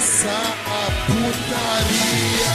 começar 0.00 0.56
a 0.64 0.86
putaria. 1.04 2.48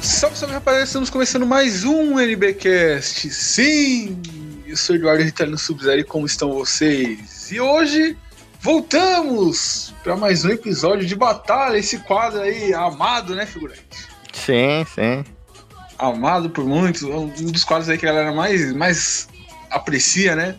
Salve, 0.00 0.36
salve 0.38 0.54
rapaziada, 0.54 0.84
estamos 0.86 1.10
começando 1.10 1.44
mais 1.44 1.84
um 1.84 2.18
NBcast. 2.18 3.28
Sim, 3.28 4.18
eu 4.66 4.74
sou 4.74 4.96
Eduardo 4.96 5.22
Ritalino 5.22 5.58
Sub-Zero 5.58 6.00
e 6.00 6.04
como 6.04 6.24
estão 6.24 6.50
vocês? 6.54 7.52
E 7.52 7.60
hoje 7.60 8.16
voltamos 8.62 9.94
para 10.02 10.16
mais 10.16 10.46
um 10.46 10.48
episódio 10.48 11.06
de 11.06 11.14
Batalha, 11.14 11.76
esse 11.76 11.98
quadro 11.98 12.40
aí 12.40 12.72
amado, 12.72 13.34
né, 13.34 13.44
figurante? 13.44 13.84
Sim, 14.32 14.86
sim. 14.94 15.24
Amado 15.98 16.48
por 16.48 16.64
muitos, 16.64 17.02
um 17.02 17.28
dos 17.52 17.64
quadros 17.64 17.90
aí 17.90 17.98
que 17.98 18.06
a 18.06 18.12
galera 18.12 18.32
mais, 18.32 18.72
mais 18.72 19.28
aprecia, 19.70 20.34
né? 20.34 20.56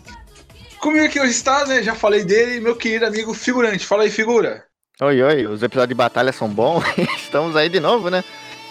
Comigo 0.80 1.04
aqui 1.04 1.20
hoje 1.20 1.32
está, 1.32 1.66
né? 1.66 1.82
Já 1.82 1.94
falei 1.94 2.24
dele, 2.24 2.58
meu 2.58 2.74
querido 2.74 3.04
amigo 3.04 3.34
figurante. 3.34 3.84
Fala 3.84 4.04
aí, 4.04 4.10
figura. 4.10 4.64
Oi, 4.98 5.22
oi, 5.22 5.46
os 5.46 5.62
episódios 5.62 5.90
de 5.90 5.94
batalha 5.94 6.32
são 6.32 6.48
bons. 6.48 6.82
Estamos 7.22 7.54
aí 7.54 7.68
de 7.68 7.78
novo, 7.78 8.08
né? 8.08 8.24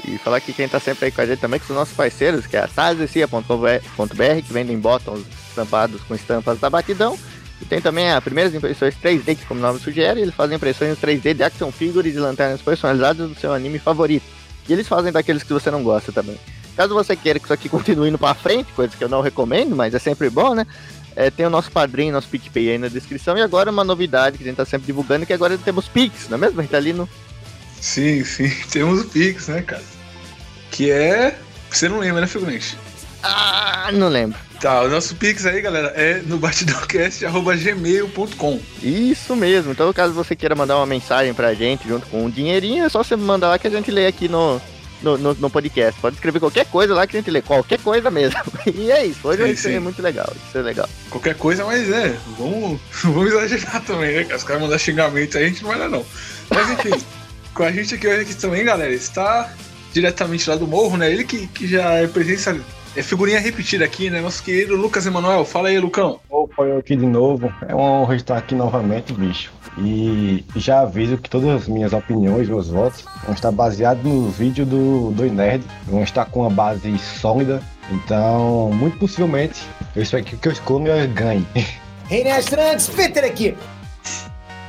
E 0.08 0.17
falar 0.17 0.38
aqui 0.38 0.52
quem 0.52 0.67
tá 0.67 0.80
sempre 0.80 1.05
aí 1.05 1.12
com 1.12 1.22
a 1.22 1.26
gente 1.27 1.40
também, 1.40 1.59
que 1.59 1.67
são 1.67 1.76
nossos 1.76 1.95
parceiros, 1.95 2.48
que 2.48 2.58
é 2.58 2.62
a 2.62 2.67
sazecia.com.br, 2.67 3.44
que 4.44 4.52
vendem 4.52 4.80
botões 4.80 5.23
estampados 5.50 6.02
com 6.02 6.16
estampas 6.16 6.59
da 6.59 6.67
batidão. 6.67 7.16
E 7.62 7.66
tem 7.66 7.80
também 7.80 8.09
as 8.09 8.23
primeiras 8.23 8.55
impressões 8.55 8.95
3D, 8.95 9.38
que 9.38 9.45
como 9.45 9.59
o 9.59 9.64
nome 9.64 9.80
sugere, 9.80 10.22
eles 10.22 10.34
fazem 10.34 10.55
impressões 10.55 10.98
3D 10.98 11.36
de 11.36 11.44
action 11.44 11.72
figures 11.72 12.16
e 12.16 12.20
lanternas 12.20 12.62
personalizadas 12.62 13.30
do 13.30 13.36
seu 13.36 13.53
anime 13.53 13.78
favorito. 13.78 14.26
E 14.67 14.73
eles 14.73 14.88
fazem 14.88 15.12
daqueles 15.12 15.44
que 15.44 15.53
você 15.53 15.70
não 15.70 15.84
gosta 15.84 16.12
também. 16.12 16.39
Caso 16.76 16.94
você 16.94 17.16
queira 17.16 17.38
que 17.38 17.45
isso 17.45 17.53
aqui 17.53 17.67
continue 17.67 18.09
indo 18.09 18.17
pra 18.17 18.34
frente, 18.34 18.72
coisa 18.72 18.95
que 18.95 19.03
eu 19.03 19.09
não 19.09 19.22
recomendo, 19.22 19.76
mas 19.76 19.94
é 19.94 20.00
sempre 20.00 20.30
bom, 20.30 20.55
né? 20.55 20.66
É, 21.15 21.29
tem 21.29 21.45
o 21.45 21.49
nosso 21.49 21.71
padrinho, 21.71 22.13
nosso 22.13 22.27
PicPay 22.27 22.71
aí 22.71 22.77
na 22.77 22.88
descrição. 22.88 23.38
E 23.38 23.41
agora 23.41 23.71
uma 23.71 23.83
novidade 23.83 24.38
que 24.38 24.43
a 24.43 24.47
gente 24.47 24.57
tá 24.57 24.65
sempre 24.65 24.88
divulgando, 24.88 25.25
que 25.25 25.33
agora 25.33 25.57
temos 25.57 25.88
Pix, 25.88 26.29
não 26.29 26.38
é 26.38 26.41
mesmo, 26.41 26.61
Ritalino? 26.61 27.09
Sim, 27.79 28.23
sim, 28.23 28.49
temos 28.71 29.02
o 29.02 29.05
Pix, 29.05 29.47
né, 29.47 29.61
cara? 29.61 29.83
Que 30.71 30.91
é. 30.91 31.37
Você 31.69 31.89
não 31.89 31.99
lembra, 31.99 32.21
né, 32.21 32.27
figurante? 32.27 32.77
Ah, 33.21 33.89
não 33.93 34.07
lembro. 34.07 34.39
Tá, 34.59 34.81
o 34.83 34.89
nosso 34.89 35.15
Pix 35.15 35.45
aí, 35.45 35.61
galera, 35.61 35.93
é 35.95 36.21
no 36.21 36.37
batidãocast.gmail.com. 36.37 38.59
Isso 38.81 39.35
mesmo. 39.35 39.71
Então, 39.71 39.93
caso 39.93 40.13
você 40.13 40.35
queira 40.35 40.55
mandar 40.55 40.77
uma 40.77 40.85
mensagem 40.85 41.33
pra 41.33 41.53
gente 41.53 41.87
junto 41.87 42.07
com 42.07 42.25
um 42.25 42.30
dinheirinho, 42.30 42.85
é 42.85 42.89
só 42.89 43.03
você 43.03 43.15
mandar 43.15 43.49
lá 43.49 43.59
que 43.59 43.67
a 43.67 43.71
gente 43.71 43.89
lê 43.89 44.05
aqui 44.07 44.27
no, 44.27 44.61
no, 45.02 45.17
no, 45.17 45.33
no 45.33 45.50
podcast. 45.50 46.00
Pode 46.00 46.16
escrever 46.16 46.39
qualquer 46.39 46.66
coisa 46.66 46.94
lá 46.94 47.05
que 47.08 47.17
a 47.17 47.19
gente 47.19 47.31
lê, 47.31 47.42
qualquer 47.42 47.80
coisa 47.80 48.09
mesmo. 48.09 48.39
E 48.75 48.92
é 48.92 49.05
isso. 49.05 49.28
Hoje 49.28 49.38
Sim, 49.38 49.44
vai 49.44 49.55
ser 49.55 49.73
sim. 49.73 49.80
muito 49.80 50.02
legal. 50.02 50.31
Isso 50.47 50.58
é 50.58 50.61
legal. 50.61 50.88
Qualquer 51.09 51.36
coisa, 51.36 51.66
mas 51.66 51.89
é, 51.89 52.16
vamos, 52.38 52.80
vamos 53.03 53.31
exagerar 53.31 53.83
também, 53.83 54.16
né? 54.16 54.36
Os 54.36 54.44
caras 54.44 54.61
mandar 54.61 54.77
xingamento 54.77 55.38
aí, 55.38 55.45
a 55.45 55.47
gente 55.47 55.64
não 55.64 55.70
vai 55.70 55.80
dar, 55.80 55.89
não. 55.89 56.05
Mas 56.50 56.70
enfim, 56.72 57.03
com 57.53 57.64
a 57.64 57.72
gente 57.72 57.95
aqui 57.95 58.08
hoje 58.08 58.22
aqui 58.22 58.36
também, 58.36 58.64
galera, 58.64 58.94
está 58.94 59.53
diretamente 59.94 60.50
lá 60.50 60.55
do 60.55 60.67
morro, 60.67 60.97
né? 60.97 61.11
Ele 61.11 61.23
que, 61.23 61.47
que 61.47 61.67
já 61.67 61.94
é 61.94 62.08
presença, 62.08 62.59
é 62.95 63.02
figurinha 63.02 63.39
repetida 63.39 63.86
aqui, 63.86 64.09
né? 64.09 64.22
Nosso 64.22 64.44
querido 64.44 64.75
Lucas 64.75 65.05
Emanuel. 65.05 65.45
Fala 65.45 65.70
aí, 65.70 65.80
Lucão. 65.80 66.20
Opa, 66.30 66.64
eu 66.64 66.77
aqui 66.77 66.95
de 66.95 67.05
novo. 67.05 67.53
É 67.67 67.73
uma 67.73 68.02
honra 68.02 68.16
estar 68.16 68.38
aqui 68.38 68.55
novamente, 68.55 69.14
bicho. 69.14 69.52
E 69.81 70.44
já 70.55 70.81
aviso 70.81 71.17
que 71.17 71.30
todas 71.30 71.49
as 71.49 71.67
minhas 71.67 71.94
opiniões, 71.94 72.47
meus 72.47 72.67
votos, 72.67 73.05
vão 73.23 73.33
estar 73.33 73.52
baseados 73.52 74.03
no 74.03 74.30
vídeo 74.30 74.66
do, 74.66 75.11
do 75.11 75.23
Nerd. 75.25 75.63
Vão 75.88 76.03
estar 76.03 76.25
com 76.25 76.41
uma 76.41 76.49
base 76.49 76.97
sólida. 76.99 77.61
Então, 77.91 78.71
muito 78.73 78.97
possivelmente, 78.97 79.61
eu 79.95 80.03
espero 80.03 80.23
que 80.23 80.36
o 80.36 80.38
que 80.38 80.47
eu 80.47 80.52
escolha 80.52 81.05
ganhe. 81.08 81.45
Reinestrantes, 82.08 82.89
Peter 82.89 83.23
aqui. 83.23 83.55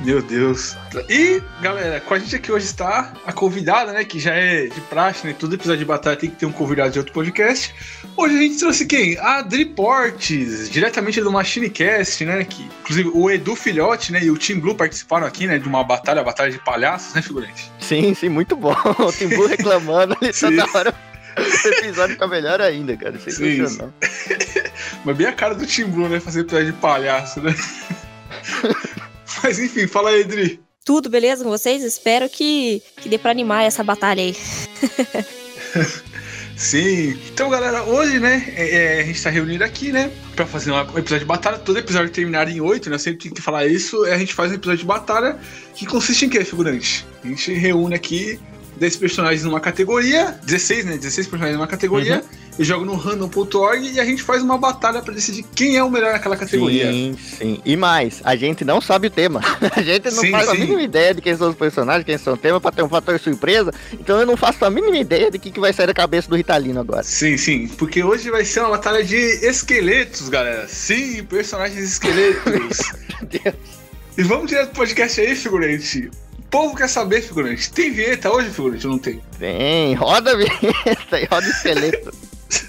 Meu 0.03 0.19
Deus. 0.19 0.75
E, 1.07 1.41
galera, 1.61 2.01
com 2.01 2.15
a 2.15 2.19
gente 2.19 2.35
aqui 2.35 2.51
hoje 2.51 2.65
está 2.65 3.13
a 3.23 3.31
convidada, 3.31 3.93
né? 3.93 4.03
Que 4.03 4.19
já 4.19 4.33
é 4.33 4.65
de 4.65 4.81
praxe, 4.81 5.27
né? 5.27 5.35
Todo 5.37 5.53
episódio 5.53 5.79
de 5.79 5.85
batalha 5.85 6.17
tem 6.17 6.29
que 6.29 6.37
ter 6.37 6.47
um 6.47 6.51
convidado 6.51 6.91
de 6.91 6.97
outro 6.97 7.13
podcast. 7.13 7.73
Hoje 8.17 8.35
a 8.35 8.41
gente 8.41 8.57
trouxe 8.57 8.85
quem? 8.87 9.17
A 9.19 9.37
Adri 9.37 9.63
Portes, 9.63 10.69
diretamente 10.71 11.21
do 11.21 11.31
MachineCast, 11.31 12.25
né? 12.25 12.43
Que, 12.43 12.63
inclusive, 12.81 13.11
o 13.13 13.29
Edu 13.29 13.55
Filhote, 13.55 14.11
né? 14.11 14.23
E 14.23 14.31
o 14.31 14.37
Team 14.37 14.59
Blue 14.59 14.73
participaram 14.73 15.27
aqui, 15.27 15.45
né? 15.45 15.59
De 15.59 15.67
uma 15.67 15.83
batalha, 15.83 16.23
batalha 16.23 16.51
de 16.51 16.57
palhaços, 16.57 17.13
né, 17.13 17.21
figurante? 17.21 17.71
Sim, 17.79 18.15
sim, 18.15 18.29
muito 18.29 18.55
bom. 18.55 18.75
O 18.97 19.11
Timbu 19.11 19.45
reclamando 19.47 20.17
ali 20.19 20.33
toda 20.33 20.65
hora. 20.73 20.95
O 21.37 21.67
episódio 21.67 22.15
fica 22.15 22.27
melhor 22.27 22.59
ainda, 22.59 22.97
cara. 22.97 23.19
Sensacional. 23.19 23.93
Mas 25.05 25.17
bem 25.17 25.27
a 25.27 25.31
cara 25.31 25.53
do 25.53 25.65
Team 25.67 25.89
Blue, 25.91 26.09
né? 26.09 26.19
Fazer 26.19 26.41
episódio 26.41 26.71
de 26.71 26.77
palhaço, 26.79 27.39
né? 27.39 27.53
Mas 29.43 29.59
enfim, 29.59 29.87
fala 29.87 30.09
aí, 30.11 30.21
Adri. 30.23 30.59
Tudo 30.83 31.09
beleza 31.09 31.43
com 31.43 31.49
vocês? 31.49 31.83
Espero 31.83 32.27
que, 32.27 32.81
que 32.97 33.07
dê 33.07 33.17
pra 33.17 33.31
animar 33.31 33.63
essa 33.63 33.83
batalha 33.83 34.21
aí. 34.23 34.35
Sim. 36.57 37.17
Então, 37.33 37.49
galera, 37.49 37.83
hoje, 37.83 38.19
né, 38.19 38.53
é- 38.55 38.97
é, 38.97 39.01
a 39.01 39.03
gente 39.03 39.21
tá 39.21 39.29
reunido 39.29 39.63
aqui, 39.63 39.91
né, 39.91 40.11
pra 40.35 40.45
fazer 40.45 40.71
um 40.71 40.79
episódio 40.79 41.19
de 41.19 41.25
batalha. 41.25 41.57
Todo 41.57 41.77
episódio 41.79 42.09
terminar 42.11 42.47
em 42.47 42.61
8, 42.61 42.89
né, 42.89 42.97
sempre 42.97 43.23
tem 43.23 43.33
que 43.33 43.41
falar 43.41 43.65
isso. 43.65 44.03
A 44.05 44.17
gente 44.17 44.33
faz 44.33 44.51
um 44.51 44.55
episódio 44.55 44.79
de 44.79 44.85
batalha 44.85 45.39
que 45.75 45.85
consiste 45.85 46.25
em 46.25 46.29
quê, 46.29 46.43
figurante? 46.43 47.05
A 47.23 47.27
gente 47.27 47.51
reúne 47.53 47.95
aqui 47.95 48.39
10 48.77 48.95
personagens 48.97 49.43
numa 49.43 49.59
categoria, 49.59 50.39
16, 50.43 50.85
né, 50.85 50.97
16 50.97 51.27
personagens 51.27 51.57
numa 51.57 51.67
categoria, 51.67 52.23
e 52.59 52.63
joga 52.63 52.85
no 52.85 52.95
random.org 52.95 53.91
e 53.91 53.99
a 53.99 54.05
gente 54.05 54.23
faz 54.23 54.41
uma 54.41 54.57
batalha 54.57 55.01
pra 55.01 55.13
decidir 55.13 55.43
quem 55.55 55.77
é 55.77 55.83
o 55.83 55.89
melhor 55.89 56.13
naquela 56.13 56.37
categoria. 56.37 56.91
Sim, 56.91 57.17
sim. 57.17 57.61
E 57.65 57.75
mais, 57.75 58.21
a 58.23 58.35
gente 58.35 58.63
não 58.65 58.81
sabe 58.81 59.07
o 59.07 59.09
tema. 59.09 59.41
A 59.75 59.81
gente 59.81 60.05
não 60.05 60.21
Sim, 60.21 60.31
faz 60.31 60.49
a 60.49 60.51
sim. 60.51 60.59
mínima 60.61 60.81
ideia 60.81 61.13
de 61.13 61.21
quem 61.21 61.35
são 61.35 61.49
os 61.49 61.55
personagens, 61.55 62.03
quem 62.05 62.17
são 62.17 62.33
o 62.33 62.37
tema, 62.37 62.59
pra 62.59 62.71
ter 62.71 62.83
um 62.83 62.89
fator 62.89 63.19
surpresa. 63.19 63.73
Então 63.93 64.19
eu 64.19 64.25
não 64.25 64.35
faço 64.35 64.63
a 64.65 64.69
mínima 64.69 64.97
ideia 64.97 65.31
de 65.31 65.39
que, 65.39 65.49
que 65.49 65.59
vai 65.59 65.71
sair 65.71 65.87
da 65.87 65.93
cabeça 65.93 66.29
do 66.29 66.35
Ritalino 66.35 66.79
agora. 66.79 67.03
Sim, 67.03 67.37
sim, 67.37 67.67
porque 67.67 68.03
hoje 68.03 68.29
vai 68.29 68.43
ser 68.43 68.59
uma 68.59 68.71
batalha 68.71 69.03
de 69.03 69.15
esqueletos, 69.15 70.29
galera. 70.29 70.67
Sim, 70.67 71.23
personagens 71.23 71.83
esqueletos. 71.83 72.79
Meu 73.21 73.29
Deus. 73.29 73.55
E 74.17 74.23
vamos 74.23 74.47
direto 74.47 74.67
pro 74.69 74.79
podcast 74.79 75.21
aí, 75.21 75.35
figurante. 75.35 76.11
O 76.51 76.59
povo 76.59 76.75
quer 76.75 76.89
saber, 76.89 77.21
figurante. 77.21 77.71
Tem 77.71 77.93
vinheta 77.93 78.29
hoje, 78.29 78.49
figurante? 78.49 78.85
Ou 78.85 78.91
não 78.91 78.99
tem? 78.99 79.21
Vem, 79.39 79.93
roda 79.93 80.31
a 80.31 80.35
vinheta 80.35 81.17
e 81.17 81.23
roda 81.25 81.47
o 81.47 81.49
esqueleto. 81.49 82.11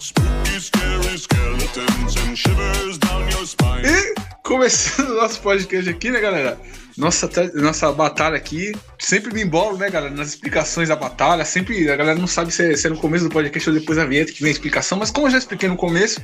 Spooky, 0.00 0.60
scary 0.60 1.16
skeletons 1.16 2.16
and 2.16 2.36
shivers 2.36 2.98
down 2.98 3.30
your 3.30 3.46
spine. 3.46 3.82
E 3.86 4.14
começando 4.42 5.10
o 5.10 5.14
nosso 5.14 5.40
podcast 5.40 5.88
aqui, 5.88 6.10
né, 6.10 6.20
galera? 6.20 6.58
Nossa, 6.96 7.28
nossa 7.54 7.92
batalha 7.92 8.36
aqui. 8.36 8.72
Sempre 8.98 9.32
me 9.34 9.42
embolo, 9.42 9.76
né, 9.76 9.90
galera? 9.90 10.14
Nas 10.14 10.28
explicações 10.28 10.88
da 10.88 10.96
batalha. 10.96 11.44
Sempre 11.44 11.90
a 11.90 11.96
galera 11.96 12.18
não 12.18 12.26
sabe 12.26 12.50
se 12.50 12.72
é, 12.72 12.76
se 12.76 12.86
é 12.86 12.90
no 12.90 12.96
começo 12.98 13.24
do 13.24 13.30
podcast 13.30 13.68
ou 13.68 13.76
depois 13.78 13.98
da 13.98 14.04
vinheta 14.06 14.32
que 14.32 14.40
vem 14.40 14.48
a 14.48 14.52
explicação. 14.52 14.98
Mas 14.98 15.10
como 15.10 15.26
eu 15.26 15.30
já 15.30 15.38
expliquei 15.38 15.68
no 15.68 15.76
começo, 15.76 16.20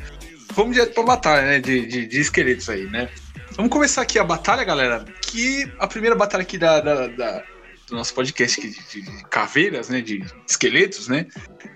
vamos 0.55 0.73
direto 0.75 0.95
pra 0.95 1.03
batalha, 1.03 1.43
né? 1.47 1.61
De, 1.61 1.87
de, 1.87 2.07
de 2.07 2.21
esqueletos 2.21 2.69
aí, 2.71 2.87
né? 2.91 3.09
Vamos 3.55 3.71
começar 3.71 4.01
aqui 4.03 4.19
a 4.19 4.25
batalha, 4.25 4.65
galera. 4.65 5.05
Que 5.21 5.71
a 5.79 5.87
primeira 5.87 6.17
batalha 6.17 6.43
aqui 6.43 6.57
da, 6.57 6.81
da- 6.81 7.07
da- 7.09 7.43
do 7.89 7.97
nosso 7.97 8.15
podcast 8.15 8.59
aqui 8.59 8.71
de, 8.71 9.03
de 9.03 9.25
caveiras, 9.25 9.91
né? 9.91 10.01
De 10.01 10.25
esqueletos, 10.49 11.09
né? 11.09 11.27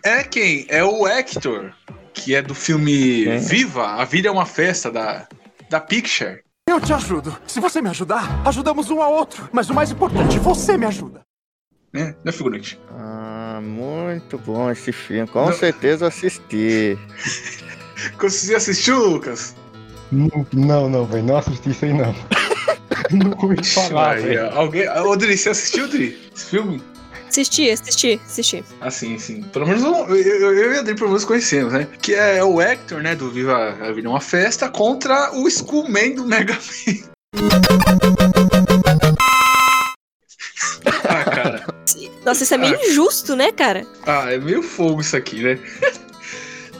É 0.02 0.22
quem? 0.22 0.64
É 0.70 0.82
o 0.82 1.06
Hector, 1.06 1.70
que 2.14 2.34
é 2.34 2.40
do 2.40 2.54
filme? 2.54 3.26
Viva, 3.40 3.88
A 4.00 4.04
Vida 4.06 4.28
é 4.28 4.30
uma 4.30 4.46
Festa, 4.46 4.90
da, 4.90 5.28
da 5.68 5.80
Picture. 5.80 6.45
Eu 6.68 6.80
te 6.80 6.92
ajudo. 6.92 7.32
Se 7.46 7.60
você 7.60 7.80
me 7.80 7.88
ajudar, 7.90 8.42
ajudamos 8.44 8.90
um 8.90 9.00
ao 9.00 9.12
outro. 9.12 9.48
Mas 9.52 9.70
o 9.70 9.74
mais 9.74 9.92
importante, 9.92 10.36
você 10.40 10.76
me 10.76 10.84
ajuda. 10.84 11.20
Né? 11.92 12.16
Né, 12.24 12.32
figurante? 12.32 12.76
Ah, 12.90 13.60
muito 13.62 14.36
bom 14.36 14.68
esse 14.68 14.90
filme. 14.90 15.28
Com 15.28 15.46
Não. 15.46 15.52
certeza 15.52 16.04
eu 16.04 16.08
assisti. 16.08 16.98
Você 18.18 18.54
assistiu, 18.54 18.98
Lucas? 19.10 19.54
Não, 20.10 20.88
não, 20.88 21.06
velho. 21.06 21.24
Não 21.24 21.36
assisti 21.36 21.70
isso 21.70 21.84
aí, 21.84 21.92
não. 21.94 22.14
não 23.10 23.32
ouvi 23.40 23.64
falar, 23.64 24.20
velho. 24.20 24.50
alguém... 24.50 24.88
Ô, 24.88 25.16
Dri, 25.16 25.38
você 25.38 25.50
assistiu, 25.50 25.88
Dri? 25.88 26.30
Esse 26.34 26.46
filme? 26.46 26.82
Assisti, 27.36 27.70
assisti, 27.70 28.20
assisti. 28.24 28.64
Ah, 28.80 28.90
sim, 28.90 29.18
sim. 29.18 29.42
Pelo 29.42 29.66
menos 29.66 29.84
eu, 29.84 29.92
eu, 30.16 30.56
eu 30.56 30.72
e 30.72 30.76
a 30.78 30.80
Adri 30.80 30.94
pelo 30.94 31.08
menos 31.08 31.26
conhecemos, 31.26 31.70
né? 31.70 31.86
Que 32.00 32.14
é 32.14 32.42
o 32.42 32.62
Hector, 32.62 33.02
né, 33.02 33.14
do 33.14 33.30
Viva 33.30 33.76
a 33.78 33.92
Vida 33.92 34.08
é 34.08 34.10
uma 34.10 34.22
Festa, 34.22 34.70
contra 34.70 35.30
o 35.34 35.46
Skullman 35.46 36.14
do 36.14 36.26
Mega 36.26 36.54
Man. 36.54 36.94
ah, 41.04 41.24
cara. 41.24 41.66
Nossa, 42.24 42.42
isso 42.42 42.54
é 42.54 42.56
meio 42.56 42.82
injusto, 42.86 43.36
né, 43.36 43.52
cara? 43.52 43.86
Ah, 44.06 44.32
é 44.32 44.38
meio 44.38 44.62
fogo 44.62 45.02
isso 45.02 45.14
aqui, 45.14 45.42
né? 45.42 45.58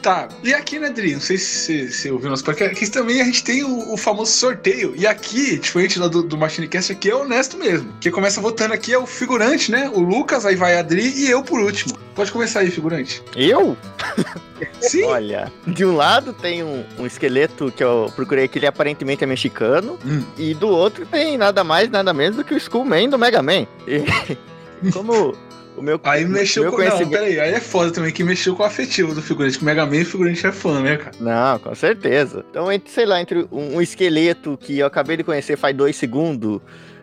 Tá, 0.07 0.29
e 0.41 0.55
aqui, 0.55 0.79
né, 0.79 0.89
Dri? 0.89 1.15
Não 1.15 1.21
sei 1.21 1.37
se 1.37 1.91
você 1.91 2.13
ouviu 2.13 2.31
nosso 2.31 2.45
podcast. 2.45 2.77
Aqui 2.77 2.89
também 2.89 3.21
a 3.21 3.25
gente 3.25 3.43
tem 3.43 3.65
o, 3.65 3.93
o 3.93 3.97
famoso 3.97 4.31
sorteio. 4.31 4.95
E 4.97 5.05
aqui, 5.05 5.59
diferente 5.59 5.99
lá 5.99 6.07
do, 6.07 6.23
do 6.23 6.39
Machinecast, 6.39 6.93
aqui 6.93 7.11
é 7.11 7.15
honesto 7.17 7.59
mesmo. 7.59 7.93
Quem 8.01 8.13
começa 8.13 8.41
votando 8.41 8.73
aqui 8.73 8.93
é 8.93 8.99
o 8.99 9.05
figurante, 9.05 9.69
né? 9.69 9.91
O 9.93 9.99
Lucas, 9.99 10.47
aí 10.47 10.55
vai 10.55 10.79
a 10.79 10.83
Dri 10.83 11.13
e 11.13 11.29
eu 11.29 11.43
por 11.43 11.59
último. 11.59 11.99
Pode 12.15 12.31
começar 12.31 12.61
aí, 12.61 12.71
figurante. 12.71 13.21
Eu? 13.35 13.77
Sim. 14.81 15.03
Olha, 15.07 15.53
de 15.67 15.85
um 15.85 15.97
lado 15.97 16.33
tem 16.33 16.63
um, 16.63 16.85
um 17.01 17.05
esqueleto 17.05 17.73
que 17.73 17.83
eu 17.83 18.09
procurei 18.15 18.47
que 18.47 18.61
ele 18.61 18.67
aparentemente 18.69 19.25
é 19.25 19.27
mexicano, 19.27 19.99
Hum. 20.07 20.23
e 20.39 20.55
do 20.55 20.69
outro 20.69 21.05
tem 21.05 21.37
nada 21.37 21.65
mais, 21.65 21.91
nada 21.91 22.15
menos 22.15 22.37
do 22.37 22.45
que 22.45 22.55
o 22.55 22.57
Skullman 22.57 23.09
do 23.11 23.19
Mega 23.19 23.43
Man. 23.43 23.67
E 23.89 24.05
como 24.93 25.35
o 25.77 25.83
meu, 25.83 26.01
Aí 26.05 26.25
mexeu 26.25 26.65
meu 26.65 26.73
com. 26.73 26.79
Não, 26.79 26.85
conhecimento... 26.85 27.11
peraí, 27.11 27.41
aí 27.41 27.53
é 27.53 27.61
foda 27.61 27.91
também 27.91 28.13
que 28.13 28.25
mexeu 28.25 28.55
com 28.55 28.63
o 28.63 28.67
afetivo 28.67 29.15
do 29.15 29.23
figurante. 29.23 29.59
Que 29.59 29.65
o 29.65 29.67
Mega 29.67 29.87
Man 29.87 29.97
e 29.97 30.03
o 30.03 30.07
figurante 30.07 30.47
é 30.47 30.53
fã, 30.53 30.81
né, 30.81 30.97
cara? 30.97 31.13
Não, 31.21 31.59
com 31.59 31.75
certeza. 31.75 32.45
Então, 32.51 32.71
entre, 32.71 32.91
sei 32.91 33.07
lá, 33.07 33.21
entre 33.21 33.47
um, 33.51 33.77
um 33.77 33.83
esqueleto 33.83 34.59
que 34.61 34.79
eu 34.79 34.87
acabei 34.87 35.17
de 35.17 35.25
conhecer 35.25 35.57
faz 35.57 35.77
dois 35.77 35.97
segundos 35.97 36.61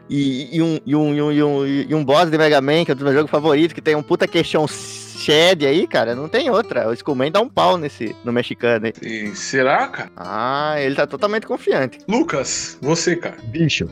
e, 0.09 0.57
e 0.57 0.61
um, 0.61 0.79
e, 0.85 0.95
um, 0.95 1.13
e, 1.13 1.21
um, 1.21 1.31
e, 1.31 1.43
um, 1.43 1.65
e 1.65 1.95
um 1.95 2.03
boss 2.03 2.29
de 2.29 2.37
Mega 2.37 2.61
Man, 2.61 2.85
que 2.85 2.91
é 2.91 2.93
o 2.93 2.97
meu 2.97 3.13
jogo 3.13 3.27
favorito, 3.27 3.73
que 3.73 3.81
tem 3.81 3.95
um 3.95 4.03
puta 4.03 4.27
queixão 4.27 4.67
shed 4.67 5.65
aí, 5.65 5.87
cara, 5.87 6.15
não 6.15 6.27
tem 6.27 6.49
outra. 6.49 6.89
O 6.89 6.93
Skullman 6.93 7.31
dá 7.31 7.39
um 7.41 7.47
pau 7.47 7.77
nesse, 7.77 8.15
no 8.23 8.33
mexicano 8.33 8.87
aí. 8.87 8.93
E 9.01 9.35
será, 9.35 9.87
cara? 9.87 10.11
Ah, 10.17 10.75
ele 10.77 10.95
tá 10.95 11.07
totalmente 11.07 11.47
confiante. 11.47 11.99
Lucas, 12.07 12.77
você, 12.81 13.15
cara. 13.15 13.37
Bicho, 13.45 13.89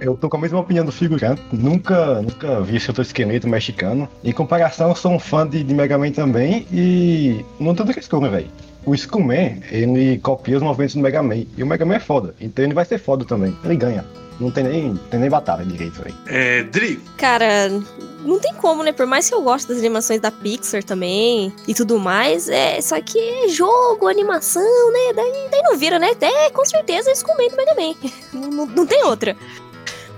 eu 0.00 0.16
tô 0.16 0.28
com 0.28 0.36
a 0.36 0.40
mesma 0.40 0.60
opinião 0.60 0.84
do 0.84 0.92
figurante. 0.92 1.42
Nunca, 1.52 2.22
nunca 2.22 2.60
vi 2.60 2.76
esse 2.76 2.90
outro 2.90 3.02
esqueleto 3.02 3.48
mexicano. 3.48 4.08
Em 4.22 4.32
comparação, 4.32 4.88
eu 4.90 4.94
sou 4.94 5.12
um 5.12 5.18
fã 5.18 5.46
de, 5.46 5.62
de 5.62 5.74
Mega 5.74 5.98
Man 5.98 6.12
também 6.12 6.66
e 6.72 7.44
não 7.58 7.74
tanto 7.74 7.92
que 7.92 8.00
Skullman, 8.00 8.30
velho. 8.30 8.50
O 8.84 8.94
Skullman, 8.94 9.62
ele 9.70 10.18
copia 10.18 10.56
os 10.56 10.62
movimentos 10.62 10.94
do 10.94 11.02
Mega 11.02 11.22
Man. 11.22 11.44
E 11.56 11.62
o 11.62 11.66
Mega 11.66 11.84
Man 11.84 11.96
é 11.96 12.00
foda, 12.00 12.34
então 12.40 12.64
ele 12.64 12.74
vai 12.74 12.84
ser 12.84 12.98
foda 12.98 13.24
também. 13.24 13.56
Ele 13.64 13.76
ganha. 13.76 14.04
Não 14.40 14.52
tem 14.52 14.64
nem, 14.64 14.96
tem 15.10 15.18
nem 15.18 15.28
batalha 15.28 15.64
direito, 15.64 16.00
velho. 16.00 16.14
É, 16.28 16.62
Dri, 16.62 17.00
Cara, 17.16 17.68
não 18.24 18.38
tem 18.38 18.54
como, 18.54 18.84
né? 18.84 18.92
Por 18.92 19.04
mais 19.04 19.28
que 19.28 19.34
eu 19.34 19.42
goste 19.42 19.66
das 19.66 19.78
animações 19.78 20.20
da 20.20 20.30
Pixar 20.30 20.82
também 20.84 21.52
e 21.66 21.74
tudo 21.74 21.98
mais, 21.98 22.48
é, 22.48 22.80
só 22.80 23.00
que 23.00 23.18
é 23.18 23.48
jogo, 23.48 24.06
animação, 24.06 24.92
né? 24.92 25.12
Daí, 25.14 25.48
daí 25.50 25.62
não 25.62 25.76
vira, 25.76 25.98
né? 25.98 26.12
É, 26.20 26.50
com 26.50 26.64
certeza 26.64 27.10
eles 27.10 27.22
comentam 27.22 27.56
Mega 27.56 27.74
Man. 27.74 27.94
Não, 28.32 28.50
não, 28.50 28.66
não 28.66 28.86
tem 28.86 29.02
outra. 29.04 29.36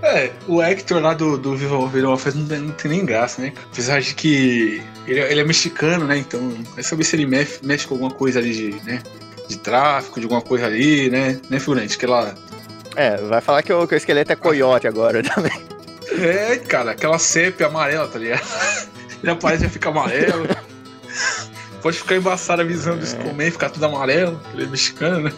É, 0.03 0.31
o 0.49 0.63
Hector 0.63 1.01
lá 1.01 1.13
do, 1.13 1.37
do 1.37 1.55
Viva 1.57 1.87
Verão 1.89 2.17
faz 2.17 2.35
não, 2.35 2.47
tem- 2.47 2.59
não 2.61 2.73
tem 2.73 2.91
nem 2.91 3.05
graça, 3.05 3.43
né? 3.43 3.53
Apesar 3.71 4.01
de 4.01 4.15
que 4.15 4.83
ele, 5.07 5.21
é- 5.21 5.31
ele 5.31 5.41
é 5.41 5.45
mexicano, 5.45 6.07
né? 6.07 6.17
Então, 6.17 6.57
vai 6.75 6.83
saber 6.83 7.05
se 7.05 7.17
ele 7.17 7.27
mexe, 7.27 7.59
mexe 7.63 7.87
com 7.87 7.95
alguma 7.95 8.11
coisa 8.11 8.39
ali 8.39 8.53
de, 8.55 8.85
né? 8.85 9.03
De 9.47 9.59
tráfico, 9.59 10.19
de 10.19 10.25
alguma 10.27 10.41
coisa 10.41 10.67
ali, 10.67 11.11
né? 11.11 11.39
Né, 11.51 11.59
figurante? 11.61 11.99
Que 11.99 12.07
ela. 12.07 12.35
É, 12.97 13.17
vai 13.19 13.41
falar 13.41 13.63
que 13.63 13.73
o, 13.73 13.87
que 13.87 13.95
o 13.95 13.97
esqueleto 13.97 14.33
é 14.33 14.37
coiote 14.37 14.87
agora 14.89 15.23
também. 15.25 15.53
É, 16.19 16.57
cara, 16.57 16.93
aquela 16.93 17.19
sépia 17.19 17.67
amarela, 17.67 18.09
tá 18.09 18.19
ligado? 18.19 18.43
Ele 19.23 19.33
aparece 19.33 19.67
e 19.67 19.69
fica 19.69 19.91
amarelo. 19.91 20.47
Pode 21.83 21.99
ficar 21.99 22.17
embaçada 22.17 22.63
a 22.63 22.65
visão 22.65 22.97
do 22.97 23.05
Skullman, 23.05 23.51
ficar 23.51 23.69
tudo 23.71 23.85
amarelo. 23.87 24.41
Ele 24.55 24.65
é 24.65 24.67
mexicano, 24.67 25.21
né? 25.21 25.33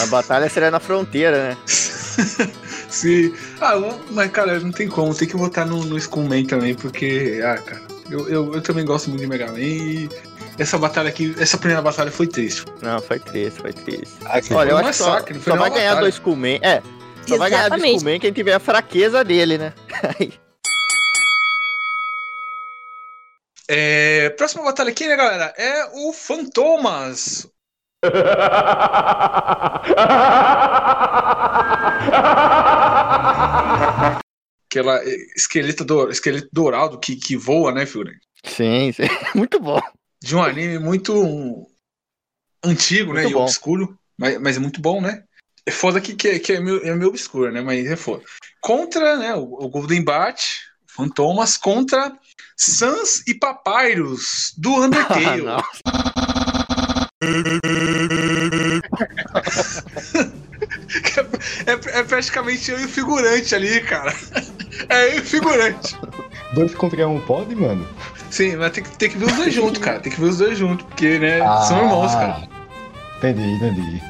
A 0.00 0.06
batalha 0.06 0.48
seria 0.48 0.70
na 0.70 0.78
fronteira, 0.80 1.50
né? 1.50 1.56
Sim. 2.94 3.34
Ah, 3.60 3.74
mas 4.10 4.30
cara, 4.30 4.60
não 4.60 4.70
tem 4.70 4.88
como, 4.88 5.12
tem 5.14 5.26
que 5.26 5.36
votar 5.36 5.66
no, 5.66 5.84
no 5.84 5.98
Skullman 5.98 6.46
também, 6.46 6.74
porque, 6.74 7.40
ah, 7.44 7.58
cara, 7.58 7.82
eu, 8.08 8.28
eu, 8.28 8.54
eu 8.54 8.62
também 8.62 8.84
gosto 8.84 9.10
muito 9.10 9.20
de 9.22 9.26
Mega 9.26 9.50
Man 9.50 9.58
e 9.58 10.08
essa 10.58 10.78
batalha 10.78 11.08
aqui, 11.08 11.34
essa 11.38 11.58
primeira 11.58 11.82
batalha 11.82 12.12
foi 12.12 12.28
triste. 12.28 12.64
Não, 12.80 13.00
foi 13.02 13.18
triste, 13.18 13.60
foi 13.60 13.72
triste. 13.72 14.14
Aqui 14.26 14.54
Olha, 14.54 14.70
eu 14.70 14.76
foi 14.76 14.84
um 14.84 14.88
acho 14.88 14.98
que 14.98 15.04
só, 15.04 15.22
foi 15.24 15.40
só 15.40 15.56
vai 15.56 15.70
ganhar 15.70 15.90
batalha. 15.90 16.08
do 16.08 16.14
Skullman. 16.14 16.60
É, 16.62 16.82
só 17.26 17.36
vai 17.36 17.50
ganhar 17.50 17.62
do 17.62 17.74
Exatamente. 17.74 17.96
Skullman 17.96 18.20
quem 18.20 18.32
tiver 18.32 18.54
a 18.54 18.60
fraqueza 18.60 19.24
dele, 19.24 19.58
né? 19.58 19.72
É, 23.66 24.28
próxima 24.36 24.62
batalha 24.62 24.90
aqui, 24.90 25.06
né, 25.08 25.16
galera? 25.16 25.54
É 25.56 25.86
o 25.94 26.12
Fantomas. 26.12 27.48
Aquela 34.66 35.00
esqueleto, 35.36 35.84
do, 35.84 36.10
esqueleto 36.10 36.48
dourado 36.52 36.98
que, 36.98 37.16
que 37.16 37.36
voa, 37.36 37.72
né, 37.72 37.86
figurante? 37.86 38.20
Sim, 38.44 38.92
sim. 38.92 39.04
Muito 39.34 39.60
bom. 39.60 39.80
De 40.22 40.34
um 40.34 40.42
anime 40.42 40.78
muito 40.78 41.66
antigo, 42.64 43.12
né? 43.12 43.22
Muito 43.22 43.32
E 43.32 43.34
bom. 43.34 43.42
obscuro. 43.42 43.98
Mas, 44.16 44.40
mas 44.40 44.56
é 44.56 44.60
muito 44.60 44.80
bom, 44.80 45.00
né? 45.00 45.22
É 45.66 45.70
foda 45.70 46.00
que, 46.00 46.14
que, 46.14 46.38
que 46.38 46.52
é, 46.54 46.60
meio, 46.60 46.86
é 46.86 46.94
meio 46.94 47.10
obscuro, 47.10 47.52
né? 47.52 47.60
Mas 47.60 47.86
é 47.86 47.96
foda. 47.96 48.22
Contra, 48.60 49.16
né? 49.16 49.34
O, 49.34 49.64
o 49.64 49.68
Golden 49.68 50.02
Bat, 50.02 50.42
Fantomas, 50.86 51.56
contra 51.56 52.12
Sans 52.56 53.22
e 53.26 53.34
Papyrus 53.34 54.54
do 54.56 54.74
Undertale. 54.82 55.42
Ah, 58.92 59.42
é, 61.66 61.98
é 62.00 62.02
praticamente 62.04 62.70
eu 62.70 62.80
e 62.80 62.84
o 62.84 62.88
figurante 62.88 63.54
ali, 63.54 63.80
cara. 63.80 64.14
É 64.88 65.08
eu 65.08 65.16
e 65.16 65.20
o 65.20 65.24
figurante. 65.24 65.96
Dois 66.52 66.74
contra 66.74 67.06
um 67.08 67.20
pode, 67.20 67.54
mano? 67.54 67.86
Sim, 68.30 68.56
mas 68.56 68.72
tem 68.72 68.84
que, 68.84 68.90
tem 68.96 69.10
que 69.10 69.18
ver 69.18 69.26
os 69.26 69.32
dois 69.34 69.54
juntos, 69.54 69.80
cara. 69.80 70.00
Tem 70.00 70.12
que 70.12 70.20
ver 70.20 70.26
os 70.26 70.38
dois 70.38 70.58
juntos, 70.58 70.86
porque, 70.86 71.18
né? 71.18 71.38
São 71.68 71.82
irmãos, 71.82 72.12
cara. 72.12 72.48
Entendi, 73.18 73.52
entendi. 73.52 74.02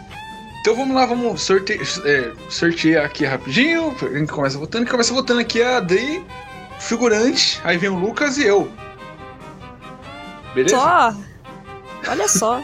Então 0.61 0.75
vamos 0.75 0.96
lá, 0.96 1.05
vamos 1.05 1.43
sortear, 1.43 1.78
é, 2.06 2.32
sortear 2.49 3.05
aqui 3.05 3.26
rapidinho. 3.26 3.94
A 4.00 4.19
gente 4.19 4.32
começa 4.32 4.58
votando. 4.58 4.84
Quem 4.84 4.93
começa 4.93 5.12
votando 5.12 5.40
aqui 5.40 5.61
é 5.61 5.75
a 5.75 5.76
Adri, 5.76 6.25
figurante. 6.78 7.61
Aí 7.64 7.76
vem 7.76 7.90
o 7.90 7.99
Lucas 7.99 8.38
e 8.38 8.46
eu. 8.46 8.70
Beleza? 10.55 10.76
Só. 10.76 11.14
Olha 12.08 12.28
só. 12.28 12.62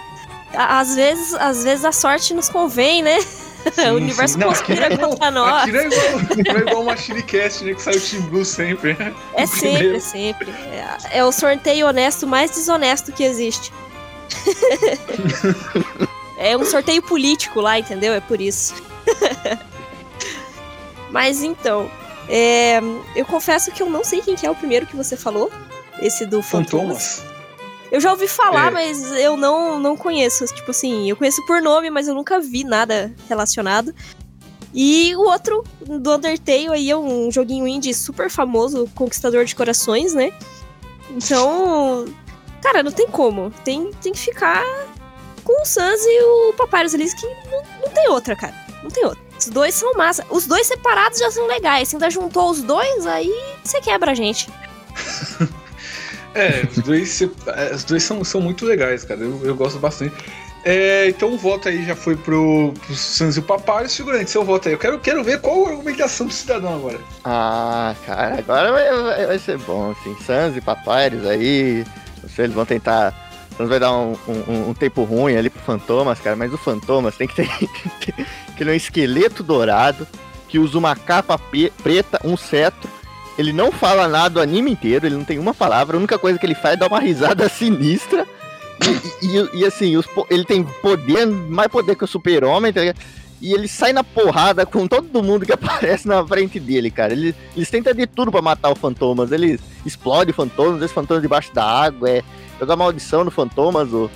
Às 0.55 0.95
vezes, 0.95 1.35
às 1.35 1.65
vezes 1.65 1.85
a 1.85 1.93
sorte 1.93 2.35
nos 2.35 2.49
convém, 2.49 3.03
né? 3.03 3.21
Sim, 3.21 3.89
o 3.93 3.97
universo 3.97 4.35
sim. 4.35 4.41
Conspira 4.41 4.89
não 4.89 4.97
é 4.97 4.99
contra 4.99 5.31
nós. 5.31 5.73
Não 5.73 5.81
é 5.81 5.87
igual, 5.87 6.57
é 6.57 6.61
igual 6.61 6.97
Cast, 7.27 7.65
né? 7.65 7.75
Que 7.75 7.83
sai 7.83 7.97
o 7.97 8.01
Team 8.01 8.23
Blue 8.23 8.45
sempre. 8.45 8.95
né? 8.95 9.15
É 9.35 9.47
sempre, 9.47 9.97
é 9.97 10.01
sempre. 10.01 10.51
É, 10.51 11.19
é 11.19 11.25
o 11.25 11.33
sorteio 11.33 11.87
honesto 11.87 12.27
mais 12.27 12.51
desonesto 12.51 13.13
que 13.13 13.23
existe. 13.23 13.73
é 16.39 16.57
um 16.57 16.65
sorteio 16.65 17.03
político 17.03 17.61
lá, 17.61 17.79
entendeu? 17.79 18.15
É 18.15 18.21
por 18.21 18.41
isso. 18.41 18.75
Mas 21.11 21.43
então, 21.43 21.91
é, 22.29 22.81
eu 23.17 23.27
confesso 23.27 23.73
que 23.73 23.83
eu 23.83 23.91
não 23.91 24.05
sei 24.05 24.21
quem 24.21 24.37
que 24.37 24.47
é 24.47 24.51
o 24.51 24.55
primeiro 24.55 24.87
que 24.87 24.97
você 24.97 25.17
falou. 25.17 25.51
Esse 26.01 26.25
do 26.25 26.43
Fantomas. 26.43 27.17
Fantomas. 27.17 27.30
Eu 27.91 28.01
já 28.01 28.11
ouvi 28.13 28.29
falar, 28.29 28.69
É. 28.69 28.71
mas 28.71 29.11
eu 29.13 29.37
não, 29.37 29.79
não 29.79 29.97
conheço. 29.97 30.45
Tipo 30.47 30.71
assim, 30.71 31.09
eu 31.11 31.17
conheço 31.17 31.45
por 31.47 31.61
nome, 31.61 31.91
mas 31.91 32.07
eu 32.09 32.15
nunca 32.15 32.39
vi 32.41 32.63
nada 32.65 33.13
relacionado. 33.29 33.95
E 34.73 35.15
o 35.17 35.23
outro, 35.23 35.65
do 35.81 36.15
Undertale, 36.15 36.69
aí 36.69 36.91
é 36.91 36.97
um 36.97 37.31
joguinho 37.31 37.67
indie 37.67 37.93
super 37.93 38.31
famoso, 38.31 38.89
conquistador 38.95 39.45
de 39.45 39.57
corações, 39.57 40.15
né? 40.15 40.33
Então, 41.11 42.05
cara, 42.63 42.83
não 42.83 42.93
tem 42.93 43.09
como. 43.09 43.51
Tem, 43.65 43.91
tem 44.01 44.13
que 44.13 44.21
ficar 44.21 44.63
com 45.43 45.61
o 45.63 45.65
Sans 45.65 46.01
e 46.05 46.23
o 46.23 46.53
Papyrus 46.53 46.95
ali, 46.95 47.13
que 47.13 47.27
não, 47.51 47.63
não 47.83 47.89
tem 47.93 48.09
outra, 48.09 48.37
cara. 48.37 48.55
Não 48.83 48.91
tem 48.91 49.05
outra. 49.05 49.21
Os 49.37 49.47
dois 49.47 49.75
são 49.75 49.93
massa. 49.95 50.25
Os 50.31 50.47
dois 50.47 50.67
separados 50.67 51.19
já 51.19 51.31
são 51.31 51.47
legais. 51.49 51.89
Se 51.89 51.97
ainda 51.97 52.09
juntou 52.11 52.51
os 52.51 52.63
dois, 52.63 53.07
aí 53.07 53.33
você 53.65 53.81
quebra 53.81 54.13
a 54.13 54.15
gente. 54.15 54.49
É, 56.35 56.67
os 56.71 56.79
dois, 56.85 57.23
é, 57.23 57.75
os 57.75 57.85
dois 57.85 58.03
são, 58.03 58.23
são 58.25 58.41
muito 58.41 58.65
legais, 58.65 59.05
cara. 59.05 59.21
Eu, 59.21 59.41
eu 59.45 59.55
gosto 59.55 59.79
bastante. 59.79 60.15
É, 60.63 61.09
então 61.09 61.33
o 61.33 61.39
voto 61.39 61.69
aí 61.69 61.85
já 61.87 61.97
foi 61.97 62.15
pro, 62.17 62.75
pro 62.85 62.95
Sans 62.95 63.37
e 63.37 63.41
o 63.41 63.43
Papyrus. 63.43 63.97
Figurante, 63.97 64.31
seu 64.31 64.45
voto 64.45 64.69
aí. 64.69 64.75
Eu 64.75 64.79
quero, 64.79 64.99
quero 64.99 65.25
ver 65.25 65.41
qual 65.41 65.67
a 65.67 65.71
argumentação 65.71 66.27
do 66.27 66.33
cidadão 66.33 66.75
agora. 66.77 66.99
Ah, 67.25 67.95
cara, 68.07 68.39
agora 68.39 68.73
vai, 68.73 69.27
vai- 69.27 69.39
ser 69.39 69.59
bom, 69.59 69.91
assim. 69.93 70.15
Sans 70.25 70.57
e 70.57 70.61
Papyrus 70.61 71.27
aí. 71.27 71.85
Não 72.23 72.29
sei, 72.29 72.45
eles 72.45 72.55
vão 72.55 72.67
tentar. 72.67 73.15
Sans 73.57 73.69
vai 73.69 73.81
dar 73.81 73.93
um, 73.93 74.15
um- 74.29 74.69
um 74.71 74.75
tempo 74.75 75.03
ruim 75.05 75.35
ali 75.37 75.49
pro 75.51 75.63
Fantomas, 75.63 76.21
cara, 76.21 76.37
mas 76.37 76.53
o 76.53 76.59
Fantomas 76.59 77.17
tem 77.17 77.27
que 77.27 77.37
ter. 77.37 77.49
que 78.01 78.13
ele 78.63 78.71
é 78.71 78.73
um 78.75 78.77
esqueleto 78.77 79.43
dourado 79.43 80.07
que 80.47 80.59
usa 80.59 80.77
uma 80.77 80.95
capa 80.95 81.39
preta, 81.83 82.21
um 82.23 82.37
cetro. 82.37 82.89
Ele 83.39 83.53
não 83.53 83.73
fala 83.73 84.07
nada 84.09 84.41
o 84.41 84.43
anime 84.43 84.71
inteiro, 84.73 85.07
ele 85.07 85.17
não 85.17 85.25
tem 85.25 85.39
uma 85.39 85.55
palavra. 85.55 85.97
A 85.97 85.99
única 85.99 86.19
coisa 86.19 86.39
que 86.39 86.45
ele 86.47 86.55
faz 86.55 86.75
é 86.75 86.77
dar 86.77 86.89
uma 86.89 87.01
risada 87.01 87.49
sinistra. 87.51 88.27
E, 89.23 89.27
e- 89.27 89.51
e, 89.61 89.65
assim, 89.65 89.97
os 89.97 90.07
ele 90.31 90.45
tem 90.45 90.63
poder, 90.65 91.27
mais 91.27 91.69
poder 91.69 91.97
que 91.97 92.05
o 92.05 92.09
super-homem, 92.09 92.73
tá 92.73 92.81
ligado? 92.81 92.99
E 93.43 93.55
ele 93.55 93.67
sai 93.69 93.93
na 93.95 94.05
porrada 94.05 94.67
com 94.67 94.87
todo 94.87 95.23
mundo 95.23 95.47
que 95.47 95.53
aparece 95.55 96.07
na 96.07 96.27
frente 96.27 96.61
dele, 96.61 96.91
cara. 96.91 97.13
Eles, 97.13 97.35
eles 97.57 97.71
tentam 97.71 97.95
de 97.95 98.07
tudo 98.07 98.31
pra 98.31 98.43
matar 98.43 98.71
o 98.71 98.75
Fantomas. 98.77 99.33
Eles 99.33 99.61
explodem 99.85 100.35
Fantomas, 100.35 100.83
esse 100.83 100.93
Fantomas 100.93 101.23
debaixo 101.23 101.53
da 101.55 101.65
água, 101.65 102.11
é 102.11 102.23
jogar 102.59 102.77
maldição 102.77 103.25
no 103.25 103.31
Fantomas. 103.31 103.91
O, 103.93 104.11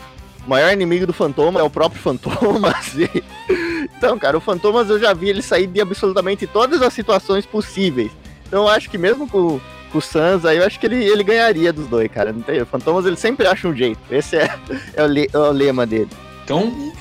maior 0.46 0.70
inimigo 0.74 1.06
do 1.06 1.12
Fantomas 1.14 1.62
é 1.62 1.64
o 1.64 1.70
próprio 1.70 2.00
Fantomas. 2.02 2.92
Então, 3.96 4.18
cara, 4.18 4.36
o 4.36 4.40
Fantomas 4.40 4.88
eu 4.90 4.98
já 4.98 5.12
vi 5.14 5.28
ele 5.28 5.40
sair 5.42 5.66
de 5.66 5.80
absolutamente 5.80 6.46
todas 6.46 6.80
as 6.82 6.92
situações 6.92 7.44
possíveis. 7.46 8.10
Então 8.54 8.62
eu 8.62 8.68
acho 8.68 8.88
que 8.88 8.96
mesmo 8.96 9.26
com, 9.28 9.60
com 9.90 9.98
o 9.98 10.00
Sans 10.00 10.44
aí, 10.44 10.58
eu 10.58 10.64
acho 10.64 10.78
que 10.78 10.86
ele, 10.86 11.04
ele 11.04 11.24
ganharia 11.24 11.72
dos 11.72 11.88
dois, 11.88 12.08
cara. 12.08 12.32
Não 12.32 12.40
tem, 12.40 12.62
o 12.62 12.66
Fantomas 12.66 13.04
ele 13.04 13.16
sempre 13.16 13.48
acha 13.48 13.66
um 13.66 13.74
jeito. 13.74 13.98
Esse 14.08 14.36
é, 14.36 14.48
é, 14.94 15.02
o, 15.02 15.06
le- 15.08 15.28
é 15.32 15.36
o 15.36 15.50
lema 15.50 15.84
dele. 15.84 16.08
Então, 16.44 16.92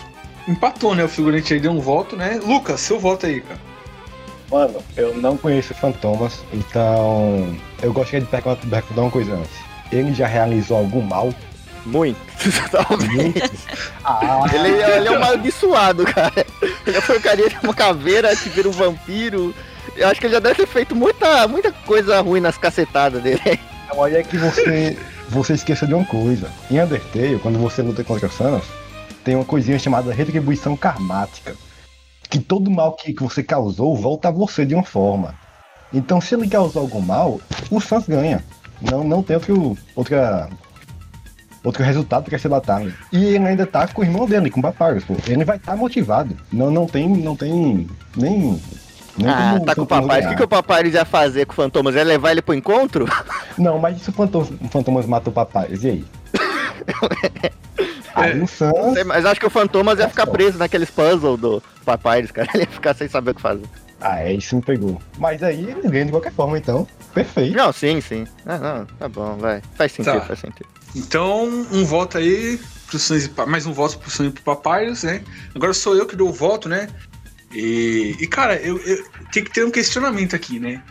empatou, 0.47 0.95
né? 0.95 1.03
O 1.03 1.07
figurante 1.07 1.53
aí 1.53 1.59
deu 1.59 1.69
um 1.71 1.79
voto, 1.79 2.15
né? 2.15 2.39
Lucas, 2.43 2.79
seu 2.81 2.99
voto 2.99 3.27
aí, 3.27 3.39
cara. 3.41 3.59
Mano, 4.49 4.81
eu 4.97 5.15
não 5.15 5.37
conheço 5.37 5.75
Fantomas, 5.75 6.43
então 6.51 7.55
eu 7.83 7.93
gostaria 7.93 8.21
de 8.21 8.25
perguntar, 8.25 8.55
perguntar 8.67 9.01
uma 9.01 9.11
coisa 9.11 9.33
antes. 9.35 9.51
Ele 9.91 10.11
já 10.11 10.25
realizou 10.25 10.77
algum 10.77 11.01
mal? 11.03 11.31
Muito. 11.85 12.17
Talvez. 12.71 13.35
Ah, 14.03 14.43
Ele, 14.51 14.69
ele 14.69 15.07
é 15.07 15.11
um 15.11 15.15
amaldiçoado, 15.17 16.03
cara. 16.03 16.33
Ele 16.87 16.97
é 16.97 17.01
porcaria 17.01 17.47
de 17.47 17.57
uma 17.63 17.75
caveira 17.75 18.35
que 18.35 18.49
vira 18.49 18.67
um 18.67 18.71
vampiro. 18.71 19.53
Eu 19.95 20.07
acho 20.07 20.19
que 20.19 20.25
ele 20.25 20.33
já 20.33 20.39
deve 20.39 20.55
ter 20.55 20.67
feito 20.67 20.95
muita, 20.95 21.47
muita 21.47 21.71
coisa 21.71 22.19
ruim 22.21 22.39
nas 22.39 22.57
cacetadas 22.57 23.21
dele. 23.21 23.59
Então, 23.85 23.99
olha 23.99 24.23
que 24.23 24.37
você, 24.37 24.97
você 25.29 25.53
esqueceu 25.53 25.87
de 25.87 25.93
uma 25.93 26.05
coisa. 26.05 26.49
Em 26.71 26.81
Undertale, 26.81 27.39
quando 27.39 27.59
você 27.59 27.81
luta 27.81 28.03
contra 28.03 28.29
Sans, 28.29 28.63
tem 29.23 29.35
uma 29.35 29.45
coisinha 29.45 29.77
chamada 29.77 30.13
retribuição 30.13 30.75
karmática. 30.75 31.55
Que 32.29 32.39
todo 32.39 32.71
mal 32.71 32.93
que, 32.93 33.13
que 33.13 33.21
você 33.21 33.43
causou 33.43 33.95
volta 33.95 34.29
a 34.29 34.31
você 34.31 34.65
de 34.65 34.73
uma 34.73 34.83
forma. 34.83 35.35
Então, 35.93 36.19
se 36.19 36.33
ele 36.33 36.49
causou 36.49 36.81
algum 36.81 37.01
mal, 37.01 37.39
o 37.69 37.79
Sans 37.79 38.07
ganha. 38.07 38.43
Não, 38.81 39.03
não 39.03 39.21
tem 39.21 39.35
outro, 39.35 39.77
outra, 39.95 40.49
outro 41.63 41.83
resultado 41.83 42.25
para 42.25 42.35
essa 42.35 42.49
batalha. 42.49 42.93
E 43.11 43.23
ele 43.23 43.45
ainda 43.45 43.67
tá 43.67 43.87
com 43.87 44.01
o 44.01 44.03
irmão 44.03 44.25
dele, 44.25 44.49
com 44.49 44.59
o 44.59 44.63
Papyrus, 44.63 45.03
pô. 45.03 45.15
Ele 45.27 45.45
vai 45.45 45.57
estar 45.57 45.75
motivado. 45.75 46.35
Não, 46.51 46.71
não 46.71 46.87
tem, 46.87 47.07
não 47.07 47.35
tem 47.35 47.87
nem... 48.17 48.59
nem 49.17 49.27
Ah, 49.29 49.59
tá 49.65 49.75
com 49.75 49.81
o 49.81 49.85
papai. 49.87 50.25
O 50.25 50.29
que, 50.29 50.35
que 50.35 50.43
o 50.43 50.47
papai 50.47 50.83
ia 50.87 51.05
fazer 51.05 51.45
com 51.45 51.53
o 51.53 51.55
Fantomas? 51.55 51.95
Ia 51.95 52.03
levar 52.03 52.31
ele 52.31 52.41
pro 52.41 52.53
encontro? 52.53 53.05
Não, 53.57 53.77
mas 53.79 53.97
e 53.97 53.99
se 54.03 54.09
o 54.09 54.13
Fantomas, 54.13 54.49
o 54.49 54.67
Fantomas 54.69 55.05
mata 55.05 55.29
o 55.29 55.33
papai? 55.33 55.67
E 55.81 55.87
aí? 55.87 56.05
Aí 58.15 58.39
o 58.41 58.47
Sans. 58.47 58.73
Não 58.75 58.93
sei, 58.93 59.03
mas 59.03 59.25
acho 59.25 59.39
que 59.39 59.45
o 59.45 59.49
Fantomas 59.49 59.97
ia 59.99 60.07
ficar 60.07 60.27
preso 60.27 60.57
naqueles 60.57 60.89
puzzles 60.89 61.39
do 61.39 61.63
papai, 61.83 62.21
cara. 62.27 62.47
Ele 62.53 62.63
ia 62.63 62.69
ficar 62.69 62.93
sem 62.95 63.07
saber 63.07 63.31
o 63.31 63.35
que 63.35 63.41
fazer. 63.41 63.65
Ah, 63.99 64.19
é, 64.21 64.33
isso 64.33 64.55
me 64.55 64.61
pegou. 64.61 65.01
Mas 65.17 65.41
aí 65.41 65.63
ele 65.63 65.89
ganha 65.89 66.05
de 66.05 66.11
qualquer 66.11 66.33
forma, 66.33 66.57
então. 66.57 66.85
Perfeito. 67.13 67.55
Não, 67.55 67.71
sim, 67.71 68.01
sim. 68.01 68.27
Ah, 68.45 68.57
não, 68.57 68.85
tá 68.85 69.07
bom, 69.07 69.37
vai. 69.37 69.61
Faz 69.75 69.93
sentido, 69.93 70.19
Tá. 70.19 70.21
faz 70.25 70.39
sentido. 70.39 70.67
Então, 70.93 71.45
um 71.71 71.85
voto 71.85 72.17
aí 72.17 72.59
pro 72.87 72.99
Sans 72.99 73.27
Pa- 73.29 73.45
mais 73.45 73.65
um 73.65 73.71
voto 73.71 73.97
pro 73.97 74.11
Sans 74.11 74.27
e 74.27 74.31
pro 74.31 74.43
Papyrus, 74.55 75.03
né? 75.03 75.21
Agora 75.55 75.73
sou 75.73 75.95
eu 75.95 76.05
que 76.05 76.17
dou 76.17 76.27
o 76.29 76.33
voto, 76.33 76.67
né? 76.67 76.89
E, 77.53 78.15
e, 78.19 78.27
cara, 78.27 78.55
eu, 78.55 78.77
eu- 78.79 79.03
tem 79.31 79.43
que 79.43 79.51
ter 79.51 79.63
um 79.65 79.71
questionamento 79.71 80.35
aqui, 80.35 80.59
né? 80.59 80.81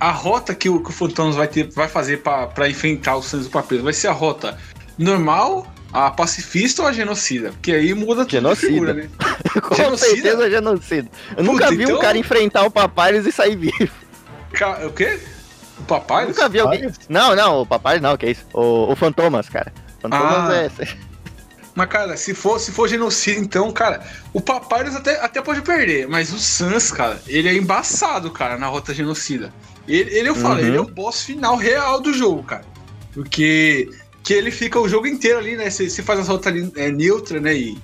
A 0.00 0.10
rota 0.10 0.54
que 0.54 0.68
o, 0.68 0.80
que 0.82 0.90
o 0.90 0.92
Fantomas 0.92 1.36
vai, 1.36 1.48
ter, 1.48 1.70
vai 1.72 1.88
fazer 1.88 2.18
pra, 2.18 2.46
pra 2.46 2.68
enfrentar 2.68 3.16
o 3.16 3.22
Sans 3.22 3.44
e 3.44 3.48
o 3.48 3.50
Papyrus 3.50 3.84
vai 3.84 3.92
ser 3.92 4.08
a 4.08 4.12
rota 4.12 4.58
normal, 4.98 5.66
a 5.92 6.10
pacifista 6.10 6.82
ou 6.82 6.88
a 6.88 6.92
genocida? 6.92 7.50
Porque 7.52 7.72
aí 7.72 7.94
muda 7.94 8.22
tudo 8.24 8.26
de 8.26 8.32
Genocida. 8.36 8.72
figura, 8.72 8.94
né? 8.94 9.08
Com 9.62 9.74
Genocida? 9.74 10.10
certeza 10.10 10.50
genocida. 10.50 11.08
Eu 11.30 11.36
Puta, 11.36 11.42
nunca 11.44 11.70
vi 11.70 11.82
então- 11.84 11.96
um 11.96 12.00
cara 12.00 12.18
enfrentar 12.18 12.64
o 12.64 12.70
Papyrus 12.70 13.26
e 13.26 13.32
sair 13.32 13.56
vivo. 13.56 13.88
Ca- 14.52 14.86
O 14.86 14.90
quê? 14.92 15.18
O 15.78 15.82
Papyrus? 15.84 16.28
Nunca 16.28 16.48
vi 16.48 16.58
alguém. 16.60 16.80
Papyrus? 16.80 16.98
Não, 17.08 17.34
não, 17.34 17.60
o 17.62 17.66
Papyrus 17.66 18.02
não, 18.02 18.16
que 18.18 18.26
é 18.26 18.30
isso. 18.32 18.44
O, 18.52 18.92
o 18.92 18.96
Fantomas, 18.96 19.48
cara. 19.48 19.72
Fantomas 20.00 20.50
Ah. 20.50 20.54
é. 20.82 20.88
Mas, 21.76 21.88
cara, 21.90 22.16
se 22.16 22.32
for, 22.34 22.58
se 22.58 22.72
for 22.72 22.88
genocídio, 22.88 23.42
então, 23.42 23.70
cara, 23.70 24.02
o 24.32 24.40
Papyrus 24.40 24.96
até, 24.96 25.20
até 25.20 25.42
pode 25.42 25.60
perder, 25.60 26.08
mas 26.08 26.32
o 26.32 26.38
Sans, 26.38 26.90
cara, 26.90 27.20
ele 27.28 27.48
é 27.48 27.54
embaçado, 27.54 28.30
cara, 28.30 28.56
na 28.56 28.66
rota 28.66 28.94
genocida. 28.94 29.52
Ele, 29.86 30.10
ele 30.16 30.28
eu 30.30 30.34
falo, 30.34 30.54
Uhum. 30.54 30.66
ele 30.66 30.76
é 30.78 30.80
o 30.80 30.86
boss 30.86 31.22
final 31.22 31.54
real 31.54 32.00
do 32.00 32.12
jogo, 32.14 32.42
cara. 32.42 32.64
Porque 33.12 33.88
que 34.22 34.34
ele 34.34 34.50
fica 34.50 34.80
o 34.80 34.88
jogo 34.88 35.06
inteiro 35.06 35.38
ali, 35.38 35.54
né? 35.56 35.70
Você 35.70 36.02
faz 36.02 36.18
as 36.20 36.28
rotas 36.28 36.48
ali, 36.48 36.72
é, 36.76 36.90
neutra, 36.90 37.38
né? 37.40 37.54
E, 37.54 37.78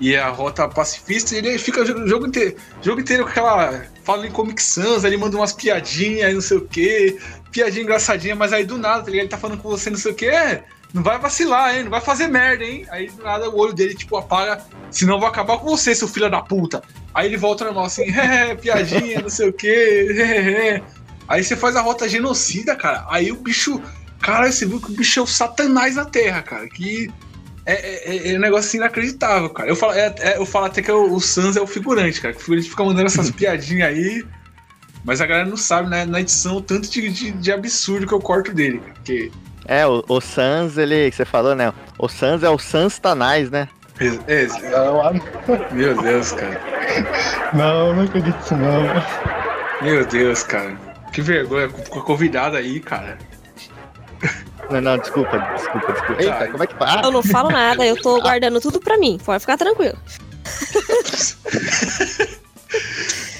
e 0.00 0.14
a 0.16 0.28
rota 0.28 0.68
pacifista, 0.68 1.34
ele 1.34 1.56
fica 1.58 1.80
o 1.82 1.86
jogo- 1.86 2.00
o 2.00 2.08
jogo 2.08 2.26
inteiro, 2.26 2.56
o 2.80 2.84
jogo 2.84 3.00
inteiro 3.00 3.22
com 3.24 3.30
aquela. 3.30 3.84
Fala 4.04 4.26
em 4.26 4.30
Comic 4.30 4.60
Sans, 4.62 5.04
ele 5.04 5.16
manda 5.16 5.36
umas 5.36 5.52
piadinhas 5.52 6.26
aí, 6.26 6.34
não 6.34 6.40
sei 6.42 6.56
o 6.58 6.66
quê. 6.66 7.16
Piadinha 7.50 7.84
engraçadinha, 7.84 8.34
mas 8.34 8.52
aí 8.52 8.64
do 8.64 8.76
nada, 8.76 9.04
tá 9.04 9.10
ligado? 9.10 9.22
Ele 9.22 9.28
tá 9.30 9.38
falando 9.38 9.60
com 9.62 9.68
você, 9.70 9.88
não 9.90 9.96
sei 9.96 10.12
o 10.12 10.14
quê. 10.14 10.26
É, 10.26 10.64
não 10.92 11.02
vai 11.02 11.18
vacilar, 11.18 11.74
hein? 11.76 11.84
Não 11.84 11.90
vai 11.90 12.00
fazer 12.00 12.28
merda, 12.28 12.64
hein? 12.64 12.86
Aí 12.90 13.08
do 13.08 13.22
nada 13.22 13.48
o 13.48 13.56
olho 13.58 13.72
dele, 13.72 13.94
tipo, 13.94 14.16
apaga. 14.16 14.62
Senão 14.90 15.14
eu 15.14 15.20
vou 15.20 15.28
acabar 15.28 15.58
com 15.58 15.66
você, 15.68 15.94
seu 15.94 16.06
filho 16.08 16.30
da 16.30 16.40
puta. 16.42 16.82
Aí 17.14 17.26
ele 17.26 17.36
volta 17.36 17.64
normal 17.64 17.84
assim, 17.84 18.04
é, 18.18 18.54
piadinha, 18.54 19.20
não 19.22 19.28
sei 19.30 19.48
o 19.48 19.52
quê. 19.52 20.08
é, 20.18 20.68
é. 20.76 20.82
Aí 21.28 21.42
você 21.42 21.56
faz 21.56 21.76
a 21.76 21.80
rota 21.80 22.08
genocida, 22.08 22.76
cara. 22.76 23.06
Aí 23.08 23.32
o 23.32 23.36
bicho. 23.36 23.80
Cara, 24.20 24.50
você 24.52 24.66
viu 24.66 24.80
que 24.80 24.90
o 24.92 24.94
bicho 24.94 25.18
é 25.18 25.22
o 25.22 25.26
satanás 25.26 25.94
da 25.96 26.04
terra, 26.04 26.42
cara. 26.42 26.68
Que. 26.68 27.10
É, 27.64 27.74
é, 27.74 28.16
é- 28.16 28.32
é 28.32 28.36
um 28.36 28.40
negócio 28.40 28.76
inacreditável, 28.76 29.48
cara. 29.50 29.68
Eu 29.68 29.76
falo, 29.76 29.92
é- 29.92 30.14
é- 30.18 30.36
eu 30.36 30.44
falo 30.44 30.66
até 30.66 30.82
que 30.82 30.90
o, 30.92 31.14
o 31.14 31.20
Sans 31.20 31.56
é 31.56 31.60
o 31.60 31.66
figurante, 31.66 32.20
cara. 32.20 32.34
Que 32.34 32.40
o 32.40 32.42
figurante 32.42 32.68
fica 32.68 32.84
mandando 32.84 33.06
essas 33.06 33.30
piadinhas 33.32 33.88
aí. 33.88 34.24
Mas 35.04 35.20
a 35.20 35.26
galera 35.26 35.48
não 35.48 35.56
sabe, 35.56 35.88
né? 35.88 36.04
Na 36.04 36.20
edição, 36.20 36.56
o 36.56 36.60
tanto 36.60 36.88
de, 36.90 37.08
de, 37.08 37.30
de 37.32 37.52
absurdo 37.52 38.06
que 38.06 38.12
eu 38.12 38.20
corto 38.20 38.52
dele. 38.52 38.78
cara. 38.78 38.92
Porque. 38.94 39.30
É, 39.66 39.86
o, 39.86 40.04
o 40.08 40.20
Sans, 40.20 40.76
ele. 40.78 41.10
que 41.10 41.16
Você 41.16 41.24
falou, 41.24 41.54
né? 41.54 41.72
O 41.98 42.08
Sans 42.08 42.42
é 42.42 42.50
o 42.50 42.58
Sans 42.58 42.98
Tanais, 42.98 43.50
né? 43.50 43.68
É, 44.26 44.46
Não, 44.70 45.00
ah, 45.00 45.12
meu 45.70 45.94
Deus, 46.02 46.32
cara. 46.32 46.60
não, 47.52 47.94
não 47.94 48.04
acredito 48.04 48.36
nisso 48.36 48.56
não. 48.56 48.82
Meu 49.82 50.04
Deus, 50.06 50.42
cara. 50.42 50.76
Que 51.12 51.20
vergonha 51.22 51.68
com 51.68 51.98
a 51.98 52.02
convidada 52.02 52.58
aí, 52.58 52.80
cara. 52.80 53.18
Não, 54.70 54.80
não, 54.80 54.98
desculpa, 54.98 55.38
desculpa, 55.54 55.92
desculpa. 55.92 56.22
Eita, 56.22 56.34
Tá. 56.36 56.46
como 56.48 56.64
é 56.64 56.66
que 56.66 56.74
faz? 56.74 57.04
Eu 57.04 57.10
não 57.12 57.22
falo 57.22 57.50
nada, 57.50 57.84
eu 57.84 58.00
tô 58.00 58.20
guardando 58.20 58.60
tudo 58.60 58.80
pra 58.80 58.96
mim. 58.96 59.18
Pode 59.24 59.40
ficar 59.40 59.56
tranquilo. 59.58 59.98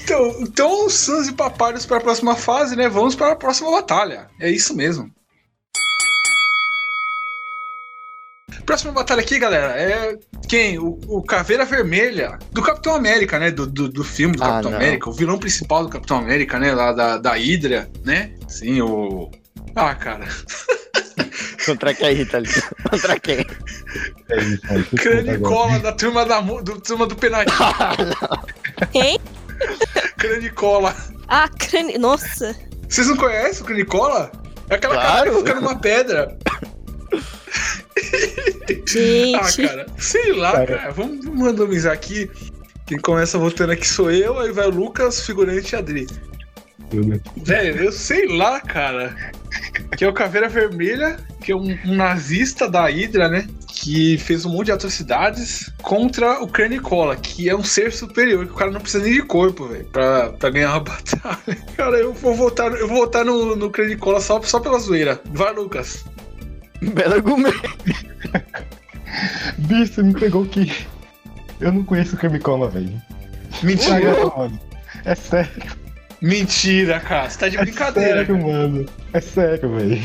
Então, 0.04 0.36
então 0.40 0.90
Sans 0.90 1.28
e 1.28 1.32
Papyrus 1.32 1.86
para 1.86 1.98
a 1.98 2.00
próxima 2.00 2.34
fase, 2.36 2.76
né? 2.76 2.88
Vamos 2.88 3.14
para 3.14 3.32
a 3.32 3.36
próxima 3.36 3.70
batalha. 3.70 4.26
É 4.40 4.50
isso 4.50 4.76
mesmo. 4.76 5.08
Próxima 8.66 8.92
batalha 8.92 9.20
aqui, 9.20 9.38
galera, 9.38 9.72
é 9.80 10.18
quem? 10.48 10.78
O, 10.78 10.98
o 11.08 11.22
Caveira 11.22 11.64
Vermelha 11.64 12.38
do 12.52 12.62
Capitão 12.62 12.94
América, 12.94 13.38
né? 13.38 13.50
Do, 13.50 13.66
do, 13.66 13.88
do 13.88 14.04
filme 14.04 14.36
do 14.36 14.42
Ah, 14.42 14.48
Capitão 14.48 14.70
não. 14.70 14.78
América, 14.78 15.10
o 15.10 15.12
vilão 15.12 15.38
principal 15.38 15.82
do 15.84 15.88
Capitão 15.90 16.18
América, 16.18 16.58
né? 16.58 16.72
Lá 16.72 16.92
da, 16.92 17.18
da 17.18 17.32
Hydra, 17.34 17.90
né? 18.04 18.32
Sim, 18.48 18.80
o. 18.82 19.30
Ah, 19.74 19.94
cara. 19.94 20.26
Contra 21.66 21.94
quem, 21.94 22.14
Rita 22.14 22.38
ali? 22.38 22.48
Contra 22.90 23.20
quem? 23.20 23.46
É 24.30 24.34
é 24.34 24.38
isso. 24.78 24.96
Cranicola 24.96 25.78
da 25.78 25.92
turma, 25.92 26.24
da, 26.24 26.40
do, 26.40 26.80
turma 26.80 27.06
do 27.06 27.14
Penadinho. 27.14 27.56
Quem? 28.90 29.18
Cranicola. 30.18 30.94
Ah, 31.28 31.48
crane... 31.48 31.98
Nossa. 31.98 32.54
Vocês 32.88 33.06
não 33.06 33.16
conhecem 33.16 33.62
o 33.62 33.66
Cranicola? 33.66 34.32
É 34.70 34.74
aquela 34.74 34.94
Claro. 34.94 35.12
cara 35.12 35.30
que 35.30 35.36
fica 35.38 35.54
numa 35.54 35.78
pedra. 35.78 36.36
Ah, 39.38 39.42
Gente. 39.48 39.66
cara, 39.68 39.86
sei 39.98 40.32
lá, 40.32 40.52
Cara. 40.52 40.66
cara. 40.78 40.90
Vamos 40.92 41.24
randomizar 41.40 41.92
aqui. 41.92 42.30
Quem 42.86 42.98
começa 42.98 43.38
votando 43.38 43.72
aqui 43.72 43.86
sou 43.86 44.10
eu, 44.10 44.38
aí 44.38 44.50
vai 44.52 44.66
o 44.66 44.70
Lucas, 44.70 45.24
figurante 45.24 45.74
e 45.74 45.76
Adri. 45.76 46.06
Velho, 47.36 47.84
eu 47.84 47.92
sei 47.92 48.26
lá, 48.28 48.60
cara. 48.60 49.14
Que 49.96 50.04
é 50.04 50.08
o 50.08 50.12
Caveira 50.12 50.48
Vermelha, 50.48 51.16
que 51.40 51.52
é 51.52 51.56
um, 51.56 51.78
um 51.86 51.94
nazista 51.96 52.68
da 52.68 52.86
Hydra, 52.86 53.28
né? 53.28 53.46
Que 53.66 54.18
fez 54.18 54.44
um 54.44 54.50
monte 54.50 54.66
de 54.66 54.72
atrocidades 54.72 55.70
contra 55.82 56.42
o 56.42 56.46
Cranicola, 56.48 57.16
que 57.16 57.48
é 57.48 57.56
um 57.56 57.64
ser 57.64 57.92
superior, 57.92 58.44
que 58.46 58.52
o 58.52 58.56
cara 58.56 58.70
não 58.70 58.80
precisa 58.80 59.02
nem 59.04 59.14
de 59.14 59.22
corpo, 59.22 59.66
velho, 59.68 59.84
pra, 59.86 60.30
pra 60.32 60.50
ganhar 60.50 60.70
uma 60.72 60.80
batalha. 60.84 61.56
Cara, 61.76 61.96
eu 61.98 62.12
vou 62.12 62.34
votar, 62.34 62.70
eu 62.72 62.86
vou 62.86 62.98
votar 62.98 63.24
no, 63.24 63.56
no 63.56 63.70
Cranicola 63.70 64.20
só, 64.20 64.40
só 64.42 64.60
pela 64.60 64.78
zoeira. 64.78 65.18
Vai, 65.32 65.52
Lucas. 65.54 66.04
Belo 66.94 67.14
argumento. 67.14 67.62
Bicho, 69.58 69.94
você 69.94 70.02
me 70.02 70.14
pegou 70.14 70.44
que. 70.46 70.72
Eu 71.60 71.70
não 71.72 71.84
conheço 71.84 72.16
o 72.16 72.18
Cremicola, 72.18 72.68
velho. 72.68 73.00
Mentira. 73.62 74.00
Mano. 74.36 74.58
É 75.04 75.14
sério. 75.14 75.62
Mentira, 76.20 77.00
cara. 77.00 77.28
Você 77.30 77.38
tá 77.38 77.48
de 77.48 77.56
É 77.56 77.60
brincadeira. 77.60 78.14
sério, 78.26 78.38
mano. 78.42 78.86
É 79.12 79.20
sério, 79.20 79.74
velho. 79.76 80.02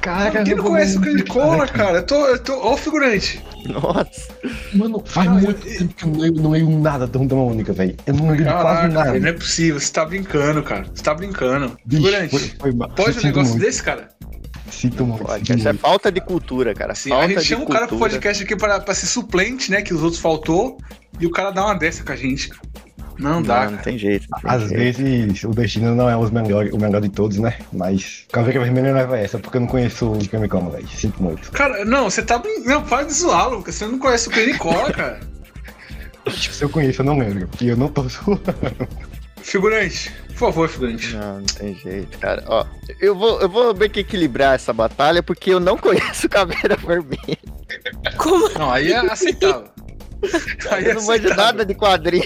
Cara, 0.00 0.42
Quem 0.44 0.54
não 0.54 0.64
conhece 0.64 0.96
o 0.96 1.00
Cranicola, 1.00 1.66
cara? 1.66 1.98
Eu 1.98 2.02
tô, 2.06 2.26
eu 2.26 2.38
tô. 2.38 2.54
Ó, 2.60 2.74
o 2.74 2.76
figurante. 2.76 3.42
Nossa. 3.68 4.28
Mano, 4.72 5.02
faz 5.04 5.26
Cara, 5.28 5.40
muito 5.40 5.66
eu- 5.68 5.78
tempo 5.78 5.94
que 5.94 6.04
eu 6.04 6.08
não 6.08 6.18
leio, 6.20 6.34
não 6.34 6.50
leio 6.50 6.70
nada 6.80 7.06
da 7.06 7.18
Dama 7.24 7.42
Única, 7.42 7.72
velho. 7.72 7.96
Eu 8.06 8.14
não 8.14 8.30
leio 8.30 8.44
quase 8.44 8.62
Caraca, 8.64 8.88
nada. 8.88 9.10
velho, 9.12 9.22
não 9.22 9.28
é 9.28 9.32
possível. 9.32 9.80
Você 9.80 9.92
tá 9.92 10.04
brincando, 10.04 10.62
cara. 10.62 10.86
Você 10.94 11.02
tá 11.02 11.14
brincando. 11.14 11.76
Bicho, 11.84 12.02
Figurante. 12.02 12.30
foi- 12.30 12.72
foi 12.72 12.88
Pode 12.88 13.18
um 13.18 13.22
negócio 13.22 13.50
muito. 13.50 13.64
desse, 13.64 13.82
cara? 13.82 14.08
Sinto 14.70 15.04
muito. 15.06 15.24
Pode, 15.24 15.52
isso 15.56 15.68
é 15.68 15.74
falta 15.74 16.10
de 16.12 16.20
cultura, 16.20 16.74
cara. 16.74 16.92
Assim, 16.92 17.10
falta 17.10 17.24
a 17.24 17.28
gente 17.28 17.38
de 17.40 17.44
chama 17.44 17.64
o 17.64 17.68
cara 17.68 17.86
pro 17.86 17.98
podcast 17.98 18.42
aqui 18.42 18.56
pra, 18.56 18.80
pra 18.80 18.94
ser 18.94 19.06
suplente, 19.06 19.70
né? 19.70 19.82
Que 19.82 19.92
os 19.94 20.02
outros 20.02 20.20
faltou. 20.20 20.78
E 21.20 21.26
o 21.26 21.30
cara 21.30 21.50
dá 21.50 21.64
uma 21.64 21.74
dessa 21.74 22.02
com 22.04 22.12
a 22.12 22.16
gente. 22.16 22.50
Não 23.18 23.42
dá, 23.42 23.56
Não, 23.56 23.62
não 23.64 23.70
cara. 23.72 23.82
tem 23.82 23.98
jeito. 23.98 24.26
não 24.30 24.40
tem 24.40 24.50
Às 24.50 24.68
jeito. 24.68 24.76
vezes 25.02 25.42
o 25.44 25.48
destino 25.50 25.92
não 25.94 26.08
é 26.08 26.16
os 26.16 26.30
melhor, 26.30 26.68
o 26.72 26.78
melhor 26.80 27.00
de 27.00 27.08
todos, 27.08 27.38
né? 27.38 27.58
Mas 27.72 28.24
Caveira 28.30 28.60
Vermelha 28.60 28.92
leva 28.92 29.18
essa, 29.18 29.40
porque 29.40 29.56
eu 29.56 29.60
não 29.62 29.66
conheço 29.68 30.12
o 30.12 30.28
Crime 30.28 30.48
Como, 30.48 30.70
velho. 30.70 30.86
Sinto 30.86 31.20
muito. 31.20 31.50
Cara, 31.50 31.84
não, 31.84 32.04
você 32.08 32.22
tá. 32.22 32.40
Não, 32.64 32.82
para 32.84 33.04
de 33.04 33.12
zoar, 33.14 33.48
Lucas. 33.48 33.74
Você 33.74 33.86
não 33.86 33.98
conhece 33.98 34.28
o 34.28 34.46
Nicola, 34.46 34.92
cara. 34.92 35.20
Se 36.30 36.62
eu 36.62 36.68
conheço, 36.68 37.00
eu 37.00 37.06
não 37.06 37.18
lembro. 37.18 37.48
E 37.60 37.68
eu 37.68 37.76
não 37.76 37.88
tô 37.88 38.02
zoando. 38.08 38.42
Figurante, 39.48 40.12
por 40.28 40.36
favor, 40.36 40.68
figurante. 40.68 41.16
Não, 41.16 41.38
não 41.38 41.46
tem 41.46 41.74
jeito, 41.74 42.18
cara. 42.18 42.44
Ó, 42.46 42.66
eu 43.00 43.16
vou, 43.16 43.40
eu 43.40 43.48
vou 43.48 43.74
meio 43.74 43.90
que 43.90 44.00
equilibrar 44.00 44.54
essa 44.54 44.74
batalha 44.74 45.22
porque 45.22 45.50
eu 45.50 45.58
não 45.58 45.76
conheço 45.78 46.28
Caveira 46.28 46.76
Vermelha. 46.76 47.38
Como? 48.18 48.46
Não, 48.50 48.70
aí 48.70 48.92
é 48.92 48.98
aceitável. 48.98 49.68
Aí 50.70 50.84
é 50.84 50.90
Eu 50.90 50.94
não 50.96 51.06
manjo 51.06 51.28
nada 51.34 51.64
de 51.64 51.74
quadrinho. 51.74 52.24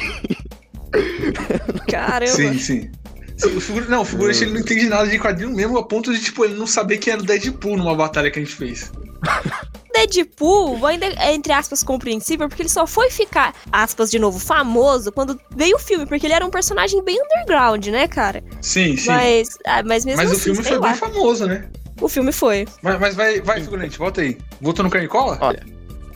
Caramba. 1.88 2.33
Sim, 2.33 2.59
sim. 2.59 2.91
Sim, 3.37 3.57
o 3.57 3.61
figura... 3.61 3.87
Não, 3.87 4.00
o 4.00 4.05
figurante 4.05 4.43
ele 4.43 4.52
não 4.52 4.61
entende 4.61 4.88
nada 4.88 5.07
de 5.07 5.19
quadrinho 5.19 5.55
mesmo, 5.55 5.76
a 5.76 5.87
ponto 5.87 6.12
de, 6.12 6.19
tipo, 6.19 6.45
ele 6.45 6.55
não 6.55 6.67
saber 6.67 6.97
quem 6.99 7.12
era 7.12 7.23
o 7.23 7.25
Deadpool 7.25 7.76
numa 7.76 7.95
batalha 7.95 8.31
que 8.31 8.38
a 8.38 8.43
gente 8.43 8.55
fez. 8.55 8.91
Deadpool 9.93 10.85
ainda 10.87 11.07
é, 11.07 11.35
entre 11.35 11.52
aspas, 11.52 11.83
compreensível, 11.83 12.49
porque 12.49 12.62
ele 12.62 12.69
só 12.69 12.87
foi 12.87 13.11
ficar, 13.11 13.55
aspas, 13.71 14.11
de 14.11 14.19
novo, 14.19 14.38
famoso 14.38 15.12
quando 15.12 15.38
veio 15.55 15.76
o 15.76 15.79
filme, 15.79 16.07
porque 16.07 16.26
ele 16.26 16.35
era 16.35 16.45
um 16.45 16.50
personagem 16.50 17.02
bem 17.05 17.19
underground, 17.23 17.87
né, 17.88 18.09
cara? 18.09 18.43
Sim, 18.61 18.97
sim. 18.97 19.09
Mas, 19.09 19.59
ah, 19.67 19.83
mas 19.85 20.05
mesmo 20.05 20.23
Mas 20.23 20.31
o 20.31 20.33
assim, 20.35 20.45
filme 20.45 20.62
sei 20.62 20.73
foi 20.73 20.81
lá. 20.81 20.88
bem 20.88 20.97
famoso, 20.97 21.47
né? 21.47 21.69
O 22.00 22.09
filme 22.09 22.33
foi. 22.33 22.67
Mas, 22.83 22.99
mas 22.99 23.14
vai, 23.14 23.41
vai, 23.41 23.61
figurante, 23.61 23.99
volta 23.99 24.23
aí. 24.23 24.38
Voltou 24.61 24.83
no 24.83 24.91
Carnicola? 24.91 25.38
Olha, 25.41 25.62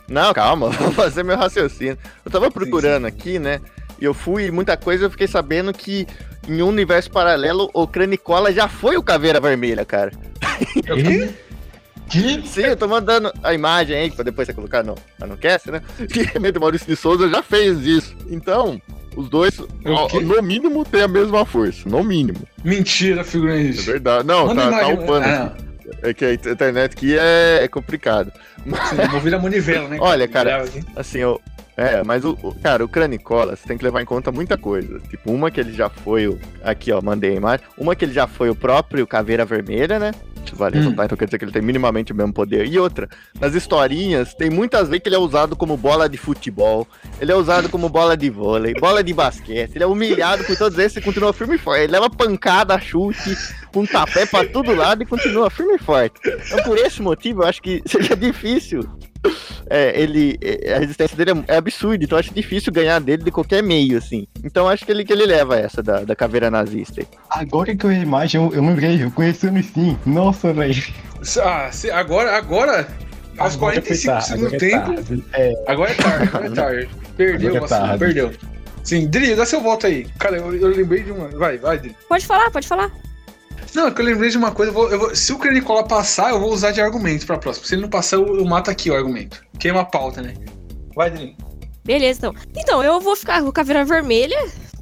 não, 0.08 0.32
calma, 0.32 0.70
vou 0.80 0.92
fazer 0.92 1.22
meu 1.22 1.36
raciocínio. 1.36 1.98
Eu 2.25 2.30
tava 2.30 2.50
procurando 2.50 3.06
aqui, 3.06 3.38
né? 3.38 3.60
E 4.00 4.04
eu 4.04 4.14
fui, 4.14 4.50
muita 4.50 4.76
coisa, 4.76 5.04
eu 5.04 5.10
fiquei 5.10 5.26
sabendo 5.26 5.72
que 5.72 6.06
em 6.48 6.62
um 6.62 6.68
universo 6.68 7.10
paralelo, 7.10 7.70
o 7.72 7.86
Cranicola 7.86 8.52
já 8.52 8.68
foi 8.68 8.96
o 8.96 9.02
Caveira 9.02 9.40
Vermelha, 9.40 9.84
cara. 9.84 10.12
quê? 10.82 11.34
Que? 12.08 12.46
Sim, 12.46 12.62
eu 12.62 12.76
tô 12.76 12.86
mandando 12.86 13.32
a 13.42 13.52
imagem 13.52 13.96
aí, 13.96 14.10
pra 14.10 14.22
depois 14.25 14.46
você 14.46 14.54
colocar 14.54 14.82
no, 14.84 14.94
no 15.26 15.36
cast, 15.36 15.70
né? 15.70 15.82
Que 16.08 16.38
o 16.56 16.60
Maurício 16.60 16.86
de 16.86 16.96
Souza 16.96 17.28
já 17.28 17.42
fez 17.42 17.80
isso. 17.84 18.14
Então, 18.28 18.80
os 19.16 19.28
dois, 19.28 19.58
ó, 19.84 20.20
no 20.20 20.40
mínimo, 20.42 20.84
têm 20.84 21.02
a 21.02 21.08
mesma 21.08 21.44
força. 21.44 21.88
No 21.88 22.04
mínimo. 22.04 22.40
Mentira, 22.64 23.22
É 23.22 23.25
figurante. 23.25 23.80
verdade. 23.82 24.26
Não, 24.26 24.46
Manda 24.46 24.70
tá, 24.70 24.80
tá 24.80 24.88
upando. 24.88 25.26
Ah, 25.26 25.44
aqui. 25.46 25.66
É 26.02 26.14
que 26.14 26.25
a 26.25 26.34
internet 26.34 26.92
aqui 26.92 27.16
é, 27.18 27.60
é 27.62 27.68
complicado. 27.68 28.30
Sim, 28.64 29.08
movida 29.12 29.36
a 29.36 29.40
manivela, 29.40 29.88
né? 29.88 29.98
Olha, 30.00 30.26
cara. 30.28 30.64
Assim, 30.96 31.18
eu. 31.18 31.40
É, 31.76 32.02
mas 32.02 32.25
o, 32.25 32.30
o- 32.42 32.54
cara, 32.54 32.82
o 32.84 32.88
Cranicola, 32.88 33.54
você 33.54 33.68
tem 33.68 33.76
que 33.76 33.84
levar 33.84 34.00
em 34.00 34.04
conta 34.06 34.32
muita 34.32 34.56
coisa. 34.56 34.98
Tipo, 35.10 35.30
uma 35.30 35.50
que 35.50 35.60
ele 35.60 35.72
já 35.75 35.88
foi 35.90 36.26
o. 36.26 36.38
Aqui, 36.64 36.90
ó, 36.90 37.00
mandei 37.02 37.32
a 37.32 37.34
imagem. 37.34 37.66
Uma 37.76 37.94
que 37.94 38.04
ele 38.04 38.12
já 38.14 38.26
foi 38.26 38.48
o 38.50 38.54
próprio 38.54 39.06
Caveira 39.06 39.44
Vermelha, 39.44 39.98
né? 39.98 40.12
Vale 40.54 40.78
Hum. 40.78 40.94
então 41.04 41.16
quer 41.16 41.24
dizer 41.24 41.38
que 41.38 41.44
ele 41.44 41.52
tem 41.52 41.62
minimamente 41.62 42.12
o 42.12 42.14
mesmo 42.14 42.32
poder. 42.32 42.66
E 42.66 42.78
outra, 42.78 43.08
nas 43.40 43.54
historinhas, 43.54 44.34
tem 44.34 44.50
muitas 44.50 44.88
vezes 44.88 45.02
que 45.02 45.08
ele 45.08 45.16
é 45.16 45.18
usado 45.18 45.56
como 45.56 45.76
bola 45.76 46.08
de 46.08 46.16
futebol, 46.16 46.86
ele 47.20 47.32
é 47.32 47.34
usado 47.34 47.68
como 47.68 47.88
bola 47.88 48.16
de 48.16 48.28
vôlei, 48.30 48.74
bola 48.74 49.02
de 49.02 49.12
basquete, 49.12 49.74
ele 49.74 49.84
é 49.84 49.86
humilhado 49.86 50.44
por 50.44 50.56
todos 50.56 50.78
esses 50.78 50.98
e 50.98 51.00
continua 51.00 51.32
firme 51.32 51.56
e 51.56 51.58
forte. 51.58 51.82
Ele 51.82 51.92
leva 51.92 52.10
pancada, 52.10 52.78
chute, 52.78 53.36
com 53.72 53.84
tapé 53.86 54.26
pra 54.26 54.44
todo 54.44 54.74
lado 54.74 55.02
e 55.02 55.06
continua 55.06 55.50
firme 55.50 55.74
e 55.74 55.78
forte. 55.78 56.20
Então, 56.24 56.62
por 56.64 56.76
esse 56.78 57.00
motivo, 57.02 57.42
eu 57.42 57.46
acho 57.46 57.62
que 57.62 57.82
seria 57.86 58.16
difícil 58.16 58.88
é, 59.71 60.00
ele, 60.00 60.38
é, 60.40 60.75
a 60.75 60.78
resistência 60.78 61.16
dele 61.16 61.45
é, 61.49 61.54
é 61.54 61.56
absurda, 61.56 62.04
então 62.04 62.18
acho 62.18 62.33
difícil 62.35 62.73
ganhar 62.73 63.00
dele 63.00 63.23
de 63.25 63.30
qualquer 63.30 63.62
meio, 63.62 63.99
assim. 63.99 64.26
Então 64.45 64.68
acho 64.68 64.85
que 64.85 64.90
ele, 64.92 65.04
que 65.04 65.12
ele 65.12 65.26
leva 65.26 65.56
essa 65.59 65.83
da, 65.83 66.04
da 66.04 66.14
caveira 66.16 66.50
nazista. 66.50 67.00
aí. 67.00 67.07
Agora 67.31 67.74
que 67.74 67.85
eu 67.85 67.90
vi 67.90 67.96
a 67.96 68.00
imagem, 68.00 68.40
eu, 68.42 68.53
eu 68.55 68.62
lembrei, 68.62 69.03
eu 69.03 69.11
conheci 69.11 69.46
ele 69.46 69.62
sim. 69.62 69.98
Nossa, 70.07 70.53
velho. 70.53 70.83
Ah, 71.42 71.68
se- 71.72 71.90
agora, 71.90 72.37
agora, 72.37 72.88
aos 73.38 73.55
Agora 73.55 73.81
45 73.81 73.87
foi 73.87 74.12
tarde, 74.12 74.27
segundos 74.27 74.50
do 74.50 74.57
é 74.57 74.59
tempo. 74.59 74.94
tarde. 74.94 75.24
É, 75.33 75.64
Agora 75.66 75.90
é 75.90 75.94
tarde, 75.94 76.24
agora 76.29 76.46
é 76.46 76.50
tarde. 76.55 76.88
Perdeu, 77.16 77.48
Agora 77.57 77.64
é 77.64 77.68
tarde. 77.68 77.98
perdeu. 77.98 78.33
Sim, 78.85 79.09
Dri, 79.09 79.35
dá 79.35 79.44
seu 79.44 79.61
voto 79.61 79.87
aí. 79.87 80.07
Cara, 80.18 80.37
eu, 80.37 80.55
eu 80.55 80.68
lembrei 80.68 81.03
de 81.03 81.11
uma. 81.11 81.27
Vai, 81.29 81.59
vai, 81.59 81.79
Dri. 81.79 81.96
Pode 82.09 82.24
falar, 82.27 82.50
pode 82.53 82.68
falar. 82.68 82.90
Não, 83.76 83.88
é 83.88 83.90
que 83.90 84.00
eu 84.00 84.04
lembrei 84.06 84.30
de 84.30 84.38
uma 84.38 84.50
coisa. 84.52 84.70
eu 84.70 84.74
vou- 84.74 84.90
eu 84.90 84.98
vou- 84.98 85.14
se 85.14 85.32
o 85.34 85.38
Cranicola 85.38 85.86
passar, 85.86 86.30
eu 86.30 86.40
vou 86.40 86.50
usar 86.50 86.70
de 86.70 86.80
argumento 86.80 87.26
pra 87.26 87.36
próxima. 87.36 87.66
Se 87.66 87.74
ele 87.74 87.82
não 87.82 87.90
passar, 87.90 88.16
eu, 88.16 88.38
eu 88.38 88.44
mato 88.46 88.70
aqui 88.70 88.90
o 88.90 88.94
argumento. 88.96 89.44
Queima 89.60 89.82
a 89.82 89.84
pauta, 89.84 90.22
né? 90.22 90.32
Vai, 90.94 91.10
Dri. 91.10 91.36
Beleza, 91.84 92.18
então. 92.18 92.34
Então, 92.56 92.82
eu 92.82 92.98
vou 93.00 93.14
ficar 93.14 93.42
com 93.42 93.48
o 93.48 93.52
Caveira 93.52 93.84
Vermelha, 93.84 94.36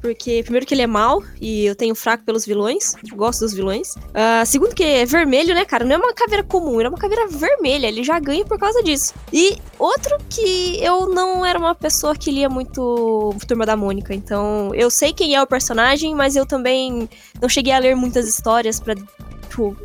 porque 0.05 0.43
primeiro 0.43 0.67
que 0.67 0.73
ele 0.75 0.83
é 0.83 0.87
mau 0.87 1.23
e 1.41 1.65
eu 1.65 1.75
tenho 1.75 1.95
fraco 1.95 2.23
pelos 2.23 2.45
vilões, 2.45 2.93
gosto 3.15 3.39
dos 3.39 3.55
vilões. 3.55 3.95
Ah, 4.13 4.45
segundo 4.45 4.75
que 4.75 4.83
é 4.83 5.03
vermelho, 5.03 5.55
né, 5.55 5.65
cara? 5.65 5.83
Não 5.83 5.95
é 5.95 5.97
uma 5.97 6.13
caveira 6.13 6.43
comum, 6.43 6.79
ele 6.79 6.85
é 6.85 6.89
uma 6.89 6.97
caveira 6.97 7.27
vermelha, 7.27 7.87
ele 7.87 8.03
já 8.03 8.19
ganha 8.19 8.45
por 8.45 8.59
causa 8.59 8.83
disso. 8.83 9.15
E 9.33 9.57
outro 9.79 10.15
que 10.29 10.77
eu 10.79 11.09
não 11.09 11.43
era 11.43 11.57
uma 11.57 11.73
pessoa 11.73 12.15
que 12.15 12.29
lia 12.29 12.47
muito 12.47 13.35
Turma 13.47 13.65
da 13.65 13.75
Mônica, 13.75 14.13
então 14.13 14.69
eu 14.75 14.91
sei 14.91 15.11
quem 15.11 15.33
é 15.33 15.41
o 15.41 15.47
personagem, 15.47 16.13
mas 16.13 16.35
eu 16.35 16.45
também 16.45 17.09
não 17.41 17.49
cheguei 17.49 17.73
a 17.73 17.79
ler 17.79 17.95
muitas 17.95 18.27
histórias 18.27 18.79
pra, 18.79 18.93
tipo, 18.93 19.75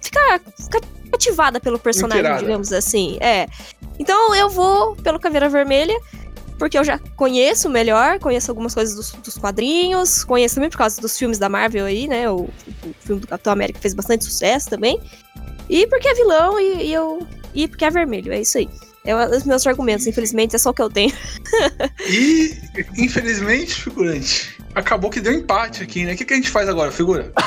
ficar, 0.00 0.40
ficar 0.56 0.80
cativada 1.12 1.60
pelo 1.60 1.78
personagem, 1.78 2.38
digamos 2.38 2.72
assim. 2.72 3.18
É. 3.20 3.46
Então 3.98 4.34
eu 4.34 4.48
vou 4.48 4.96
pelo 4.96 5.20
Caveira 5.20 5.50
Vermelha 5.50 6.00
porque 6.60 6.76
eu 6.76 6.84
já 6.84 6.98
conheço 7.16 7.70
melhor, 7.70 8.18
conheço 8.18 8.50
algumas 8.50 8.74
coisas 8.74 8.94
dos, 8.94 9.12
dos 9.12 9.38
quadrinhos, 9.38 10.22
conheço 10.24 10.56
também 10.56 10.68
por 10.68 10.76
causa 10.76 11.00
dos 11.00 11.16
filmes 11.16 11.38
da 11.38 11.48
Marvel 11.48 11.86
aí, 11.86 12.06
né? 12.06 12.30
O, 12.30 12.42
o 12.42 12.94
filme 13.00 13.22
do 13.22 13.26
Capitão 13.26 13.54
América 13.54 13.80
fez 13.80 13.94
bastante 13.94 14.26
sucesso 14.26 14.68
também. 14.68 15.00
E 15.70 15.86
porque 15.86 16.06
é 16.06 16.14
vilão 16.14 16.60
e, 16.60 16.88
e 16.88 16.92
eu. 16.92 17.26
E 17.54 17.66
porque 17.66 17.86
é 17.86 17.90
vermelho, 17.90 18.30
é 18.30 18.42
isso 18.42 18.58
aí. 18.58 18.68
É 19.06 19.16
um 19.16 19.30
dos 19.30 19.44
meus 19.44 19.66
argumentos, 19.66 20.06
infelizmente, 20.06 20.54
é 20.54 20.58
só 20.58 20.68
o 20.68 20.74
que 20.74 20.82
eu 20.82 20.90
tenho. 20.90 21.12
E, 22.10 22.54
infelizmente, 22.98 23.74
figurante, 23.74 24.56
acabou 24.74 25.10
que 25.10 25.20
deu 25.20 25.32
empate 25.32 25.82
aqui, 25.82 26.04
né? 26.04 26.12
O 26.12 26.16
que, 26.16 26.24
que 26.26 26.34
a 26.34 26.36
gente 26.36 26.50
faz 26.50 26.68
agora, 26.68 26.92
figura? 26.92 27.32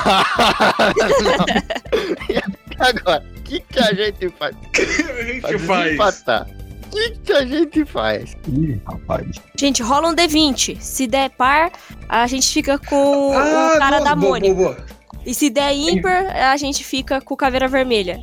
Agora, 2.78 3.24
o 3.36 3.42
que, 3.42 3.60
que 3.60 3.78
a 3.78 3.94
gente 3.94 4.28
faz? 4.38 4.56
O 4.56 4.70
que 4.70 4.82
a 4.82 5.24
gente 5.24 5.40
Pra 5.40 5.58
faz? 5.60 5.84
desempatar. 5.84 6.63
O 6.94 6.96
que, 6.96 7.10
que 7.24 7.32
a 7.32 7.44
gente 7.44 7.84
faz? 7.84 8.36
Ih, 8.48 8.80
rapaz. 8.86 9.26
Gente, 9.58 9.82
rola 9.82 10.08
um 10.10 10.14
D20. 10.14 10.80
Se 10.80 11.06
der 11.08 11.30
par, 11.30 11.72
a 12.08 12.26
gente 12.28 12.48
fica 12.52 12.78
com 12.78 13.30
o 13.30 13.32
cara 13.78 13.96
Ah, 13.96 14.00
boa, 14.00 14.04
da 14.04 14.16
Mônica. 14.16 14.54
boa, 14.54 14.72
boa. 14.74 14.86
E 15.26 15.34
se 15.34 15.50
der 15.50 15.74
ímpar, 15.74 16.26
a 16.52 16.56
gente 16.56 16.84
fica 16.84 17.20
com 17.20 17.34
o 17.34 17.36
Caveira 17.36 17.66
Vermelha. 17.66 18.18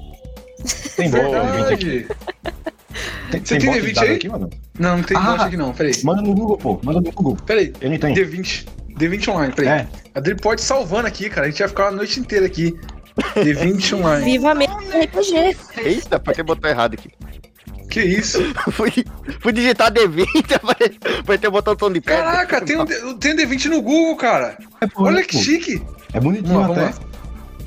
Tem 0.95 1.07
aqui. 1.07 1.17
Verdade. 1.17 2.07
Tem, 3.31 3.39
Você 3.43 3.57
tem 3.57 3.59
tem 3.59 3.69
bot 3.71 3.79
D20 3.81 3.85
de 3.87 3.93
dado 3.93 4.07
aí? 4.07 4.15
aqui, 4.15 4.29
mano? 4.29 4.49
Não, 4.79 4.97
não 4.97 5.03
tem 5.03 5.17
Ah. 5.17 5.21
bot 5.31 5.41
aqui 5.43 5.57
não, 5.57 5.73
peraí. 5.73 5.93
Manda 6.03 6.21
no 6.21 6.33
Google, 6.33 6.57
pô. 6.57 6.79
Manda 6.83 7.01
no 7.01 7.11
Google. 7.11 7.37
Peraí, 7.45 7.73
Ele 7.81 7.97
tem. 7.97 8.13
D20. 8.13 8.65
D20 8.97 9.27
online, 9.29 9.53
peraí. 9.53 9.69
É. 9.81 9.87
A 10.13 10.19
Dri 10.19 10.35
pode 10.35 10.61
salvando 10.61 11.07
aqui, 11.07 11.29
cara. 11.29 11.47
A 11.47 11.49
gente 11.49 11.59
vai 11.59 11.67
ficar 11.67 11.87
a 11.87 11.91
noite 11.91 12.19
inteira 12.19 12.45
aqui. 12.45 12.77
D20 13.35 13.93
online. 13.97 14.23
Viva 14.25 14.53
mesmo 14.53 14.77
RPG. 14.77 15.57
Eita, 15.83 16.19
pra 16.19 16.33
que 16.33 16.43
botou 16.43 16.69
errado 16.69 16.93
aqui? 16.93 17.09
Que 17.91 18.01
isso? 18.01 18.39
fui, 18.71 18.91
fui 19.41 19.51
digitar 19.51 19.91
D20, 19.91 20.25
vai 21.25 21.37
ter 21.37 21.49
botão 21.49 21.75
tom 21.75 21.91
de 21.91 21.99
pedra. 22.01 22.23
Caraca, 22.23 22.61
tem 22.61 22.79
um, 22.79 22.85
tem 22.85 23.33
um 23.33 23.35
D20 23.37 23.65
no 23.65 23.81
Google, 23.81 24.15
cara. 24.15 24.57
É, 24.79 24.87
pô, 24.87 25.03
Olha 25.03 25.19
é, 25.19 25.23
que 25.23 25.37
chique. 25.37 25.81
É 26.13 26.19
bonitinho 26.19 26.57
lá, 26.59 26.67
até. 26.67 26.81
lá. 26.81 26.93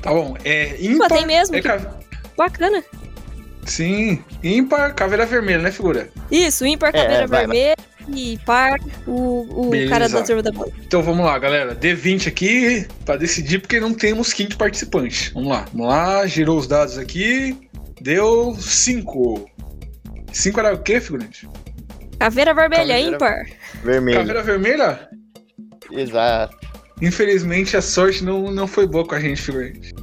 Tá 0.01 0.09
bom. 0.11 0.35
É 0.43 0.75
ímpar. 0.83 1.07
tem 1.09 1.25
mesmo. 1.27 1.55
É 1.55 1.61
que 1.61 1.67
ca- 1.67 1.99
Bacana. 2.35 2.83
Sim, 3.65 4.19
ímpar, 4.43 4.93
caveira 4.93 5.25
vermelha, 5.25 5.59
né, 5.61 5.71
figura? 5.71 6.09
Isso, 6.29 6.65
ímpar, 6.65 6.89
É, 6.89 6.91
caveira 7.01 7.27
vai, 7.27 7.39
vermelha 7.41 7.75
e 8.09 8.37
par, 8.45 8.79
o, 9.07 9.67
o 9.67 9.69
Beleza. 9.69 9.89
cara 9.91 10.09
da 10.09 10.21
turma 10.23 10.43
da 10.43 10.51
bola. 10.51 10.71
Então 10.85 11.01
vamos 11.01 11.25
lá, 11.25 11.37
galera. 11.39 11.75
D20 11.75 12.27
aqui 12.27 12.87
pra 13.05 13.15
decidir, 13.15 13.59
porque 13.59 13.79
não 13.79 13.93
temos 13.93 14.33
quinto 14.33 14.57
participante. 14.57 15.31
Vamos 15.33 15.49
lá, 15.49 15.65
vamos 15.71 15.87
lá. 15.87 16.25
Girou 16.27 16.57
os 16.57 16.67
dados 16.67 16.97
aqui. 16.97 17.57
Deu 18.01 18.55
5. 18.59 19.49
5 20.35 20.59
era 20.59 20.73
o 20.73 20.77
quê, 20.79 20.99
figurante? 20.99 21.47
Caveira 22.19 22.53
vermelha, 22.53 22.93
Caveira- 22.95 23.15
ímpar. 23.15 23.45
Vermelho. 23.83 24.17
Caveira 24.19 24.43
vermelha? 24.43 25.09
Exato. 25.91 26.57
Infelizmente 27.01 27.75
a 27.77 27.81
sorte 27.81 28.23
não, 28.23 28.51
não 28.51 28.67
foi 28.67 28.87
boa 28.87 29.05
com 29.05 29.15
a 29.15 29.19
gente, 29.19 29.41
figurante. 29.41 29.93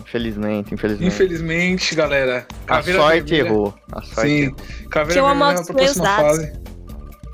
Infelizmente, 0.00 0.72
infelizmente. 0.74 1.06
Infelizmente, 1.14 1.94
galera. 1.94 2.46
a 2.66 2.76
Caveira 2.76 2.98
sorte 3.00 3.30
vermelha- 3.30 3.46
errou. 3.48 3.74
A 3.92 4.02
sorte 4.02 4.20
Sim, 4.30 4.36
errou. 4.44 4.54
Que 4.56 4.88
caveira 4.88 5.20
eu 5.20 5.24
vermelha 5.26 5.30
amaldiçoei 5.30 5.84
os 5.86 5.92
próxima 5.98 6.04
dados. 6.04 6.36
fase. 6.38 6.52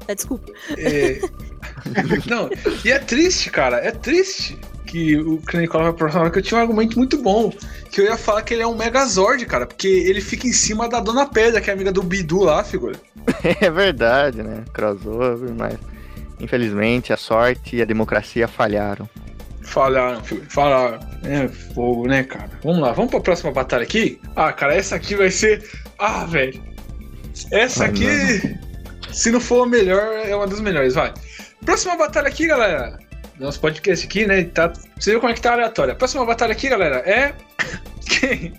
Ah, 0.08 0.14
desculpa. 0.14 0.52
É... 0.78 1.20
não, 2.28 2.50
e 2.84 2.90
é 2.90 2.98
triste, 2.98 3.50
cara. 3.50 3.76
É 3.78 3.90
triste 3.90 4.58
que 4.94 5.16
o 5.16 5.38
Cranicola 5.38 5.84
vai 5.84 5.92
próxima 5.92 6.30
que 6.30 6.38
eu 6.38 6.42
tinha 6.42 6.58
um 6.58 6.62
argumento 6.62 6.96
muito 6.96 7.18
bom. 7.18 7.52
Que 7.90 8.00
eu 8.00 8.04
ia 8.04 8.16
falar 8.16 8.42
que 8.42 8.54
ele 8.54 8.62
é 8.62 8.66
um 8.66 8.76
Megazord, 8.76 9.44
cara. 9.44 9.66
Porque 9.66 9.88
ele 9.88 10.20
fica 10.20 10.46
em 10.46 10.52
cima 10.52 10.88
da 10.88 11.00
Dona 11.00 11.26
Pedra, 11.26 11.60
que 11.60 11.68
é 11.68 11.72
amiga 11.72 11.90
do 11.90 12.00
Bidu 12.00 12.44
lá, 12.44 12.62
figura. 12.62 12.94
É 13.60 13.70
verdade, 13.70 14.42
né? 14.42 14.64
Crossover, 14.72 15.50
mas 15.58 15.78
infelizmente 16.38 17.12
a 17.12 17.16
sorte 17.16 17.76
e 17.76 17.82
a 17.82 17.84
democracia 17.84 18.46
falharam. 18.46 19.08
Falaram, 19.62 20.22
filho, 20.22 20.44
falaram. 20.48 21.00
É 21.24 21.48
fogo, 21.48 22.06
né, 22.06 22.22
cara? 22.22 22.50
Vamos 22.62 22.80
lá, 22.80 22.92
vamos 22.92 23.10
pra 23.10 23.20
próxima 23.20 23.50
batalha 23.50 23.82
aqui? 23.82 24.20
Ah, 24.36 24.52
cara, 24.52 24.74
essa 24.74 24.94
aqui 24.94 25.16
vai 25.16 25.30
ser. 25.30 25.68
Ah, 25.98 26.24
velho. 26.24 26.62
Essa 27.50 27.84
Ah, 27.84 27.88
aqui, 27.88 28.56
se 29.10 29.30
não 29.30 29.40
for 29.40 29.64
a 29.64 29.66
melhor, 29.66 30.04
é 30.24 30.34
uma 30.36 30.46
das 30.46 30.60
melhores, 30.60 30.94
vai. 30.94 31.12
Próxima 31.64 31.96
batalha 31.96 32.28
aqui, 32.28 32.46
galera. 32.46 32.98
Nosso 33.38 33.60
podcast 33.60 34.06
aqui, 34.06 34.26
né? 34.26 34.44
Tá... 34.44 34.72
Você 34.98 35.10
viu 35.10 35.20
como 35.20 35.32
é 35.32 35.34
que 35.34 35.40
tá 35.40 35.52
aleatória. 35.52 35.94
Próxima 35.94 36.24
batalha 36.24 36.52
aqui, 36.52 36.68
galera, 36.68 36.96
é. 36.98 37.34
Quem? 38.06 38.54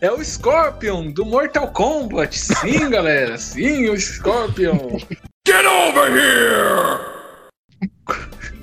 É 0.00 0.10
o 0.10 0.22
Scorpion 0.22 1.10
do 1.10 1.24
Mortal 1.24 1.68
Kombat. 1.72 2.38
Sim, 2.38 2.88
galera. 2.90 3.38
Sim, 3.38 3.88
o 3.88 3.98
Scorpion. 3.98 4.98
Get 5.46 5.64
over 5.64 6.10
here! 6.10 7.00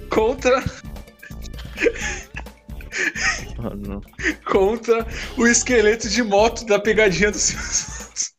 Contra. 0.09 0.63
Oh, 3.57 3.75
não. 3.75 4.01
Contra 4.45 5.07
o 5.37 5.47
esqueleto 5.47 6.09
de 6.09 6.21
moto 6.21 6.65
da 6.65 6.79
pegadinha 6.79 7.31
do 7.31 7.37
Silvio 7.37 8.31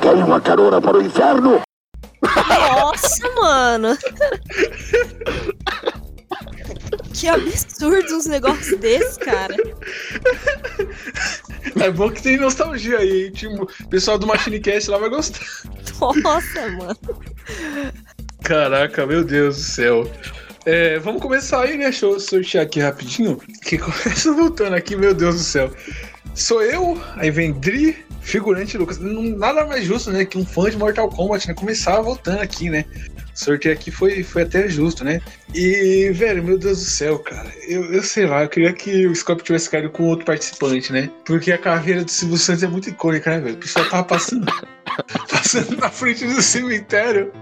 Quer 0.00 0.14
uma 0.14 0.40
carona 0.40 0.80
para 0.80 0.96
o 0.96 1.02
inferno? 1.02 1.60
Nossa, 2.22 3.34
mano. 3.34 3.98
Que 7.14 7.28
absurdo 7.28 8.16
uns 8.16 8.26
negócios 8.26 8.78
desses, 8.78 9.16
cara. 9.16 9.54
É 11.80 11.90
bom 11.90 12.10
que 12.10 12.22
tem 12.22 12.38
nostalgia 12.38 12.98
aí, 12.98 13.26
hein? 13.26 13.32
Tipo, 13.32 13.64
o 13.64 13.88
pessoal 13.88 14.18
do 14.18 14.26
Machinecast 14.26 14.90
lá 14.90 14.98
vai 14.98 15.08
gostar. 15.08 15.44
Nossa, 16.22 16.68
mano. 16.70 16.96
Caraca, 18.42 19.06
meu 19.06 19.24
Deus 19.24 19.56
do 19.56 19.62
céu. 19.62 20.10
É, 20.66 20.98
vamos 20.98 21.22
começar 21.22 21.62
aí, 21.62 21.76
né? 21.76 21.84
Deixa 21.84 22.06
eu 22.06 22.20
sortear 22.20 22.64
aqui 22.64 22.80
rapidinho. 22.80 23.38
Que 23.62 23.78
começa 23.78 24.32
voltando 24.34 24.74
aqui, 24.74 24.96
meu 24.96 25.14
Deus 25.14 25.36
do 25.36 25.42
céu. 25.42 25.70
Sou 26.34 26.62
eu, 26.62 27.00
aí 27.16 27.30
vem 27.30 27.52
Dri, 27.52 28.04
figurante 28.20 28.76
Lucas. 28.76 28.98
Nada 28.98 29.66
mais 29.66 29.84
justo, 29.84 30.10
né? 30.10 30.24
Que 30.24 30.38
um 30.38 30.44
fã 30.44 30.70
de 30.70 30.76
Mortal 30.76 31.08
Kombat, 31.08 31.48
né? 31.48 31.54
Começar 31.54 32.00
voltando 32.00 32.40
aqui, 32.40 32.70
né? 32.70 32.84
O 33.34 33.38
sorteio 33.38 33.74
aqui 33.74 33.90
foi, 33.90 34.22
foi 34.22 34.42
até 34.42 34.68
justo, 34.68 35.04
né? 35.04 35.20
E, 35.54 36.10
velho, 36.12 36.42
meu 36.42 36.58
Deus 36.58 36.78
do 36.78 36.84
céu, 36.84 37.18
cara. 37.18 37.50
Eu, 37.66 37.92
eu 37.92 38.02
sei 38.02 38.26
lá, 38.26 38.42
eu 38.42 38.48
queria 38.48 38.72
que 38.72 39.06
o 39.06 39.14
Scorpio 39.14 39.44
tivesse 39.44 39.70
caído 39.70 39.90
com 39.90 40.04
outro 40.04 40.26
participante, 40.26 40.92
né? 40.92 41.10
Porque 41.24 41.52
a 41.52 41.58
caveira 41.58 42.04
do 42.04 42.10
Silvio 42.10 42.36
Santos 42.36 42.62
é 42.62 42.68
muito 42.68 42.90
icônica, 42.90 43.30
né, 43.30 43.40
velho? 43.40 43.54
O 43.54 43.58
pessoal 43.58 43.88
tava 43.88 44.04
passando, 44.04 44.46
passando 45.30 45.76
na 45.76 45.88
frente 45.88 46.26
do 46.26 46.42
cemitério 46.42 47.32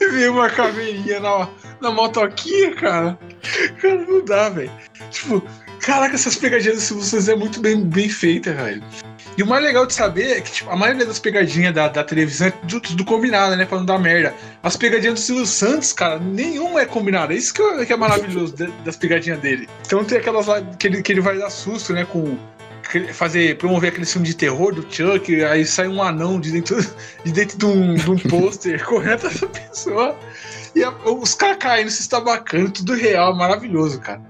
e 0.00 0.08
veio 0.08 0.32
uma 0.32 0.50
caveirinha 0.50 1.20
na, 1.20 1.48
na 1.80 1.90
motoquinha, 1.90 2.74
cara. 2.74 3.18
Cara, 3.80 4.04
não 4.06 4.24
dá, 4.24 4.48
velho. 4.48 4.70
Tipo, 5.10 5.42
caraca, 5.80 6.14
essas 6.14 6.36
pegadinhas 6.36 6.76
do 6.76 6.82
Silvio 6.82 7.04
Santos 7.04 7.28
é 7.28 7.36
muito 7.36 7.60
bem, 7.60 7.84
bem 7.84 8.08
feita, 8.08 8.52
velho. 8.52 8.82
E 9.36 9.42
o 9.42 9.46
mais 9.46 9.62
legal 9.62 9.84
de 9.84 9.92
saber 9.92 10.38
é 10.38 10.40
que 10.40 10.50
tipo, 10.50 10.70
a 10.70 10.76
maioria 10.76 11.04
das 11.04 11.18
pegadinhas 11.18 11.74
da, 11.74 11.88
da 11.88 12.02
televisão 12.02 12.48
é 12.48 12.52
do, 12.66 12.80
do 12.80 13.04
combinado, 13.04 13.54
né? 13.54 13.66
Pra 13.66 13.78
não 13.78 13.84
dar 13.84 13.98
merda. 13.98 14.34
As 14.62 14.76
pegadinhas 14.76 15.14
do 15.14 15.20
Silvio 15.20 15.46
Santos, 15.46 15.92
cara, 15.92 16.18
nenhuma 16.18 16.80
é 16.80 16.86
combinada. 16.86 17.34
Isso 17.34 17.52
que, 17.52 17.60
é- 17.60 17.84
que 17.84 17.92
é 17.92 17.96
maravilhoso 17.96 18.54
das 18.84 18.96
pegadinhas 18.96 19.38
dele. 19.40 19.68
Então 19.84 20.02
tem 20.04 20.18
aquelas 20.18 20.46
lá 20.46 20.62
que 20.62 20.86
ele, 20.86 21.02
que 21.02 21.12
ele 21.12 21.20
vai 21.20 21.36
dar 21.38 21.50
susto, 21.50 21.92
né? 21.92 22.04
Com. 22.04 22.36
Fazer, 23.12 23.58
promover 23.58 23.90
aquele 23.90 24.06
filme 24.06 24.28
de 24.28 24.34
terror 24.36 24.72
do 24.72 24.86
Chuck, 24.88 25.44
aí 25.44 25.66
sai 25.66 25.88
um 25.88 26.00
anão 26.00 26.38
de 26.40 26.52
dentro, 26.52 26.76
de 27.24 27.32
dentro 27.32 27.58
de 27.58 27.66
um, 27.66 27.94
de 27.96 28.08
um 28.10 28.16
pôster 28.16 28.82
correndo 28.86 29.26
essa 29.26 29.44
pessoa. 29.48 30.16
E 30.74 30.84
a- 30.84 30.94
os 31.04 31.34
caras 31.34 31.56
caindo, 31.58 31.90
se 31.90 32.00
estabacando, 32.02 32.70
tudo 32.70 32.94
real, 32.94 33.34
maravilhoso, 33.34 34.00
cara. 34.00 34.20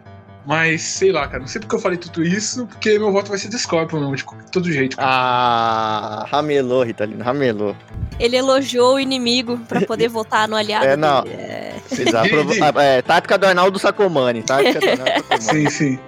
Mas, 0.47 0.81
sei 0.83 1.11
lá, 1.11 1.27
cara, 1.27 1.41
não 1.41 1.49
sei 1.49 1.61
porque 1.61 1.75
eu 1.75 1.81
falei 1.81 1.99
tudo 1.99 2.23
isso, 2.23 2.67
porque 2.67 2.99
meu 2.99 3.11
voto 3.11 3.29
vai 3.31 3.39
ser 3.39 3.49
de 3.49 3.59
Scorpion 3.59 3.99
mesmo, 4.11 4.17
de 4.17 4.51
todo 4.53 4.71
jeito. 4.71 4.97
cara. 4.97 5.09
Ah, 5.11 6.27
ramelou, 6.31 6.85
Ritalino, 6.85 7.25
ramelou. 7.25 7.75
Ele 8.21 8.37
elogiou 8.37 8.95
o 8.95 9.01
inimigo 9.01 9.59
pra 9.69 9.81
poder 9.81 10.09
votar 10.09 10.49
no 10.49 10.55
aliado. 10.57 10.87
É, 10.87 10.97
não. 10.97 11.23
dele. 11.23 11.35
É. 11.35 11.75
Exato. 11.91 12.29
Ah, 12.63 12.83
é, 12.83 13.03
tática 13.03 13.37
do 13.37 13.47
Arnaldo 13.47 13.79
Sacomani. 13.79 14.43
Tática 14.43 14.79
do 14.79 14.89
Arnaldo 14.89 15.25
Sacomani. 15.43 15.71
Sim, 15.71 15.71
sim. 15.71 15.99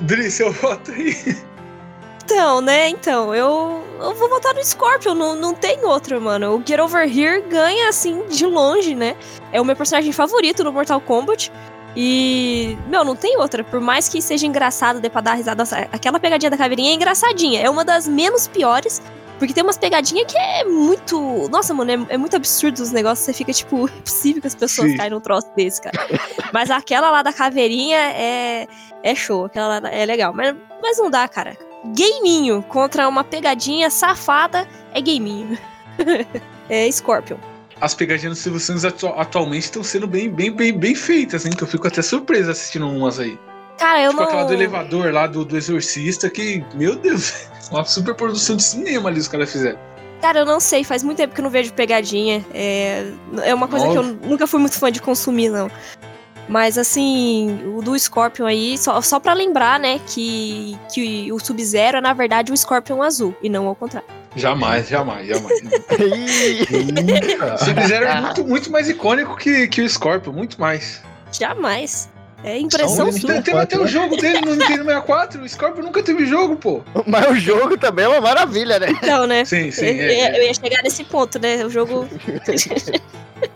Dri, 0.00 0.30
seu 0.30 0.52
voto 0.52 0.90
aí. 0.92 1.36
Então, 2.24 2.60
né? 2.60 2.88
Então, 2.88 3.34
eu, 3.34 3.84
eu 4.00 4.14
vou 4.14 4.28
votar 4.28 4.54
no 4.54 4.64
Scorpion, 4.64 5.14
não, 5.14 5.34
não 5.34 5.52
tem 5.52 5.84
outro, 5.84 6.20
mano. 6.20 6.54
O 6.56 6.62
Get 6.64 6.78
Over 6.78 7.02
Here 7.04 7.42
ganha, 7.42 7.88
assim, 7.88 8.24
de 8.28 8.46
longe, 8.46 8.94
né? 8.94 9.16
É 9.52 9.60
o 9.60 9.64
meu 9.64 9.74
personagem 9.74 10.12
favorito 10.12 10.62
no 10.62 10.72
Mortal 10.72 11.00
Kombat. 11.00 11.50
E, 11.96 12.76
meu, 12.86 13.04
não 13.04 13.16
tem 13.16 13.36
outra. 13.38 13.64
Por 13.64 13.80
mais 13.80 14.08
que 14.08 14.22
seja 14.22 14.46
engraçado, 14.46 15.00
dê 15.00 15.10
pra 15.10 15.20
dar 15.20 15.34
risada. 15.34 15.60
Nossa, 15.60 15.88
aquela 15.92 16.20
pegadinha 16.20 16.50
da 16.50 16.56
caveirinha 16.56 16.90
é 16.90 16.94
engraçadinha. 16.94 17.60
É 17.60 17.68
uma 17.68 17.84
das 17.84 18.06
menos 18.06 18.46
piores. 18.46 19.02
Porque 19.38 19.54
tem 19.54 19.62
umas 19.62 19.78
pegadinhas 19.78 20.30
que 20.30 20.36
é 20.36 20.64
muito. 20.64 21.48
Nossa, 21.48 21.72
mano, 21.72 21.90
é, 21.90 22.14
é 22.14 22.16
muito 22.18 22.36
absurdo 22.36 22.78
os 22.80 22.92
negócios. 22.92 23.24
Você 23.24 23.32
fica, 23.32 23.52
tipo, 23.52 23.88
é 23.88 24.02
possível 24.02 24.40
que 24.40 24.46
as 24.46 24.54
pessoas 24.54 24.90
Sim. 24.92 24.96
caem 24.96 25.10
num 25.10 25.20
troço 25.20 25.50
desse, 25.56 25.80
cara. 25.80 25.98
Mas 26.52 26.70
aquela 26.70 27.10
lá 27.10 27.22
da 27.22 27.32
caveirinha 27.32 27.98
é, 27.98 28.68
é 29.02 29.14
show. 29.14 29.46
Aquela 29.46 29.80
lá 29.80 29.88
é 29.88 30.04
legal. 30.04 30.32
Mas, 30.34 30.54
mas 30.82 30.98
não 30.98 31.10
dá, 31.10 31.26
cara. 31.26 31.56
Gaminho 31.84 32.62
contra 32.68 33.08
uma 33.08 33.24
pegadinha 33.24 33.88
safada 33.88 34.68
é 34.92 35.00
gaminho. 35.00 35.58
é 36.68 36.90
Scorpion. 36.92 37.49
As 37.80 37.94
pegadinhas 37.94 38.36
do 38.36 38.40
Silvio 38.40 38.60
Santos 38.60 38.84
atu- 38.84 39.08
atualmente 39.08 39.64
estão 39.64 39.82
sendo 39.82 40.06
bem, 40.06 40.28
bem, 40.28 40.50
bem, 40.52 40.72
bem 40.72 40.94
feitas, 40.94 41.46
hein? 41.46 41.52
Que 41.56 41.62
eu 41.62 41.68
fico 41.68 41.86
até 41.86 42.02
surpreso 42.02 42.50
assistindo 42.50 42.86
umas 42.86 43.18
aí. 43.18 43.38
Cara, 43.78 44.02
eu 44.02 44.10
tipo 44.10 44.22
aquela 44.22 44.42
do 44.44 44.48
não. 44.48 44.54
elevador 44.54 45.10
lá 45.12 45.26
do, 45.26 45.42
do 45.44 45.56
Exorcista, 45.56 46.28
que, 46.28 46.62
meu 46.74 46.96
Deus, 46.96 47.46
uma 47.72 47.84
super 47.84 48.14
produção 48.14 48.56
de 48.56 48.62
cinema 48.62 49.08
ali 49.08 49.18
os 49.18 49.28
caras 49.28 49.50
fizeram. 49.50 49.78
Cara, 50.20 50.40
eu 50.40 50.44
não 50.44 50.60
sei. 50.60 50.84
Faz 50.84 51.02
muito 51.02 51.16
tempo 51.16 51.34
que 51.34 51.40
eu 51.40 51.44
não 51.44 51.50
vejo 51.50 51.72
pegadinha. 51.72 52.44
É, 52.52 53.10
é 53.42 53.54
uma 53.54 53.66
coisa 53.66 53.88
que 53.88 53.96
eu 53.96 54.02
nunca 54.02 54.46
fui 54.46 54.60
muito 54.60 54.78
fã 54.78 54.92
de 54.92 55.00
consumir, 55.00 55.48
não. 55.48 55.70
Mas 56.46 56.76
assim, 56.76 57.60
o 57.74 57.80
do 57.80 57.98
Scorpion 57.98 58.44
aí, 58.44 58.76
só, 58.76 59.00
só 59.00 59.18
pra 59.20 59.32
lembrar, 59.32 59.78
né, 59.78 60.00
que, 60.06 60.76
que 60.92 61.32
o 61.32 61.38
Sub-Zero 61.38 61.98
é, 61.98 62.00
na 62.00 62.12
verdade, 62.12 62.52
o 62.52 62.56
Scorpion 62.56 63.02
azul, 63.02 63.34
e 63.40 63.48
não 63.48 63.68
ao 63.68 63.74
contrário. 63.76 64.08
Jamais, 64.36 64.88
jamais, 64.88 65.26
jamais. 65.26 65.60
O 67.54 67.58
Sub-Zero 67.64 68.04
é 68.04 68.20
muito, 68.20 68.44
muito 68.44 68.70
mais 68.70 68.88
icônico 68.88 69.36
que, 69.36 69.66
que 69.66 69.82
o 69.82 69.88
Scorpion, 69.88 70.32
muito 70.32 70.60
mais. 70.60 71.02
Jamais. 71.32 72.08
É 72.42 72.58
impressão 72.58 73.12
sua. 73.12 73.34
Tem, 73.34 73.42
tem 73.42 73.58
até 73.58 73.78
o 73.78 73.86
jogo 73.86 74.16
dele 74.16 74.40
no 74.40 74.52
Nintendo 74.54 74.84
64, 74.84 75.42
o 75.42 75.48
Scorpion 75.48 75.82
nunca 75.82 76.02
teve 76.02 76.26
jogo, 76.26 76.56
pô. 76.56 76.82
Mas 77.06 77.30
o 77.30 77.34
jogo 77.36 77.76
também 77.76 78.06
é 78.06 78.08
uma 78.08 78.20
maravilha, 78.20 78.78
né? 78.78 78.88
Então, 78.90 79.26
né? 79.26 79.44
Sim, 79.44 79.70
sim, 79.70 79.84
eu, 79.84 79.92
é, 79.92 80.14
é. 80.14 80.38
eu 80.38 80.42
ia 80.44 80.54
chegar 80.54 80.82
nesse 80.82 81.04
ponto, 81.04 81.38
né? 81.38 81.64
O 81.64 81.70
jogo. 81.70 82.08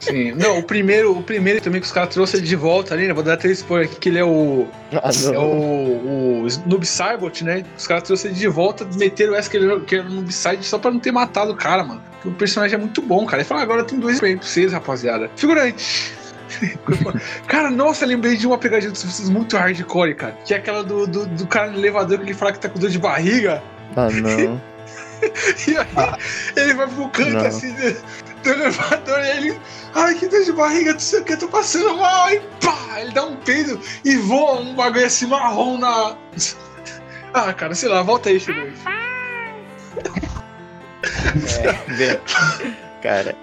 Sim. 0.01 0.33
Não, 0.33 0.59
o 0.59 0.62
primeiro, 0.62 1.16
o 1.16 1.23
primeiro 1.23 1.61
também 1.61 1.81
que 1.81 1.87
os 1.87 1.92
caras 1.92 2.12
trouxeram 2.12 2.40
ele 2.42 2.49
de 2.49 2.57
volta 2.57 2.94
ali, 2.94 3.07
né? 3.07 3.12
Vou 3.12 3.23
dar 3.23 3.35
até 3.35 3.49
spoiler 3.49 3.88
aqui, 3.88 4.01
que 4.01 4.09
ele 4.09 4.18
é 4.18 4.25
o. 4.25 4.66
Ah, 4.92 5.11
É 5.33 5.38
o, 5.38 6.44
o 6.44 6.47
Noob 6.66 6.87
Saibot, 6.87 7.44
né? 7.44 7.64
Os 7.77 7.87
caras 7.87 8.05
trouxeram 8.05 8.35
ele 8.35 8.40
de 8.40 8.49
volta, 8.49 8.87
meteram 8.97 9.35
essa 9.35 9.51
que 9.51 9.57
ele 9.57 9.81
que 9.81 9.97
era 9.97 10.07
o 10.07 10.11
Noob 10.11 10.33
Saibot 10.33 10.64
só 10.66 10.79
pra 10.79 10.90
não 10.90 11.01
ter 11.01 11.12
matado 11.12 11.53
o 11.53 11.57
cara, 11.57 11.85
mano. 11.85 12.03
Porque 12.14 12.29
o 12.29 12.33
personagem 12.33 12.77
é 12.77 12.79
muito 12.79 13.03
bom, 13.03 13.27
cara. 13.27 13.42
Ele 13.42 13.49
fala, 13.49 13.62
agora 13.62 13.85
tem 13.85 13.99
dois 13.99 14.18
pra 14.20 14.29
vocês, 14.37 14.73
rapaziada. 14.73 15.31
Figurante. 15.37 16.12
cara, 17.47 17.71
nossa, 17.71 18.07
lembrei 18.07 18.37
de 18.37 18.47
uma 18.47 18.59
pegadinha 18.59 18.91
dos 18.91 19.01
Simpsons 19.01 19.29
muito 19.31 19.57
hardcore, 19.57 20.15
cara. 20.15 20.33
Que 20.45 20.55
é 20.55 20.57
aquela 20.57 20.83
do, 20.83 21.07
do, 21.07 21.27
do 21.27 21.47
cara 21.47 21.71
no 21.71 21.79
elevador 21.79 22.19
que 22.19 22.25
ele 22.25 22.35
fala 22.35 22.53
que 22.53 22.59
tá 22.59 22.69
com 22.69 22.79
dor 22.79 22.91
de 22.91 22.99
barriga. 22.99 23.63
Ah, 23.97 24.09
não. 24.11 24.61
E 25.67 25.77
aí 25.79 25.87
ele 26.57 26.75
vai 26.75 26.87
pro 26.87 27.09
canto 27.09 27.31
Não. 27.31 27.47
assim 27.47 27.73
do, 27.73 27.97
do 28.43 28.51
elevador 28.51 29.21
e 29.21 29.31
ele. 29.31 29.61
Ai, 29.95 30.15
que 30.17 30.27
dor 30.27 30.45
de 30.45 30.53
barriga, 30.53 30.93
não 30.93 31.01
sei 31.01 31.21
o 31.21 31.25
que, 31.25 31.33
eu 31.33 31.39
tô 31.39 31.49
passando 31.49 31.97
mal. 31.97 32.25
Aí 32.25 32.43
pá, 32.61 33.01
ele 33.01 33.13
dá 33.13 33.25
um 33.25 33.37
peido 33.37 33.81
e 34.05 34.17
voa 34.19 34.61
um 34.61 34.75
bagulho 34.75 35.07
assim 35.07 35.27
marrom 35.27 35.79
na. 35.79 36.17
Ah, 37.37 37.53
cara, 37.53 37.75
sei 37.75 37.89
lá, 37.89 38.01
volta 38.01 38.29
aí, 38.29 38.39
Chico. 38.39 38.61
Vê. 41.89 42.21
Cara, 43.03 43.35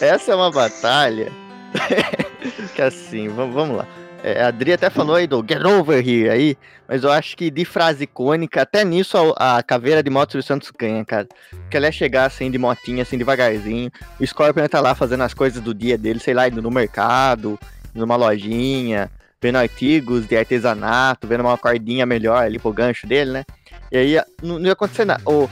essa 0.00 0.30
é 0.30 0.34
uma 0.36 0.52
batalha 0.52 1.32
que 2.74 2.82
assim, 2.82 3.28
vamos, 3.28 3.76
lá. 3.76 3.86
É, 4.22 4.42
a 4.42 4.48
Adri 4.48 4.72
até 4.72 4.90
falou 4.90 5.16
aí 5.16 5.26
do 5.26 5.38
Get 5.46 5.64
Over 5.64 6.06
Here 6.06 6.28
aí, 6.28 6.56
mas 6.86 7.04
eu 7.04 7.10
acho 7.10 7.34
que 7.36 7.50
de 7.50 7.64
frase 7.64 8.04
icônica, 8.04 8.60
até 8.60 8.84
nisso 8.84 9.16
a, 9.38 9.58
a 9.58 9.62
caveira 9.62 10.02
de 10.02 10.10
moto 10.10 10.36
do 10.36 10.42
Santos 10.42 10.70
ganha, 10.78 11.02
cara. 11.04 11.26
Que 11.70 11.76
ela 11.76 11.86
é 11.86 11.92
chegar 11.92 12.26
assim 12.26 12.50
de 12.50 12.58
motinha, 12.58 13.02
assim 13.02 13.16
devagarzinho. 13.16 13.90
O 14.20 14.26
Scorpion 14.26 14.68
tá 14.68 14.78
lá 14.80 14.94
fazendo 14.94 15.22
as 15.22 15.32
coisas 15.32 15.62
do 15.62 15.72
dia 15.72 15.96
dele, 15.96 16.20
sei 16.20 16.34
lá, 16.34 16.46
indo 16.48 16.60
no 16.60 16.70
mercado, 16.70 17.58
numa 17.94 18.14
lojinha, 18.16 19.10
vendo 19.40 19.56
artigos 19.56 20.26
de 20.26 20.36
artesanato, 20.36 21.26
vendo 21.26 21.40
uma 21.40 21.56
cordinha 21.56 22.04
melhor 22.04 22.42
ali 22.44 22.58
pro 22.58 22.72
gancho 22.74 23.06
dele, 23.06 23.30
né? 23.30 23.44
E 23.90 23.96
aí 23.96 24.20
não, 24.42 24.58
não 24.58 24.66
ia 24.66 24.72
acontecer 24.72 25.06
nada. 25.06 25.22
O, 25.24 25.48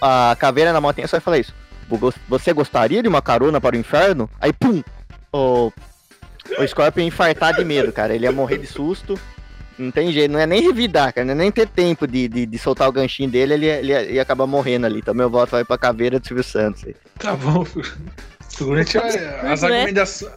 a, 0.00 0.30
a 0.30 0.36
caveira 0.36 0.72
na 0.72 0.80
montanha 0.80 1.08
só 1.08 1.16
ia 1.16 1.20
falar 1.20 1.38
isso. 1.38 1.52
"Vo- 1.88 1.98
gos- 1.98 2.14
Você 2.28 2.52
gostaria 2.52 3.02
de 3.02 3.08
uma 3.08 3.20
carona 3.20 3.60
para 3.60 3.74
o 3.74 3.78
inferno? 3.78 4.30
Aí, 4.40 4.52
pum! 4.52 4.82
O, 5.34 5.72
o 6.60 6.68
Scorpion 6.68 7.02
ia 7.02 7.08
infartar 7.08 7.56
de 7.56 7.64
medo, 7.64 7.92
cara. 7.92 8.14
Ele 8.14 8.24
ia 8.24 8.30
morrer 8.30 8.58
de 8.58 8.68
susto. 8.68 9.18
Não 9.76 9.90
tem 9.90 10.12
jeito, 10.12 10.30
não 10.30 10.38
é 10.38 10.46
nem 10.46 10.62
revidar, 10.62 11.12
cara. 11.12 11.24
Não 11.24 11.32
é 11.32 11.34
nem 11.34 11.50
ter 11.50 11.66
tempo 11.66 12.06
de, 12.06 12.28
de, 12.28 12.46
de 12.46 12.58
soltar 12.58 12.88
o 12.88 12.92
ganchinho 12.92 13.28
dele, 13.28 13.54
ele 13.54 13.66
ia, 13.66 13.78
ele 13.80 14.12
ia, 14.12 14.22
acabar 14.22 14.46
morrendo 14.46 14.86
ali. 14.86 15.00
Então 15.00 15.12
meu 15.12 15.28
voto 15.28 15.50
vai 15.50 15.64
pra 15.64 15.76
caveira 15.76 16.20
do 16.20 16.26
Silvio 16.26 16.44
Santos. 16.44 16.84
aí. 16.84 16.94
Tá 17.18 17.34
bom. 17.34 17.66
Figurante, 18.48 18.96
olha, 18.96 19.40
as, 19.52 19.62
Né? 19.62 19.80
argumentações, 19.80 20.32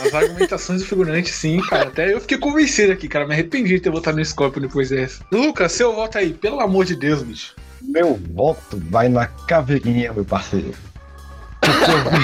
as 0.00 0.14
argumentações 0.14 0.82
do 0.82 0.86
figurante, 0.86 1.30
sim, 1.30 1.58
cara. 1.62 1.88
Até 1.88 2.12
eu 2.12 2.20
fiquei 2.20 2.36
convencido 2.36 2.92
aqui, 2.92 3.08
cara. 3.08 3.26
Me 3.26 3.32
arrependi 3.32 3.76
de 3.76 3.80
ter 3.80 3.90
votado 3.90 4.18
no 4.18 4.24
Scorpion 4.24 4.60
depois 4.60 4.90
dessa. 4.90 5.24
Lucas, 5.32 5.72
seu 5.72 5.94
voto 5.94 6.18
aí, 6.18 6.34
pelo 6.34 6.60
amor 6.60 6.84
de 6.84 6.94
Deus, 6.94 7.22
bicho. 7.22 7.54
Meu 7.80 8.20
voto 8.34 8.78
vai 8.90 9.08
na 9.08 9.26
caveirinha, 9.26 10.12
meu 10.12 10.24
parceiro. 10.26 10.74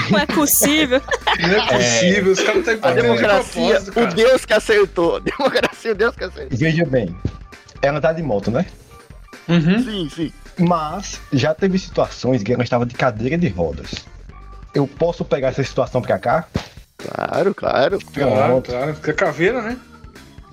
Não 0.09 0.19
é 0.19 0.25
possível. 0.25 1.01
Não 1.39 1.49
é 1.49 1.67
possível, 1.77 2.31
os 2.31 2.39
caras 2.39 2.57
estão 2.59 2.73
A 2.73 2.77
empatando 2.77 3.01
de 3.01 3.07
democracia, 3.07 3.81
propósito, 3.81 3.99
o. 3.99 4.07
Deus 4.13 4.45
que 4.45 4.53
acertou. 4.53 5.19
Democracia, 5.19 5.91
o 5.91 5.95
Deus 5.95 6.15
que 6.15 6.23
acertou. 6.23 6.57
Veja 6.57 6.85
bem, 6.85 7.15
ela 7.81 7.99
tá 7.99 8.13
de 8.13 8.23
moto, 8.23 8.51
né? 8.51 8.65
Uhum. 9.47 9.83
Sim, 9.83 10.09
sim. 10.13 10.33
Mas 10.57 11.19
já 11.31 11.53
teve 11.53 11.77
situações 11.79 12.43
que 12.43 12.53
ela 12.53 12.63
estava 12.63 12.85
de 12.85 12.93
cadeira 12.95 13.37
de 13.37 13.47
rodas. 13.49 14.05
Eu 14.73 14.87
posso 14.87 15.25
pegar 15.25 15.49
essa 15.49 15.63
situação 15.63 16.01
pra 16.01 16.17
cá? 16.19 16.47
Claro, 16.97 17.53
claro. 17.53 17.99
Claro, 18.13 18.31
Pronto. 18.45 18.71
claro. 18.71 18.93
Porque 18.93 19.11
a 19.11 19.13
caveira, 19.13 19.61
né? 19.61 19.77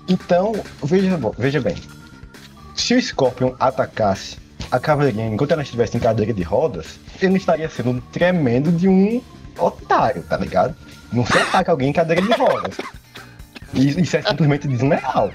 Então, 0.07 0.53
veja, 0.83 1.19
veja 1.37 1.61
bem. 1.61 1.75
Se 2.75 2.95
o 2.95 3.01
Scorpion 3.01 3.53
atacasse 3.59 4.37
a 4.71 4.79
caveirinha 4.79 5.27
enquanto 5.27 5.51
ela 5.51 5.61
estivesse 5.61 5.97
em 5.97 5.99
cadeira 5.99 6.33
de 6.33 6.43
rodas, 6.43 6.99
ele 7.21 7.37
estaria 7.37 7.69
sendo 7.69 7.91
um 7.91 7.99
tremendo 7.99 8.71
de 8.71 8.87
um 8.87 9.21
otário, 9.57 10.23
tá 10.23 10.37
ligado? 10.37 10.75
Não 11.11 11.25
se 11.25 11.37
ataca 11.37 11.71
alguém 11.71 11.89
em 11.89 11.93
cadeira 11.93 12.21
de 12.21 12.31
rodas. 12.31 12.77
Isso, 13.73 13.99
isso 13.99 14.17
é 14.17 14.21
simplesmente 14.21 14.67
desleal. 14.67 15.31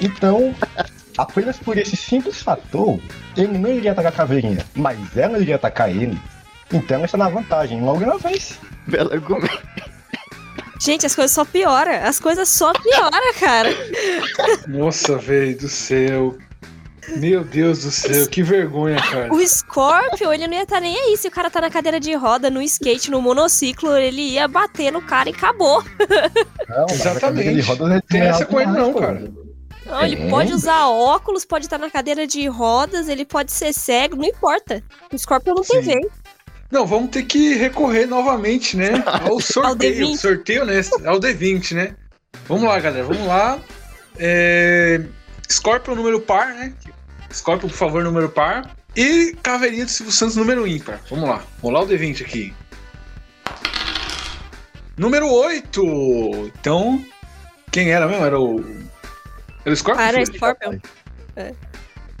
Então, 0.00 0.54
apenas 1.16 1.58
por 1.58 1.76
esse 1.76 1.96
simples 1.96 2.42
fator, 2.42 2.98
ele 3.36 3.58
não 3.58 3.70
iria 3.70 3.92
atacar 3.92 4.12
a 4.12 4.16
caveirinha, 4.16 4.64
mas 4.74 5.16
ela 5.16 5.38
iria 5.38 5.56
atacar 5.56 5.90
ele. 5.90 6.18
Então 6.72 6.96
ela 6.96 7.04
está 7.04 7.18
na 7.18 7.28
vantagem, 7.28 7.82
logo 7.82 8.02
uma 8.02 8.18
vez. 8.18 8.58
Belo 8.86 9.12
argumento. 9.12 9.62
Gente, 10.80 11.06
as 11.06 11.14
coisas 11.14 11.30
só 11.30 11.44
pioram. 11.44 11.92
As 11.92 12.18
coisas 12.18 12.48
só 12.48 12.72
pioram, 12.72 13.34
cara. 13.38 13.68
Nossa, 14.66 15.16
velho 15.16 15.56
do 15.56 15.68
céu. 15.68 16.36
Meu 17.16 17.42
Deus 17.42 17.82
do 17.82 17.90
céu, 17.90 18.26
que 18.28 18.42
vergonha, 18.42 18.96
cara. 19.02 19.32
O 19.34 19.44
Scorpion, 19.46 20.32
ele 20.32 20.46
não 20.46 20.54
ia 20.54 20.62
estar 20.62 20.80
nem 20.80 20.96
aí. 20.96 21.16
Se 21.16 21.26
o 21.26 21.30
cara 21.30 21.50
tá 21.50 21.60
na 21.60 21.70
cadeira 21.70 21.98
de 21.98 22.14
roda, 22.14 22.48
no 22.48 22.62
skate, 22.62 23.10
no 23.10 23.20
monociclo, 23.20 23.96
ele 23.96 24.22
ia 24.22 24.46
bater 24.46 24.92
no 24.92 25.02
cara 25.02 25.28
e 25.28 25.32
acabou. 25.32 25.82
Não, 26.68 26.86
Exatamente. 26.88 27.60
rodas 27.62 27.90
é 27.90 28.00
Tem 28.00 28.20
desleal 28.20 28.34
essa 28.36 28.46
com 28.46 28.60
ele 28.60 28.70
não, 28.70 28.92
pô. 28.92 29.00
cara. 29.00 29.32
Não, 29.84 30.02
ele 30.04 30.22
É. 30.22 30.30
pode 30.30 30.52
usar 30.52 30.86
óculos, 30.88 31.44
pode 31.44 31.66
estar 31.66 31.76
na 31.78 31.90
cadeira 31.90 32.24
de 32.26 32.46
rodas, 32.46 33.08
ele 33.08 33.24
pode 33.24 33.50
ser 33.50 33.72
cego, 33.72 34.14
não 34.16 34.24
importa. 34.24 34.80
O 35.12 35.18
Scorpion 35.18 35.54
não 35.54 35.64
tem 35.64 35.82
Sim. 35.82 35.90
jeito. 35.92 36.10
Não, 36.70 36.86
vamos 36.86 37.10
ter 37.10 37.24
que 37.24 37.54
recorrer 37.54 38.06
novamente, 38.06 38.76
né? 38.76 39.02
Ao 39.28 39.40
sorteio. 39.40 40.06
D20. 40.06 40.16
sorteio, 40.16 40.64
né? 40.64 40.80
Ao 41.04 41.18
D20, 41.18 41.74
né? 41.74 41.96
Vamos 42.46 42.62
lá, 42.64 42.78
galera, 42.78 43.04
vamos 43.04 43.26
lá. 43.26 43.58
É... 44.18 45.00
Scorpion 45.50 45.94
número 45.94 46.20
par, 46.20 46.48
né? 46.54 46.72
Scorpion, 47.32 47.68
por 47.68 47.76
favor, 47.76 48.02
número 48.04 48.28
par. 48.28 48.70
E 48.96 49.34
Caveirinha 49.42 49.84
do 49.86 49.90
Silvio 49.90 50.12
Santos 50.12 50.36
número 50.36 50.66
ímpar. 50.66 51.00
Vamos 51.08 51.28
lá. 51.28 51.42
Lá 51.62 51.80
o 51.80 51.86
D20 51.86 52.22
aqui. 52.22 52.54
Número 54.96 55.26
8. 55.28 56.52
Então, 56.60 57.04
quem 57.70 57.90
era 57.90 58.06
mesmo? 58.06 58.24
Era 58.24 58.38
o. 58.38 58.60
Era 59.64 59.72
o 59.72 59.76
Scorpion? 59.76 60.04
Para? 60.04 60.24
Scorpion. 60.26 60.78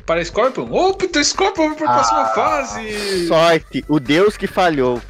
Para 0.06 0.24
Scorpion? 0.24 0.68
Opa, 0.72 1.06
tem 1.06 1.22
Scorpion 1.22 1.68
vai 1.68 1.76
pra 1.76 1.92
próxima 1.92 2.26
fase! 2.28 3.26
Sorte, 3.28 3.84
o 3.88 4.00
Deus 4.00 4.36
que 4.36 4.46
falhou. 4.46 5.00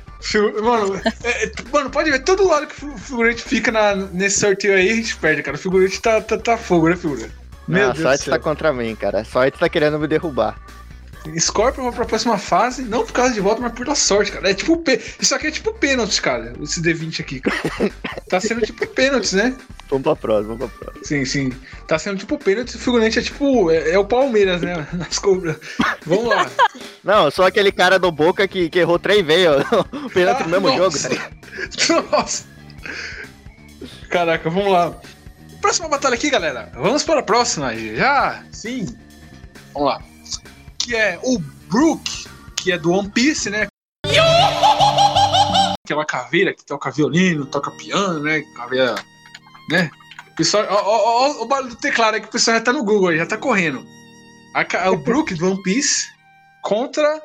Mano, 0.62 1.00
é- 1.24 1.44
é- 1.46 1.52
mano, 1.72 1.90
pode 1.90 2.10
ver, 2.10 2.20
todo 2.22 2.46
lado 2.46 2.66
que 2.68 2.84
o 2.84 2.96
figurante 2.98 3.42
fica 3.42 3.72
na- 3.72 3.94
nesse 3.96 4.38
sorteio 4.40 4.74
aí, 4.74 4.90
a 4.90 4.94
gente 4.94 5.16
perde, 5.16 5.42
cara. 5.42 5.56
O 5.56 5.60
figurante 5.60 6.00
tá, 6.00 6.20
tá, 6.20 6.38
tá 6.38 6.56
fogo, 6.56 6.88
né, 6.88 6.96
figura? 6.96 7.28
Meu 7.72 7.84
Não, 7.84 7.90
a 7.90 7.92
Deus 7.92 8.02
sorte 8.02 8.30
tá 8.30 8.38
contra 8.38 8.72
mim, 8.72 8.94
cara. 8.94 9.20
A 9.20 9.24
sorte 9.24 9.58
tá 9.58 9.68
querendo 9.68 9.98
me 9.98 10.06
derrubar. 10.06 10.58
Scorpion 11.38 11.84
vai 11.84 11.92
pra 11.92 12.04
próxima 12.04 12.36
fase, 12.36 12.82
não 12.82 13.06
por 13.06 13.12
causa 13.12 13.32
de 13.32 13.40
volta, 13.40 13.60
mas 13.60 13.70
por 13.72 13.86
da 13.86 13.94
sorte, 13.94 14.32
cara. 14.32 14.50
É 14.50 14.54
tipo. 14.54 14.76
P... 14.78 15.00
Isso 15.20 15.32
aqui 15.34 15.46
é 15.46 15.50
tipo 15.52 15.72
pênalti, 15.72 16.20
cara. 16.20 16.52
Esse 16.60 16.82
D20 16.82 17.20
aqui, 17.20 17.40
cara. 17.40 17.56
Tá 18.28 18.40
sendo 18.40 18.62
tipo 18.62 18.84
pênalti, 18.88 19.36
né? 19.36 19.54
Vamos 19.88 20.02
pra 20.04 20.16
próxima, 20.16 20.54
vamos 20.56 20.72
pra 20.72 20.84
próxima. 20.86 21.04
Sim, 21.04 21.24
sim. 21.24 21.52
Tá 21.86 21.98
sendo 21.98 22.18
tipo 22.18 22.36
pênalti. 22.38 22.74
O 22.74 22.78
figurante 22.78 23.18
é 23.18 23.22
tipo. 23.22 23.70
É, 23.70 23.90
é 23.92 23.98
o 23.98 24.04
Palmeiras, 24.04 24.62
né? 24.62 24.86
Nas 24.94 25.18
cobras. 25.18 25.56
Vamos 26.04 26.24
lá. 26.26 26.50
Não, 27.04 27.30
sou 27.30 27.44
aquele 27.44 27.70
cara 27.70 27.98
do 27.98 28.10
Boca 28.10 28.48
que, 28.48 28.68
que 28.68 28.78
errou 28.80 28.98
três 28.98 29.24
vezes 29.24 29.46
ó, 29.48 29.80
o 30.06 30.10
pênalti 30.10 30.42
no 30.42 30.48
mesmo 30.48 30.68
Ah, 30.68 30.76
jogo. 30.76 30.84
nossa. 30.84 31.08
tá 31.08 31.14
ligado? 31.14 32.10
Nossa! 32.10 32.44
Caraca, 34.10 34.50
vamos 34.50 34.72
lá. 34.72 34.94
Próxima 35.62 35.88
batalha 35.88 36.16
aqui, 36.16 36.28
galera. 36.28 36.70
Vamos 36.74 37.04
para 37.04 37.20
a 37.20 37.22
próxima. 37.22 37.74
Já? 37.74 38.44
Sim. 38.50 38.84
Vamos 39.72 39.88
lá. 39.88 40.02
Que 40.76 40.96
é 40.96 41.20
o 41.22 41.38
Brook, 41.38 42.26
que 42.56 42.72
é 42.72 42.78
do 42.78 42.90
One 42.90 43.08
Piece, 43.08 43.48
né? 43.48 43.68
Que 45.84 45.92
é 45.92 45.96
uma 45.96 46.06
caveira 46.06 46.54
que 46.54 46.64
toca 46.64 46.92
violino, 46.92 47.44
toca 47.44 47.70
piano, 47.72 48.20
né? 48.20 48.40
Caveira. 48.56 48.94
Né? 49.68 49.90
O 50.30 50.36
Pessoal, 50.36 50.64
ó, 50.70 50.76
ó, 50.76 51.40
ó, 51.40 51.42
o 51.42 51.46
barulho 51.46 51.70
do 51.70 51.76
teclado 51.76 52.14
aí 52.14 52.20
que 52.20 52.28
o 52.28 52.30
pessoal 52.30 52.56
já 52.56 52.62
tá 52.62 52.72
no 52.72 52.84
Google 52.84 53.08
aí, 53.08 53.18
já 53.18 53.26
tá 53.26 53.36
correndo. 53.36 53.84
A 54.54 54.90
o 54.90 54.96
Brook 54.96 55.34
do 55.34 55.50
One 55.50 55.62
Piece 55.64 56.06
contra 56.62 57.20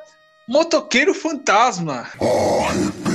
Motoqueiro 0.49 1.13
Fantasma. 1.13 2.07
Eu 2.19 3.06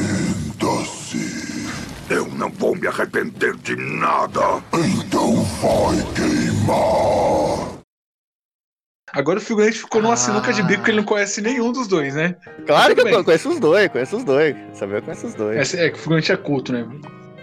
não 2.43 2.51
vou 2.51 2.75
me 2.75 2.89
arrepender 2.89 3.55
de 3.59 3.77
nada. 3.77 4.41
Agora 9.13 9.39
o 9.39 9.43
figurante 9.43 9.79
ficou 9.79 10.03
numa 10.03 10.17
sinuca 10.17 10.53
de 10.53 10.61
bico 10.63 10.79
porque 10.79 10.91
ele 10.91 10.99
não 10.99 11.05
conhece 11.05 11.41
nenhum 11.41 11.71
dos 11.71 11.87
dois, 11.87 12.17
né? 12.17 12.35
Claro 12.67 12.97
que 12.97 13.01
eu 13.03 13.25
conheço 13.25 13.49
os 13.49 13.61
dois, 13.61 13.89
conheço 13.89 14.17
os 14.17 14.25
dois. 14.25 14.57
Saber 14.73 14.97
eu 14.99 15.03
conheço 15.03 15.27
os 15.29 15.35
dois. 15.35 15.73
É, 15.75 15.87
é 15.87 15.91
que 15.91 15.97
o 15.99 16.01
figurante 16.01 16.33
é 16.33 16.37
culto, 16.37 16.73
né? 16.73 16.83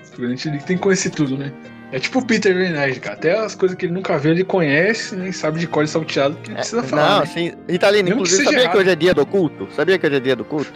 O 0.03 0.05
figurante 0.05 0.49
ele 0.49 0.57
tem 0.59 0.75
que 0.75 0.83
conhecer 0.83 1.11
tudo, 1.11 1.37
né? 1.37 1.53
É 1.93 1.99
tipo 1.99 2.19
o 2.19 2.25
Peter 2.25 2.53
Renard, 2.53 2.99
cara. 2.99 3.15
Até 3.15 3.39
as 3.39 3.55
coisas 3.55 3.77
que 3.77 3.85
ele 3.85 3.93
nunca 3.93 4.17
viu, 4.17 4.31
ele 4.31 4.43
conhece, 4.43 5.15
né? 5.15 5.29
E 5.29 5.33
sabe 5.33 5.59
de 5.59 5.67
cor 5.67 5.85
e 5.85 5.87
salteado 5.87 6.35
que 6.37 6.49
ele 6.49 6.55
precisa 6.55 6.83
falar. 6.83 7.09
Não, 7.09 7.19
né? 7.21 7.25
sim. 7.25 7.53
Italino, 7.69 8.09
Mesmo 8.09 8.23
que 8.23 8.29
inclusive, 8.33 8.37
seja 8.37 8.49
sabia 8.49 8.63
errado. 8.63 8.71
que 8.73 8.77
hoje 8.79 8.89
é 8.89 8.95
dia 8.95 9.13
do 9.13 9.25
culto? 9.25 9.67
Sabia 9.73 9.97
que 9.97 10.05
hoje 10.05 10.15
é 10.17 10.19
dia 10.19 10.35
do 10.35 10.43
culto? 10.43 10.73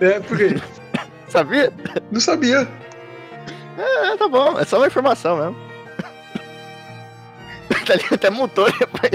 É, 0.00 0.18
porque 0.20 0.56
Sabia? 1.28 1.72
não 2.12 2.20
sabia. 2.20 2.68
É, 3.78 4.16
tá 4.16 4.28
bom. 4.28 4.58
É 4.58 4.64
só 4.64 4.78
uma 4.78 4.86
informação 4.86 5.36
mesmo. 5.36 5.56
Italino 7.82 8.08
até 8.12 8.30
mutou 8.30 8.70
depois. 8.78 9.12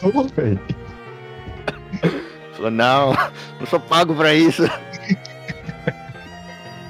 Tô, 0.00 0.22
velho. 0.34 0.60
Falou, 2.54 2.70
não, 2.70 3.12
não 3.60 3.66
sou 3.66 3.78
pago 3.80 4.14
pra 4.14 4.34
isso. 4.34 4.62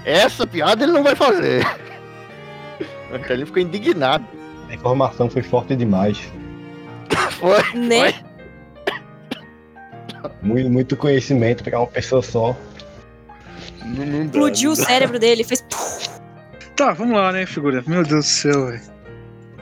Essa 0.04 0.46
piada 0.46 0.84
ele 0.84 0.92
não 0.92 1.02
vai 1.02 1.16
fazer. 1.16 1.66
O 3.10 3.16
Italino 3.16 3.46
ficou 3.46 3.62
indignado. 3.62 4.24
A 4.68 4.74
informação 4.74 5.28
foi 5.28 5.42
forte 5.42 5.74
demais. 5.76 6.18
Foi, 7.38 7.62
Né? 7.74 8.12
foi. 8.12 8.26
Muito, 10.42 10.70
muito 10.70 10.96
conhecimento 10.96 11.62
pra 11.62 11.78
uma 11.78 11.86
pessoa 11.86 12.22
só. 12.22 12.56
Não, 13.84 14.06
não 14.06 14.24
Explodiu 14.24 14.70
o 14.72 14.76
cérebro 14.76 15.18
dele, 15.18 15.44
fez. 15.44 15.62
Tá, 16.76 16.92
vamos 16.92 17.16
lá, 17.16 17.32
né, 17.32 17.46
figura? 17.46 17.82
Meu 17.86 18.02
Deus 18.02 18.24
do 18.24 18.28
céu, 18.28 18.66
velho. 18.66 18.80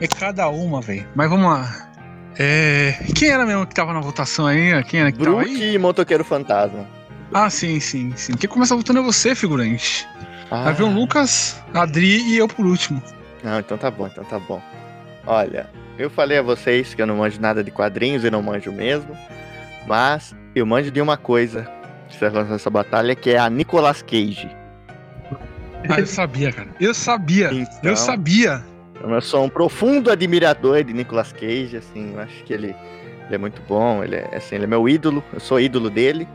É 0.01 0.07
cada 0.07 0.49
uma, 0.49 0.81
velho. 0.81 1.07
Mas 1.15 1.29
vamos 1.29 1.45
lá. 1.45 1.89
É. 2.37 2.97
Quem 3.15 3.29
era 3.29 3.45
mesmo 3.45 3.65
que 3.65 3.73
tava 3.73 3.93
na 3.93 4.01
votação 4.01 4.45
aí? 4.45 4.83
Quem 4.83 4.99
era 4.99 5.11
que 5.11 5.19
tava 5.19 5.31
Brook 5.37 5.49
aí? 5.49 5.75
e 5.75 5.77
Motoqueiro 5.77 6.25
Fantasma. 6.25 6.85
Ah, 7.33 7.49
sim, 7.49 7.79
sim, 7.79 8.11
sim. 8.17 8.33
Quem 8.33 8.49
começa 8.49 8.75
votando 8.75 8.99
é 8.99 9.01
você, 9.01 9.33
figurante. 9.33 10.05
Ah, 10.51 10.65
Vai 10.65 10.73
ver 10.73 10.83
o 10.83 10.91
Lucas, 10.91 11.61
a 11.73 11.83
Adri 11.83 12.21
e 12.21 12.37
eu 12.37 12.47
por 12.47 12.65
último. 12.65 13.01
Não, 13.43 13.59
então 13.59 13.77
tá 13.77 13.89
bom, 13.89 14.07
então 14.07 14.23
tá 14.25 14.37
bom. 14.37 14.61
Olha, 15.25 15.69
eu 15.97 16.09
falei 16.09 16.37
a 16.37 16.41
vocês 16.41 16.93
que 16.93 17.01
eu 17.01 17.07
não 17.07 17.17
manjo 17.17 17.39
nada 17.39 17.63
de 17.63 17.71
quadrinhos 17.71 18.23
e 18.25 18.29
não 18.29 18.41
manjo 18.43 18.71
mesmo, 18.71 19.17
mas 19.87 20.35
eu 20.53 20.65
manjo 20.65 20.91
de 20.91 21.01
uma 21.01 21.17
coisa 21.17 21.67
nessa 22.49 22.69
batalha 22.69 23.15
que 23.15 23.31
é 23.31 23.39
a 23.39 23.49
Nicolas 23.49 24.01
Cage. 24.01 24.49
Ah, 25.89 25.99
eu 25.99 26.07
sabia, 26.07 26.51
cara. 26.51 26.69
Eu 26.79 26.93
sabia. 26.93 27.49
Então, 27.51 27.91
Eu 27.91 27.95
sabia. 27.95 28.63
Eu 29.01 29.21
sou 29.21 29.43
um 29.43 29.49
profundo 29.49 30.09
admirador 30.09 30.83
de 30.83 30.93
Nicolas 30.93 31.31
Cage, 31.31 31.77
assim, 31.77 32.13
eu 32.13 32.19
acho 32.21 32.43
que 32.43 32.53
ele, 32.53 32.75
ele 33.25 33.35
é 33.35 33.37
muito 33.37 33.61
bom, 33.67 34.03
ele 34.03 34.15
é, 34.15 34.35
assim, 34.35 34.55
ele 34.55 34.63
é 34.63 34.67
meu 34.67 34.87
ídolo, 34.87 35.23
eu 35.33 35.39
sou 35.39 35.59
ídolo 35.59 35.89
dele. 35.89 36.27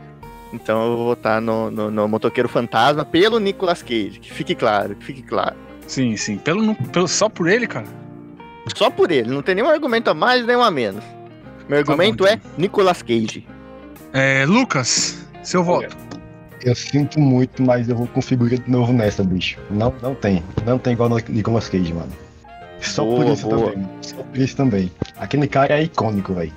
Então 0.53 0.81
eu 0.83 0.97
vou 0.97 1.05
votar 1.07 1.41
no, 1.41 1.71
no, 1.71 1.89
no 1.89 2.07
Motoqueiro 2.07 2.49
Fantasma 2.49 3.05
pelo 3.05 3.39
Nicolas 3.39 3.81
Cage, 3.81 4.19
que 4.21 4.31
fique 4.31 4.53
claro, 4.53 4.95
que 4.95 5.05
fique 5.05 5.21
claro. 5.21 5.55
Sim, 5.87 6.15
sim. 6.15 6.37
Pelo, 6.37 6.75
pelo, 6.75 7.07
só 7.07 7.27
por 7.27 7.47
ele, 7.49 7.67
cara. 7.67 7.87
Só 8.75 8.89
por 8.89 9.11
ele, 9.11 9.29
não 9.29 9.41
tem 9.41 9.55
nenhum 9.55 9.69
argumento 9.69 10.09
a 10.09 10.13
mais, 10.13 10.45
nenhum 10.45 10.61
a 10.61 10.71
menos. 10.71 11.03
Meu 11.67 11.79
argumento 11.79 12.23
bom, 12.23 12.29
é 12.29 12.39
Nicolas 12.57 13.01
Cage. 13.01 13.45
É, 14.13 14.45
Lucas, 14.45 15.25
seu 15.43 15.63
voto. 15.63 15.95
Eu 16.63 16.75
sinto 16.75 17.19
muito, 17.19 17.63
mas 17.63 17.89
eu 17.89 17.95
vou 17.95 18.07
com 18.07 18.21
figura 18.21 18.57
de 18.57 18.69
novo 18.69 18.93
nessa, 18.93 19.23
bicho. 19.23 19.57
Não, 19.69 19.93
não 20.01 20.13
tem. 20.13 20.43
Não 20.65 20.77
tem 20.77 20.93
igual 20.93 21.09
no 21.09 21.17
Nicolas 21.29 21.67
Cage, 21.69 21.93
mano. 21.93 22.11
Só 22.81 23.03
por 23.03 23.23
Boa, 23.23 23.33
isso 23.33 23.47
boa. 23.47 23.71
também. 23.71 23.89
Só 24.01 24.15
por 24.17 24.37
isso 24.37 24.55
também. 24.55 24.91
Aquele 25.17 25.47
cara 25.47 25.79
é 25.79 25.83
icônico, 25.83 26.33
velho. 26.33 26.53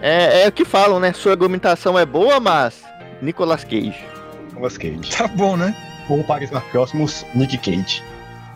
É, 0.00 0.42
é 0.42 0.48
o 0.48 0.52
que 0.52 0.64
falam, 0.64 1.00
né? 1.00 1.12
Sua 1.12 1.32
argumentação 1.32 1.98
é 1.98 2.04
boa, 2.04 2.38
mas 2.38 2.82
Nicolas 3.22 3.64
Cage. 3.64 4.04
Nicolas 4.50 4.76
Cage. 4.78 5.10
Tá 5.16 5.26
bom, 5.26 5.56
né? 5.56 5.74
Ou 6.08 6.22
para 6.22 6.44
os 6.44 6.50
mais 6.50 6.64
próximos, 6.66 7.26
Nick 7.34 7.58
Cage. 7.58 8.02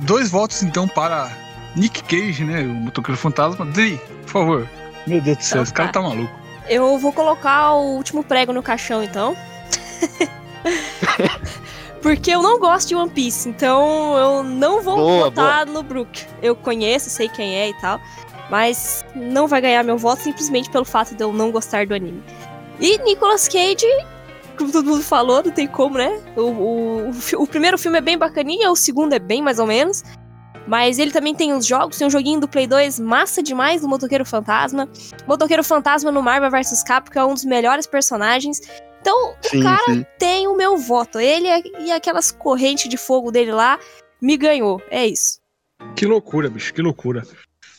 Dois 0.00 0.30
votos, 0.30 0.62
então, 0.62 0.86
para 0.86 1.30
Nick 1.74 2.02
Cage, 2.04 2.44
né? 2.44 2.62
O 2.62 2.74
motoqueiro 2.74 3.18
fantasma. 3.18 3.66
Dri, 3.66 4.00
por 4.22 4.28
favor. 4.30 4.68
Meu 5.06 5.20
Deus 5.20 5.38
do 5.38 5.42
céu, 5.42 5.56
Então 5.56 5.62
esse 5.64 5.72
cara 5.72 5.88
tá. 5.88 6.00
tá 6.00 6.08
maluco. 6.08 6.32
Eu 6.68 6.98
vou 6.98 7.12
colocar 7.12 7.72
o 7.72 7.96
último 7.96 8.22
prego 8.22 8.52
no 8.52 8.62
caixão, 8.62 9.02
então. 9.02 9.36
Porque 12.02 12.30
eu 12.30 12.42
não 12.42 12.58
gosto 12.58 12.88
de 12.88 12.94
One 12.94 13.10
Piece, 13.10 13.48
então 13.48 14.16
eu 14.16 14.42
não 14.42 14.82
vou 14.82 14.96
Boa, 14.96 15.24
votar 15.24 15.66
no 15.66 15.82
Brook. 15.82 16.26
Eu 16.42 16.56
conheço, 16.56 17.10
sei 17.10 17.28
quem 17.28 17.54
é 17.54 17.68
e 17.68 17.80
tal, 17.80 18.00
mas 18.50 19.04
não 19.14 19.46
vai 19.46 19.60
ganhar 19.60 19.84
meu 19.84 19.98
voto 19.98 20.22
simplesmente 20.22 20.70
pelo 20.70 20.84
fato 20.84 21.14
de 21.14 21.22
eu 21.22 21.32
não 21.32 21.50
gostar 21.50 21.86
do 21.86 21.94
anime. 21.94 22.22
E 22.80 22.96
Nicolas 22.98 23.46
Cage, 23.46 23.86
como 24.56 24.72
todo 24.72 24.88
mundo 24.88 25.02
falou, 25.02 25.42
não 25.44 25.52
tem 25.52 25.66
como, 25.66 25.98
né? 25.98 26.20
O, 26.36 26.40
o, 26.40 27.10
o 27.10 27.42
o 27.42 27.46
primeiro 27.46 27.76
filme 27.76 27.98
é 27.98 28.00
bem 28.00 28.16
bacaninha, 28.16 28.70
o 28.70 28.76
segundo 28.76 29.12
é 29.12 29.18
bem 29.18 29.42
mais 29.42 29.58
ou 29.58 29.66
menos. 29.66 30.02
Mas 30.66 30.98
ele 30.98 31.10
também 31.10 31.34
tem 31.34 31.52
os 31.52 31.66
jogos, 31.66 31.98
tem 31.98 32.06
um 32.06 32.10
joguinho 32.10 32.40
do 32.40 32.48
Play 32.48 32.66
2 32.66 33.00
massa 33.00 33.42
demais 33.42 33.82
do 33.82 33.88
Motoqueiro 33.88 34.24
Fantasma. 34.24 34.88
Motoqueiro 35.26 35.64
Fantasma 35.64 36.12
no 36.12 36.22
Marvel 36.22 36.50
vs 36.50 36.82
Capcom 36.82 37.18
é 37.18 37.24
um 37.24 37.34
dos 37.34 37.44
melhores 37.44 37.86
personagens. 37.86 38.60
Então, 39.00 39.30
o 39.32 39.62
cara 39.62 39.94
sim. 39.94 40.06
tem 40.18 40.46
o 40.46 40.56
meu 40.56 40.76
voto. 40.76 41.18
Ele 41.18 41.46
é- 41.48 41.62
e 41.80 41.90
aquelas 41.92 42.30
correntes 42.30 42.88
de 42.88 42.96
fogo 42.96 43.30
dele 43.30 43.52
lá 43.52 43.78
me 44.20 44.36
ganhou. 44.36 44.80
É 44.90 45.06
isso. 45.06 45.40
Que 45.96 46.04
loucura, 46.06 46.50
bicho, 46.50 46.72
que 46.74 46.82
loucura. 46.82 47.22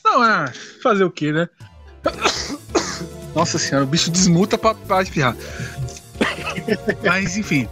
Não, 0.04 0.24
é. 0.24 0.52
Fazer 0.82 1.04
o 1.04 1.12
quê, 1.12 1.32
né? 1.32 1.48
Nossa 3.36 3.58
senhora, 3.58 3.86
o 3.86 3.88
bicho 3.88 4.10
desmuta 4.12 4.58
pra, 4.58 4.74
pra 4.74 5.02
espirrar. 5.02 5.36
Mas, 7.06 7.38
enfim. 7.38 7.68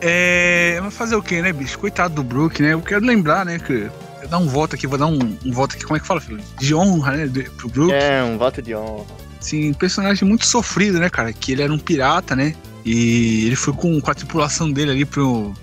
É. 0.00 0.80
Fazer 0.90 1.14
o 1.16 1.22
quê, 1.22 1.40
né, 1.42 1.52
bicho? 1.52 1.78
Coitado 1.78 2.14
do 2.14 2.22
Brook, 2.22 2.60
né? 2.62 2.72
Eu 2.72 2.80
quero 2.82 3.04
lembrar, 3.04 3.44
né, 3.44 3.58
que. 3.58 3.90
Eu 4.22 4.28
dar 4.28 4.38
um 4.38 4.48
voto 4.48 4.74
aqui, 4.74 4.86
vou 4.86 4.98
dar 4.98 5.06
um, 5.06 5.18
um 5.44 5.52
voto 5.52 5.76
aqui, 5.76 5.84
como 5.84 5.98
é 5.98 6.00
que 6.00 6.06
fala, 6.06 6.18
filho? 6.20 6.42
De 6.58 6.74
honra, 6.74 7.12
né? 7.12 7.26
de- 7.26 7.42
Pro 7.50 7.68
Brook. 7.68 7.92
É, 7.92 8.22
um 8.22 8.38
voto 8.38 8.62
de 8.62 8.74
honra. 8.74 9.04
Sim, 9.38 9.74
personagem 9.74 10.26
muito 10.26 10.46
sofrido, 10.46 10.98
né, 10.98 11.10
cara? 11.10 11.30
Que 11.32 11.52
ele 11.52 11.62
era 11.62 11.70
um 11.72 11.78
pirata, 11.78 12.34
né? 12.34 12.54
E 12.84 13.46
ele 13.46 13.56
foi 13.56 13.72
com, 13.72 14.00
com 14.00 14.10
a 14.10 14.14
tripulação 14.14 14.70
dele 14.70 14.90
ali 14.90 15.04
pro. 15.04 15.54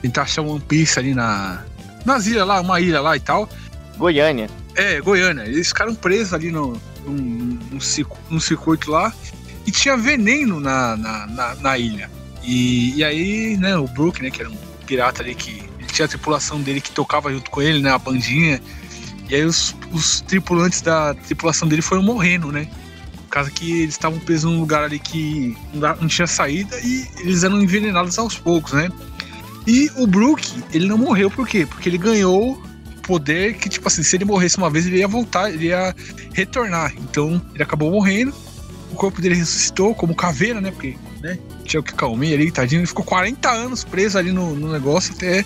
Tentar 0.00 0.22
achar 0.22 0.42
One 0.42 0.60
Piece 0.60 0.98
ali 0.98 1.14
na. 1.14 1.62
Nas 2.04 2.26
ilhas 2.26 2.46
lá, 2.46 2.60
uma 2.60 2.80
ilha 2.80 3.00
lá 3.00 3.16
e 3.16 3.20
tal. 3.20 3.48
Goiânia. 3.98 4.48
É, 4.74 5.00
Goiânia. 5.00 5.42
Eles 5.42 5.68
ficaram 5.68 5.94
presos 5.94 6.32
ali 6.32 6.50
no, 6.50 6.80
num, 7.04 7.58
num, 7.70 7.80
circu- 7.80 8.18
num 8.30 8.40
circuito 8.40 8.90
lá 8.90 9.12
e 9.66 9.70
tinha 9.70 9.96
veneno 9.96 10.58
na, 10.58 10.96
na, 10.96 11.26
na, 11.26 11.54
na 11.56 11.78
ilha. 11.78 12.10
E, 12.42 12.94
e 12.96 13.04
aí, 13.04 13.56
né, 13.58 13.76
o 13.76 13.86
Brook, 13.86 14.22
né, 14.22 14.30
que 14.30 14.40
era 14.40 14.50
um 14.50 14.56
pirata 14.86 15.22
ali 15.22 15.34
que 15.34 15.62
tinha 15.92 16.06
a 16.06 16.08
tripulação 16.08 16.60
dele 16.62 16.80
que 16.80 16.90
tocava 16.90 17.30
junto 17.30 17.50
com 17.50 17.60
ele, 17.60 17.80
né, 17.80 17.90
a 17.90 17.98
bandinha. 17.98 18.60
E 19.28 19.34
aí 19.34 19.44
os, 19.44 19.76
os 19.92 20.22
tripulantes 20.22 20.80
da 20.80 21.14
tripulação 21.14 21.68
dele 21.68 21.82
foram 21.82 22.02
morrendo, 22.02 22.50
né? 22.50 22.66
Causa 23.30 23.50
que 23.50 23.82
eles 23.82 23.94
estavam 23.94 24.18
presos 24.18 24.50
num 24.50 24.58
lugar 24.60 24.82
ali 24.84 24.98
que 24.98 25.56
não, 25.72 26.08
tinha 26.08 26.26
saída 26.26 26.76
e 26.80 27.06
eles 27.20 27.44
eram 27.44 27.62
envenenados 27.62 28.18
aos 28.18 28.36
poucos, 28.36 28.72
né? 28.72 28.90
E 29.66 29.88
o 29.96 30.06
Brook, 30.06 30.64
ele 30.72 30.86
não 30.86 30.98
morreu 30.98 31.30
por 31.30 31.46
quê? 31.46 31.64
Porque 31.64 31.88
ele 31.88 31.98
ganhou 31.98 32.60
poder 33.02 33.54
que, 33.54 33.68
tipo 33.68 33.86
assim, 33.86 34.02
se 34.02 34.16
ele 34.16 34.24
morresse 34.24 34.56
uma 34.58 34.68
vez, 34.70 34.86
ele 34.86 34.98
ia 34.98 35.08
voltar, 35.08 35.50
ele 35.50 35.66
ia 35.66 35.94
retornar. 36.32 36.92
Então, 36.98 37.40
ele 37.54 37.62
acabou 37.62 37.90
morrendo. 37.90 38.32
O 38.90 38.94
corpo 38.96 39.20
dele 39.20 39.36
ressuscitou 39.36 39.94
como 39.94 40.14
caveira, 40.14 40.60
né? 40.60 40.70
Porque, 40.72 40.96
né? 41.22 41.38
Tinha 41.64 41.80
o 41.80 41.82
que 41.84 41.94
calmei 41.94 42.34
ali, 42.34 42.50
tadinho. 42.50 42.80
Ele 42.80 42.86
ficou 42.86 43.04
40 43.04 43.48
anos 43.48 43.84
preso 43.84 44.18
ali 44.18 44.32
no, 44.32 44.54
no 44.56 44.72
negócio 44.72 45.14
até 45.14 45.44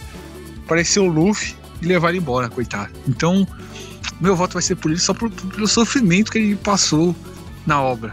aparecer 0.64 1.00
o 1.00 1.06
Luffy 1.06 1.54
e 1.82 1.86
levar 1.86 2.08
ele 2.10 2.18
embora, 2.18 2.48
coitado. 2.48 2.90
Então, 3.06 3.46
meu 4.20 4.34
voto 4.34 4.54
vai 4.54 4.62
ser 4.62 4.76
por 4.76 4.90
ele 4.90 5.00
só 5.00 5.12
por- 5.12 5.30
pelo 5.30 5.66
sofrimento 5.68 6.32
que 6.32 6.38
ele 6.38 6.56
passou 6.56 7.14
na 7.66 7.80
obra. 7.82 8.12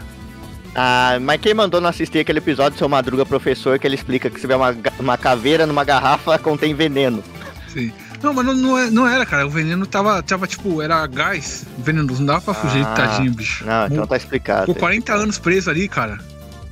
Ah, 0.74 1.18
mas 1.20 1.40
quem 1.40 1.52
mandou 1.52 1.80
não 1.80 1.90
assistir 1.90 2.18
aquele 2.20 2.38
episódio 2.38 2.72
do 2.72 2.78
seu 2.78 2.88
Madruga 2.88 3.26
Professor 3.26 3.78
que 3.78 3.86
ele 3.86 3.94
explica 3.94 4.30
que 4.30 4.36
se 4.36 4.40
tiver 4.42 4.56
uma, 4.56 4.74
uma 4.98 5.18
caveira 5.18 5.66
numa 5.66 5.84
garrafa 5.84 6.38
contém 6.38 6.74
veneno. 6.74 7.22
Sim. 7.68 7.92
Não, 8.22 8.32
mas 8.32 8.46
não, 8.46 8.54
não, 8.54 8.78
é- 8.78 8.90
não 8.90 9.06
era, 9.06 9.26
cara. 9.26 9.46
O 9.46 9.50
veneno 9.50 9.84
tava, 9.86 10.22
tava 10.22 10.46
tipo, 10.46 10.80
era 10.80 11.04
gás 11.06 11.66
venenoso. 11.78 12.20
Não 12.20 12.26
dava 12.26 12.40
pra 12.40 12.54
fugir, 12.54 12.82
Ah, 12.86 12.94
tadinho, 12.94 13.32
bicho. 13.34 13.66
Não, 13.66 13.86
então 13.86 14.06
tá 14.06 14.16
explicado. 14.16 14.60
Ficou 14.66 14.76
40 14.76 15.12
anos 15.14 15.38
preso 15.38 15.68
ali, 15.68 15.88
cara. 15.88 16.18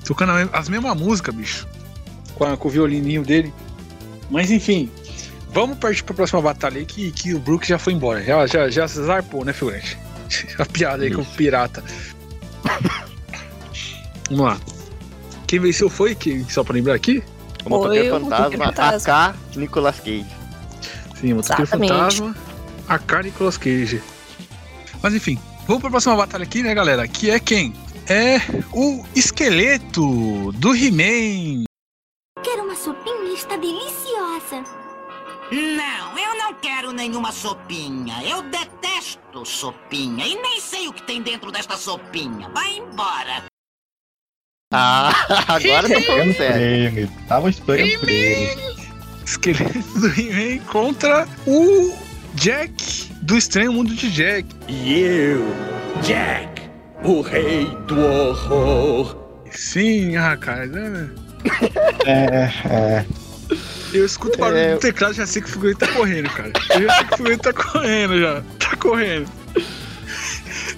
Tocando 0.05 0.33
as 0.53 0.69
mesmas 0.69 0.97
músicas, 0.97 1.35
bicho. 1.35 1.67
Com, 2.37 2.45
a- 2.45 2.57
com 2.57 2.69
o 2.69 2.71
violininho 2.71 3.23
dele. 3.23 3.53
Mas 4.31 4.51
enfim. 4.51 4.89
Vamos 5.53 5.77
partir 5.79 6.05
pra 6.05 6.15
próxima 6.15 6.41
batalha 6.41 6.79
aí 6.79 6.87
que, 6.87 7.11
que 7.11 7.35
o 7.35 7.39
Brook 7.41 7.67
já 7.69 7.79
foi 7.79 7.93
embora. 7.93 8.23
Já, 8.23 8.47
já, 8.47 8.71
já 8.71 8.87
zarpou, 8.87 9.45
né, 9.45 9.53
figurante? 9.53 9.99
A 10.59 10.65
piada 10.65 11.03
aí 11.03 11.11
com 11.11 11.23
o 11.23 11.27
pirata. 11.27 11.83
Vamos 14.31 14.45
lá. 14.47 14.61
Quem 15.47 15.59
venceu 15.59 15.91
foi, 15.91 16.15
quem, 16.15 16.49
só 16.49 16.63
pra 16.63 16.75
lembrar 16.75 16.95
aqui? 16.95 17.23
O 17.65 17.69
motoqueiro 17.69 18.21
fantasma. 18.21 18.67
AK 18.67 19.57
Nicolas 19.57 19.99
Cage. 19.99 20.27
Sim, 21.21 21.35
Motoqueiro. 21.35 21.67
Fantasma, 21.67 22.37
a 22.89 22.99
cara 22.99 23.27
e 23.27 23.31
Nicolas 23.31 23.59
Cage. 23.59 24.03
Mas 25.03 25.15
enfim, 25.15 25.39
vamos 25.67 25.83
pra 25.83 25.91
próxima 25.91 26.17
batalha 26.17 26.45
aqui, 26.45 26.63
né, 26.63 26.75
galera? 26.75 27.07
Que 27.07 27.31
é 27.31 27.39
quem? 27.39 27.75
É 28.09 28.39
o 28.73 29.05
esqueleto 29.15 30.51
do 30.53 30.75
He-Man. 30.75 31.65
Quero 32.43 32.65
uma 32.65 32.75
sopinha, 32.75 33.35
está 33.35 33.57
deliciosa. 33.57 34.65
Não, 35.53 36.19
eu 36.19 36.39
não 36.39 36.55
quero 36.55 36.93
nenhuma 36.93 37.33
sopinha. 37.33 38.23
Eu 38.25 38.43
detesto 38.43 39.45
sopinha 39.45 40.27
e 40.27 40.41
nem 40.41 40.61
sei 40.61 40.89
o 40.89 40.93
que 40.93 41.03
tem 41.03 41.21
dentro 41.23 41.53
desta 41.53 41.77
sopinha. 41.77 42.49
Vai 42.55 42.79
embora. 42.79 43.50
Ah, 44.73 45.11
agora 45.49 45.89
tá 45.89 46.01
falando 46.03 46.33
sério. 46.37 47.11
Tava 47.27 47.51
esperando 47.51 47.99
por 47.99 48.09
ele. 48.09 48.57
Esqueleto 49.27 49.79
do 49.99 50.07
He-Man 50.09 50.65
contra 50.67 51.27
o 51.45 51.93
Jack 52.35 53.11
do 53.23 53.37
Estranho 53.37 53.73
Mundo 53.73 53.93
de 53.95 54.09
Jack. 54.13 54.47
E 54.69 55.01
eu, 55.01 55.45
Jack, 56.03 56.63
o 57.03 57.21
rei 57.21 57.67
do 57.89 57.99
horror. 58.01 59.17
Sim, 59.51 60.17
ah, 60.17 60.37
cara. 60.37 60.67
né? 60.67 61.11
É, 62.07 62.51
é. 62.73 63.05
Eu 63.93 64.07
escuto 64.07 64.37
o 64.37 64.41
barulho 64.41 64.61
É. 64.61 64.75
do 64.75 64.79
teclado 64.81 65.15
e 65.15 65.17
já 65.17 65.27
sei 65.27 65.43
que 65.43 65.49
o 65.49 65.53
figurante 65.53 65.79
tá 65.79 65.89
correndo, 65.89 66.31
cara. 66.31 66.53
Eu 66.75 66.83
já 66.83 66.95
sei 66.95 67.05
que 67.07 67.15
o 67.15 67.17
figurante 67.17 67.43
tá 67.43 67.53
correndo 67.53 68.21
já. 68.21 68.43
Tá 68.61 68.77
correndo. 68.77 69.29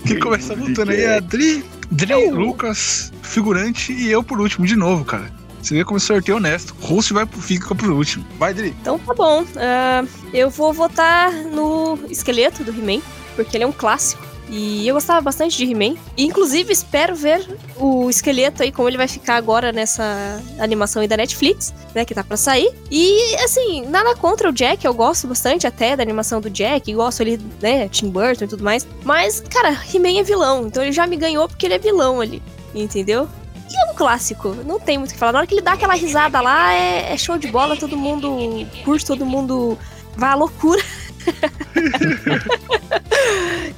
Quem 0.07 0.19
começa 0.19 0.55
lutando 0.55 0.91
aí 0.91 1.03
é 1.03 1.17
a 1.17 1.21
Dri, 1.21 1.65
Dri, 1.91 2.31
Lucas, 2.31 3.13
figurante 3.23 3.93
e 3.93 4.11
eu 4.11 4.23
por 4.23 4.41
último, 4.41 4.67
de 4.67 4.77
novo, 4.77 5.05
cara. 5.05 5.31
Você 5.63 5.75
vê 5.75 5.85
como 5.85 6.01
sorteio 6.01 6.35
é 6.35 6.37
honesto. 6.39 6.75
O 6.83 6.87
host 6.87 7.13
vai 7.13 7.25
pro 7.25 7.41
fica 7.41 7.73
por 7.75 7.89
último. 7.91 8.27
Vai, 8.37 8.53
Dri. 8.53 8.75
Então 8.81 8.99
tá 8.99 9.15
bom. 9.15 9.45
Ah, 9.57 10.05
eu 10.33 10.51
vou 10.51 10.73
votar 10.73 11.33
no 11.33 11.99
esqueleto 12.11 12.65
do 12.65 12.73
He-Man, 12.73 13.01
porque 13.37 13.57
ele 13.57 13.65
é 13.65 13.67
um 13.67 13.73
clássico. 13.73 14.32
E 14.55 14.87
eu 14.87 14.95
gostava 14.95 15.19
bastante 15.23 15.57
de 15.57 15.65
He-Man. 15.65 15.97
E, 16.15 16.25
Inclusive, 16.27 16.71
espero 16.71 17.17
ver 17.17 17.43
o 17.79 18.11
esqueleto 18.11 18.63
aí, 18.63 18.71
como 18.71 18.87
ele 18.87 18.99
vai 18.99 19.09
ficar 19.09 19.37
agora 19.37 19.73
nessa 19.73 20.43
animação 20.59 21.01
aí 21.01 21.09
da 21.09 21.17
Netflix, 21.17 21.73
né? 21.95 22.05
Que 22.05 22.15
tá 22.15 22.23
pra 22.23 22.37
sair. 22.37 22.71
E, 22.91 23.35
assim, 23.37 23.87
nada 23.87 24.15
contra 24.15 24.51
o 24.51 24.53
Jack, 24.53 24.85
eu 24.85 24.93
gosto 24.93 25.27
bastante 25.27 25.67
até 25.67 25.97
da 25.97 26.03
animação 26.03 26.39
do 26.39 26.51
Jack, 26.51 26.93
gosto 26.93 27.23
ali, 27.23 27.41
né? 27.63 27.89
Tim 27.89 28.11
Burton 28.11 28.45
e 28.45 28.49
tudo 28.49 28.63
mais. 28.63 28.87
Mas, 29.05 29.41
cara, 29.41 29.71
He-Man 29.71 30.21
é 30.21 30.23
vilão, 30.23 30.67
então 30.67 30.83
ele 30.83 30.93
já 30.93 31.07
me 31.07 31.17
ganhou 31.17 31.49
porque 31.49 31.65
ele 31.65 31.75
é 31.75 31.79
vilão 31.79 32.21
ali, 32.21 32.43
entendeu? 32.75 33.27
E 33.71 33.75
é 33.75 33.91
um 33.91 33.95
clássico, 33.95 34.55
não 34.67 34.79
tem 34.79 34.99
muito 34.99 35.13
o 35.13 35.15
que 35.15 35.19
falar. 35.19 35.33
Na 35.33 35.39
hora 35.39 35.47
que 35.47 35.55
ele 35.55 35.63
dá 35.63 35.73
aquela 35.73 35.95
risada 35.95 36.43
lá, 36.43 36.75
é, 36.75 37.11
é 37.11 37.17
show 37.17 37.39
de 37.39 37.49
bola, 37.49 37.75
todo 37.75 37.97
mundo 37.97 38.37
curte, 38.85 39.07
todo 39.07 39.25
mundo 39.25 39.79
vai 40.15 40.31
à 40.31 40.35
loucura. 40.35 40.83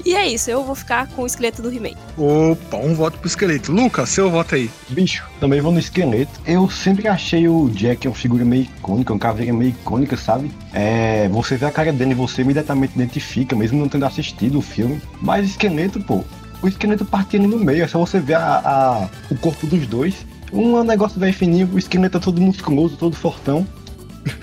E 0.04 0.14
é 0.14 0.28
isso, 0.28 0.50
eu 0.50 0.62
vou 0.64 0.74
ficar 0.74 1.06
com 1.08 1.22
o 1.22 1.26
esqueleto 1.26 1.62
do 1.62 1.72
He-Man. 1.72 1.94
Opa, 2.18 2.76
um 2.76 2.94
voto 2.94 3.18
pro 3.18 3.26
esqueleto. 3.26 3.72
Lucas, 3.72 4.10
seu 4.10 4.30
voto 4.30 4.54
aí. 4.54 4.70
Bicho, 4.90 5.24
também 5.40 5.60
vou 5.62 5.72
no 5.72 5.78
esqueleto. 5.78 6.30
Eu 6.46 6.68
sempre 6.68 7.08
achei 7.08 7.48
o 7.48 7.70
Jack 7.70 8.06
uma 8.06 8.14
figura 8.14 8.44
meio 8.44 8.64
icônica, 8.64 9.12
uma 9.14 9.18
caveira 9.18 9.52
meio 9.54 9.70
icônica, 9.70 10.14
sabe? 10.16 10.50
É, 10.74 11.26
você 11.30 11.56
vê 11.56 11.64
a 11.66 11.70
cara 11.70 11.90
dele, 11.92 12.14
você 12.14 12.42
imediatamente 12.42 12.94
identifica, 12.94 13.56
mesmo 13.56 13.78
não 13.78 13.88
tendo 13.88 14.04
assistido 14.04 14.58
o 14.58 14.62
filme. 14.62 15.00
Mas 15.22 15.46
esqueleto, 15.50 15.98
pô, 16.00 16.22
o 16.62 16.68
esqueleto 16.68 17.04
partia 17.06 17.40
ali 17.40 17.48
no 17.48 17.58
meio, 17.58 17.82
é 17.82 17.88
só 17.88 17.98
você 17.98 18.20
ver 18.20 18.34
a, 18.34 18.58
a- 18.58 19.08
o 19.30 19.36
corpo 19.38 19.66
dos 19.66 19.86
dois. 19.86 20.14
Um 20.52 20.76
é 20.76 20.80
um 20.82 20.84
negócio 20.84 21.18
bem 21.18 21.32
fininho, 21.32 21.68
o 21.72 21.78
esqueleto 21.78 22.18
é 22.18 22.20
todo 22.20 22.40
musculoso, 22.42 22.96
todo 22.96 23.16
fortão. 23.16 23.66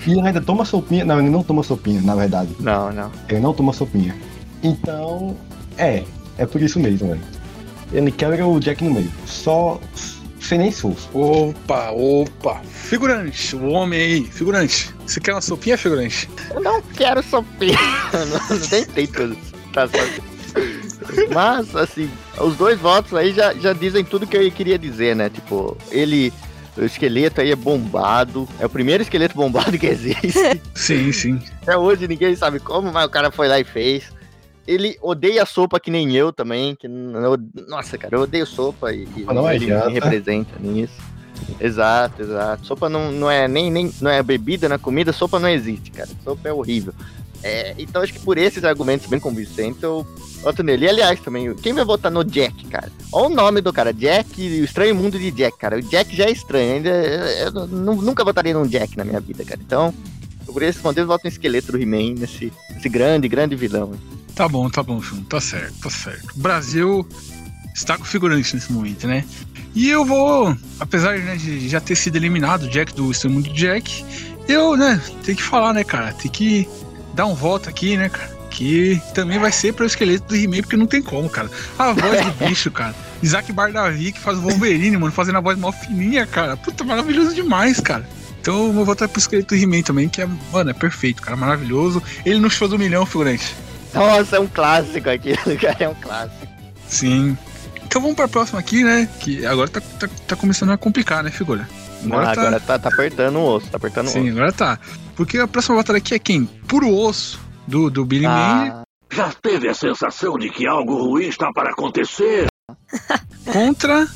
E 0.06 0.20
ainda 0.20 0.40
toma 0.40 0.64
sopinha. 0.64 1.04
Não, 1.04 1.18
ele 1.18 1.30
não 1.30 1.42
toma 1.42 1.62
sopinha, 1.62 2.00
na 2.02 2.14
verdade. 2.14 2.54
Não, 2.60 2.92
não. 2.92 3.10
Ele 3.28 3.40
não 3.40 3.52
toma 3.52 3.72
sopinha. 3.72 4.14
Então, 4.62 5.36
é, 5.76 6.04
é 6.38 6.46
por 6.46 6.60
isso 6.60 6.78
mesmo, 6.78 7.08
velho. 7.08 7.20
Ele 7.92 8.10
quebra 8.10 8.46
o 8.46 8.58
Jack 8.58 8.82
no 8.84 8.94
meio. 8.94 9.12
Só 9.26 9.80
sem 10.40 10.58
nem 10.58 10.68
esforço. 10.68 11.08
Opa, 11.14 11.90
opa. 11.92 12.60
Figurante, 12.64 13.54
o 13.56 13.70
homem 13.70 14.00
aí. 14.00 14.24
Figurante. 14.24 14.92
Você 15.06 15.20
quer 15.20 15.32
uma 15.34 15.40
sopinha, 15.40 15.78
figurante? 15.78 16.28
Eu 16.52 16.60
não 16.60 16.82
quero 16.82 17.22
sopinha. 17.22 17.78
não, 18.12 18.58
não 18.58 18.66
tem 18.66 19.06
tempo. 19.06 19.36
Tá 19.72 19.88
certo. 19.88 20.22
Mas, 21.32 21.74
assim, 21.74 22.10
os 22.38 22.56
dois 22.56 22.78
votos 22.78 23.14
aí 23.14 23.32
já, 23.32 23.54
já 23.54 23.72
dizem 23.72 24.04
tudo 24.04 24.26
que 24.26 24.36
eu 24.36 24.50
queria 24.50 24.78
dizer, 24.78 25.16
né? 25.16 25.30
Tipo, 25.30 25.76
ele. 25.90 26.32
O 26.76 26.82
esqueleto 26.84 27.40
aí 27.40 27.50
é 27.50 27.56
bombado. 27.56 28.48
É 28.58 28.64
o 28.66 28.68
primeiro 28.70 29.02
esqueleto 29.02 29.34
bombado 29.36 29.78
que 29.78 29.86
existe. 29.86 30.32
Sim, 30.74 31.12
sim. 31.12 31.40
Até 31.62 31.76
hoje 31.76 32.08
ninguém 32.08 32.34
sabe 32.34 32.58
como, 32.58 32.90
mas 32.92 33.04
o 33.06 33.10
cara 33.10 33.30
foi 33.30 33.46
lá 33.48 33.60
e 33.60 33.64
fez. 33.64 34.10
Ele 34.66 34.96
odeia 35.02 35.44
sopa 35.44 35.78
que 35.80 35.90
nem 35.90 36.12
eu 36.16 36.32
também. 36.32 36.74
Que, 36.74 36.88
não- 36.88 37.36
nossa, 37.68 37.98
cara, 37.98 38.16
eu 38.16 38.20
odeio 38.22 38.46
sopa 38.46 38.92
e, 38.92 39.06
e 39.16 39.22
Não 39.24 39.50
ele 39.50 39.66
me 39.66 39.92
representa 39.92 40.50
nisso. 40.60 40.94
Exato, 41.60 42.22
exato. 42.22 42.64
Sopa 42.66 42.88
não, 42.88 43.10
não 43.10 43.30
é 43.30 43.46
nem, 43.48 43.70
nem 43.70 43.92
não 44.00 44.10
é 44.10 44.22
bebida, 44.22 44.68
não 44.68 44.76
é 44.76 44.78
comida, 44.78 45.12
sopa 45.12 45.38
não 45.38 45.48
existe, 45.48 45.90
cara. 45.90 46.08
Sopa 46.24 46.48
é 46.48 46.52
horrível. 46.52 46.94
É, 47.42 47.74
então 47.78 48.02
acho 48.02 48.12
que 48.12 48.20
por 48.20 48.38
esses 48.38 48.62
argumentos 48.64 49.06
bem 49.08 49.18
convincentes 49.18 49.82
eu 49.82 50.06
voto 50.42 50.62
nele. 50.62 50.84
E 50.86 50.88
aliás, 50.88 51.20
também, 51.20 51.52
quem 51.56 51.72
vai 51.72 51.84
votar 51.84 52.10
no 52.10 52.22
Jack, 52.24 52.66
cara? 52.66 52.90
Olha 53.10 53.26
o 53.26 53.34
nome 53.34 53.60
do 53.60 53.72
cara, 53.72 53.92
Jack, 53.92 54.40
o 54.40 54.64
estranho 54.64 54.94
mundo 54.94 55.18
de 55.18 55.30
Jack, 55.30 55.58
cara. 55.58 55.76
O 55.76 55.82
Jack 55.82 56.14
já 56.14 56.24
é 56.24 56.30
estranho, 56.30 56.74
ainda 56.74 56.88
eu, 56.90 57.46
eu 57.52 57.66
nu- 57.66 58.00
nunca 58.02 58.24
votaria 58.24 58.54
num 58.54 58.66
Jack 58.66 58.96
na 58.96 59.04
minha 59.04 59.20
vida, 59.20 59.44
cara. 59.44 59.60
Então, 59.64 59.92
por 60.46 60.62
esses 60.62 60.80
motivos, 60.82 61.02
eu 61.02 61.06
voto 61.08 61.24
no 61.24 61.30
esqueleto 61.30 61.72
do 61.72 61.78
He-Man, 61.80 62.14
nesse, 62.20 62.52
nesse 62.70 62.88
grande, 62.88 63.26
grande 63.28 63.56
vilão. 63.56 63.92
Tá 64.34 64.48
bom, 64.48 64.68
tá 64.70 64.82
bom, 64.82 65.00
Chum. 65.02 65.22
Tá 65.24 65.40
certo, 65.40 65.74
tá 65.80 65.90
certo. 65.90 66.32
O 66.36 66.38
Brasil 66.40 67.06
está 67.74 67.96
com 67.98 68.04
figurante 68.04 68.54
nesse 68.54 68.72
momento, 68.72 69.06
né? 69.06 69.24
E 69.74 69.88
eu 69.88 70.04
vou, 70.04 70.54
apesar 70.78 71.18
né, 71.18 71.36
de 71.36 71.68
já 71.68 71.80
ter 71.80 71.96
sido 71.96 72.16
eliminado 72.16 72.64
o 72.64 72.68
Jack 72.68 72.94
do 72.94 73.10
Estranho 73.10 73.36
Mundo 73.36 73.52
Jack, 73.52 74.04
eu, 74.48 74.76
né, 74.76 75.00
tenho 75.24 75.36
que 75.36 75.42
falar, 75.42 75.72
né, 75.72 75.82
cara? 75.84 76.12
Tem 76.12 76.30
que 76.30 76.68
dar 77.14 77.26
um 77.26 77.34
voto 77.34 77.68
aqui, 77.68 77.96
né, 77.96 78.08
cara? 78.08 78.30
Que 78.50 79.00
também 79.14 79.38
vai 79.38 79.50
ser 79.50 79.72
para 79.72 79.84
o 79.84 79.86
esqueleto 79.86 80.26
do 80.28 80.36
He-Man, 80.36 80.60
porque 80.60 80.76
não 80.76 80.86
tem 80.86 81.02
como, 81.02 81.28
cara. 81.28 81.50
A 81.78 81.92
voz 81.92 82.24
do 82.24 82.32
bicho, 82.46 82.70
cara. 82.70 82.94
Isaac 83.22 83.50
Bardavi, 83.52 84.12
que 84.12 84.20
faz 84.20 84.36
o 84.38 84.42
Wolverine, 84.42 84.96
mano, 84.96 85.12
fazendo 85.12 85.38
a 85.38 85.40
voz 85.40 85.58
mó 85.58 85.72
fininha, 85.72 86.26
cara. 86.26 86.56
Puta, 86.56 86.84
maravilhoso 86.84 87.34
demais, 87.34 87.80
cara. 87.80 88.06
Então 88.40 88.66
eu 88.66 88.72
vou 88.72 88.84
votar 88.84 89.08
pro 89.08 89.20
esqueleto 89.20 89.54
do 89.54 89.60
He-Man 89.60 89.82
também, 89.82 90.08
que 90.08 90.20
é, 90.20 90.28
mano, 90.52 90.70
é 90.70 90.74
perfeito, 90.74 91.22
cara, 91.22 91.36
maravilhoso. 91.36 92.02
Ele 92.26 92.38
no 92.40 92.50
show 92.50 92.68
do 92.68 92.78
milhão, 92.78 93.06
figurante. 93.06 93.54
Nossa, 93.94 94.36
é 94.36 94.40
um 94.40 94.48
clássico 94.48 95.08
aqui, 95.08 95.34
cara, 95.56 95.76
é 95.80 95.88
um 95.88 95.94
clássico. 95.94 96.46
Sim. 96.88 97.38
Então 97.84 98.02
vamos 98.02 98.16
pra 98.16 98.26
próxima 98.26 98.58
aqui, 98.58 98.82
né? 98.84 99.08
Que 99.20 99.46
agora 99.46 99.68
tá, 99.68 99.80
tá, 99.80 100.08
tá 100.26 100.36
começando 100.36 100.72
a 100.72 100.76
complicar, 100.78 101.22
né, 101.22 101.30
figura? 101.30 101.68
Agora, 102.04 102.30
agora 102.32 102.60
tá, 102.60 102.78
tá 102.78 102.88
apertando 102.88 103.36
o 103.36 103.44
osso, 103.44 103.66
tá 103.68 103.76
apertando 103.76 104.08
o 104.08 104.10
Sim, 104.10 104.22
osso. 104.22 104.30
agora 104.30 104.52
tá. 104.52 104.78
Porque 105.16 105.38
a 105.38 105.46
próxima 105.46 105.76
batalha 105.76 105.98
aqui 105.98 106.14
é 106.14 106.18
quem? 106.18 106.46
Puro 106.66 106.94
osso 106.94 107.40
do, 107.66 107.90
do 107.90 108.04
Billy 108.04 108.26
Mandy 108.26 108.70
Ah, 108.70 108.82
Já 109.10 109.32
teve 109.42 109.68
a 109.68 109.74
sensação 109.74 110.38
de 110.38 110.48
que 110.50 110.66
algo 110.66 110.96
ruim 110.96 111.26
está 111.26 111.52
para 111.52 111.70
acontecer? 111.70 112.46
contra 113.52 114.06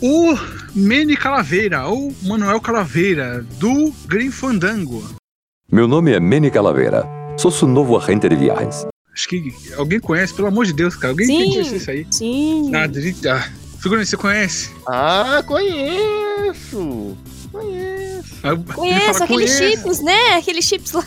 o 0.00 0.34
Manny 0.74 1.16
Calaveira, 1.16 1.86
ou 1.86 2.14
Manuel 2.22 2.60
Calaveira, 2.60 3.44
do 3.58 3.92
Green 4.06 4.30
Fandango. 4.30 5.02
Meu 5.70 5.88
nome 5.88 6.12
é 6.12 6.20
Manny 6.20 6.50
Calaveira. 6.50 7.04
Sou 7.36 7.50
seu 7.50 7.66
novo 7.66 7.96
agente 7.98 8.28
de 8.28 8.36
viagens. 8.36 8.86
Acho 9.12 9.28
que 9.28 9.52
alguém 9.76 9.98
conhece, 9.98 10.32
pelo 10.34 10.46
amor 10.48 10.64
de 10.66 10.72
Deus, 10.72 10.94
cara. 10.94 11.12
Alguém 11.12 11.26
Sim. 11.26 11.52
conhecer 11.52 11.76
isso 11.76 11.90
aí. 11.90 12.06
Sim. 12.10 12.72
Ah, 12.74 12.86
Dri- 12.86 13.16
ah, 13.28 13.48
figurante, 13.80 14.08
você 14.10 14.16
conhece? 14.16 14.70
ah, 14.86 15.42
conheço! 15.44 17.16
Conheço! 17.52 18.28
Ah, 18.42 18.48
ele 18.52 18.62
Conheço 18.74 19.04
fala, 19.14 19.24
aqueles 19.24 19.58
"Conheço". 19.58 19.76
chips, 19.82 20.00
né? 20.02 20.34
Aqueles 20.36 20.64
chips 20.64 20.92
lá. 20.92 21.02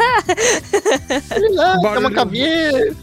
Ele 1.35 1.49
lá, 1.55 1.77
tem 1.79 1.97
uma 1.99 2.11
cabeça. 2.11 2.95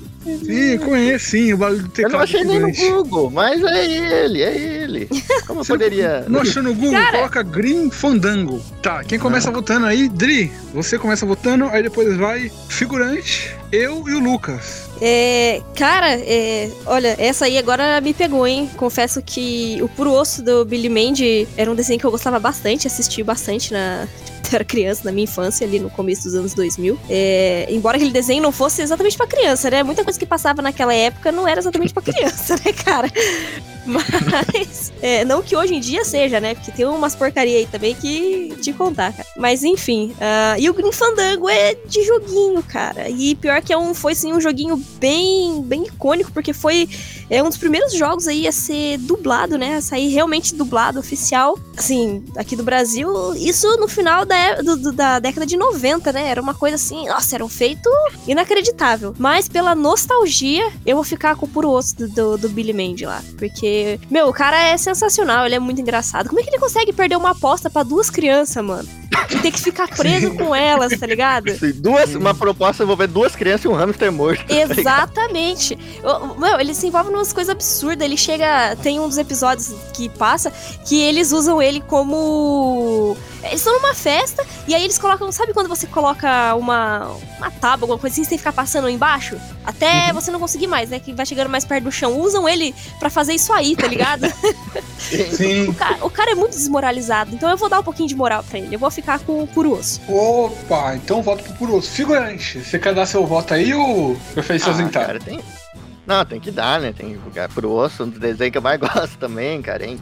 Sim, 0.45 0.79
conheço, 0.79 1.31
sim. 1.31 1.55
O 1.55 1.57
barulho 1.57 1.79
do 1.81 1.87
Eu 1.87 1.91
teclado. 1.91 2.13
não 2.13 2.21
achei 2.21 2.45
nem 2.45 2.59
no. 2.61 2.71
Google, 2.73 3.31
mas 3.31 3.63
é 3.65 3.87
ele, 4.25 4.43
é 4.43 4.57
ele. 4.57 5.09
Como 5.47 5.61
eu 5.61 5.65
Você 5.65 5.73
poderia. 5.73 6.25
Não 6.29 6.41
achou 6.43 6.63
no 6.63 6.75
Google? 6.75 6.93
Cara- 6.93 7.19
Coloca 7.19 7.43
Green 7.43 7.91
Fandango. 7.91 8.61
Tá, 8.83 9.03
quem 9.05 9.19
começa 9.19 9.51
votando 9.51 9.87
aí? 9.87 10.07
Dri, 10.09 10.53
você 10.75 10.99
começa 10.99 11.25
votando, 11.25 11.65
aí 11.69 11.83
depois 11.83 12.15
vai 12.19 12.51
figurante, 12.69 13.57
eu 13.71 14.09
e 14.09 14.15
o 14.15 14.19
Lucas. 14.19 14.89
É, 15.01 15.63
cara, 15.77 16.15
é, 16.15 16.71
olha, 16.87 17.15
essa 17.19 17.45
aí 17.45 17.59
agora 17.59 18.01
me 18.01 18.13
pegou, 18.13 18.47
hein? 18.47 18.69
Confesso 18.77 19.23
que 19.23 19.79
o 19.83 19.89
Puro 19.89 20.13
Osso 20.13 20.43
do 20.43 20.65
Billy 20.65 20.89
Mandy 20.89 21.47
era 21.57 21.71
um 21.71 21.75
desenho 21.75 22.01
que 22.01 22.07
eu 22.07 22.11
gostava 22.11 22.39
bastante, 22.39 22.87
assisti 22.87 23.23
bastante 23.23 23.73
na. 23.73 24.09
Eu 24.51 24.57
era 24.57 24.65
criança, 24.65 25.03
na 25.05 25.13
minha 25.13 25.25
infância, 25.25 25.67
ali 25.67 25.79
no 25.79 25.91
começo 25.91 26.25
dos 26.25 26.35
anos 26.35 26.55
2000. 26.55 26.99
É, 27.09 27.67
embora 27.71 27.97
aquele 27.97 28.13
desenho 28.13 28.43
não 28.43 28.53
fosse 28.53 28.83
exatamente 28.83 29.17
pra 29.17 29.27
criança, 29.27 29.71
né? 29.71 29.83
Muita 29.83 30.05
coisa 30.05 30.19
que 30.19 30.27
passava 30.27 30.63
naquela 30.63 30.95
época 30.95 31.31
não 31.31 31.47
era 31.47 31.61
exatamente 31.61 31.93
pra 31.93 32.03
criança, 32.03 32.55
né, 32.65 32.73
cara? 32.73 33.11
Mas, 33.89 34.93
é, 35.01 35.25
não 35.25 35.43
que 35.43 35.57
hoje 35.57 35.75
em 35.75 35.81
dia 35.81 36.05
seja, 36.05 36.41
né? 36.41 36.55
Porque 36.55 36.71
tem 36.71 36.85
umas 36.85 37.15
porcaria 37.17 37.59
aí 37.59 37.67
também 37.67 37.95
que 37.95 38.55
te 38.61 38.73
contar, 38.73 39.13
cara. 39.13 39.27
Mas 39.37 39.65
enfim, 39.65 40.15
ah, 40.21 40.57
e 40.59 40.69
o 40.69 40.75
Green 40.75 40.93
Fandango 40.93 41.49
é 41.49 41.75
de 41.75 42.05
joguinho, 42.05 42.63
cara. 42.63 43.09
E 43.09 43.35
pior 43.35 43.63
que 43.63 43.73
é 43.73 43.79
um, 43.79 43.95
foi 43.95 44.15
sim 44.15 44.33
um 44.33 44.41
joguinho 44.41 44.77
bem, 44.99 45.63
bem 45.63 45.85
icônico, 45.85 46.31
porque 46.33 46.53
foi 46.53 46.89
é 47.31 47.43
um 47.43 47.49
dos 47.49 47.59
primeiros 47.59 47.93
jogos 47.93 48.27
aí 48.27 48.47
a 48.47 48.53
ser 48.53 48.99
dublado, 48.99 49.57
né? 49.57 49.77
A 49.77 49.81
sair 49.81 50.09
realmente 50.09 50.55
dublado, 50.55 50.99
oficial. 50.99 51.59
Assim, 51.77 52.25
aqui 52.37 52.57
do 52.57 52.63
Brasil, 52.63 53.35
isso 53.37 53.67
no 53.79 53.89
final 53.89 54.25
da, 54.25 54.37
é- 54.39 54.63
do- 54.63 54.77
do- 54.77 54.93
da 54.93 55.19
década 55.19 55.45
de 55.47 55.57
90, 55.57 56.13
né? 56.13 56.29
Era 56.29 56.41
uma 56.41 56.55
coisa 56.55 56.77
assim, 56.77 57.07
nossa, 57.09 57.35
era 57.35 57.45
um 57.45 57.49
feito 57.49 57.89
inacreditável. 58.27 59.15
Mas 59.19 59.49
pela 59.49 59.75
nostalgia, 59.75 60.71
eu 60.87 60.97
vou 60.97 61.05
ficar 61.05 61.35
com 61.37 61.47
o 61.47 61.49
puro 61.49 61.71
osso 61.71 61.97
do, 61.97 62.09
do, 62.09 62.39
do 62.39 62.49
Billy 62.49 62.73
Mandy 62.73 63.05
lá. 63.07 63.23
Porque, 63.39 63.99
meu, 64.11 64.29
o 64.29 64.33
cara 64.33 64.61
é 64.63 64.77
sensacional, 64.77 65.47
ele 65.47 65.55
é 65.55 65.59
muito 65.59 65.81
engraçado. 65.81 66.29
Como 66.29 66.41
é 66.41 66.43
que 66.43 66.51
ele 66.51 66.59
consegue 66.59 66.93
perder 66.93 67.17
uma 67.17 67.31
aposta 67.31 67.69
pra 67.71 67.83
duas 67.83 68.11
crianças, 68.11 68.65
mano? 68.65 68.89
E 69.31 69.39
ter 69.41 69.51
que 69.51 69.61
ficar 69.61 69.89
preso 69.89 70.35
com 70.35 70.55
elas, 70.55 70.99
tá 70.99 71.07
ligado? 71.07 71.51
Assim, 71.51 71.73
Duas, 71.73 72.15
uma 72.15 72.35
proposta 72.35 72.83
envolvendo 72.83 73.13
duas 73.13 73.37
crianças 73.37 73.65
e 73.65 73.69
um 73.69 73.75
hamster 73.75 74.11
morto. 74.11 74.45
tá? 74.47 74.55
Exatamente. 74.55 75.79
Meu, 76.39 76.59
ele 76.59 76.75
se 76.75 76.87
envolve 76.87 77.11
numas 77.11 77.33
coisas 77.33 77.51
absurdas. 77.51 78.05
Ele 78.05 78.17
chega. 78.17 78.77
Tem 78.83 78.99
um 79.01 79.09
dos 79.09 79.19
episódios 79.19 79.73
que 79.95 80.09
passa 80.09 80.51
que 80.87 80.99
eles 81.01 81.33
usam 81.33 81.61
ele 81.61 81.81
como. 81.81 83.17
Eles 83.43 83.61
estão 83.61 83.73
numa 83.75 83.95
festa 83.95 84.45
e 84.67 84.75
aí 84.75 84.83
eles 84.83 84.99
colocam. 84.99 85.31
Sabe 85.31 85.53
quando 85.53 85.69
você 85.69 85.87
coloca 85.87 86.55
uma, 86.57 87.07
uma 87.39 87.51
tábua, 87.51 87.85
alguma 87.85 87.99
coisa 87.99 88.15
assim, 88.15 88.25
você 88.25 88.31
tem 88.31 88.39
que 88.39 88.43
ficar 88.43 88.53
passando 88.53 88.89
embaixo? 88.89 89.37
Até 89.65 90.13
você 90.13 90.31
não 90.31 90.41
conseguir 90.41 90.67
mais, 90.67 90.91
né? 90.91 90.99
Que 90.99 91.13
vai 91.13 91.25
chegando 91.27 91.49
mais 91.49 91.65
perto 91.65 91.85
do 91.85 91.93
chão. 91.93 92.19
Usam 92.19 92.49
ele 92.49 92.75
pra 92.99 93.11
fazer 93.11 93.35
isso 93.35 93.53
aí, 93.53 93.77
tá 93.77 93.87
ligado? 93.87 94.27
Sim. 94.99 95.69
o, 95.69 95.75
cara, 95.75 95.97
o 96.03 96.11
cara 96.11 96.33
é 96.33 96.35
muito 96.35 96.53
desmoralizado. 96.53 97.35
Então 97.35 97.49
eu 97.49 97.57
vou 97.57 97.69
dar 97.69 97.81
um 97.81 97.83
pouquinho 97.83 98.09
de 98.09 98.15
moral 98.17 98.43
pra 98.43 98.59
ele. 98.59 98.75
Eu 98.75 98.79
vou 98.79 98.91
ficar 98.91 99.08
com 99.21 99.43
o 99.43 99.47
puro 99.47 99.73
osso. 99.73 100.01
Opa, 100.11 100.97
então 100.97 101.23
voto 101.23 101.43
pro 101.45 101.53
puro 101.55 101.77
osso. 101.77 101.91
Figurante, 101.93 102.59
você 102.59 102.79
quer 102.79 102.93
dar 102.95 103.07
seu 103.07 103.25
voto 103.25 103.55
aí 103.55 103.73
ou 103.73 104.17
prefere 104.35 104.59
se 104.59 104.67
Ah, 104.67 104.73
ausentar? 104.73 105.07
cara, 105.07 105.19
tem... 105.21 105.41
Não, 106.07 106.25
tem 106.25 106.41
que 106.41 106.51
dar, 106.51 106.81
né? 106.81 106.93
Tem 106.93 107.11
que 107.11 107.15
jogar 107.23 107.49
pro 107.51 107.71
osso, 107.71 108.05
um 108.05 108.09
dos 108.09 108.19
desenhos 108.19 108.51
que 108.53 108.59
eu 108.59 108.63
mais 108.63 108.81
gosto 108.81 109.17
também, 109.19 109.61
cara. 109.63 109.85
É 109.87 109.97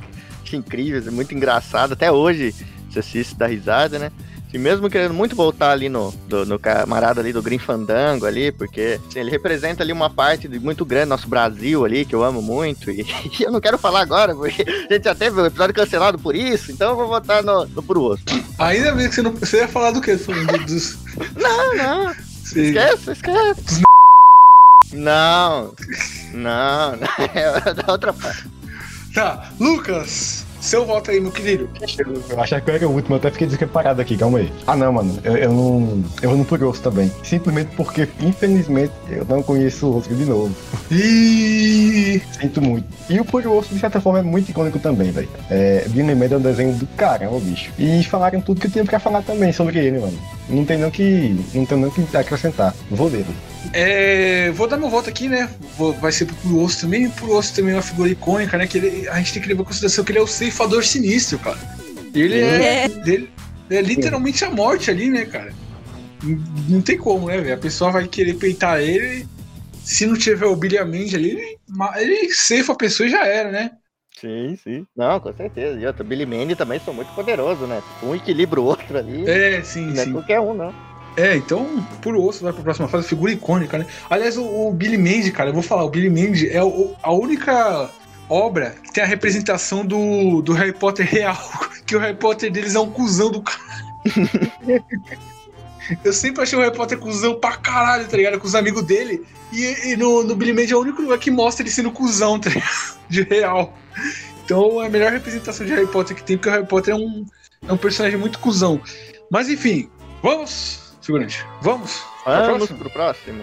incrível, 0.56 1.02
é 1.06 1.10
muito 1.10 1.34
engraçado. 1.34 1.92
Até 1.92 2.10
hoje 2.10 2.54
você 2.88 3.00
assiste 3.00 3.34
dá 3.34 3.46
risada, 3.46 3.98
né? 3.98 4.10
E 4.56 4.58
mesmo 4.58 4.88
querendo 4.88 5.12
muito 5.12 5.36
voltar 5.36 5.70
ali 5.72 5.90
no, 5.90 6.10
do- 6.26 6.46
no 6.46 6.58
camarada 6.58 7.20
ali 7.20 7.30
do 7.30 7.42
Green 7.42 7.58
Fandango 7.58 8.24
ali, 8.24 8.50
porque 8.50 8.98
assim, 9.06 9.18
ele 9.20 9.30
representa 9.30 9.82
ali 9.82 9.92
uma 9.92 10.08
parte 10.08 10.48
de 10.48 10.58
muito 10.58 10.82
grande 10.82 11.04
do 11.04 11.08
nosso 11.10 11.28
Brasil 11.28 11.84
ali, 11.84 12.06
que 12.06 12.14
eu 12.14 12.24
amo 12.24 12.40
muito. 12.40 12.90
E, 12.90 13.02
e 13.38 13.42
eu 13.42 13.52
não 13.52 13.60
quero 13.60 13.76
falar 13.76 14.00
agora, 14.00 14.34
porque 14.34 14.64
a 14.88 14.94
gente 14.94 15.04
já 15.04 15.14
teve 15.14 15.38
um 15.38 15.44
episódio 15.44 15.74
cancelado 15.74 16.18
por 16.18 16.34
isso, 16.34 16.72
então 16.72 16.88
eu 16.88 16.96
vou 16.96 17.06
votar 17.06 17.42
no, 17.42 17.66
no 17.66 17.82
pro 17.82 18.00
osso. 18.02 18.22
Ainda 18.58 18.92
bem 18.92 19.10
que 19.10 19.14
você 19.14 19.20
não. 19.20 19.32
Você 19.32 19.58
ia 19.58 19.68
falar 19.68 19.90
do 19.90 20.00
quê? 20.00 20.16
Do- 20.16 20.64
Dos. 20.64 20.96
Não, 21.36 21.74
não. 21.76 22.14
Sim. 22.42 22.62
Esquece, 22.62 23.10
esquece. 23.12 23.82
Não, 24.94 25.74
Não, 26.32 26.92
não, 26.96 26.98
é 27.34 27.74
da 27.74 27.92
outra 27.92 28.10
parte. 28.14 28.46
Tá, 29.12 29.50
Lucas, 29.60 30.45
seu 30.66 30.84
voto 30.84 31.10
aí, 31.10 31.20
meu 31.20 31.30
querido. 31.30 31.68
Eu 32.28 32.40
achava 32.40 32.60
que 32.60 32.70
eu 32.70 32.74
era 32.74 32.88
o 32.88 32.92
último, 32.92 33.14
eu 33.14 33.18
até 33.18 33.30
fiquei 33.30 33.46
despreparado 33.46 34.00
aqui, 34.00 34.16
calma 34.16 34.38
aí. 34.38 34.52
Ah 34.66 34.76
não, 34.76 34.92
mano, 34.92 35.18
eu, 35.22 35.36
eu 35.36 35.52
não. 35.52 36.04
Eu 36.20 36.30
vou 36.30 36.38
no 36.38 36.44
por 36.44 36.62
osso 36.64 36.82
também. 36.82 37.10
Simplesmente 37.22 37.70
porque, 37.76 38.08
infelizmente, 38.20 38.92
eu 39.08 39.24
não 39.28 39.42
conheço 39.42 39.86
o 39.86 39.94
outro 39.94 40.14
de 40.14 40.24
novo. 40.24 40.54
E 40.90 42.20
Sinto 42.40 42.60
muito. 42.60 42.86
E 43.08 43.20
o 43.20 43.24
por 43.24 43.46
osso, 43.46 43.72
de 43.72 43.80
certa 43.80 44.00
forma, 44.00 44.18
é 44.18 44.22
muito 44.22 44.50
icônico 44.50 44.78
também, 44.78 45.10
velho. 45.10 45.28
É, 45.48 45.84
Billy 45.88 46.14
Mandy 46.14 46.34
é 46.34 46.36
um 46.36 46.40
desenho 46.40 46.74
do 46.74 46.86
caramba, 46.88 47.38
bicho. 47.38 47.70
E 47.78 48.02
falaram 48.04 48.40
tudo 48.40 48.60
que 48.60 48.66
eu 48.66 48.70
tinha 48.70 48.84
pra 48.84 48.98
falar 48.98 49.22
também 49.22 49.52
sobre 49.52 49.78
ele, 49.78 49.98
mano. 50.00 50.18
Não 50.48 50.64
tem 50.64 50.78
não 50.78 50.90
que. 50.90 51.38
Não 51.54 51.64
tem 51.64 51.78
não 51.78 51.90
que 51.90 52.16
acrescentar. 52.16 52.74
Vou 52.90 53.08
dele. 53.08 53.26
É, 53.72 54.50
vou 54.52 54.66
dar 54.66 54.76
meu 54.76 54.88
voto 54.88 55.08
aqui, 55.08 55.28
né? 55.28 55.48
Vou- 55.76 55.92
vai 55.94 56.12
ser 56.12 56.26
pro 56.26 56.58
Osso 56.60 56.80
também. 56.82 57.08
Pro 57.10 57.32
Osso 57.36 57.54
também 57.54 57.72
é 57.72 57.76
uma 57.76 57.82
figura 57.82 58.08
icônica, 58.10 58.56
né? 58.56 58.66
Que 58.66 58.78
ele- 58.78 59.08
a 59.08 59.18
gente 59.18 59.32
tem 59.34 59.42
que 59.42 59.48
levar 59.48 59.62
em 59.62 59.64
consideração 59.66 60.04
que 60.04 60.12
ele 60.12 60.18
é 60.18 60.22
o 60.22 60.26
ceifador 60.26 60.84
sinistro, 60.84 61.38
cara. 61.38 61.58
Ele 62.14 62.34
é, 62.40 62.86
ele 63.06 63.30
é 63.70 63.80
literalmente 63.82 64.44
a 64.44 64.50
morte 64.50 64.90
ali, 64.90 65.10
né, 65.10 65.24
cara? 65.26 65.52
Não- 66.22 66.44
Não 66.68 66.82
tem 66.82 66.96
como, 66.98 67.28
né, 67.28 67.38
velho? 67.38 67.54
A 67.54 67.58
pessoa 67.58 67.90
vai 67.92 68.06
querer 68.08 68.34
peitar 68.34 68.80
ele. 68.80 69.26
Se 69.84 70.06
não 70.06 70.16
tiver 70.16 70.46
o 70.46 70.56
Billy 70.56 70.78
Mandy 70.84 71.14
ali, 71.14 71.30
ele, 71.30 71.58
ele 71.96 72.30
ceifa 72.34 72.72
a 72.72 72.76
pessoa 72.76 73.06
e 73.06 73.10
já 73.10 73.24
era, 73.26 73.50
né? 73.50 73.70
Sim, 74.18 74.56
sim. 74.56 74.86
Não, 74.96 75.20
com 75.20 75.32
certeza. 75.32 75.78
E 75.78 75.86
outro, 75.86 76.02
Billy 76.04 76.24
Mandy 76.26 76.56
também 76.56 76.80
são 76.80 76.94
muito 76.94 77.12
poderosos, 77.14 77.68
né? 77.68 77.82
Um 78.02 78.14
equilibra 78.14 78.60
o 78.60 78.64
outro 78.64 78.96
ali. 78.98 79.28
É, 79.28 79.62
sim, 79.62 79.86
não 79.86 80.02
sim. 80.02 80.10
é 80.10 80.12
qualquer 80.12 80.40
um, 80.40 80.54
não. 80.54 80.85
É, 81.16 81.34
então, 81.36 81.82
puro 82.02 82.22
osso 82.22 82.44
vai 82.44 82.52
pra 82.52 82.62
próxima 82.62 82.88
fase, 82.88 83.08
figura 83.08 83.32
icônica, 83.32 83.78
né? 83.78 83.86
Aliás, 84.10 84.36
o, 84.36 84.44
o 84.44 84.72
Billy 84.72 84.98
Mandy, 84.98 85.32
cara, 85.32 85.48
eu 85.50 85.54
vou 85.54 85.62
falar, 85.62 85.84
o 85.84 85.88
Billy 85.88 86.10
Mandy 86.10 86.50
é 86.50 86.62
o- 86.62 86.94
a 87.02 87.10
única 87.10 87.90
obra 88.28 88.74
que 88.84 88.92
tem 88.92 89.02
a 89.02 89.06
representação 89.06 89.84
do, 89.86 90.42
do 90.42 90.52
Harry 90.52 90.72
Potter 90.74 91.06
real, 91.08 91.38
que 91.86 91.96
o 91.96 91.98
Harry 91.98 92.16
Potter 92.16 92.50
deles 92.52 92.74
é 92.74 92.80
um 92.80 92.90
cuzão 92.90 93.30
do 93.30 93.40
caralho. 93.42 93.86
Eu 96.04 96.12
sempre 96.12 96.42
achei 96.42 96.58
o 96.58 96.62
Harry 96.62 96.74
Potter 96.74 96.98
cuzão 96.98 97.36
pra 97.38 97.56
caralho, 97.56 98.08
tá 98.08 98.16
ligado? 98.16 98.40
Com 98.40 98.46
os 98.46 98.54
amigos 98.56 98.82
dele. 98.82 99.24
E, 99.52 99.92
e 99.92 99.96
no, 99.96 100.24
no 100.24 100.34
Billy 100.34 100.52
Mandy 100.52 100.72
é 100.72 100.76
o 100.76 100.80
único 100.80 101.00
lugar 101.00 101.16
que 101.18 101.30
mostra 101.30 101.62
ele 101.62 101.70
sendo 101.70 101.92
cuzão, 101.92 102.38
tá 102.40 102.50
ligado? 102.50 102.96
De 103.08 103.22
real. 103.22 103.72
Então 104.44 104.82
é 104.82 104.86
a 104.86 104.90
melhor 104.90 105.12
representação 105.12 105.64
de 105.64 105.72
Harry 105.72 105.86
Potter 105.86 106.16
que 106.16 106.24
tem, 106.24 106.36
porque 106.36 106.48
o 106.48 106.52
Harry 106.52 106.66
Potter 106.66 106.92
é 106.94 106.96
um, 106.96 107.24
é 107.68 107.72
um 107.72 107.76
personagem 107.76 108.18
muito 108.18 108.38
cuzão. 108.40 108.80
Mas 109.30 109.48
enfim, 109.48 109.88
vamos, 110.22 110.85
figurante, 111.06 111.44
vamos. 111.62 112.02
Vamos 112.24 112.70
pro 112.70 112.90
próximo. 112.90 113.42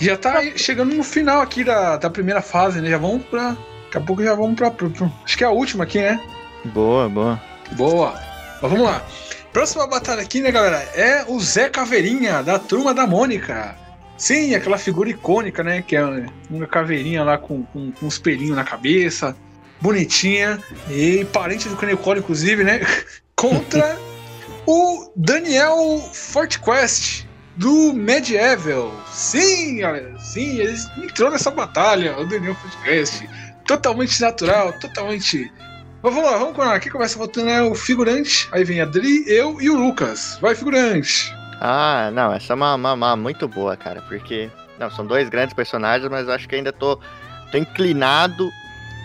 Já 0.00 0.16
tá 0.16 0.42
chegando 0.56 0.94
no 0.94 1.04
final 1.04 1.40
aqui 1.40 1.62
da, 1.64 1.96
da 1.96 2.10
primeira 2.10 2.42
fase, 2.42 2.80
né? 2.80 2.90
Já 2.90 2.98
vamos 2.98 3.24
pra. 3.26 3.56
Daqui 3.84 3.98
a 3.98 4.00
pouco 4.00 4.22
já 4.24 4.34
vamos 4.34 4.56
pra. 4.56 4.70
pra- 4.70 4.88
pra- 4.90 5.10
acho 5.24 5.38
que 5.38 5.44
é 5.44 5.46
a 5.46 5.50
última 5.50 5.84
aqui, 5.84 6.00
né? 6.00 6.20
Boa, 6.64 7.08
boa. 7.08 7.40
Boa. 7.72 8.12
Mas 8.60 8.70
vamos 8.70 8.84
lá. 8.86 9.04
Próxima 9.52 9.86
batalha 9.86 10.20
aqui, 10.20 10.40
né, 10.40 10.50
galera? 10.50 10.78
É 10.96 11.24
o 11.28 11.38
Zé 11.38 11.68
Caveirinha, 11.68 12.42
da 12.42 12.58
turma 12.58 12.92
da 12.92 13.06
Mônica. 13.06 13.76
Sim, 14.16 14.54
aquela 14.54 14.78
figura 14.78 15.08
icônica, 15.10 15.62
né? 15.62 15.82
Que 15.82 15.94
é 15.96 16.04
uma 16.50 16.66
caveirinha 16.66 17.22
lá 17.22 17.38
com, 17.38 17.62
com, 17.64 17.92
com 17.92 18.06
uns 18.06 18.18
pelinhos 18.18 18.56
na 18.56 18.64
cabeça. 18.64 19.36
Bonitinha. 19.80 20.58
E 20.90 21.24
parente 21.26 21.68
do 21.68 21.76
Canecol, 21.76 22.16
inclusive, 22.16 22.64
né? 22.64 22.80
Contra 23.36 23.96
o 24.66 25.12
Daniel 25.16 25.98
Fortquest, 26.12 27.26
do 27.56 27.92
Medieval. 27.92 28.92
Sim. 29.10 29.80
Sim, 30.18 30.58
ele 30.58 30.76
entrou 31.02 31.30
nessa 31.30 31.50
batalha. 31.50 32.18
O 32.18 32.26
Daniel 32.26 32.54
Fortquest. 32.56 33.24
Totalmente 33.66 34.20
natural, 34.20 34.72
totalmente 34.78 35.50
mas 36.04 36.12
vamos 36.12 36.30
lá, 36.30 36.36
vamos 36.36 36.58
lá. 36.58 36.78
Quem 36.78 36.92
começa 36.92 37.18
votando 37.18 37.48
é 37.48 37.62
o 37.62 37.74
figurante. 37.74 38.46
Aí 38.52 38.62
vem 38.62 38.78
a 38.78 38.84
Adri, 38.84 39.24
eu 39.26 39.58
e 39.58 39.70
o 39.70 39.74
Lucas. 39.74 40.36
Vai, 40.38 40.54
figurante. 40.54 41.34
Ah, 41.62 42.10
não, 42.12 42.30
essa 42.30 42.52
é 42.52 42.54
uma, 42.54 42.74
uma, 42.74 42.92
uma 42.92 43.16
muito 43.16 43.48
boa, 43.48 43.74
cara, 43.74 44.02
porque. 44.02 44.50
Não, 44.78 44.90
são 44.90 45.06
dois 45.06 45.30
grandes 45.30 45.54
personagens, 45.54 46.06
mas 46.10 46.28
acho 46.28 46.46
que 46.46 46.56
ainda 46.56 46.70
tô, 46.70 47.00
tô 47.50 47.56
inclinado 47.56 48.50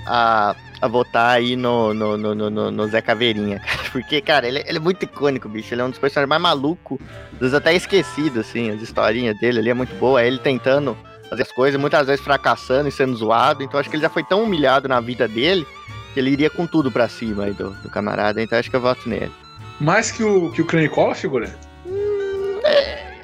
a, 0.08 0.54
a 0.82 0.88
votar 0.88 1.32
aí 1.38 1.56
no, 1.56 1.94
no, 1.94 2.18
no, 2.18 2.36
no, 2.36 2.72
no- 2.72 2.88
Zé 2.88 3.02
Caveirinha, 3.02 3.60
cara. 3.60 3.80
Porque, 3.92 4.22
cara, 4.22 4.48
ele, 4.48 4.64
ele 4.66 4.78
é 4.78 4.80
muito 4.80 5.04
icônico, 5.04 5.50
bicho. 5.50 5.74
Ele 5.74 5.82
é 5.82 5.86
um 5.86 5.90
dos 5.90 6.00
personagens 6.00 6.30
mais 6.30 6.42
malucos, 6.42 6.98
vezes 7.40 7.54
até 7.54 7.74
esquecido, 7.74 8.40
assim, 8.40 8.70
as 8.72 8.82
historinhas 8.82 9.38
dele 9.40 9.60
ali 9.60 9.70
é 9.70 9.74
muito 9.74 9.94
boa. 9.96 10.22
É 10.22 10.28
ele 10.28 10.40
tentando 10.40 10.98
fazer 11.30 11.42
as 11.44 11.52
coisas, 11.52 11.80
muitas 11.80 12.08
vezes 12.08 12.24
fracassando 12.24 12.88
e 12.88 12.92
sendo 12.92 13.16
zoado. 13.16 13.64
Então 13.64 13.80
acho 13.80 13.90
que 13.90 13.96
ele 13.96 14.04
já 14.04 14.10
foi 14.10 14.24
tão 14.24 14.44
humilhado 14.44 14.88
na 14.88 15.00
vida 15.00 15.28
dele 15.28 15.66
que 16.14 16.20
ele 16.20 16.32
iria 16.32 16.50
com 16.50 16.66
tudo 16.66 16.92
pra 16.92 17.08
cima 17.08 17.44
aí 17.46 17.54
do, 17.54 17.70
do 17.82 17.90
camarada. 17.90 18.42
Então 18.42 18.58
acho 18.58 18.70
que 18.70 18.76
eu 18.76 18.82
voto 18.82 19.08
nele. 19.08 19.32
Mais 19.80 20.12
que 20.12 20.24
o, 20.24 20.52
que 20.52 20.62
o 20.62 20.66
Cranicola, 20.66 21.14
figura? 21.14 21.54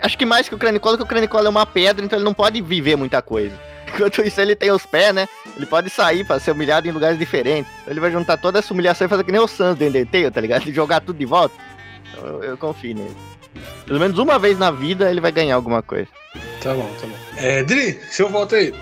Acho 0.01 0.17
que 0.17 0.25
mais 0.25 0.47
que 0.47 0.53
o 0.53 0.57
Cranicola, 0.57 0.97
que 0.97 1.03
o 1.03 1.07
Cranicola 1.07 1.47
é 1.47 1.49
uma 1.49 1.65
pedra, 1.65 2.05
então 2.05 2.17
ele 2.17 2.25
não 2.25 2.33
pode 2.33 2.61
viver 2.61 2.95
muita 2.95 3.21
coisa. 3.21 3.55
Enquanto 3.95 4.21
isso, 4.21 4.41
ele 4.41 4.55
tem 4.55 4.71
os 4.71 4.85
pés, 4.85 5.15
né? 5.15 5.27
Ele 5.55 5.65
pode 5.65 5.89
sair 5.89 6.25
pra 6.25 6.37
ser 6.39 6.51
humilhado 6.51 6.87
em 6.87 6.91
lugares 6.91 7.17
diferentes. 7.17 7.71
Ele 7.87 7.99
vai 7.99 8.11
juntar 8.11 8.35
toda 8.35 8.59
essa 8.59 8.73
humilhação 8.73 9.05
e 9.05 9.09
fazer 9.09 9.23
que 9.23 9.31
nem 9.31 9.39
o 9.39 9.47
Sans 9.47 9.77
do 9.77 9.85
Undertale, 9.85 10.29
tá 10.29 10.41
ligado? 10.41 10.67
E 10.69 10.73
jogar 10.73 10.99
tudo 10.99 11.17
de 11.17 11.25
volta. 11.25 11.55
Eu, 12.17 12.43
eu 12.43 12.57
confio 12.57 12.93
nele. 12.93 13.15
Pelo 13.85 13.99
menos 13.99 14.17
uma 14.17 14.37
vez 14.37 14.59
na 14.59 14.69
vida 14.69 15.09
ele 15.09 15.21
vai 15.21 15.31
ganhar 15.31 15.55
alguma 15.55 15.81
coisa. 15.81 16.09
Tá 16.61 16.73
bom, 16.73 16.89
tá 16.99 17.07
bom. 17.07 17.15
É, 17.37 17.63
Dri, 17.63 17.99
seu 18.09 18.27
voto 18.27 18.55
aí. 18.55 18.73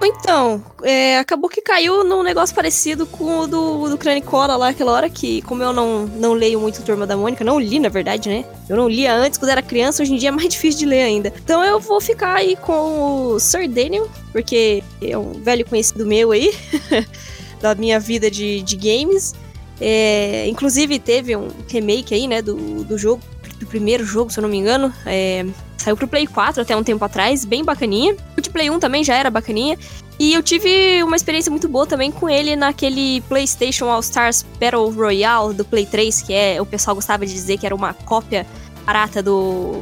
Então, 0.00 0.62
é, 0.82 1.18
acabou 1.18 1.50
que 1.50 1.60
caiu 1.60 2.04
num 2.04 2.22
negócio 2.22 2.54
parecido 2.54 3.06
com 3.06 3.40
o 3.40 3.46
do, 3.46 3.88
do 3.88 3.98
Cranicola 3.98 4.56
lá, 4.56 4.68
aquela 4.68 4.92
hora 4.92 5.10
que, 5.10 5.42
como 5.42 5.62
eu 5.62 5.72
não, 5.72 6.06
não 6.06 6.32
leio 6.34 6.60
muito 6.60 6.82
Turma 6.82 7.06
da 7.06 7.16
Mônica, 7.16 7.44
não 7.44 7.58
li 7.58 7.80
na 7.80 7.88
verdade, 7.88 8.28
né? 8.28 8.44
Eu 8.68 8.76
não 8.76 8.88
lia 8.88 9.12
antes 9.14 9.38
quando 9.38 9.50
era 9.50 9.62
criança, 9.62 10.02
hoje 10.02 10.14
em 10.14 10.16
dia 10.16 10.28
é 10.28 10.32
mais 10.32 10.48
difícil 10.50 10.80
de 10.80 10.86
ler 10.86 11.02
ainda. 11.02 11.32
Então 11.42 11.64
eu 11.64 11.80
vou 11.80 12.00
ficar 12.00 12.36
aí 12.36 12.56
com 12.56 13.32
o 13.32 13.40
Sir 13.40 13.68
Daniel, 13.68 14.08
porque 14.32 14.82
é 15.02 15.18
um 15.18 15.32
velho 15.32 15.66
conhecido 15.66 16.06
meu 16.06 16.30
aí, 16.30 16.54
da 17.60 17.74
minha 17.74 17.98
vida 17.98 18.30
de, 18.30 18.62
de 18.62 18.76
games. 18.76 19.34
É, 19.80 20.46
inclusive 20.48 20.98
teve 20.98 21.36
um 21.36 21.48
remake 21.68 22.14
aí, 22.14 22.26
né, 22.26 22.42
do, 22.42 22.84
do 22.84 22.98
jogo, 22.98 23.22
do 23.58 23.66
primeiro 23.66 24.04
jogo, 24.04 24.30
se 24.30 24.38
eu 24.38 24.42
não 24.42 24.48
me 24.48 24.56
engano. 24.56 24.92
É, 25.04 25.44
saiu 25.76 25.96
pro 25.96 26.08
Play 26.08 26.26
4 26.26 26.62
até 26.62 26.76
um 26.76 26.82
tempo 26.82 27.04
atrás, 27.04 27.44
bem 27.44 27.64
bacaninha. 27.64 28.16
O 28.36 28.40
de 28.40 28.50
Play 28.50 28.70
1 28.70 28.78
também 28.78 29.02
já 29.04 29.14
era 29.14 29.30
bacaninha. 29.30 29.78
E 30.18 30.32
eu 30.32 30.42
tive 30.42 31.02
uma 31.04 31.14
experiência 31.14 31.50
muito 31.50 31.68
boa 31.68 31.86
também 31.86 32.10
com 32.10 32.28
ele 32.28 32.56
naquele 32.56 33.20
PlayStation 33.22 33.86
All 33.88 34.00
Stars 34.00 34.44
Battle 34.58 34.90
Royale 34.90 35.54
do 35.54 35.64
Play 35.64 35.86
3, 35.86 36.22
que 36.22 36.32
é 36.32 36.60
o 36.60 36.66
pessoal 36.66 36.96
gostava 36.96 37.24
de 37.24 37.32
dizer 37.32 37.56
que 37.56 37.64
era 37.64 37.74
uma 37.74 37.94
cópia 37.94 38.44
barata 38.84 39.22
do, 39.22 39.80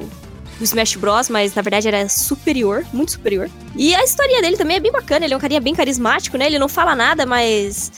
do 0.59 0.65
Smash 0.65 0.97
Bros, 0.97 1.31
mas 1.31 1.55
na 1.55 1.63
verdade 1.63 1.89
era 1.89 2.07
superior, 2.09 2.85
muito 2.93 3.13
superior. 3.13 3.49
E 3.75 3.95
a 3.95 4.05
historinha 4.05 4.43
dele 4.43 4.59
também 4.59 4.77
é 4.77 4.81
bem 4.81 4.93
bacana, 4.93 5.25
ele 5.25 5.33
é 5.33 5.37
um 5.37 5.41
carinha 5.41 5.61
bem 5.61 5.75
carismático, 5.75 6.37
né? 6.37 6.47
Ele 6.47 6.59
não 6.59 6.69
fala 6.69 6.95
nada, 6.95 7.25
mas 7.25 7.91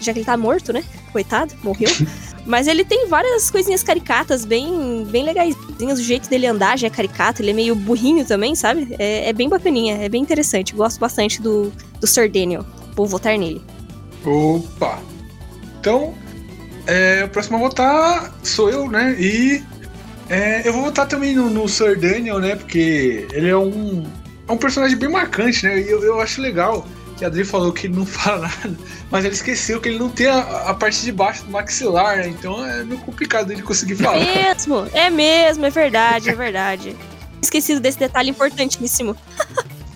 já 0.00 0.12
que 0.12 0.18
ele 0.18 0.26
tá 0.26 0.36
morto, 0.36 0.72
né? 0.72 0.82
Coitado, 1.12 1.54
morreu. 1.62 1.90
Mas 2.46 2.66
ele 2.66 2.84
tem 2.84 3.06
várias 3.06 3.50
coisinhas 3.50 3.82
caricatas, 3.82 4.44
bem, 4.44 5.06
bem 5.10 5.24
legaisinhas. 5.24 5.98
O 5.98 6.02
jeito 6.02 6.28
dele 6.28 6.46
andar 6.46 6.78
já 6.78 6.86
é 6.86 6.90
caricato, 6.90 7.42
ele 7.42 7.50
é 7.50 7.54
meio 7.54 7.74
burrinho 7.74 8.24
também, 8.24 8.54
sabe? 8.54 8.94
É, 8.98 9.28
é 9.28 9.32
bem 9.32 9.48
bacaninha, 9.48 9.96
é 9.96 10.08
bem 10.08 10.22
interessante. 10.22 10.74
Gosto 10.74 10.98
bastante 10.98 11.40
do, 11.40 11.70
do 12.00 12.06
Sir 12.06 12.30
Daniel. 12.30 12.64
Vou 12.96 13.06
votar 13.06 13.36
nele. 13.38 13.62
Opa! 14.24 14.98
Então, 15.78 16.14
é, 16.86 17.24
o 17.24 17.28
próximo 17.28 17.56
a 17.56 17.60
votar 17.60 18.34
sou 18.42 18.70
eu, 18.70 18.90
né? 18.90 19.14
E 19.18 19.62
é, 20.28 20.66
eu 20.66 20.72
vou 20.72 20.82
votar 20.82 21.06
também 21.06 21.34
no, 21.34 21.50
no 21.50 21.68
Sir 21.68 21.98
Daniel, 21.98 22.38
né? 22.38 22.56
Porque 22.56 23.26
ele 23.32 23.48
é 23.48 23.56
um, 23.56 24.04
é 24.48 24.52
um 24.52 24.56
personagem 24.56 24.96
bem 24.96 25.10
marcante, 25.10 25.66
né? 25.66 25.80
E 25.80 25.90
eu, 25.90 26.02
eu 26.02 26.20
acho 26.20 26.40
legal 26.40 26.86
que 27.20 27.24
a 27.26 27.28
Adri 27.28 27.44
falou 27.44 27.70
que 27.70 27.86
ele 27.86 27.96
não 27.96 28.06
fala 28.06 28.48
nada, 28.48 28.76
mas 29.10 29.24
ele 29.26 29.34
esqueceu 29.34 29.78
que 29.78 29.90
ele 29.90 29.98
não 29.98 30.08
tem 30.08 30.26
a, 30.26 30.40
a 30.70 30.74
parte 30.74 31.02
de 31.02 31.12
baixo 31.12 31.44
do 31.44 31.50
maxilar, 31.50 32.16
né? 32.16 32.28
Então 32.28 32.64
é 32.64 32.82
meio 32.82 32.98
complicado 33.02 33.52
ele 33.52 33.60
conseguir 33.60 33.96
falar. 33.96 34.16
É 34.16 34.48
mesmo, 34.48 34.88
é 34.92 35.10
mesmo, 35.10 35.66
é 35.66 35.70
verdade, 35.70 36.30
é 36.30 36.34
verdade. 36.34 36.96
Esquecido 37.42 37.78
desse 37.78 37.98
detalhe 37.98 38.30
importantíssimo. 38.30 39.14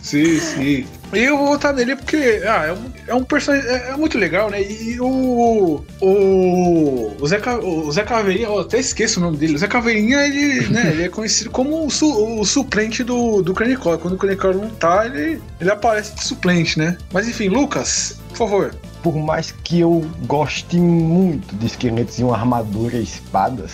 Sim, 0.03 0.39
sim. 0.39 0.87
E 1.17 1.25
eu 1.25 1.37
vou 1.39 1.47
votar 1.49 1.73
nele 1.73 1.97
porque 1.97 2.43
ah, 2.47 2.65
é, 2.67 2.73
um, 2.73 2.93
é 3.09 3.15
um 3.15 3.25
personagem. 3.25 3.69
É, 3.69 3.91
é 3.91 3.97
muito 3.97 4.19
legal, 4.19 4.51
né? 4.51 4.61
E 4.63 4.99
o. 5.01 5.85
O. 6.01 7.13
O 7.21 7.27
Zé, 7.27 7.41
o 7.63 7.91
Zé 7.93 8.03
Caveirinha, 8.03 8.47
eu 8.49 8.59
até 8.61 8.79
esqueço 8.79 9.19
o 9.21 9.23
nome 9.23 9.37
dele. 9.37 9.55
O 9.55 9.59
Zé 9.59 9.67
Caveirinha, 9.67 10.19
ele, 10.27 10.69
né, 10.69 10.91
ele 10.93 11.05
é 11.05 11.09
conhecido 11.09 11.51
como 11.51 11.87
o, 11.87 11.91
su- 11.91 12.41
o 12.41 12.45
suplente 12.45 13.03
do, 13.03 13.43
do 13.43 13.55
Cranicola. 13.55 13.99
Quando 13.99 14.15
o 14.15 14.19
Cranicola 14.19 14.55
não 14.55 14.71
tá, 14.71 15.07
ele, 15.07 15.41
ele 15.61 15.71
aparece 15.71 16.15
de 16.15 16.25
suplente, 16.25 16.79
né? 16.79 16.97
Mas 17.13 17.29
enfim, 17.29 17.49
Lucas, 17.49 18.19
por 18.31 18.37
favor. 18.39 18.75
Por 19.03 19.17
mais 19.17 19.51
que 19.51 19.81
eu 19.81 20.05
goste 20.27 20.77
muito 20.79 21.55
de 21.57 21.67
esqueletos 21.67 22.19
e 22.19 22.25
uma 22.25 22.35
armadura 22.37 22.97
e 22.97 23.03
espadas, 23.03 23.73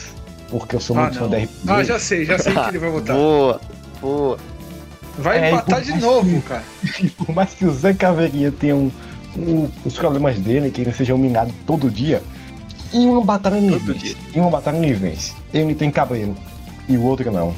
porque 0.49 0.74
eu 0.76 0.80
sou 0.80 0.97
Ah, 0.99 1.03
muito 1.03 1.14
fã 1.18 1.20
não. 1.24 1.30
da 1.30 1.38
RPG. 1.38 1.51
Ah, 1.68 1.84
já 1.84 1.99
sei, 1.99 2.24
já 2.24 2.38
sei 2.38 2.53
que 2.53 2.68
ele 2.68 2.78
vai 2.78 2.91
votar. 2.91 3.14
Boa, 3.16 3.61
boa. 4.01 4.38
Vai 5.19 5.39
É, 5.39 5.51
empatar 5.51 5.83
de 5.83 5.97
novo, 5.99 6.41
cara. 6.43 6.63
Por 7.17 7.35
mais 7.35 7.53
que 7.55 7.65
o 7.65 7.73
Zé 7.73 7.93
Caveirinha 7.95 8.51
tenha 8.53 8.75
um, 8.77 8.91
um- 9.37 9.69
os 9.85 9.95
problemas 9.95 10.39
dele, 10.39 10.71
que 10.71 10.81
ele 10.81 10.93
seja 10.93 11.15
humilhado 11.15 11.53
todo 11.67 11.91
dia, 11.91 12.23
em 12.93 13.07
uma 13.07 13.23
batalha 13.25 13.57
ele 13.57 13.77
vence. 13.79 14.17
Em 14.35 14.41
uma 14.41 14.51
batalha 14.51 14.77
ele 14.77 14.93
vence. 14.95 15.33
Ele 15.53 15.75
tem 15.75 15.91
cabelo. 15.91 16.37
E 16.89 16.97
o 16.97 17.03
outro 17.05 17.31
não. 17.31 17.55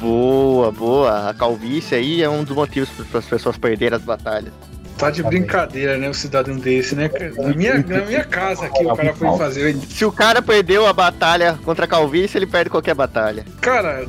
Boa, 0.00 0.70
boa. 0.70 1.30
A 1.30 1.34
calvície 1.34 1.96
aí 1.96 2.22
é 2.22 2.28
um 2.28 2.44
dos 2.44 2.54
motivos 2.54 2.88
para 3.10 3.18
as 3.18 3.24
pessoas 3.26 3.56
perderem 3.56 3.96
as 3.96 4.02
batalhas. 4.04 4.52
Tá 4.98 5.10
de 5.10 5.22
brincadeira, 5.22 5.98
né? 5.98 6.08
Um 6.08 6.14
cidadão 6.14 6.56
desse, 6.56 6.94
né? 6.94 7.10
Na 7.36 7.48
minha, 7.54 7.74
na 7.86 8.00
minha 8.06 8.24
casa 8.24 8.64
aqui, 8.66 8.84
o 8.84 8.94
cara 8.96 9.12
foi 9.14 9.36
fazer. 9.36 9.76
Se 9.90 10.04
o 10.06 10.10
cara 10.12 10.40
perdeu 10.40 10.86
a 10.86 10.92
batalha 10.92 11.58
contra 11.64 11.84
a 11.84 11.88
calvície, 11.88 12.38
ele 12.38 12.46
perde 12.46 12.70
qualquer 12.70 12.94
batalha. 12.94 13.44
Cara, 13.60 14.06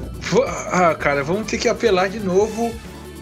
ah, 0.71 0.95
cara, 0.95 1.23
vamos 1.23 1.47
ter 1.47 1.57
que 1.57 1.67
apelar 1.67 2.07
de 2.09 2.19
novo 2.21 2.73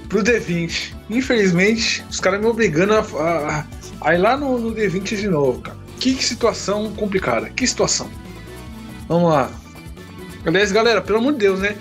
pro 0.07 0.23
D20. 0.23 0.93
Infelizmente, 1.09 2.05
os 2.09 2.19
caras 2.19 2.39
me 2.39 2.45
obrigando 2.45 2.93
a, 2.93 2.99
a- 2.99 3.65
a 4.01 4.13
ir 4.13 4.17
lá 4.19 4.37
no, 4.37 4.59
no 4.59 4.75
D20 4.75 5.15
de 5.15 5.27
novo, 5.27 5.61
cara. 5.61 5.77
Que, 5.99 6.13
que 6.13 6.23
situação 6.23 6.91
complicada. 6.93 7.49
Que 7.49 7.65
situação. 7.65 8.07
Vamos 9.07 9.31
lá. 9.31 9.49
Aliás, 10.45 10.71
galera, 10.71 11.01
pelo 11.01 11.17
amor 11.17 11.33
de 11.33 11.39
Deus, 11.39 11.59
né? 11.59 11.75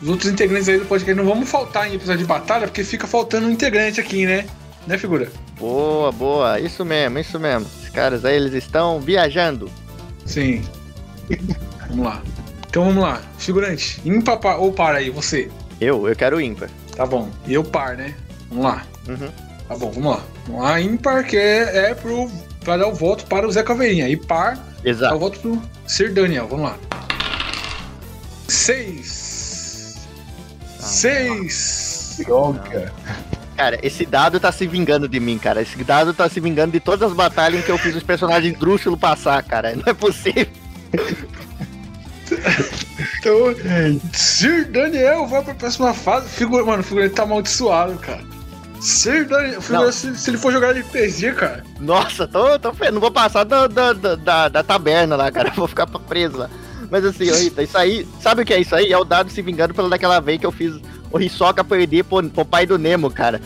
Os 0.00 0.08
outros 0.08 0.30
integrantes 0.30 0.68
aí 0.68 0.78
do 0.78 0.84
podcast 0.84 1.20
não 1.20 1.28
vamos 1.28 1.48
faltar 1.48 1.90
em 1.90 1.94
episódio 1.94 2.20
de 2.20 2.26
batalha, 2.26 2.68
porque 2.68 2.84
fica 2.84 3.06
faltando 3.08 3.46
um 3.48 3.50
integrante 3.50 3.98
aqui, 4.00 4.24
né? 4.26 4.46
Né, 4.86 4.96
figura? 4.98 5.30
Boa, 5.58 6.12
boa. 6.12 6.60
Isso 6.60 6.84
mesmo, 6.84 7.18
isso 7.18 7.38
mesmo. 7.40 7.66
Esses 7.66 7.90
caras 7.90 8.24
aí, 8.24 8.36
eles 8.36 8.52
estão 8.54 9.00
viajando. 9.00 9.70
Sim. 10.24 10.62
vamos 11.88 12.04
lá. 12.06 12.22
Então 12.68 12.84
vamos 12.84 13.02
lá. 13.02 13.20
Figurante, 13.38 14.00
ímpar 14.04 14.36
pa- 14.38 14.56
ou 14.56 14.72
par 14.72 14.94
aí, 14.94 15.10
você? 15.10 15.50
Eu, 15.80 16.06
eu 16.08 16.14
quero 16.14 16.40
ímpar. 16.40 16.68
Tá 16.94 17.04
bom. 17.06 17.28
E 17.46 17.54
eu 17.54 17.64
par, 17.64 17.96
né? 17.96 18.14
Vamos 18.48 18.64
lá. 18.64 18.86
Uhum. 19.08 19.28
Tá 19.68 19.76
bom, 19.76 19.90
vamos 19.90 20.10
lá. 20.16 20.22
Vamos 20.46 20.62
lá, 20.62 20.80
ímpar, 20.80 21.24
que 21.24 21.36
é, 21.36 21.90
é 21.90 21.94
pro, 21.94 22.30
pra 22.64 22.76
dar 22.76 22.86
o 22.86 22.94
voto 22.94 23.24
para 23.26 23.46
o 23.46 23.50
Zé 23.52 23.62
Caveirinha. 23.62 24.08
E 24.08 24.16
par, 24.16 24.54
dá 24.56 24.62
o 24.84 24.88
Exato. 24.88 25.18
voto 25.18 25.38
pro 25.40 25.62
Sir 25.86 26.12
Daniel. 26.12 26.46
Vamos 26.48 26.66
lá. 26.66 26.76
Seis. 28.48 29.96
Seis. 30.78 32.16
Droga. 32.24 32.92
Cara, 33.56 33.78
esse 33.82 34.04
dado 34.04 34.38
tá 34.38 34.52
se 34.52 34.66
vingando 34.66 35.08
de 35.08 35.18
mim, 35.18 35.38
cara. 35.38 35.62
Esse 35.62 35.82
dado 35.82 36.12
tá 36.12 36.28
se 36.28 36.38
vingando 36.40 36.72
de 36.72 36.80
todas 36.80 37.10
as 37.10 37.16
batalhas 37.16 37.60
em 37.60 37.62
que 37.62 37.70
eu 37.70 37.78
fiz 37.78 37.96
os 37.96 38.02
personagens 38.02 38.56
drúxulo 38.58 38.96
passar, 38.98 39.42
cara. 39.42 39.74
Não 39.74 39.84
é 39.86 39.94
possível. 39.94 40.46
Então, 43.18 43.54
Sir 44.12 44.68
Daniel 44.70 45.26
vai 45.26 45.42
pra 45.42 45.54
próxima 45.54 45.94
fase. 45.94 46.28
Figura, 46.28 46.64
mano, 46.64 46.80
o 46.80 46.84
figurante 46.84 47.14
tá 47.14 47.22
amaldiçoado, 47.22 47.94
cara. 47.98 48.22
Sir 48.80 49.26
Daniel, 49.26 49.60
figura, 49.60 49.92
se, 49.92 50.16
se 50.16 50.30
ele 50.30 50.38
for 50.38 50.52
jogar 50.52 50.72
RPG, 50.72 51.32
cara. 51.34 51.64
Nossa, 51.80 52.26
tô, 52.26 52.58
tô 52.58 52.72
não 52.92 53.00
vou 53.00 53.10
passar 53.10 53.44
da, 53.44 53.66
da, 53.66 53.92
da, 53.92 54.48
da- 54.48 54.62
taberna 54.62 55.16
lá, 55.16 55.30
cara. 55.30 55.50
Vou 55.56 55.68
ficar 55.68 55.86
preso 55.86 56.36
lá. 56.36 56.50
Mas 56.90 57.04
assim, 57.04 57.30
Rita, 57.30 57.62
isso 57.62 57.76
aí, 57.76 58.06
sabe 58.20 58.42
o 58.42 58.44
que 58.44 58.54
é 58.54 58.60
isso 58.60 58.74
aí? 58.74 58.92
É 58.92 58.98
o 58.98 59.04
dado 59.04 59.30
se 59.30 59.42
vingando 59.42 59.74
pela 59.74 59.88
daquela 59.88 60.20
vez 60.20 60.38
que 60.38 60.46
eu 60.46 60.52
fiz 60.52 60.74
o 61.16 61.22
Hisoka 61.22 61.62
perder 61.64 62.04
pro, 62.04 62.22
pro 62.30 62.44
pai 62.44 62.66
do 62.66 62.78
Nemo, 62.78 63.10
cara. 63.10 63.40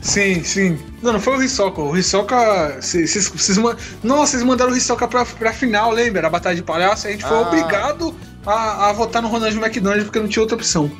Sim, 0.00 0.42
sim. 0.44 0.78
Não, 1.02 1.12
não 1.14 1.20
foi 1.20 1.36
o 1.36 1.42
Hisoka. 1.42 1.80
O 1.82 1.96
Hisoka. 1.96 2.76
Vocês, 2.80 3.12
vocês, 3.28 3.58
man- 3.58 3.76
Nossa, 4.02 4.32
vocês 4.32 4.42
mandaram 4.44 4.72
o 4.72 4.76
Hisoka 4.76 5.06
pra, 5.08 5.24
pra 5.24 5.52
final, 5.52 5.90
lembra? 5.90 6.26
A 6.26 6.30
Batalha 6.30 6.54
de 6.56 6.62
Palhaço. 6.62 7.08
A 7.08 7.10
gente 7.10 7.24
foi 7.24 7.36
Ah. 7.36 7.40
obrigado 7.40 8.14
a, 8.46 8.88
a 8.88 8.92
votar 8.92 9.20
no 9.20 9.28
Ronald 9.28 9.56
McDonald 9.56 10.04
porque 10.04 10.20
não 10.20 10.28
tinha 10.28 10.42
outra 10.42 10.56
opção. 10.56 10.90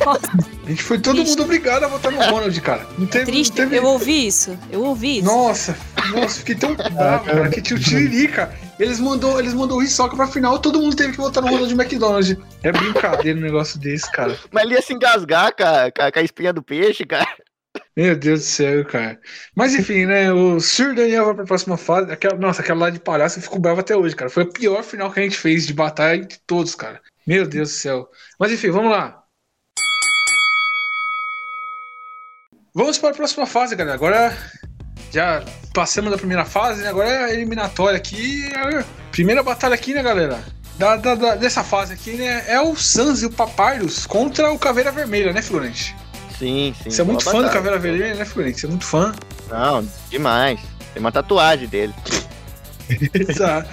A 0.00 0.68
gente 0.70 0.82
foi 0.82 0.98
todo 0.98 1.16
Triste. 1.16 1.30
mundo 1.30 1.42
obrigado 1.44 1.84
a 1.84 1.88
votar 1.88 2.12
no 2.12 2.18
Ronald, 2.22 2.60
cara. 2.60 2.86
Não 2.98 3.06
teve. 3.06 3.26
Triste, 3.26 3.50
não 3.60 3.68
teve... 3.68 3.76
eu 3.78 3.84
ouvi 3.84 4.26
isso. 4.26 4.58
Eu 4.70 4.84
ouvi 4.84 5.18
isso. 5.18 5.26
Nossa, 5.26 5.76
nossa, 6.14 6.38
fiquei 6.38 6.54
tão 6.54 6.74
bravo, 6.74 7.24
cara, 7.26 7.48
que 7.50 7.60
tinha 7.60 7.78
o 7.78 7.82
Tiririca. 7.82 8.50
Eles 8.78 9.00
mandou, 9.00 9.40
eles 9.40 9.54
mandou 9.54 9.78
o 9.78 9.82
Hisoka 9.82 10.14
pra 10.16 10.26
final, 10.28 10.58
todo 10.60 10.78
mundo 10.80 10.94
teve 10.94 11.10
que 11.12 11.16
votar 11.18 11.42
no 11.42 11.48
Ronald 11.50 11.72
McDonald. 11.74 12.38
É 12.62 12.70
brincadeira 12.70 13.36
um 13.36 13.42
negócio 13.42 13.78
desse, 13.80 14.10
cara. 14.12 14.38
Mas 14.52 14.62
ele 14.64 14.74
ia 14.74 14.82
se 14.82 14.92
engasgar 14.92 15.54
com 15.56 15.64
a, 15.64 15.90
com 15.90 16.02
a- 16.02 16.12
com 16.12 16.18
a 16.18 16.22
espinha 16.22 16.52
do 16.52 16.62
peixe, 16.62 17.04
cara. 17.04 17.26
Meu 17.96 18.16
Deus 18.16 18.40
do 18.40 18.46
céu, 18.46 18.84
cara. 18.84 19.18
Mas 19.54 19.74
enfim, 19.74 20.06
né? 20.06 20.32
O 20.32 20.60
Sir 20.60 20.94
Daniel 20.94 21.24
vai 21.26 21.34
pra 21.34 21.44
próxima 21.44 21.76
fase. 21.76 22.12
Aquela, 22.12 22.36
nossa, 22.38 22.62
aquela 22.62 22.78
lá 22.80 22.90
de 22.90 23.00
palhaço 23.00 23.38
eu 23.38 23.42
fico 23.42 23.58
bravo 23.58 23.80
até 23.80 23.96
hoje, 23.96 24.14
cara. 24.14 24.30
Foi 24.30 24.44
a 24.44 24.48
pior 24.48 24.82
final 24.84 25.10
que 25.10 25.18
a 25.18 25.22
gente 25.24 25.36
fez 25.36 25.66
de 25.66 25.74
batalha 25.74 26.24
de 26.24 26.38
todos, 26.46 26.74
cara. 26.76 27.00
Meu 27.26 27.46
Deus 27.48 27.68
do 27.70 27.74
céu. 27.74 28.08
Mas 28.38 28.52
enfim, 28.52 28.70
vamos 28.70 28.92
lá. 28.92 29.22
Vamos 32.74 32.96
para 32.98 33.10
a 33.10 33.14
próxima 33.14 33.44
fase, 33.46 33.74
galera. 33.74 33.96
Agora 33.96 34.36
já 35.12 35.42
passamos 35.72 36.10
da 36.10 36.16
primeira 36.18 36.44
fase, 36.44 36.82
né? 36.82 36.88
Agora 36.88 37.08
é 37.08 37.24
a 37.24 37.32
eliminatória 37.34 37.96
aqui. 37.96 38.48
É 38.52 38.78
a 38.80 38.84
Primeira 39.10 39.42
batalha 39.42 39.74
aqui, 39.74 39.94
né, 39.94 40.02
galera? 40.02 40.38
Da, 40.78 40.96
da- 40.96 41.14
da- 41.14 41.34
dessa 41.34 41.64
fase 41.64 41.92
aqui, 41.92 42.12
né? 42.12 42.44
É 42.46 42.60
o 42.60 42.76
Sans 42.76 43.22
e 43.22 43.26
o 43.26 43.30
Papyrus 43.30 44.06
contra 44.06 44.52
o 44.52 44.58
Caveira 44.58 44.92
Vermelha, 44.92 45.32
né, 45.32 45.42
Figurante? 45.42 45.94
Sim, 46.38 46.72
sim. 46.82 46.90
Você 46.90 47.00
é 47.00 47.04
muito 47.04 47.24
fã 47.24 47.30
do 47.32 47.36
batalha. 47.38 47.52
Caveira 47.54 47.78
Vermelha, 47.78 48.14
né, 48.14 48.24
Figurante? 48.24 48.60
Você 48.60 48.66
é 48.66 48.68
muito 48.68 48.84
fã. 48.84 49.12
Não, 49.50 49.84
demais. 50.08 50.60
Tem 50.94 51.00
uma 51.00 51.10
tatuagem 51.10 51.66
dele. 51.66 51.92
Exato. 53.14 53.68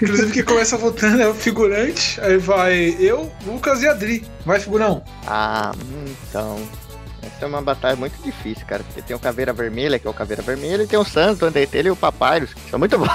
Inclusive, 0.00 0.32
quem 0.32 0.44
começa 0.44 0.76
votando 0.76 1.20
é 1.20 1.28
o 1.28 1.34
figurante, 1.34 2.18
aí 2.20 2.38
vai 2.38 2.96
eu, 2.98 3.30
Lucas 3.44 3.82
e 3.82 3.88
Adri. 3.88 4.24
Vai, 4.46 4.58
figurão. 4.60 5.02
Ah, 5.26 5.72
então. 6.28 6.58
É 7.44 7.46
uma 7.46 7.60
batalha 7.60 7.94
muito 7.94 8.20
difícil, 8.22 8.66
cara. 8.66 8.82
Porque 8.82 9.02
tem 9.02 9.14
o 9.14 9.20
Caveira 9.20 9.52
Vermelha, 9.52 9.98
que 9.98 10.06
é 10.06 10.10
o 10.10 10.14
Caveira 10.14 10.42
Vermelha, 10.42 10.82
e 10.82 10.86
tem 10.86 10.98
o 10.98 11.04
Santos, 11.04 11.42
o 11.42 11.46
Undertale 11.46 11.88
e 11.88 11.90
o 11.90 11.96
Papyrus, 11.96 12.54
que 12.54 12.70
são 12.70 12.78
muito 12.78 12.96
bons. 12.98 13.08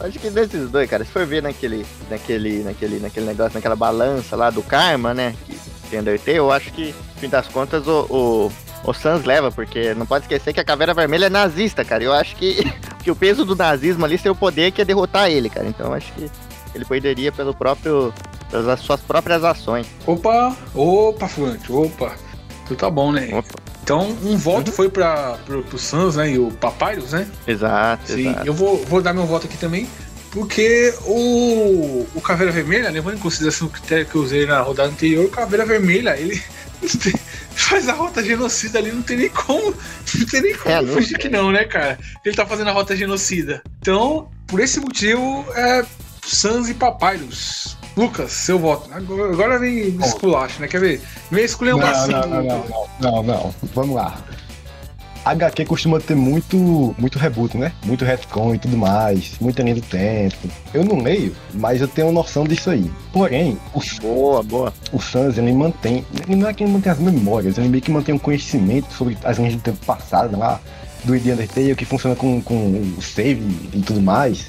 Acho 0.00 0.18
que 0.18 0.28
desses 0.28 0.68
dois, 0.70 0.90
cara, 0.90 1.04
se 1.04 1.10
for 1.10 1.24
ver 1.24 1.42
naquele, 1.42 1.86
naquele, 2.10 2.62
naquele, 2.64 2.98
naquele 2.98 3.26
negócio, 3.26 3.54
naquela 3.54 3.76
balança 3.76 4.34
lá 4.34 4.50
do 4.50 4.62
Karma, 4.62 5.14
né? 5.14 5.36
Que 5.46 5.56
tem 5.90 6.00
Undertale, 6.00 6.36
eu 6.36 6.50
acho 6.50 6.72
que, 6.72 6.94
no 7.14 7.20
fim 7.20 7.28
das 7.28 7.46
contas, 7.48 7.86
o, 7.86 8.06
o, 8.10 8.52
o 8.84 8.92
Sans 8.92 9.24
leva, 9.24 9.52
porque 9.52 9.94
não 9.94 10.04
pode 10.04 10.24
esquecer 10.24 10.52
que 10.52 10.60
a 10.60 10.64
Caveira 10.64 10.92
Vermelha 10.92 11.26
é 11.26 11.30
nazista, 11.30 11.84
cara. 11.84 12.02
Eu 12.02 12.12
acho 12.12 12.34
que, 12.34 12.58
que 13.02 13.10
o 13.10 13.16
peso 13.16 13.44
do 13.44 13.54
nazismo 13.54 14.04
ali 14.04 14.18
tem 14.18 14.32
o 14.32 14.36
poder 14.36 14.72
que 14.72 14.82
é 14.82 14.84
derrotar 14.84 15.30
ele, 15.30 15.48
cara. 15.48 15.66
Então 15.68 15.92
acho 15.92 16.12
que 16.12 16.28
ele 16.74 16.84
perderia 16.84 17.30
pelo 17.32 17.54
próprio. 17.54 18.12
pelas 18.50 18.80
suas 18.80 19.00
próprias 19.00 19.44
ações. 19.44 19.86
Opa, 20.06 20.56
opa, 20.74 21.28
figurante, 21.28 21.72
opa. 21.72 22.14
Tu 22.68 22.76
tá 22.76 22.90
bom, 22.90 23.10
né? 23.12 23.28
Opa. 23.32 23.58
Então, 23.82 24.16
um 24.22 24.36
voto 24.36 24.70
foi 24.70 24.90
para 24.90 25.38
pro, 25.46 25.62
pro 25.62 25.78
Sans, 25.78 26.16
né? 26.16 26.30
E 26.32 26.38
o 26.38 26.50
Papyrus, 26.50 27.12
né? 27.12 27.26
Exato, 27.46 28.12
Sim, 28.12 28.28
exato. 28.28 28.46
eu 28.46 28.52
vou, 28.52 28.84
vou 28.84 29.00
dar 29.00 29.14
meu 29.14 29.24
voto 29.24 29.46
aqui 29.46 29.56
também. 29.56 29.88
Porque 30.30 30.92
o, 31.06 32.06
o 32.14 32.20
Caveira 32.20 32.52
Vermelha, 32.52 32.90
levando 32.90 33.16
em 33.16 33.20
consideração 33.20 33.66
o 33.66 33.70
critério 33.70 34.04
que 34.04 34.14
eu 34.14 34.20
usei 34.20 34.44
na 34.44 34.60
rodada 34.60 34.90
anterior, 34.90 35.24
o 35.24 35.30
Caveira 35.30 35.64
Vermelha, 35.64 36.14
ele 36.18 36.40
faz 37.56 37.88
a 37.88 37.94
rota 37.94 38.22
genocida 38.22 38.78
ali, 38.78 38.92
não 38.92 39.00
tem 39.00 39.16
nem 39.16 39.28
como, 39.30 39.74
não 40.14 40.26
tem 40.26 40.42
nem 40.42 40.54
como 40.54 40.74
É, 40.74 40.86
fugir 40.86 41.16
que 41.16 41.30
não, 41.30 41.50
né, 41.50 41.64
cara? 41.64 41.98
Ele 42.22 42.36
tá 42.36 42.44
fazendo 42.44 42.68
a 42.68 42.72
rota 42.74 42.94
genocida. 42.94 43.62
Então, 43.80 44.28
por 44.46 44.60
esse 44.60 44.78
motivo, 44.80 45.46
é 45.54 45.82
Sans 46.28 46.68
e 46.68 46.74
Papyrus. 46.74 47.76
Lucas, 47.96 48.30
seu 48.32 48.58
voto. 48.58 48.88
Agora, 48.92 49.58
vem 49.58 49.88
esculacho, 50.04 50.60
né? 50.60 50.68
Quer 50.68 50.80
ver? 50.80 51.02
Vem 51.30 51.44
escolher 51.44 51.74
um 51.74 51.78
Não, 51.78 51.88
assim. 51.88 52.12
não, 52.12 52.20
não, 52.28 52.42
não, 52.42 52.64
não, 52.64 52.88
não, 53.00 53.22
não. 53.22 53.54
Vamos 53.74 53.96
lá. 53.96 54.16
HQ 55.24 55.64
costuma 55.64 55.98
ter 56.00 56.14
muito, 56.14 56.94
muito 56.96 57.18
reboot, 57.18 57.56
né? 57.56 57.72
Muito 57.84 58.04
retcon 58.04 58.54
e 58.54 58.58
tudo 58.58 58.76
mais, 58.78 59.32
muita 59.40 59.62
linha 59.62 59.74
do 59.74 59.82
tempo. 59.82 60.48
Eu 60.72 60.84
não 60.84 61.02
leio, 61.02 61.34
mas 61.54 61.80
eu 61.80 61.88
tenho 61.88 62.12
noção 62.12 62.44
disso 62.44 62.70
aí. 62.70 62.90
Porém, 63.12 63.58
o, 63.74 63.80
Boa, 64.00 64.42
boa. 64.42 64.72
o 64.92 65.00
Sans, 65.00 65.36
ele 65.36 65.52
mantém, 65.52 66.04
ele 66.26 66.36
não 66.36 66.48
é 66.48 66.54
que 66.54 66.62
ele 66.62 66.72
mantém 66.72 66.92
as 66.92 66.98
memórias, 66.98 67.58
ele 67.58 67.68
meio 67.68 67.82
que 67.82 67.90
mantém 67.90 68.14
um 68.14 68.18
conhecimento 68.18 68.92
sobre 68.94 69.18
as 69.24 69.38
linhas 69.38 69.54
do 69.54 69.60
tempo 69.60 69.84
passado 69.84 70.38
lá, 70.38 70.60
do 71.04 71.14
ID 71.14 71.26
Undertale, 71.26 71.74
que 71.74 71.84
funciona 71.84 72.14
com, 72.16 72.40
com 72.40 72.94
o 72.96 73.02
save 73.02 73.42
e 73.74 73.80
tudo 73.82 74.00
mais. 74.00 74.46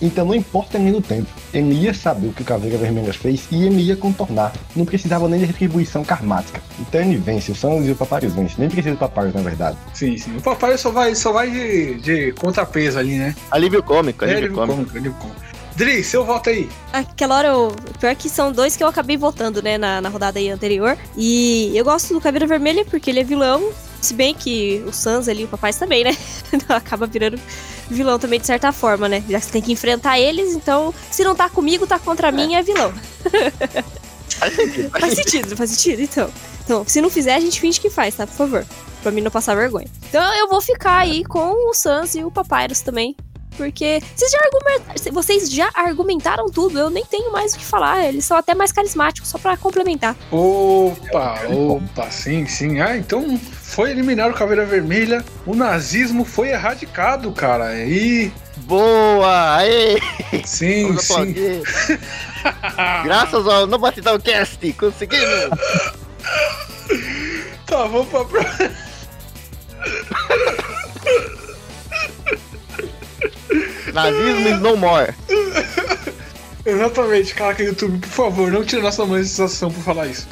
Então 0.00 0.24
não 0.26 0.34
importa 0.34 0.78
linha 0.78 0.92
do 0.92 1.00
tempo, 1.00 1.26
ele 1.52 1.74
ia 1.74 1.94
saber 1.94 2.28
o 2.28 2.32
que 2.32 2.42
o 2.42 2.44
Caveira 2.44 2.76
Vermelha 2.76 3.12
fez 3.12 3.46
e 3.50 3.64
ele 3.64 3.82
ia 3.82 3.96
contornar. 3.96 4.52
Não 4.74 4.84
precisava 4.84 5.28
nem 5.28 5.40
de 5.40 5.46
retribuição 5.46 6.04
karmática. 6.04 6.60
Então 6.78 7.00
ele 7.00 7.16
vence, 7.16 7.52
o 7.52 7.54
Sans 7.56 7.86
e 7.86 7.90
o 7.90 7.96
Papyrus 7.96 8.34
vence. 8.34 8.54
Nem 8.58 8.68
precisa 8.68 8.94
do 8.94 8.98
Papyrus, 8.98 9.34
na 9.34 9.40
verdade. 9.42 9.76
Sim, 9.94 10.16
sim. 10.16 10.36
O 10.36 10.40
Papyrus 10.40 10.80
só 10.80 10.90
vai, 10.90 11.14
só 11.14 11.32
vai 11.32 11.50
de, 11.50 11.94
de 11.94 12.32
contrapeso 12.32 12.98
ali, 12.98 13.16
né? 13.16 13.34
Alívio 13.50 13.82
cômico, 13.82 14.24
É, 14.24 14.28
alívio 14.28 14.44
alívio 14.46 14.56
cômico. 14.56 14.76
cômico, 14.76 14.96
alívio 14.98 15.14
cômico. 15.20 15.46
Dri, 15.76 16.02
seu 16.02 16.24
voto 16.24 16.48
aí. 16.48 16.68
Aquela 16.90 17.36
hora, 17.36 17.48
eu... 17.48 17.74
pior 18.00 18.14
que 18.16 18.30
são 18.30 18.50
dois 18.50 18.74
que 18.76 18.82
eu 18.82 18.88
acabei 18.88 19.18
votando, 19.18 19.60
né, 19.62 19.76
na, 19.76 20.00
na 20.00 20.08
rodada 20.08 20.38
aí 20.38 20.48
anterior. 20.48 20.96
E 21.16 21.70
eu 21.74 21.84
gosto 21.84 22.14
do 22.14 22.20
Caveira 22.20 22.46
Vermelha 22.46 22.82
porque 22.86 23.10
ele 23.10 23.20
é 23.20 23.24
vilão. 23.24 23.70
Se 24.00 24.14
bem 24.14 24.34
que 24.34 24.82
o 24.86 24.92
Sans 24.92 25.28
ali, 25.28 25.44
o 25.44 25.48
papai 25.48 25.72
também, 25.74 26.04
né? 26.04 26.16
Acaba 26.68 27.06
virando 27.06 27.38
vilão 27.90 28.18
também 28.18 28.40
de 28.40 28.46
certa 28.46 28.72
forma, 28.72 29.08
né? 29.08 29.22
Já 29.28 29.38
que 29.38 29.46
você 29.46 29.52
tem 29.52 29.62
que 29.62 29.72
enfrentar 29.72 30.18
eles, 30.18 30.54
então 30.54 30.92
se 31.10 31.24
não 31.24 31.34
tá 31.34 31.48
comigo, 31.48 31.86
tá 31.86 31.98
contra 31.98 32.32
mim, 32.32 32.54
é 32.54 32.62
vilão. 32.62 32.92
Faz 34.40 34.54
sentido. 34.56 34.90
Faz 34.90 35.14
sentido, 35.14 35.56
faz 35.56 35.70
sentido, 35.70 36.02
então. 36.02 36.30
Então, 36.64 36.84
se 36.86 37.00
não 37.00 37.08
fizer, 37.08 37.34
a 37.34 37.40
gente 37.40 37.60
finge 37.60 37.80
que 37.80 37.88
faz, 37.88 38.14
tá? 38.16 38.26
Por 38.26 38.34
favor. 38.34 38.66
Pra 39.02 39.12
mim 39.12 39.20
não 39.20 39.30
passar 39.30 39.54
vergonha. 39.54 39.86
Então 40.08 40.34
eu 40.34 40.48
vou 40.48 40.60
ficar 40.60 40.98
aí 40.98 41.24
com 41.24 41.70
o 41.70 41.72
Sans 41.72 42.14
e 42.16 42.24
o 42.24 42.30
Papyrus 42.30 42.80
também. 42.80 43.14
Porque 43.56 44.00
vocês 44.14 44.30
já, 44.30 44.38
argumentaram, 44.44 45.12
vocês 45.12 45.50
já 45.50 45.70
argumentaram 45.74 46.46
tudo, 46.46 46.78
eu 46.78 46.90
nem 46.90 47.04
tenho 47.04 47.32
mais 47.32 47.54
o 47.54 47.58
que 47.58 47.64
falar. 47.64 48.04
Eles 48.04 48.24
são 48.24 48.36
até 48.36 48.54
mais 48.54 48.72
carismáticos, 48.72 49.30
só 49.30 49.38
pra 49.38 49.56
complementar. 49.56 50.14
Opa, 50.30 51.40
opa, 51.48 52.10
sim, 52.10 52.46
sim. 52.46 52.80
Ah, 52.80 52.96
então 52.96 53.38
foi 53.38 53.90
eliminar 53.90 54.30
o 54.30 54.34
Caveira 54.34 54.64
Vermelha. 54.64 55.24
O 55.44 55.54
nazismo 55.54 56.24
foi 56.24 56.50
erradicado, 56.50 57.32
cara. 57.32 57.74
E. 57.84 58.32
Boa! 58.58 59.56
Aê! 59.56 59.98
Sim, 60.44 60.88
Vamos 60.88 61.04
sim. 61.04 61.34
Graças 63.04 63.46
ao 63.46 63.66
No 63.66 63.78
Batidão 63.78 64.18
Cast, 64.18 64.72
conseguimos! 64.74 65.50
Tá, 67.66 67.84
vamos 67.84 68.08
pra 68.08 68.24
próxima. 68.24 68.70
Nazismo 73.96 74.48
is 74.48 74.60
no 74.60 74.76
more. 74.76 75.14
Exatamente, 76.66 77.34
caraca, 77.34 77.62
YouTube, 77.62 77.98
por 77.98 78.08
favor, 78.08 78.52
não 78.52 78.64
tire 78.64 78.82
nossa 78.82 79.06
monetização 79.06 79.70
por 79.70 79.82
falar 79.82 80.06
isso. 80.08 80.26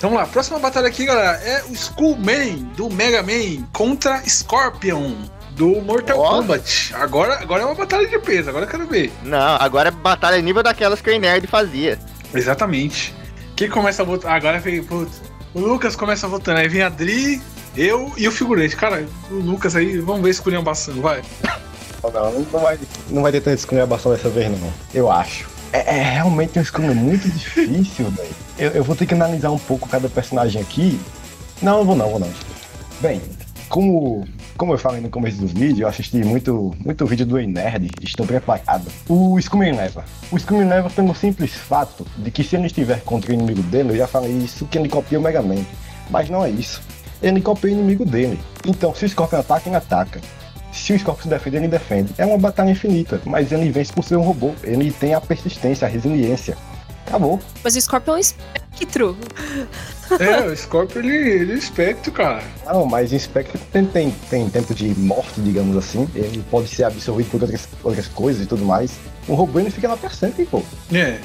Vamos 0.00 0.18
lá, 0.18 0.26
próxima 0.26 0.58
batalha 0.58 0.88
aqui, 0.88 1.06
galera, 1.06 1.38
é 1.44 1.64
o 1.64 1.72
Skullman 1.72 2.56
do 2.76 2.90
Mega 2.90 3.22
Man 3.22 3.64
contra 3.72 4.20
Scorpion 4.28 5.14
do 5.52 5.80
Mortal 5.80 6.18
Ó. 6.18 6.36
Kombat. 6.40 6.92
Agora, 6.94 7.40
agora 7.40 7.62
é 7.62 7.64
uma 7.64 7.74
batalha 7.74 8.06
de 8.06 8.18
peso, 8.18 8.50
agora 8.50 8.66
eu 8.66 8.68
quero 8.68 8.86
ver. 8.86 9.10
Não, 9.22 9.56
agora 9.60 9.88
é 9.88 9.92
batalha 9.92 10.42
nível 10.42 10.62
daquelas 10.62 11.00
que 11.00 11.10
o 11.10 11.18
Nerd 11.18 11.46
fazia. 11.46 11.98
Exatamente. 12.34 13.14
Quem 13.56 13.70
começa 13.70 14.02
a 14.02 14.04
votar? 14.04 14.34
Agora 14.36 14.58
vem, 14.58 14.82
putz, 14.82 15.22
o 15.54 15.60
Lucas 15.60 15.96
começa 15.96 16.28
votando, 16.28 16.58
aí 16.58 16.68
vem 16.68 16.82
a 16.82 16.88
Dri, 16.88 17.40
eu 17.76 18.12
e 18.16 18.26
o 18.26 18.32
figurante. 18.32 18.76
Cara, 18.76 19.06
o 19.30 19.34
Lucas 19.34 19.76
aí, 19.76 19.98
vamos 20.00 20.22
ver 20.22 20.30
escolhendo 20.30 20.64
bastante, 20.64 20.98
vai. 20.98 21.22
Não, 22.12 22.32
não 22.32 22.60
vai, 22.60 22.78
não 23.10 23.22
vai 23.22 23.32
ter 23.32 23.40
tanta 23.40 23.86
dessa 23.86 24.28
vez, 24.28 24.50
não. 24.60 24.72
Eu 24.92 25.10
acho. 25.10 25.48
É, 25.72 25.98
é 25.98 26.02
realmente 26.02 26.58
uma 26.58 26.62
escolha 26.62 26.94
muito 26.94 27.28
difícil, 27.28 28.08
velho. 28.10 28.34
Eu, 28.58 28.70
eu 28.70 28.84
vou 28.84 28.94
ter 28.94 29.06
que 29.06 29.14
analisar 29.14 29.50
um 29.50 29.58
pouco 29.58 29.88
cada 29.88 30.08
personagem 30.08 30.60
aqui. 30.60 31.00
Não, 31.60 31.84
vou 31.84 31.96
não, 31.96 32.10
vou 32.10 32.20
não. 32.20 32.30
Bem, 33.00 33.20
como, 33.68 34.24
como 34.56 34.72
eu 34.72 34.78
falei 34.78 35.00
no 35.00 35.10
começo 35.10 35.38
do 35.38 35.48
vídeo, 35.48 35.82
eu 35.82 35.88
assisti 35.88 36.18
muito, 36.18 36.72
muito 36.84 37.04
vídeo 37.06 37.26
do 37.26 37.38
Ei 37.38 37.46
Nerd, 37.46 37.90
estou 38.02 38.24
preparado. 38.24 38.86
O 39.08 39.36
Skullman 39.38 39.74
leva. 39.74 40.04
O 40.30 40.36
Skullman 40.36 40.68
leva 40.68 40.88
pelo 40.90 41.12
simples 41.12 41.52
fato 41.54 42.06
de 42.18 42.30
que 42.30 42.44
se 42.44 42.54
ele 42.54 42.66
estiver 42.66 43.00
contra 43.00 43.32
o 43.32 43.34
inimigo 43.34 43.62
dele, 43.64 43.90
eu 43.90 43.96
já 43.96 44.06
falei 44.06 44.30
isso, 44.30 44.66
que 44.66 44.78
ele 44.78 44.88
copia 44.88 45.18
o 45.18 45.22
Mega 45.22 45.42
Man. 45.42 45.64
Mas 46.08 46.30
não 46.30 46.44
é 46.44 46.50
isso. 46.50 46.80
Ele 47.20 47.40
copia 47.40 47.70
o 47.70 47.72
inimigo 47.72 48.04
dele. 48.04 48.38
Então, 48.64 48.94
se 48.94 49.06
o 49.06 49.08
Scorpion 49.08 49.40
ataca, 49.40 49.68
ele 49.68 49.76
ataca. 49.76 50.20
Se 50.74 50.92
o 50.92 50.98
Scorpion 50.98 51.22
se 51.22 51.28
defende, 51.28 51.56
ele 51.56 51.68
defende. 51.68 52.12
É 52.18 52.26
uma 52.26 52.36
batalha 52.36 52.70
infinita, 52.70 53.20
mas 53.24 53.52
ele 53.52 53.70
vence 53.70 53.92
por 53.92 54.04
ser 54.04 54.16
um 54.16 54.22
robô. 54.22 54.52
Ele 54.62 54.90
tem 54.90 55.14
a 55.14 55.20
persistência, 55.20 55.86
a 55.86 55.90
resiliência. 55.90 56.56
Acabou. 57.06 57.40
Mas 57.62 57.76
o 57.76 57.80
Scorpion 57.80 58.14
é 58.14 58.16
um 58.16 58.20
espectro. 58.20 59.16
É, 60.18 60.40
o 60.40 60.56
Scorpion 60.56 61.00
ele, 61.00 61.16
ele 61.16 61.52
é 61.52 61.56
espectro, 61.56 62.12
cara. 62.12 62.42
Não, 62.66 62.84
mas 62.84 63.12
em 63.12 63.18
Spectre 63.18 63.58
tem, 63.72 63.86
tem, 63.86 64.10
tem 64.28 64.50
tempo 64.50 64.74
de 64.74 64.88
morte, 64.98 65.40
digamos 65.40 65.76
assim. 65.76 66.08
Ele 66.14 66.44
pode 66.50 66.68
ser 66.68 66.84
absorvido 66.84 67.30
por 67.30 67.42
outras, 67.42 67.68
outras 67.82 68.08
coisas 68.08 68.42
e 68.42 68.46
tudo 68.46 68.64
mais. 68.64 68.92
Um 69.28 69.34
robô 69.34 69.60
ele 69.60 69.70
fica 69.70 69.88
lá 69.88 69.96
sempre, 70.10 70.44
pô. 70.44 70.62
É. 70.92 71.18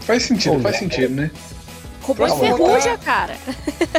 Faz 0.00 0.22
sentido, 0.22 0.54
Pô, 0.54 0.60
faz 0.60 0.76
né? 0.76 0.80
sentido, 0.80 1.14
né? 1.14 1.30
Robô 2.14 2.26
de 2.26 2.88
votar. 2.88 2.98
cara. 2.98 3.36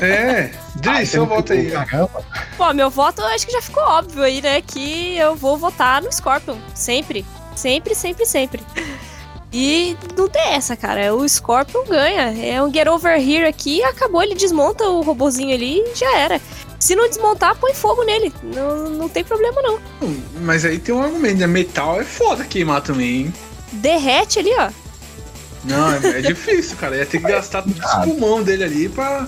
É. 0.01 0.51
Dri, 0.75 1.05
seu 1.05 1.25
voto 1.25 1.53
aí. 1.53 1.71
Caramba. 1.71 2.23
Pô, 2.57 2.73
meu 2.73 2.89
voto 2.89 3.21
eu 3.21 3.27
acho 3.27 3.45
que 3.45 3.51
já 3.51 3.61
ficou 3.61 3.83
óbvio 3.83 4.23
aí, 4.23 4.41
né? 4.41 4.61
Que 4.61 5.17
eu 5.17 5.35
vou 5.35 5.57
votar 5.57 6.01
no 6.01 6.11
Scorpion. 6.11 6.57
Sempre. 6.73 7.25
Sempre, 7.55 7.95
sempre, 7.95 8.25
sempre. 8.25 8.61
E 9.51 9.97
não 10.17 10.27
tem 10.27 10.53
essa, 10.53 10.75
cara. 10.75 11.15
O 11.15 11.27
Scorpion 11.27 11.83
ganha. 11.85 12.33
É 12.45 12.61
um 12.61 12.71
get 12.71 12.87
over 12.87 13.17
here 13.17 13.45
aqui 13.45 13.83
acabou. 13.83 14.21
Ele 14.21 14.35
desmonta 14.35 14.83
o 14.85 15.01
robozinho 15.01 15.53
ali 15.53 15.79
e 15.79 15.95
já 15.95 16.17
era. 16.17 16.39
Se 16.79 16.95
não 16.95 17.09
desmontar, 17.09 17.55
põe 17.57 17.73
fogo 17.73 18.03
nele. 18.03 18.31
Não, 18.43 18.89
não 18.89 19.09
tem 19.09 19.23
problema, 19.23 19.61
não. 19.61 19.79
Mas 20.41 20.63
aí 20.63 20.77
tem 20.77 20.93
um 20.93 21.01
argumento, 21.01 21.39
né? 21.39 21.47
Metal 21.47 21.99
é 21.99 22.03
foda 22.03 22.43
queimar 22.43 22.81
também, 22.81 23.21
hein? 23.21 23.33
Derrete 23.71 24.39
ali, 24.39 24.51
ó. 24.57 24.69
Não, 25.67 25.91
é, 25.91 26.19
é 26.19 26.21
difícil, 26.21 26.77
cara. 26.77 26.95
Ia 26.97 27.05
ter 27.05 27.19
que 27.19 27.27
gastar 27.27 27.61
todo 27.61 27.75
esse 27.77 28.01
pulmão 28.03 28.41
dele 28.43 28.63
ali 28.63 28.89
pra, 28.89 29.27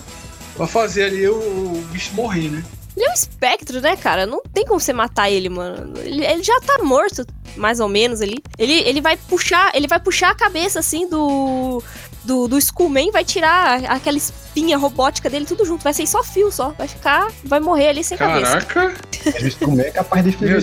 pra 0.56 0.68
fazer 0.68 1.04
ali 1.06 1.28
o, 1.28 1.36
o 1.36 1.86
bicho 1.92 2.14
morrer, 2.14 2.50
né? 2.50 2.64
Ele 2.96 3.06
é 3.06 3.10
um 3.12 3.14
espectro, 3.14 3.80
né, 3.80 3.96
cara? 3.96 4.26
Não 4.26 4.42
tem 4.54 4.66
como 4.66 4.80
você 4.80 4.92
matar 4.92 5.30
ele, 5.30 5.48
mano. 5.48 5.98
Ele, 6.00 6.26
ele 6.26 6.44
já 6.44 6.60
tá 6.60 6.84
morto, 6.84 7.26
mais 7.56 7.80
ou 7.80 7.88
menos 7.88 8.22
ali. 8.22 8.38
Ele, 8.58 8.74
ele 8.74 9.00
vai 9.00 9.16
puxar, 9.16 9.72
ele 9.74 9.88
vai 9.88 10.00
puxar 10.00 10.32
a 10.32 10.36
cabeça 10.36 10.80
assim 10.80 11.08
do 11.08 11.82
do, 12.24 12.48
do 12.48 12.58
Skullman, 12.58 13.12
vai 13.12 13.24
tirar 13.24 13.84
aquela 13.86 14.18
espinha 14.18 14.78
robótica 14.78 15.30
dele 15.30 15.46
tudo 15.46 15.66
junto, 15.66 15.84
vai 15.84 15.94
ser 15.94 16.06
só 16.06 16.24
fio 16.24 16.52
só, 16.52 16.70
vai 16.78 16.88
ficar, 16.88 17.32
vai 17.44 17.60
morrer 17.60 17.90
ali 17.90 18.04
sem 18.04 18.18
cabeça. 18.18 18.62
Caraca! 18.62 18.94
O 19.42 19.48
Skullman 19.48 19.86
é 19.86 19.92
capaz 19.92 20.24
de 20.24 20.32
ferir 20.32 20.58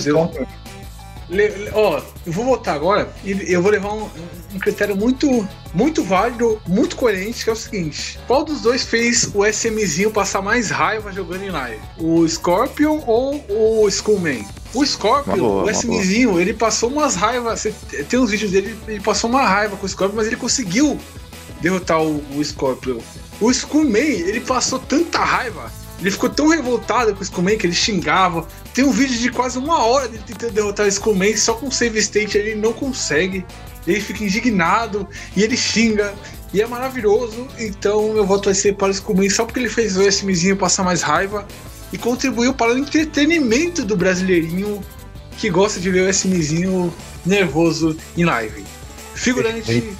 Le- 1.28 1.70
Ó, 1.72 2.00
eu 2.24 2.32
vou 2.32 2.44
votar 2.44 2.74
agora 2.76 3.10
e 3.24 3.52
eu 3.52 3.60
vou 3.60 3.70
levar 3.72 3.92
um, 3.92 4.08
um 4.54 4.58
critério 4.60 4.94
muito, 4.96 5.46
muito 5.74 6.04
válido, 6.04 6.60
muito 6.68 6.94
coerente, 6.94 7.42
que 7.42 7.50
é 7.50 7.52
o 7.52 7.56
seguinte: 7.56 8.18
qual 8.28 8.44
dos 8.44 8.60
dois 8.60 8.84
fez 8.84 9.28
o 9.34 9.44
SMzinho 9.44 10.10
passar 10.12 10.40
mais 10.40 10.70
raiva 10.70 11.12
jogando 11.12 11.42
em 11.42 11.50
live? 11.50 11.80
O 11.98 12.26
Scorpion 12.28 13.02
ou 13.06 13.44
o 13.48 13.88
Skullman? 13.88 14.46
O 14.72 14.84
Scorpion, 14.86 15.36
boa, 15.38 15.64
o 15.64 15.70
SMzinho, 15.70 16.40
ele 16.40 16.52
passou 16.54 16.90
umas 16.90 17.16
raivas. 17.16 17.60
Você 17.60 17.72
tem 18.08 18.18
uns 18.20 18.30
vídeos 18.30 18.50
dele, 18.52 18.78
ele 18.86 19.00
passou 19.00 19.28
uma 19.28 19.42
raiva 19.42 19.76
com 19.76 19.86
o 19.86 19.88
Scorpion, 19.88 20.16
mas 20.16 20.26
ele 20.26 20.36
conseguiu 20.36 20.98
derrotar 21.60 22.02
o, 22.02 22.22
o 22.36 22.44
Scorpion. 22.44 22.98
O 23.40 23.50
Skullman, 23.50 24.00
ele 24.20 24.40
passou 24.40 24.78
tanta 24.78 25.18
raiva. 25.18 25.72
Ele 26.00 26.10
ficou 26.10 26.28
tão 26.28 26.48
revoltado 26.48 27.14
com 27.14 27.20
o 27.20 27.22
Skullman 27.22 27.56
que 27.56 27.66
ele 27.66 27.74
xingava. 27.74 28.46
Tem 28.74 28.84
um 28.84 28.90
vídeo 28.90 29.18
de 29.18 29.30
quase 29.30 29.58
uma 29.58 29.82
hora 29.84 30.08
dele 30.08 30.22
tentando 30.26 30.52
derrotar 30.52 30.86
o 30.86 30.88
Skullman 30.88 31.36
só 31.36 31.54
com 31.54 31.70
save 31.70 31.98
state 31.98 32.36
ele 32.36 32.54
não 32.54 32.72
consegue. 32.72 33.44
Ele 33.86 34.00
fica 34.00 34.24
indignado 34.24 35.08
e 35.34 35.42
ele 35.42 35.56
xinga. 35.56 36.14
E 36.52 36.60
é 36.60 36.66
maravilhoso. 36.66 37.48
Então 37.58 38.12
meu 38.12 38.26
voto 38.26 38.46
vai 38.46 38.54
ser 38.54 38.74
para 38.74 38.88
o 38.88 38.90
Skullman 38.90 39.30
só 39.30 39.44
porque 39.44 39.60
ele 39.60 39.70
fez 39.70 39.96
o 39.96 40.02
SMzinho 40.02 40.56
passar 40.56 40.82
mais 40.82 41.02
raiva 41.02 41.46
e 41.92 41.96
contribuiu 41.96 42.52
para 42.52 42.74
o 42.74 42.78
entretenimento 42.78 43.84
do 43.84 43.96
brasileirinho 43.96 44.82
que 45.38 45.48
gosta 45.50 45.78
de 45.80 45.90
ver 45.90 46.02
o 46.02 46.12
SMzinho 46.12 46.92
nervoso 47.24 47.96
em 48.16 48.24
live. 48.24 48.64
Figurante, 49.14 49.96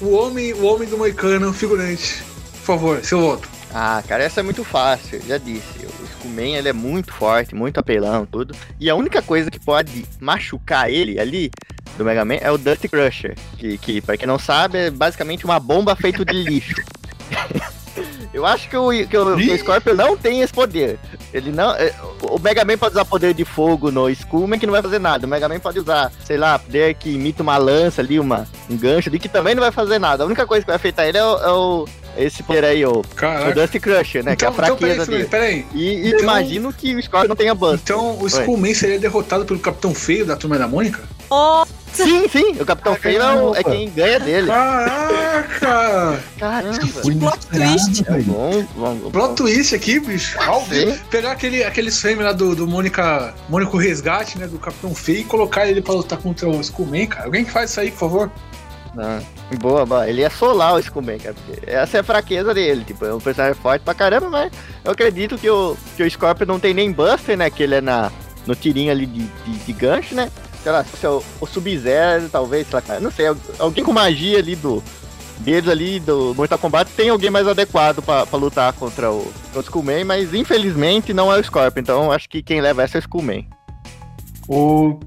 o 0.00 0.10
homem, 0.10 0.52
o 0.52 0.64
homem 0.64 0.88
do 0.88 0.96
Moicano, 0.96 1.52
figurante. 1.52 2.22
Por 2.52 2.64
favor, 2.64 3.04
seu 3.04 3.20
voto. 3.20 3.57
Ah, 3.74 4.02
cara, 4.06 4.22
essa 4.24 4.40
é 4.40 4.42
muito 4.42 4.64
fácil, 4.64 5.20
já 5.26 5.36
disse. 5.38 5.86
O 6.00 6.04
Skullman, 6.04 6.56
ele 6.56 6.68
é 6.68 6.72
muito 6.72 7.12
forte, 7.12 7.54
muito 7.54 7.78
apelão, 7.78 8.24
tudo. 8.26 8.54
E 8.80 8.88
a 8.88 8.94
única 8.94 9.20
coisa 9.20 9.50
que 9.50 9.60
pode 9.60 10.06
machucar 10.20 10.90
ele 10.90 11.20
ali, 11.20 11.50
do 11.96 12.04
Mega 12.04 12.24
Man, 12.24 12.36
é 12.40 12.50
o 12.50 12.56
Dust 12.58 12.88
Crusher. 12.88 13.34
Que, 13.58 13.76
que 13.78 14.00
pra 14.00 14.16
quem 14.16 14.26
não 14.26 14.38
sabe, 14.38 14.78
é 14.78 14.90
basicamente 14.90 15.44
uma 15.44 15.60
bomba 15.60 15.94
feita 15.94 16.24
de 16.24 16.32
lixo. 16.32 16.74
Eu 18.32 18.44
acho 18.46 18.68
que 18.68 18.76
o, 18.76 18.90
que 19.08 19.16
o, 19.16 19.36
que 19.36 19.50
o 19.50 19.58
Scorpion 19.58 19.94
não 19.94 20.16
tem 20.16 20.42
esse 20.42 20.52
poder. 20.52 20.98
Ele 21.32 21.50
não. 21.50 21.72
é, 21.74 21.92
O 22.22 22.38
Mega 22.38 22.64
Man 22.64 22.76
pode 22.78 22.92
usar 22.94 23.04
poder 23.04 23.34
de 23.34 23.44
fogo 23.44 23.90
no 23.90 24.08
Skullman 24.10 24.58
que 24.60 24.66
não 24.66 24.72
vai 24.72 24.82
fazer 24.82 24.98
nada. 25.00 25.26
O 25.26 25.28
Mega 25.28 25.48
Man 25.48 25.58
pode 25.58 25.80
usar, 25.80 26.12
sei 26.24 26.36
lá, 26.36 26.58
poder 26.58 26.94
que 26.94 27.10
imita 27.10 27.42
uma 27.42 27.56
lança 27.56 28.00
ali, 28.02 28.20
uma, 28.20 28.46
um 28.70 28.76
gancho 28.76 29.08
ali, 29.08 29.18
que 29.18 29.28
também 29.30 29.54
não 29.54 29.62
vai 29.62 29.72
fazer 29.72 29.98
nada. 29.98 30.22
A 30.22 30.26
única 30.26 30.46
coisa 30.46 30.62
que 30.62 30.68
vai 30.68 30.76
afetar 30.76 31.06
ele 31.06 31.18
é, 31.18 31.24
o, 31.24 31.38
é 31.38 31.50
o- 31.52 31.88
esse 32.18 32.42
poder 32.42 32.64
aí, 32.64 32.84
o, 32.84 33.00
o. 33.00 33.54
Dust 33.54 33.78
Crusher, 33.80 34.24
né? 34.24 34.36
que 34.36 34.44
é 34.44 34.48
a 34.48 34.50
Então, 34.50 34.64
então 34.64 34.76
fraqueza 34.76 35.06
peraí, 35.06 35.18
dele. 35.18 35.28
peraí. 35.28 35.66
E, 35.74 35.84
e 35.84 36.08
Então- 36.08 36.20
imagino 36.20 36.72
que 36.72 36.94
o 36.94 37.02
Scorpion 37.02 37.28
não 37.28 37.36
tenha 37.36 37.54
Buster. 37.54 37.80
Então 37.82 38.18
o 38.20 38.26
Skullman 38.26 38.74
seria 38.74 38.98
derrotado 38.98 39.44
pelo 39.44 39.58
Capitão 39.60 39.94
Feio 39.94 40.24
da 40.26 40.36
Turma 40.36 40.58
da 40.58 40.66
Mônica? 40.68 41.00
Ó, 41.30 41.64
Sim, 41.92 42.28
sim, 42.28 42.52
o 42.60 42.64
Capitão 42.66 42.94
Feio 42.94 43.20
é, 43.54 43.60
é 43.60 43.64
quem 43.64 43.90
ganha 43.90 44.20
dele. 44.20 44.46
Caraca! 44.46 46.22
Caramba. 46.38 46.78
plot 47.18 47.46
twist. 47.46 48.04
É 48.06 48.20
bom, 48.22 48.66
bom, 48.76 48.94
bom. 48.96 49.10
Plot 49.10 49.34
twist 49.34 49.74
aqui, 49.74 49.98
bicho. 49.98 50.36
Pegar 51.10 51.32
aquele, 51.32 51.64
aqueles 51.64 51.98
frames 52.00 52.24
lá 52.24 52.32
do, 52.32 52.54
do 52.54 52.66
Mônica, 52.66 53.34
Mônica 53.48 53.74
o 53.74 53.78
Resgate, 53.78 54.38
né? 54.38 54.46
Do 54.46 54.58
Capitão 54.58 54.94
Feio 54.94 55.20
e 55.20 55.24
colocar 55.24 55.66
ele 55.66 55.80
pra 55.80 55.94
lutar 55.94 56.18
contra 56.18 56.48
o 56.48 56.60
Skullman, 56.60 57.06
cara. 57.06 57.24
Alguém 57.24 57.44
que 57.44 57.50
faz 57.50 57.70
isso 57.70 57.80
aí, 57.80 57.90
por 57.90 57.98
favor? 57.98 58.30
Ah, 59.00 59.20
boa, 59.60 59.86
boa. 59.86 60.08
Ele 60.08 60.22
ia 60.22 60.30
solar 60.30 60.74
o 60.74 60.78
Skullman, 60.80 61.18
cara. 61.18 61.36
Essa 61.66 61.98
é 61.98 62.00
a 62.00 62.04
fraqueza 62.04 62.52
dele. 62.52 62.84
Tipo, 62.84 63.04
é 63.04 63.14
um 63.14 63.20
personagem 63.20 63.60
forte 63.60 63.82
pra 63.82 63.94
caramba, 63.94 64.28
mas 64.28 64.52
eu 64.84 64.90
acredito 64.92 65.38
que 65.38 65.48
o, 65.48 65.76
que 65.96 66.02
o 66.02 66.10
Scorpion 66.10 66.46
não 66.46 66.58
tem 66.58 66.74
nem 66.74 66.90
Buster, 66.90 67.36
né? 67.36 67.48
Que 67.48 67.62
ele 67.62 67.76
é 67.76 67.80
na, 67.80 68.10
no 68.46 68.56
tirinho 68.56 68.90
ali 68.90 69.06
de, 69.06 69.22
de, 69.24 69.58
de 69.64 69.72
gancho, 69.72 70.14
né? 70.14 70.30
Sei 70.62 70.72
lá, 70.72 70.82
se 70.84 71.06
é 71.06 71.08
o, 71.08 71.22
o 71.40 71.46
Sub-Zero, 71.46 72.28
talvez, 72.28 72.66
sei 72.66 72.74
lá, 72.74 72.82
cara. 72.82 73.00
Não 73.00 73.12
sei, 73.12 73.28
al- 73.28 73.36
alguém 73.60 73.84
com 73.84 73.92
magia 73.92 74.38
ali 74.38 74.56
do, 74.56 74.82
deles 75.38 75.70
ali 75.70 76.00
do 76.00 76.34
Mortal 76.34 76.58
Kombat 76.58 76.90
tem 76.96 77.08
alguém 77.10 77.30
mais 77.30 77.46
adequado 77.46 78.02
pra, 78.02 78.24
lutar 78.32 78.72
contra 78.72 79.12
o, 79.12 79.32
o 79.54 79.60
Skullman, 79.60 80.02
mas 80.04 80.34
infelizmente 80.34 81.14
não 81.14 81.32
é 81.32 81.38
o 81.38 81.44
Scorpion, 81.44 81.80
então 81.80 82.10
acho 82.10 82.28
que 82.28 82.42
quem 82.42 82.60
leva 82.60 82.82
essa 82.82 82.96
é 82.96 82.98
o 82.98 83.00
Skullman. 83.00 83.46
O, 84.48 84.98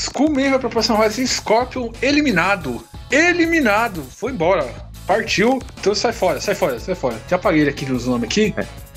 Skullman 0.00 0.50
vai 0.50 0.58
pra 0.58 0.70
próxima 0.70 0.96
fase. 0.96 1.26
Scorpion 1.26 1.90
eliminado. 2.00 2.82
Eliminado. 3.10 4.02
Foi 4.02 4.32
embora. 4.32 4.66
Partiu. 5.06 5.60
Então 5.78 5.94
sai 5.94 6.12
fora, 6.12 6.40
sai 6.40 6.54
fora, 6.54 6.78
sai 6.78 6.94
fora. 6.94 7.20
Já 7.28 7.36
apaguei 7.36 7.68
aqui 7.68 7.84
nos 7.84 8.06
nomes 8.06 8.24
aqui. 8.28 8.54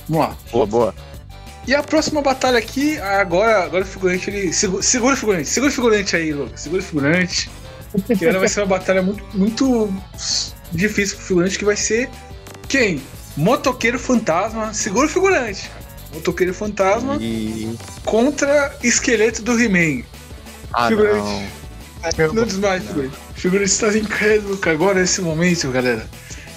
Vamos 0.08 0.28
lá. 0.28 0.38
Boa, 0.52 0.66
boa. 0.66 0.96
E 1.68 1.74
a 1.74 1.82
próxima 1.82 2.22
batalha 2.22 2.58
aqui, 2.58 2.98
agora, 3.00 3.64
agora 3.64 3.84
o 3.84 3.88
figurante, 3.88 4.30
ele. 4.30 4.54
Segura, 4.54 4.84
segura 4.84 5.14
o 5.14 5.18
figurante, 5.18 5.50
segura 5.50 5.72
o 5.72 5.76
figurante 5.76 6.16
aí, 6.16 6.34
Lucas. 6.34 6.62
Segura 6.62 6.82
o 6.82 6.86
figurante. 6.86 7.50
Que 8.18 8.26
ela 8.26 8.40
vai 8.40 8.48
ser 8.48 8.62
uma 8.62 8.66
batalha 8.66 9.04
muito, 9.04 9.24
muito 9.36 9.94
difícil 10.72 11.16
pro 11.16 11.28
figurante, 11.28 11.60
que 11.60 11.64
vai 11.64 11.76
ser 11.76 12.10
quem? 12.68 13.04
Motoqueiro 13.38 14.00
Fantasma. 14.00 14.74
Segura 14.74 15.06
o 15.06 15.10
figurante. 15.10 15.70
Motoqueiro 16.12 16.56
Fantasma 16.56 17.18
E. 17.22 17.78
contra 18.04 18.76
esqueleto 18.82 19.44
do 19.44 19.60
He-Man. 19.60 20.04
Ah, 20.74 20.88
Figurante. 20.88 21.18
não. 21.18 22.34
Não 22.34 22.46
desmaie, 22.46 22.82
figurante. 22.82 23.16
Figurante 23.36 23.72
está 23.72 23.98
incrédulo 23.98 24.58
que 24.58 24.70
agora 24.70 25.00
nesse 25.00 25.22
momento, 25.22 25.72
galera. 25.72 26.06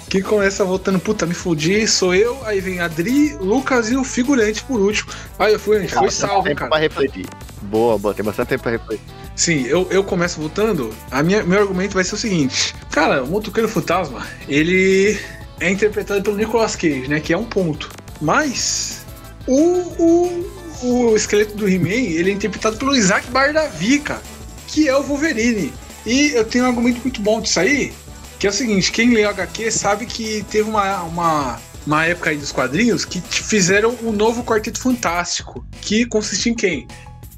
Quem 0.09 0.21
começa 0.21 0.63
voltando, 0.63 0.99
puta, 0.99 1.25
me 1.25 1.33
fudi, 1.33 1.85
sou 1.85 2.15
eu, 2.15 2.39
aí 2.45 2.61
vem 2.61 2.79
Adri, 2.79 3.33
Lucas 3.35 3.89
e 3.89 3.97
o 3.97 4.03
figurante 4.05 4.63
por 4.63 4.79
último. 4.79 5.11
Aí 5.37 5.53
o 5.55 5.59
figurante 5.59 5.93
foi 5.93 6.09
salvo, 6.11 6.53
cara. 6.55 6.69
pra 6.69 6.79
refletir. 6.79 7.25
Boa, 7.63 7.97
boa, 7.97 8.13
tem 8.13 8.23
bastante 8.23 8.49
tempo 8.49 8.63
pra 8.63 8.71
refletir. 8.71 9.03
Sim, 9.35 9.65
eu, 9.67 9.85
eu 9.91 10.03
começo 10.03 10.39
votando. 10.39 10.93
A 11.11 11.21
minha, 11.21 11.43
meu 11.43 11.59
argumento 11.59 11.93
vai 11.93 12.03
ser 12.05 12.15
o 12.15 12.17
seguinte: 12.17 12.73
Cara, 12.89 13.23
o 13.23 13.27
Motoqueiro 13.27 13.67
Fantasma, 13.67 14.25
ele 14.47 15.19
é 15.59 15.69
interpretado 15.69 16.21
pelo 16.23 16.37
Nicolas 16.37 16.75
Cage, 16.75 17.07
né? 17.07 17.19
Que 17.19 17.33
é 17.33 17.37
um 17.37 17.43
ponto. 17.43 17.89
Mas 18.21 19.05
o, 19.45 19.61
o, 20.01 20.56
o 20.83 21.15
esqueleto 21.15 21.55
do 21.55 21.67
He-Man, 21.67 21.89
ele 21.89 22.31
é 22.31 22.33
interpretado 22.33 22.77
pelo 22.77 22.95
Isaac 22.95 23.29
Bardavi, 23.31 23.99
cara, 23.99 24.21
que 24.67 24.87
é 24.87 24.95
o 24.95 25.03
Wolverine. 25.03 25.73
E 26.05 26.31
eu 26.33 26.45
tenho 26.45 26.65
um 26.65 26.67
argumento 26.67 27.01
muito 27.01 27.21
bom 27.21 27.41
disso 27.41 27.59
aí, 27.59 27.93
que 28.39 28.47
é 28.47 28.49
o 28.49 28.53
seguinte: 28.53 28.91
quem 28.91 29.13
o 29.13 29.29
HQ 29.29 29.71
sabe 29.71 30.05
que 30.05 30.45
teve 30.49 30.69
uma, 30.69 31.01
uma, 31.03 31.59
uma 31.85 32.05
época 32.05 32.29
aí 32.29 32.37
dos 32.37 32.51
quadrinhos 32.51 33.05
que 33.05 33.21
fizeram 33.21 33.97
um 34.03 34.11
novo 34.11 34.43
Quarteto 34.43 34.79
Fantástico, 34.79 35.65
que 35.81 36.05
consistia 36.05 36.51
em 36.51 36.55
quem? 36.55 36.87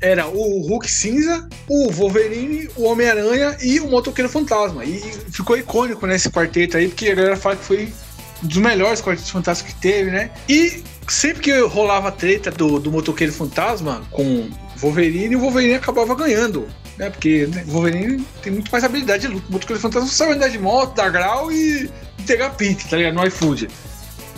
era 0.02 0.28
o 0.28 0.62
Hulk 0.62 0.90
cinza, 0.90 1.48
o 1.68 1.92
Wolverine, 1.92 2.70
o 2.76 2.86
Homem-Aranha 2.86 3.58
e 3.62 3.80
o 3.80 3.90
Motoqueiro 3.90 4.30
Fantasma. 4.30 4.86
E 4.86 5.00
ficou 5.30 5.58
icônico 5.58 6.06
nesse 6.08 6.30
quarteto 6.30 6.78
aí, 6.78 6.88
porque 6.88 7.10
a 7.10 7.16
galera 7.16 7.36
fala 7.36 7.58
que 7.58 7.66
foi 7.66 7.94
um 8.42 8.48
dos 8.48 8.58
melhores 8.58 9.02
quartetos 9.02 9.30
fantásticos 9.30 9.74
que 9.74 9.82
teve, 9.82 10.10
né? 10.10 10.32
E 10.48 10.84
sempre 11.10 11.42
que 11.42 11.60
rolava 11.62 12.10
a 12.10 12.12
treta 12.12 12.52
do, 12.52 12.80
do 12.80 12.92
Motoqueiro 12.92 13.34
Fantasma 13.34 14.04
com 14.12 14.50
Wolverine, 14.78 15.36
o 15.36 15.40
Wolverine 15.40 15.76
acabava 15.76 16.16
ganhando. 16.16 16.68
Né? 16.98 17.10
Porque 17.10 17.48
né, 17.48 17.64
o 17.68 17.72
Wolverine 17.72 18.26
tem 18.42 18.54
muito 18.54 18.72
mais 18.72 18.84
habilidade 18.84 19.28
de 19.28 19.34
luta. 19.34 19.46
O 19.50 19.54
Motoqueiro 19.54 19.82
Fantasma 19.82 20.08
só 20.08 20.26
sabe 20.26 20.36
andar 20.36 20.50
de 20.50 20.60
moto, 20.60 20.96
dar 20.96 21.10
grau 21.10 21.52
e 21.52 21.90
entregar 22.20 22.56
pizza, 22.56 22.88
tá 22.90 22.98
ligado? 22.98 23.16
No 23.16 23.26
iFood. 23.26 23.68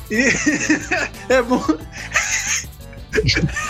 E 0.09 0.26
é 1.30 1.41
bom. 1.41 1.61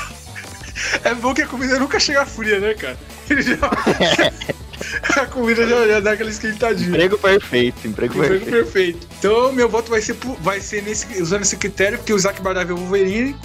É 1.04 1.14
bom 1.14 1.34
que 1.34 1.42
a 1.42 1.48
comida 1.48 1.80
nunca 1.80 2.00
chega 2.00 2.26
fria, 2.26 2.60
né, 2.60 2.74
cara? 2.74 2.98
Ele 3.30 3.42
já... 3.42 3.56
a 5.18 5.26
comida 5.26 5.68
já, 5.68 5.88
já 5.88 6.00
dá 6.00 6.12
aquela 6.12 6.30
esquentadinha. 6.30 6.90
Emprego 6.90 7.18
perfeito, 7.18 7.88
emprego, 7.88 8.16
Emprego 8.16 8.46
perfeito. 8.46 8.66
perfeito. 8.66 9.08
Então, 9.20 9.52
meu 9.52 9.70
voto 9.70 9.90
vai 9.90 10.02
ser, 10.02 10.16
vai 10.42 10.60
ser 10.60 10.84
nesse, 10.84 11.22
usando 11.22 11.42
esse 11.44 11.58
critério, 11.58 11.98
porque 11.98 12.14
o 12.14 12.20
Zack 12.20 12.42
Bardavi 12.42 12.72
é 12.72 12.74
o 12.74 12.78
Wolverine. 12.78 13.36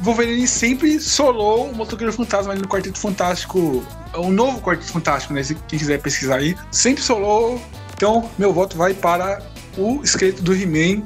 Wolverine 0.00 0.46
sempre 0.46 0.98
solou 1.00 1.70
o 1.70 1.74
Motoqueiro 1.74 2.12
Fantasma 2.12 2.52
ali 2.52 2.60
no 2.60 2.68
Quarteto 2.68 2.98
Fantástico. 2.98 3.84
O 4.14 4.30
novo 4.30 4.60
Quarteto 4.60 4.92
Fantástico, 4.92 5.32
né? 5.32 5.42
Se 5.42 5.54
quem 5.54 5.78
quiser 5.78 6.00
pesquisar 6.00 6.36
aí. 6.36 6.56
Sempre 6.70 7.02
solou. 7.02 7.60
Então, 7.94 8.28
meu 8.36 8.52
voto 8.52 8.76
vai 8.76 8.92
para 8.92 9.40
o 9.76 10.02
esqueleto 10.02 10.42
do 10.42 10.54
He-Man, 10.54 11.02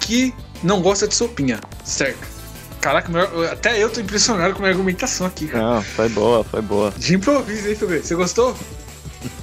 que 0.00 0.34
não 0.62 0.82
gosta 0.82 1.06
de 1.06 1.14
sopinha, 1.14 1.60
certo? 1.84 2.36
Caraca, 2.80 3.10
até 3.50 3.82
eu 3.82 3.90
tô 3.90 4.00
impressionado 4.00 4.54
com 4.54 4.60
a 4.60 4.62
minha 4.62 4.72
argumentação 4.72 5.26
aqui, 5.26 5.48
cara. 5.48 5.74
Não, 5.74 5.82
foi 5.82 6.08
boa, 6.08 6.44
foi 6.44 6.62
boa. 6.62 6.92
De 6.96 7.14
improviso, 7.14 7.68
hein, 7.68 7.74
Febê? 7.74 8.00
Você 8.00 8.14
gostou? 8.14 8.56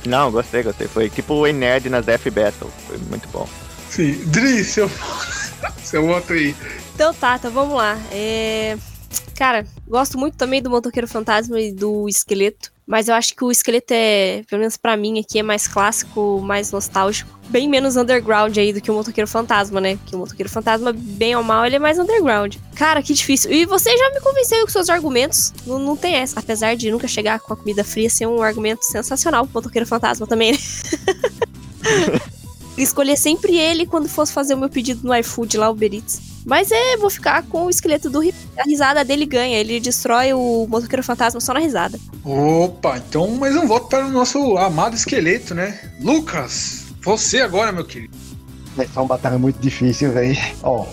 Não, 0.05 0.31
gostei, 0.31 0.63
gostei. 0.63 0.87
Foi 0.87 1.09
tipo 1.09 1.33
o 1.33 1.47
Nerd 1.47 1.89
nas 1.89 2.05
Death 2.05 2.29
Battle. 2.29 2.71
Foi 2.87 2.97
muito 3.09 3.27
bom. 3.29 3.47
Sim. 3.89 4.13
Dri, 4.25 4.63
seu, 4.63 4.89
seu 5.83 6.05
voto 6.05 6.33
aí. 6.33 6.55
Então 6.95 7.13
tá, 7.13 7.35
então 7.35 7.51
vamos 7.51 7.75
lá. 7.75 7.97
É... 8.11 8.77
Cara, 9.35 9.65
gosto 9.87 10.17
muito 10.17 10.37
também 10.37 10.61
do 10.61 10.69
Motoqueiro 10.69 11.07
Fantasma 11.07 11.59
e 11.59 11.71
do 11.71 12.07
Esqueleto. 12.07 12.73
Mas 12.85 13.07
eu 13.07 13.15
acho 13.15 13.33
que 13.33 13.43
o 13.45 13.51
esqueleto 13.51 13.93
é, 13.93 14.43
pelo 14.49 14.59
menos 14.59 14.75
pra 14.75 14.97
mim 14.97 15.17
aqui, 15.19 15.39
é 15.39 15.43
mais 15.43 15.67
clássico, 15.67 16.41
mais 16.41 16.71
nostálgico. 16.71 17.39
Bem 17.47 17.67
menos 17.67 17.95
underground 17.95 18.57
aí 18.57 18.73
do 18.73 18.81
que 18.81 18.91
o 18.91 18.93
Motoqueiro 18.93 19.27
Fantasma, 19.27 19.79
né? 19.79 19.97
Que 20.05 20.15
o 20.15 20.19
Motoqueiro 20.19 20.49
Fantasma, 20.49 20.91
bem 20.93 21.35
ou 21.35 21.43
mal, 21.43 21.65
ele 21.65 21.77
é 21.77 21.79
mais 21.79 21.97
underground. 21.97 22.57
Cara, 22.75 23.01
que 23.01 23.13
difícil. 23.13 23.51
E 23.51 23.65
você 23.65 23.95
já 23.97 24.09
me 24.11 24.19
convenceu 24.19 24.65
com 24.65 24.71
seus 24.71 24.89
argumentos. 24.89 25.53
Não, 25.65 25.79
não 25.79 25.95
tem 25.95 26.15
essa. 26.15 26.39
Apesar 26.39 26.75
de 26.75 26.91
nunca 26.91 27.07
chegar 27.07 27.39
com 27.39 27.53
a 27.53 27.57
comida 27.57 27.83
fria 27.85 28.09
ser 28.09 28.27
um 28.27 28.41
argumento 28.41 28.83
sensacional 28.83 29.45
pro 29.45 29.55
Motoqueiro 29.55 29.87
Fantasma 29.87 30.27
também, 30.27 30.51
né? 30.51 30.57
Escolher 32.77 33.15
sempre 33.15 33.55
ele 33.55 33.85
quando 33.85 34.09
fosse 34.09 34.33
fazer 34.33 34.55
o 34.55 34.57
meu 34.57 34.69
pedido 34.69 35.07
no 35.07 35.15
iFood 35.15 35.57
lá, 35.57 35.69
o 35.69 35.73
Uber 35.73 35.93
Eats. 35.93 36.32
Mas 36.45 36.71
é, 36.71 36.97
vou 36.97 37.09
ficar 37.09 37.43
com 37.43 37.65
o 37.65 37.69
esqueleto 37.69 38.09
do 38.09 38.21
He- 38.23 38.33
A 38.57 38.63
risada 38.63 39.03
dele 39.05 39.25
ganha. 39.25 39.57
Ele 39.57 39.79
destrói 39.79 40.33
o 40.33 40.67
motoqueiro 40.69 41.01
fantasma 41.03 41.39
só 41.39 41.53
na 41.53 41.59
risada. 41.59 41.97
Opa, 42.23 42.97
então 42.97 43.27
mais 43.31 43.55
um 43.55 43.65
voto 43.67 43.87
para 43.87 44.05
o 44.05 44.11
nosso 44.11 44.57
amado 44.57 44.95
esqueleto, 44.95 45.53
né? 45.55 45.79
Lucas, 46.01 46.85
você 47.01 47.41
agora, 47.41 47.71
meu 47.71 47.85
querido. 47.85 48.13
Essa 48.77 48.99
é 48.99 49.01
uma 49.01 49.07
batalha 49.07 49.37
muito 49.37 49.59
difícil, 49.59 50.11
velho. 50.11 50.37
Ó, 50.63 50.85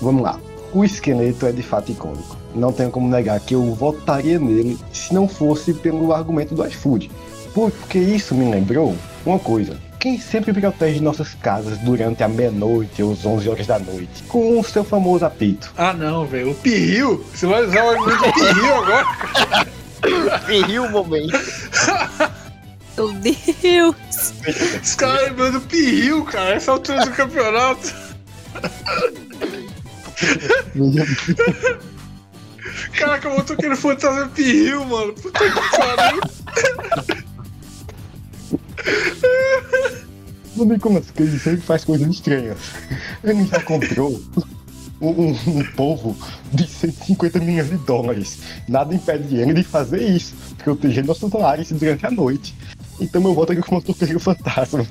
vamos 0.00 0.22
lá. 0.22 0.40
O 0.72 0.84
esqueleto 0.84 1.46
é 1.46 1.52
de 1.52 1.62
fato 1.62 1.92
icônico. 1.92 2.36
Não 2.54 2.72
tenho 2.72 2.90
como 2.90 3.08
negar 3.08 3.38
que 3.40 3.54
eu 3.54 3.74
votaria 3.74 4.38
nele 4.38 4.78
se 4.92 5.14
não 5.14 5.28
fosse 5.28 5.72
pelo 5.74 6.12
argumento 6.12 6.54
do 6.54 6.66
iFood. 6.66 7.10
Por- 7.54 7.70
Porque 7.70 7.98
isso 7.98 8.34
me 8.34 8.50
lembrou 8.50 8.94
uma 9.24 9.38
coisa. 9.38 9.78
Quem 9.98 10.18
sempre 10.20 10.52
protege 10.52 11.00
nossas 11.00 11.34
casas 11.34 11.76
durante 11.78 12.22
a 12.22 12.28
meia-noite 12.28 13.02
ou 13.02 13.12
as 13.12 13.26
11 13.26 13.48
horas 13.48 13.66
da 13.66 13.80
noite? 13.80 14.22
Com 14.28 14.60
o 14.60 14.64
seu 14.64 14.84
famoso 14.84 15.24
apito. 15.24 15.72
Ah, 15.76 15.92
não, 15.92 16.24
velho. 16.24 16.52
O 16.52 16.54
Pirril? 16.54 17.24
Você 17.34 17.46
vai 17.46 17.64
usar 17.64 17.84
o 17.84 17.90
argumento 17.90 18.24
do 18.24 18.32
Pirril 18.32 18.74
agora? 18.74 19.06
Pirril 20.46 20.84
o 20.84 20.90
momento. 20.90 21.36
Meu 22.96 23.12
Deus! 23.12 23.96
Os 24.82 24.94
caras 24.94 25.22
lembrando 25.28 25.60
do 25.60 25.66
Pirril, 25.66 26.24
cara. 26.24 26.54
Essa 26.54 26.72
altura 26.72 27.04
do 27.04 27.10
campeonato. 27.10 27.92
Caraca, 32.92 33.28
eu 33.28 33.44
tô 33.44 33.56
querendo 33.56 33.76
fantasma 33.76 34.28
Pirril, 34.28 34.84
mano. 34.84 35.12
Puta 35.12 35.40
que 35.40 35.76
pariu. 35.76 36.20
No 40.56 40.64
Nicolas 40.64 41.10
Cage 41.10 41.38
sempre 41.38 41.60
faz 41.60 41.84
coisas 41.84 42.08
estranhas. 42.08 42.56
Ele 43.22 43.44
já 43.46 43.60
comprou 43.62 44.20
um, 45.00 45.08
um- 45.08 45.36
um 45.58 45.64
povo 45.76 46.16
de 46.52 46.66
150 46.66 47.38
milhões 47.38 47.70
de 47.70 47.76
dólares. 47.78 48.38
Nada 48.68 48.92
impede 48.94 49.36
ele 49.36 49.54
de 49.54 49.62
fazer 49.62 50.02
isso, 50.02 50.34
proteger 50.64 51.04
nossos 51.04 51.32
lares 51.32 51.70
durante 51.70 52.04
a 52.06 52.10
noite. 52.10 52.54
Então 53.00 53.22
eu 53.22 53.34
voto 53.34 53.52
aqui 53.52 53.60
com 53.62 53.70
o 53.70 53.74
motoqueiro 53.74 54.18
fantasma. 54.18 54.84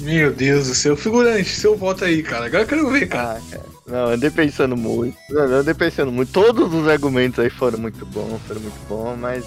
Meu 0.00 0.32
Deus 0.32 0.66
do 0.66 0.74
céu. 0.74 0.96
Figurante, 0.96 1.48
seu 1.50 1.76
voto 1.76 2.04
aí, 2.04 2.20
cara. 2.20 2.46
Agora 2.46 2.64
eu 2.64 2.66
quero 2.66 2.90
ver, 2.90 3.06
cara. 3.06 3.38
Ah, 3.38 3.50
cara. 3.50 3.64
Não, 3.86 4.06
andei 4.14 4.30
pensando 4.30 4.76
muito. 4.76 5.16
Não, 5.30 5.44
eu 5.44 5.58
andei 5.60 5.74
pensando 5.74 6.10
muito. 6.10 6.32
Todos 6.32 6.74
os 6.74 6.88
argumentos 6.88 7.38
aí 7.38 7.50
foram 7.50 7.78
muito 7.78 8.04
bons, 8.06 8.40
foram 8.48 8.60
muito 8.60 8.88
bons, 8.88 9.16
mas, 9.20 9.44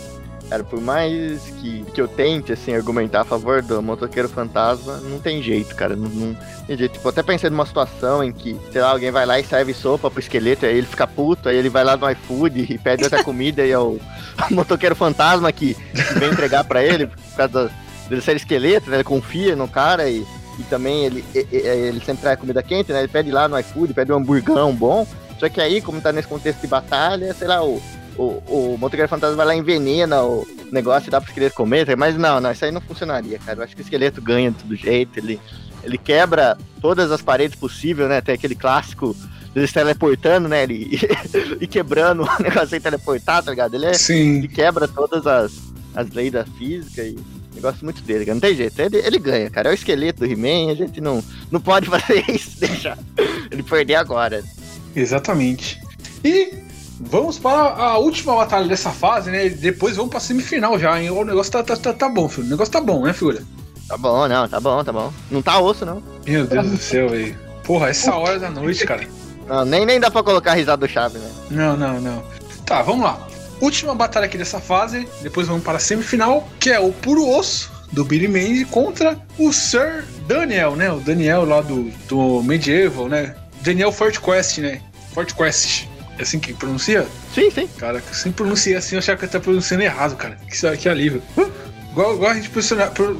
cara, 0.50 0.64
por 0.64 0.80
mais 0.82 1.42
que, 1.60 1.84
que 1.94 2.00
eu 2.02 2.08
tente, 2.08 2.52
assim, 2.52 2.74
argumentar 2.74 3.22
a 3.22 3.26
favor 3.26 3.62
do 3.62 3.82
motoqueiro 3.82 4.30
fantasma, 4.30 4.98
não 4.98 5.20
tem 5.20 5.42
jeito, 5.42 5.76
cara. 5.76 5.96
Não, 5.96 6.10
não 6.10 6.38
tem 6.66 6.78
jeito. 6.78 6.94
Tipo, 6.94 7.10
até 7.10 7.22
pensei 7.24 7.50
numa 7.50 7.66
situação 7.66 8.24
em 8.24 8.32
que, 8.32 8.58
sei 8.72 8.82
lá, 8.82 8.90
alguém 8.92 9.12
vai 9.12 9.26
lá 9.26 9.40
e 9.40 9.44
serve 9.44 9.74
sopa 9.74 10.10
pro 10.10 10.20
esqueleto, 10.20 10.66
aí 10.66 10.78
ele 10.78 10.88
fica 10.88 11.06
puto, 11.08 11.50
aí 11.50 11.56
ele 11.58 11.70
vai 11.70 11.84
lá 11.84 11.96
no 11.98 12.10
iFood 12.10 12.66
e 12.74 12.78
pede 12.78 13.04
outra 13.04 13.22
comida 13.26 13.66
e 13.66 13.72
é 13.72 13.78
o, 13.80 14.00
o 14.50 14.54
motoqueiro 14.54 14.96
fantasma 14.96 15.52
que, 15.52 15.74
que 15.76 16.20
vem 16.20 16.30
entregar 16.32 16.64
pra 16.64 16.84
ele, 16.84 17.08
por 17.08 17.18
causa 17.36 17.72
dele 18.10 18.22
ser 18.22 18.36
esqueleto, 18.38 18.90
né? 18.90 18.98
Ele 18.98 19.04
confia 19.04 19.56
no 19.56 19.68
cara 19.68 20.10
e. 20.10 20.26
E 20.60 20.64
também 20.64 21.06
ele, 21.06 21.24
e- 21.36 21.46
e- 21.52 21.58
ele 21.58 22.00
sempre 22.04 22.24
traz 22.24 22.40
comida 22.40 22.64
quente, 22.64 22.92
né? 22.92 22.98
Ele 23.02 23.08
pede 23.08 23.30
lá 23.30 23.48
no 23.48 23.60
iFood, 23.60 23.94
pede 23.94 24.12
um 24.12 24.16
hamburgão 24.16 24.74
bom. 24.74 25.06
Só 25.40 25.48
que 25.50 25.62
aí, 25.62 25.82
como 25.82 26.02
tá 26.02 26.12
nesse 26.12 26.28
contexto 26.28 26.60
de 26.62 26.66
batalha, 26.66 27.32
sei 27.36 27.48
lá, 27.48 27.64
o, 27.64 27.80
o, 28.18 28.42
o 28.48 28.78
motoqueiro 28.78 29.08
fantasma 29.08 29.36
vai 29.36 29.46
lá 29.46 29.56
e 29.56 29.60
envenena 29.60 30.24
o 30.24 30.48
negócio 30.72 31.08
e 31.08 31.12
dá 31.12 31.22
pro 31.22 31.30
esqueleto 31.30 31.56
comer. 31.56 31.96
Mas 31.96 32.18
não, 32.18 32.42
não, 32.42 32.52
isso 32.52 32.66
aí 32.66 32.72
não 32.72 32.82
funcionaria, 32.82 33.38
cara. 33.40 33.60
Eu 33.60 33.64
acho 33.64 33.76
que 33.76 33.82
o 33.82 33.84
esqueleto 33.84 34.22
ganha 34.22 34.52
de 34.52 34.58
todo 34.58 34.76
jeito. 34.76 35.20
Ele, 35.20 35.40
ele 35.84 35.98
quebra 35.98 36.58
todas 36.82 37.12
as 37.12 37.22
paredes 37.22 37.58
possíveis, 37.58 38.10
né? 38.10 38.20
Tem 38.20 38.36
aquele 38.36 38.56
clássico 38.56 39.16
deles 39.54 39.72
teleportando, 39.72 40.48
né? 40.48 40.64
Ele 40.64 41.00
e 41.62 41.68
quebrando 41.68 42.24
o 42.24 42.44
negócio 42.44 42.70
sem 42.70 42.82
teleportar, 42.82 43.44
tá 43.44 43.52
ligado? 43.52 43.76
Ele, 43.76 43.86
é, 43.86 43.92
ele 44.10 44.48
quebra 44.48 44.88
todas 44.88 45.28
as, 45.28 45.54
as 45.94 46.10
leis 46.10 46.32
da 46.32 46.44
física 46.44 47.04
e 47.04 47.16
eu 47.56 47.62
gosto 47.62 47.84
muito 47.84 48.02
dele, 48.02 48.26
cara. 48.26 48.36
Não 48.36 48.42
tem 48.42 48.56
jeito. 48.56 48.80
Ele, 48.80 48.98
ele 48.98 49.20
ganha, 49.20 49.50
cara. 49.50 49.70
É 49.70 49.72
o 49.72 49.76
esqueleto 49.76 50.20
do 50.20 50.32
He-Man, 50.32 50.72
a 50.72 50.76
gente 50.76 51.00
não, 51.00 51.24
não 51.52 51.62
pode 51.62 51.86
fazer 51.90 52.26
isso, 52.30 52.60
deixar 52.60 52.98
ele 53.52 53.62
perder 53.62 53.96
agora. 53.96 54.44
Exatamente. 54.96 55.80
E 56.24 56.67
vamos 57.00 57.38
para 57.40 57.52
a 57.52 57.98
última 57.98 58.36
batalha 58.36 58.68
dessa 58.68 58.92
fase, 58.92 59.32
né? 59.32 59.50
Depois 59.50 59.96
vamos 59.96 60.12
pra 60.12 60.20
semifinal 60.20 60.78
já, 60.80 61.02
hein? 61.02 61.10
O 61.10 61.24
negócio 61.24 61.52
tá, 61.52 61.64
tá, 61.64 61.76
tá, 61.76 61.94
tá 61.94 62.10
bom, 62.10 62.28
filho. 62.28 62.48
O 62.48 62.50
negócio 62.50 62.72
tá 62.72 62.82
bom, 62.82 63.04
né, 63.04 63.14
figura? 63.14 63.44
Tá 63.88 63.98
bom, 63.98 64.28
não, 64.28 64.48
tá 64.48 64.60
bom, 64.60 64.84
tá 64.84 64.92
bom. 64.92 65.14
Não 65.32 65.42
tá 65.42 65.60
osso, 65.60 65.86
não. 65.86 66.04
Meu 66.26 66.46
Deus 66.46 66.70
do 66.70 66.78
céu, 66.78 67.10
velho. 67.10 67.38
Porra, 67.64 67.90
essa 67.90 68.16
hora 68.16 68.40
da 68.40 68.50
noite, 68.50 68.86
cara. 68.86 69.08
Não, 69.48 69.64
nem, 69.64 69.86
nem 69.86 70.00
dá 70.00 70.12
pra 70.12 70.24
colocar 70.24 70.52
a 70.52 70.56
risada 70.56 70.86
do 70.86 70.92
Chave, 70.92 71.18
né? 71.20 71.32
Não, 71.50 71.78
não, 71.78 72.02
não. 72.02 72.24
Tá, 72.66 72.82
vamos 72.82 73.04
lá. 73.04 73.28
Última 73.62 73.96
batalha 73.96 74.26
aqui 74.26 74.38
dessa 74.38 74.60
fase. 74.60 75.08
Depois 75.22 75.48
vamos 75.48 75.64
para 75.64 75.78
a 75.78 75.80
semifinal, 75.80 76.48
que 76.60 76.70
é 76.70 76.80
o 76.80 76.92
puro 76.92 77.28
osso 77.28 77.72
do 77.92 78.04
Billy 78.04 78.28
Mandy 78.28 78.66
contra 78.66 79.18
o 79.40 79.54
Sir 79.54 80.04
Daniel, 80.28 80.76
né? 80.76 80.92
O 80.92 81.00
Daniel 81.00 81.46
lá 81.46 81.62
do, 81.62 81.90
do 82.10 82.44
Medieval, 82.44 83.08
né? 83.08 83.36
Daniel 83.62 83.92
Fort 83.92 84.20
Quest, 84.20 84.58
né? 84.60 84.82
Fort 85.14 85.34
Quest. 85.34 85.88
É 86.18 86.24
assim 86.24 86.40
que 86.40 86.54
pronuncia? 86.54 87.08
Sim, 87.34 87.52
sim. 87.52 87.68
Cara, 87.78 88.02
se 88.12 88.30
pronuncia 88.32 88.78
assim, 88.78 88.96
eu 88.96 89.00
achava 89.00 89.18
que 89.18 89.26
eu 89.26 89.30
tá 89.30 89.40
pronunciando 89.40 89.84
errado, 89.84 90.16
cara. 90.16 90.38
Que, 90.50 90.78
que 90.78 90.90
alívio. 90.90 91.22
Igual, 91.92 92.16
igual 92.16 92.32
a 92.32 92.34
gente 92.36 92.50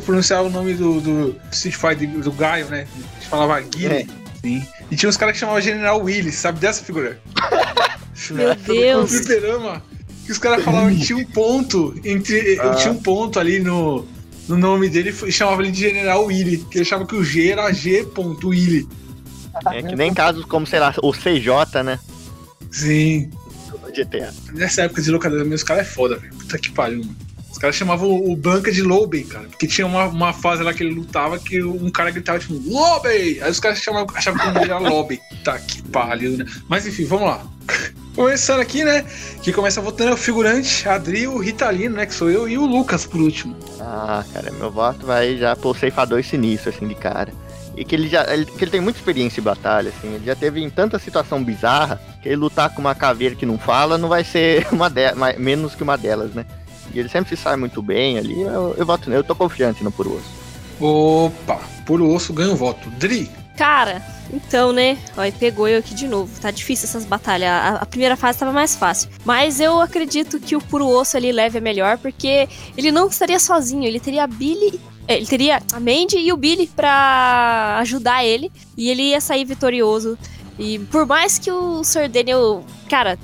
pronunciava, 0.06 0.48
o 0.48 0.52
nome 0.52 0.74
do, 0.74 1.02
do 1.02 1.36
Street 1.52 1.76
Fighter 1.76 2.10
do, 2.10 2.22
do 2.22 2.32
Gaio, 2.32 2.68
né? 2.68 2.88
A 2.96 3.16
gente 3.16 3.30
falava 3.30 3.60
Guile. 3.62 3.94
É. 3.94 4.06
Sim. 4.42 4.66
E 4.90 4.96
tinha 4.96 5.10
uns 5.10 5.18
caras 5.18 5.34
que 5.34 5.40
chamavam 5.40 5.62
General 5.62 6.02
Willis, 6.02 6.36
sabe 6.36 6.60
dessa 6.60 6.84
figura? 6.84 7.20
Meu 8.32 8.56
Deus. 8.56 9.12
No 9.12 9.18
fliperama, 9.20 9.84
que 10.26 10.32
os 10.32 10.38
caras 10.38 10.64
falavam 10.64 10.94
que 10.94 11.06
tinha 11.06 11.18
um 11.18 11.26
ponto 11.26 11.96
entre. 12.04 12.60
Ah. 12.60 12.76
Tinha 12.76 12.94
um 12.94 13.02
ponto 13.02 13.40
ali 13.40 13.60
no, 13.60 14.06
no 14.48 14.58
nome 14.58 14.90
dele 14.90 15.16
e 15.26 15.32
chamava 15.32 15.62
ele 15.62 15.72
de 15.72 15.80
General 15.80 16.26
Willy. 16.26 16.58
Que 16.70 16.78
ele 16.80 16.86
achava 16.86 17.06
que 17.06 17.16
o 17.16 17.24
G 17.24 17.50
era 17.50 17.72
G. 17.72 18.08
Willy. 18.44 18.88
É 19.72 19.82
que 19.82 19.96
nem 19.96 20.14
casos 20.14 20.46
como, 20.46 20.68
sei 20.68 20.80
lá, 20.80 20.94
o 21.02 21.12
CJ, 21.12 21.84
né? 21.84 22.00
Sim. 22.72 23.32
GTA. 23.94 24.34
Nessa 24.54 24.84
época 24.84 25.02
de 25.02 25.10
locadora, 25.10 25.44
os 25.44 25.64
caras 25.64 25.88
é 25.88 25.90
foda, 25.90 26.18
velho. 26.18 26.34
Puta 26.36 26.58
que 26.58 26.72
pariu, 26.72 27.00
mano. 27.00 27.16
Os 27.52 27.58
caras 27.58 27.76
chamavam 27.76 28.12
o 28.12 28.36
Blanca 28.36 28.72
de 28.72 28.84
Lobey, 28.84 29.24
cara. 29.24 29.48
Porque 29.48 29.66
tinha 29.66 29.88
uma, 29.88 30.06
uma 30.06 30.32
fase 30.32 30.62
lá 30.62 30.74
que 30.74 30.84
ele 30.84 30.94
lutava 30.94 31.40
que 31.40 31.64
um 31.64 31.90
cara 31.90 32.12
gritava 32.12 32.38
tipo, 32.38 32.54
Lobey! 32.54 33.42
Aí 33.42 33.50
os 33.50 33.60
caras 33.60 33.80
chamavam, 33.80 34.16
achavam 34.16 34.40
que 34.40 34.48
o 34.48 34.54
nome 34.54 34.66
era 34.66 34.78
Lobey. 34.78 35.20
Tá 35.44 35.58
que 35.58 35.82
pariu, 35.84 36.38
né? 36.38 36.46
Mas 36.68 36.86
enfim, 36.86 37.06
vamos 37.06 37.28
lá. 37.28 37.48
Começando 38.14 38.60
aqui, 38.60 38.84
né? 38.84 39.04
Que 39.42 39.52
começa 39.52 39.82
votando 39.82 40.12
é 40.12 40.14
o 40.14 40.18
figurante, 40.18 40.88
Adri, 40.88 41.28
o 41.28 41.40
Ritalino, 41.40 41.96
né? 41.96 42.06
Que 42.06 42.14
sou 42.14 42.30
eu, 42.30 42.48
e 42.48 42.60
o 42.60 42.66
Lucas 42.66 43.06
por 43.06 43.22
último. 43.22 43.56
Ah, 43.80 44.24
cara, 44.32 44.52
meu 44.52 44.70
voto 44.70 45.06
vai 45.06 45.38
já 45.38 45.56
pro 45.56 45.74
ceifador 45.74 46.24
sinistro, 46.24 46.70
assim, 46.70 46.88
de 46.88 46.96
cara. 46.96 47.34
E 47.78 47.86
que 47.86 47.96
ele 47.96 48.08
já. 48.08 48.26
Ele, 48.34 48.46
que 48.46 48.64
ele 48.64 48.72
tem 48.72 48.82
muita 48.82 49.00
experiência 49.00 49.40
em 49.40 49.44
batalha, 49.44 49.90
assim. 49.96 50.14
Ele 50.16 50.26
já 50.26 50.36
teve 50.36 50.62
em 50.62 50.70
tanta 50.70 50.98
situação 50.98 51.44
bizarra 51.44 52.02
que 52.22 52.28
ele 52.28 52.36
lutar 52.36 52.74
com 52.74 52.82
uma 52.82 52.96
caveira 52.96 53.36
que 53.36 53.46
não 53.46 53.58
fala 53.58 53.98
não 53.98 54.10
vai 54.10 54.24
ser 54.24 54.68
uma 54.74 54.90
de, 54.90 55.14
mais, 55.14 55.38
menos 55.38 55.76
que 55.76 55.84
uma 55.84 55.98
delas, 55.98 56.34
né? 56.34 56.46
E 56.94 57.00
ele 57.00 57.10
sempre 57.10 57.36
se 57.36 57.42
sai 57.42 57.56
muito 57.56 57.82
bem 57.82 58.18
ali. 58.18 58.42
Eu, 58.42 58.76
eu 58.78 58.86
voto 58.86 59.10
nele, 59.10 59.20
eu 59.20 59.24
tô 59.24 59.36
confiante 59.36 59.84
no 59.84 59.92
Puro 59.92 60.16
Osso. 60.16 60.48
Opa, 60.80 61.60
puro 61.86 62.08
osso 62.10 62.34
ganha 62.34 62.52
o 62.52 62.56
voto. 62.56 62.88
Dri, 62.92 63.30
Cara, 63.58 64.04
então, 64.32 64.72
né? 64.72 65.00
Olha, 65.18 65.32
pegou 65.32 65.68
eu 65.68 65.80
aqui 65.80 65.96
de 65.96 66.08
novo. 66.08 66.40
Tá 66.40 66.52
difícil 66.52 66.86
essas 66.86 67.04
batalhas. 67.04 67.50
A, 67.50 67.70
a 67.78 67.86
primeira 67.88 68.16
fase 68.16 68.38
tava 68.38 68.54
mais 68.54 68.76
fácil. 68.76 69.10
Mas 69.26 69.60
eu 69.60 69.82
acredito 69.82 70.40
que 70.40 70.56
o 70.56 70.62
puro 70.62 70.88
osso 70.88 71.18
ali 71.18 71.32
leve 71.32 71.58
a 71.58 71.62
melhor, 71.62 71.98
porque 71.98 72.48
ele 72.78 72.92
não 72.92 73.08
estaria 73.08 73.40
sozinho. 73.40 73.86
Ele 73.86 74.00
teria 74.00 74.26
a 74.26 74.28
Billy. 74.28 74.80
É, 75.08 75.18
Ele 75.18 75.26
teria 75.26 75.62
a 75.72 75.80
Mandy 75.80 76.18
e 76.18 76.32
o 76.34 76.38
Billy 76.38 76.68
pra 76.68 77.78
ajudar 77.82 78.24
ele. 78.26 78.52
E 78.76 78.90
ele 78.90 79.04
ia 79.04 79.22
sair 79.22 79.46
vitorioso. 79.46 80.18
E 80.60 80.80
por 80.80 81.06
mais 81.06 81.38
que 81.38 81.52
o 81.52 81.84
Sir 81.84 82.10
Daniel, 82.10 82.64
cara, 82.90 83.18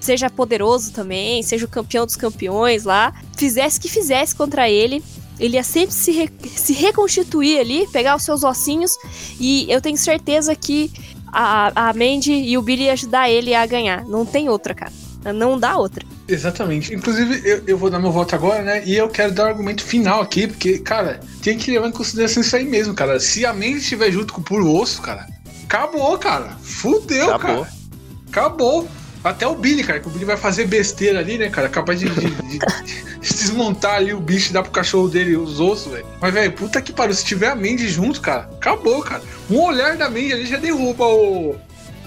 seja 0.00 0.30
poderoso 0.30 0.92
também, 0.92 1.42
seja 1.42 1.66
o 1.66 1.68
campeão 1.68 2.06
dos 2.06 2.16
campeões 2.16 2.84
lá, 2.84 3.12
fizesse 3.36 3.78
o 3.78 3.82
que 3.82 3.88
fizesse 3.88 4.34
contra 4.34 4.70
ele, 4.70 5.02
ele 5.38 5.56
ia 5.56 5.62
sempre 5.62 5.94
se, 5.94 6.12
re- 6.12 6.30
se 6.48 6.72
reconstituir 6.72 7.58
ali, 7.58 7.86
pegar 7.92 8.16
os 8.16 8.22
seus 8.22 8.42
ossinhos, 8.42 8.96
e 9.38 9.66
eu 9.68 9.80
tenho 9.80 9.98
certeza 9.98 10.54
que 10.56 10.90
a, 11.30 11.90
a 11.90 11.92
Mandy 11.92 12.32
e 12.32 12.56
o 12.56 12.62
Billy 12.62 12.84
ia 12.84 12.92
ajudar 12.94 13.28
ele 13.28 13.54
a 13.54 13.66
ganhar. 13.66 14.04
Não 14.06 14.24
tem 14.24 14.48
outra, 14.48 14.74
cara. 14.74 14.92
Não 15.34 15.58
dá 15.58 15.76
outra. 15.76 16.04
Exatamente. 16.28 16.94
Inclusive, 16.94 17.40
eu, 17.48 17.62
eu 17.66 17.78
vou 17.78 17.88
dar 17.90 17.98
meu 17.98 18.12
voto 18.12 18.34
agora, 18.34 18.62
né? 18.62 18.82
E 18.84 18.94
eu 18.94 19.08
quero 19.08 19.32
dar 19.32 19.44
o 19.44 19.48
argumento 19.48 19.82
final 19.82 20.20
aqui, 20.20 20.46
porque, 20.46 20.78
cara, 20.78 21.20
tem 21.42 21.56
que 21.56 21.70
levar 21.70 21.88
em 21.88 21.92
consideração 21.92 22.42
isso 22.42 22.54
aí 22.54 22.64
mesmo, 22.64 22.92
cara. 22.94 23.18
Se 23.18 23.46
a 23.46 23.52
Mandy 23.52 23.78
estiver 23.78 24.10
junto 24.12 24.32
com 24.34 24.40
o 24.40 24.44
puro 24.44 24.70
osso, 24.70 25.00
cara, 25.00 25.26
acabou, 25.64 26.18
cara. 26.18 26.56
Fudeu, 26.62 27.34
Acabou. 27.34 27.64
cara. 27.64 27.76
Acabou. 28.30 28.88
Até 29.24 29.46
o 29.46 29.56
Billy, 29.56 29.82
cara, 29.82 29.98
que 29.98 30.06
o 30.06 30.10
Billy 30.10 30.24
vai 30.24 30.36
fazer 30.36 30.66
besteira 30.66 31.18
ali, 31.18 31.36
né, 31.38 31.50
cara? 31.50 31.68
Capaz 31.68 31.98
de, 31.98 32.08
de- 32.08 32.30
de- 32.30 32.58
de 32.58 32.58
desmontar 33.20 33.94
ali 33.96 34.14
o 34.14 34.20
bicho 34.20 34.50
e 34.50 34.52
dar 34.52 34.62
pro 34.62 34.70
cachorro 34.70 35.08
dele 35.08 35.34
os 35.36 35.58
ossos, 35.58 35.90
velho. 35.92 36.06
Mas, 36.20 36.32
velho, 36.32 36.52
puta 36.52 36.80
que 36.80 36.92
pariu. 36.92 37.14
Se 37.14 37.24
tiver 37.24 37.48
a 37.48 37.56
Mandy 37.56 37.88
junto, 37.88 38.20
cara, 38.20 38.48
acabou, 38.54 39.02
cara. 39.02 39.22
Um 39.50 39.60
olhar 39.60 39.96
da 39.96 40.08
Mandy 40.08 40.32
ali 40.34 40.46
já 40.46 40.56
derruba 40.58 41.04
o. 41.06 41.56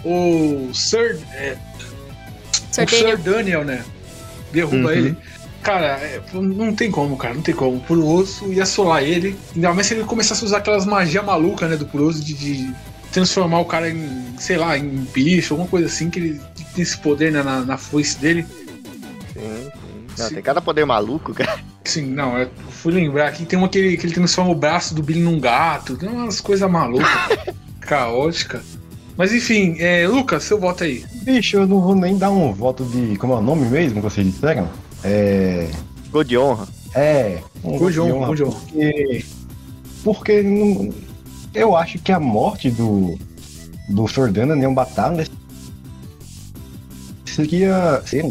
O 0.06 0.72
Sir. 0.74 1.20
é, 1.34 1.58
Sir 2.72 2.86
o 2.86 2.90
Sir 2.90 3.18
Daniel. 3.18 3.18
Daniel, 3.18 3.66
né? 3.66 3.84
Derruba 4.52 4.90
Uhum. 4.90 4.92
ele. 4.92 5.18
Cara, 5.64 5.86
é, 6.00 6.20
não 6.34 6.74
tem 6.74 6.90
como, 6.90 7.16
cara, 7.16 7.36
não 7.36 7.42
tem 7.42 7.54
como. 7.54 7.78
O 7.78 7.80
Puro 7.82 8.08
Osso 8.08 8.52
ia 8.52 8.64
assolar 8.64 9.04
ele. 9.04 9.38
Ainda 9.56 9.74
mais 9.74 9.86
se 9.88 9.94
ele 9.94 10.04
começasse 10.04 10.44
a 10.44 10.48
usar 10.48 10.58
aquelas 10.58 10.86
magias 10.86 11.24
malucas, 11.24 11.70
né, 11.70 11.78
do 11.78 11.86
Puro 11.86 12.08
Osso 12.08 12.24
de, 12.24 12.34
de 12.34 12.74
transformar 13.12 13.60
o 13.60 13.66
cara 13.66 13.90
em, 13.90 14.26
sei 14.40 14.58
lá, 14.58 14.76
em 14.78 14.88
bicho, 15.14 15.54
alguma 15.54 15.70
coisa 15.70 15.86
assim, 15.86 16.10
que 16.10 16.20
ele 16.20 16.42
tem 16.74 16.82
esse 16.82 16.98
poder 16.98 17.32
né, 17.32 17.44
na, 17.44 17.62
na 17.62 17.78
foice 17.78 18.18
dele. 18.18 18.46
Sim, 19.34 19.70
sim. 20.16 20.24
Não, 20.24 20.30
tem 20.30 20.42
cada 20.42 20.62
poder 20.62 20.86
maluco, 20.86 21.34
cara. 21.34 21.60
Sim, 21.84 22.08
não, 22.08 22.38
eu 22.38 22.50
fui 22.70 22.94
lembrar 22.94 23.28
aqui, 23.28 23.46
tem 23.46 23.58
uma 23.58 23.68
que 23.70 23.78
ele, 23.78 23.98
que 23.98 24.06
ele 24.06 24.14
transforma 24.14 24.52
o 24.52 24.56
braço 24.56 24.94
do 24.94 25.02
Billy 25.04 25.20
num 25.20 25.40
gato, 25.40 25.96
tem 25.96 26.10
umas 26.10 26.40
coisas 26.42 26.70
malucas, 26.70 27.10
caótica. 27.82 28.64
Mas 29.18 29.34
enfim, 29.34 29.76
é, 29.80 30.08
Lucas, 30.08 30.44
seu 30.44 30.60
voto 30.60 30.84
aí. 30.84 31.04
Bicho, 31.24 31.58
eu 31.58 31.68
não 31.68 31.82
vou 31.82 31.96
nem 31.96 32.18
dar 32.18 32.32
um 32.32 32.54
voto 32.54 32.84
de. 32.86 33.16
Como 33.18 33.34
é 33.34 33.38
o 33.38 33.42
nome 33.42 33.66
mesmo 33.68 33.96
que 33.96 34.02
vocês 34.02 34.26
disseram? 34.26 34.68
É. 35.04 35.68
Gol 36.12 36.24
de 36.24 36.38
honra. 36.38 36.68
É. 36.96 37.40
Um 37.64 37.78
Gol 37.78 37.92
de 37.92 38.00
honra, 38.00 38.14
honra, 38.16 38.26
gol 38.28 38.36
de 38.36 38.44
honra. 38.44 38.56
Porque. 38.60 39.26
Porque 40.04 40.42
não- 40.42 40.90
eu 41.54 41.76
acho 41.76 42.00
que 42.00 42.12
a 42.12 42.20
morte 42.20 42.70
do. 42.72 43.18
Do 43.90 44.08
Sordana 44.08 44.56
um 44.68 44.74
batalha 44.74 45.26
seria. 47.26 48.02
Ser, 48.06 48.26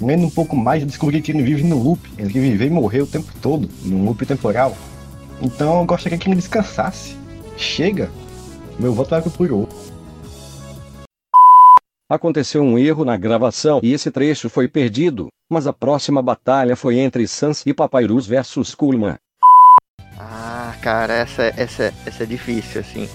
vendo 0.00 0.26
um 0.26 0.30
pouco 0.30 0.56
mais, 0.56 0.82
eu 0.82 0.86
descobri 0.88 1.22
que 1.22 1.30
ele 1.32 1.42
vive 1.42 1.62
no 1.64 1.80
loop. 1.82 2.00
Ele 2.18 2.32
que 2.32 2.40
vive 2.40 2.66
e 2.66 2.70
morreu 2.70 3.04
o 3.04 3.06
tempo 3.06 3.30
todo, 3.40 3.68
num 3.82 4.04
loop 4.04 4.24
temporal. 4.26 4.76
Então 5.40 5.78
eu 5.80 5.84
gostaria 5.86 6.18
que 6.18 6.28
ele 6.28 6.36
descansasse. 6.36 7.14
Chega. 7.56 8.10
Meu 8.78 8.92
voto 8.92 9.10
vai 9.10 9.22
pro 9.22 9.30
Puro. 9.30 9.68
Aconteceu 12.08 12.62
um 12.62 12.78
erro 12.78 13.04
na 13.04 13.16
gravação 13.16 13.80
e 13.82 13.92
esse 13.92 14.12
trecho 14.12 14.48
foi 14.48 14.68
perdido, 14.68 15.26
mas 15.50 15.66
a 15.66 15.72
próxima 15.72 16.22
batalha 16.22 16.76
foi 16.76 16.98
entre 16.98 17.26
Sans 17.26 17.64
e 17.66 17.74
Papyrus 17.74 18.26
versus 18.28 18.76
Kulman. 18.76 19.16
Ah, 20.16 20.72
cara, 20.80 21.12
essa, 21.14 21.52
essa, 21.56 21.92
essa 22.06 22.22
é 22.22 22.26
difícil, 22.26 22.80
assim. 22.80 23.08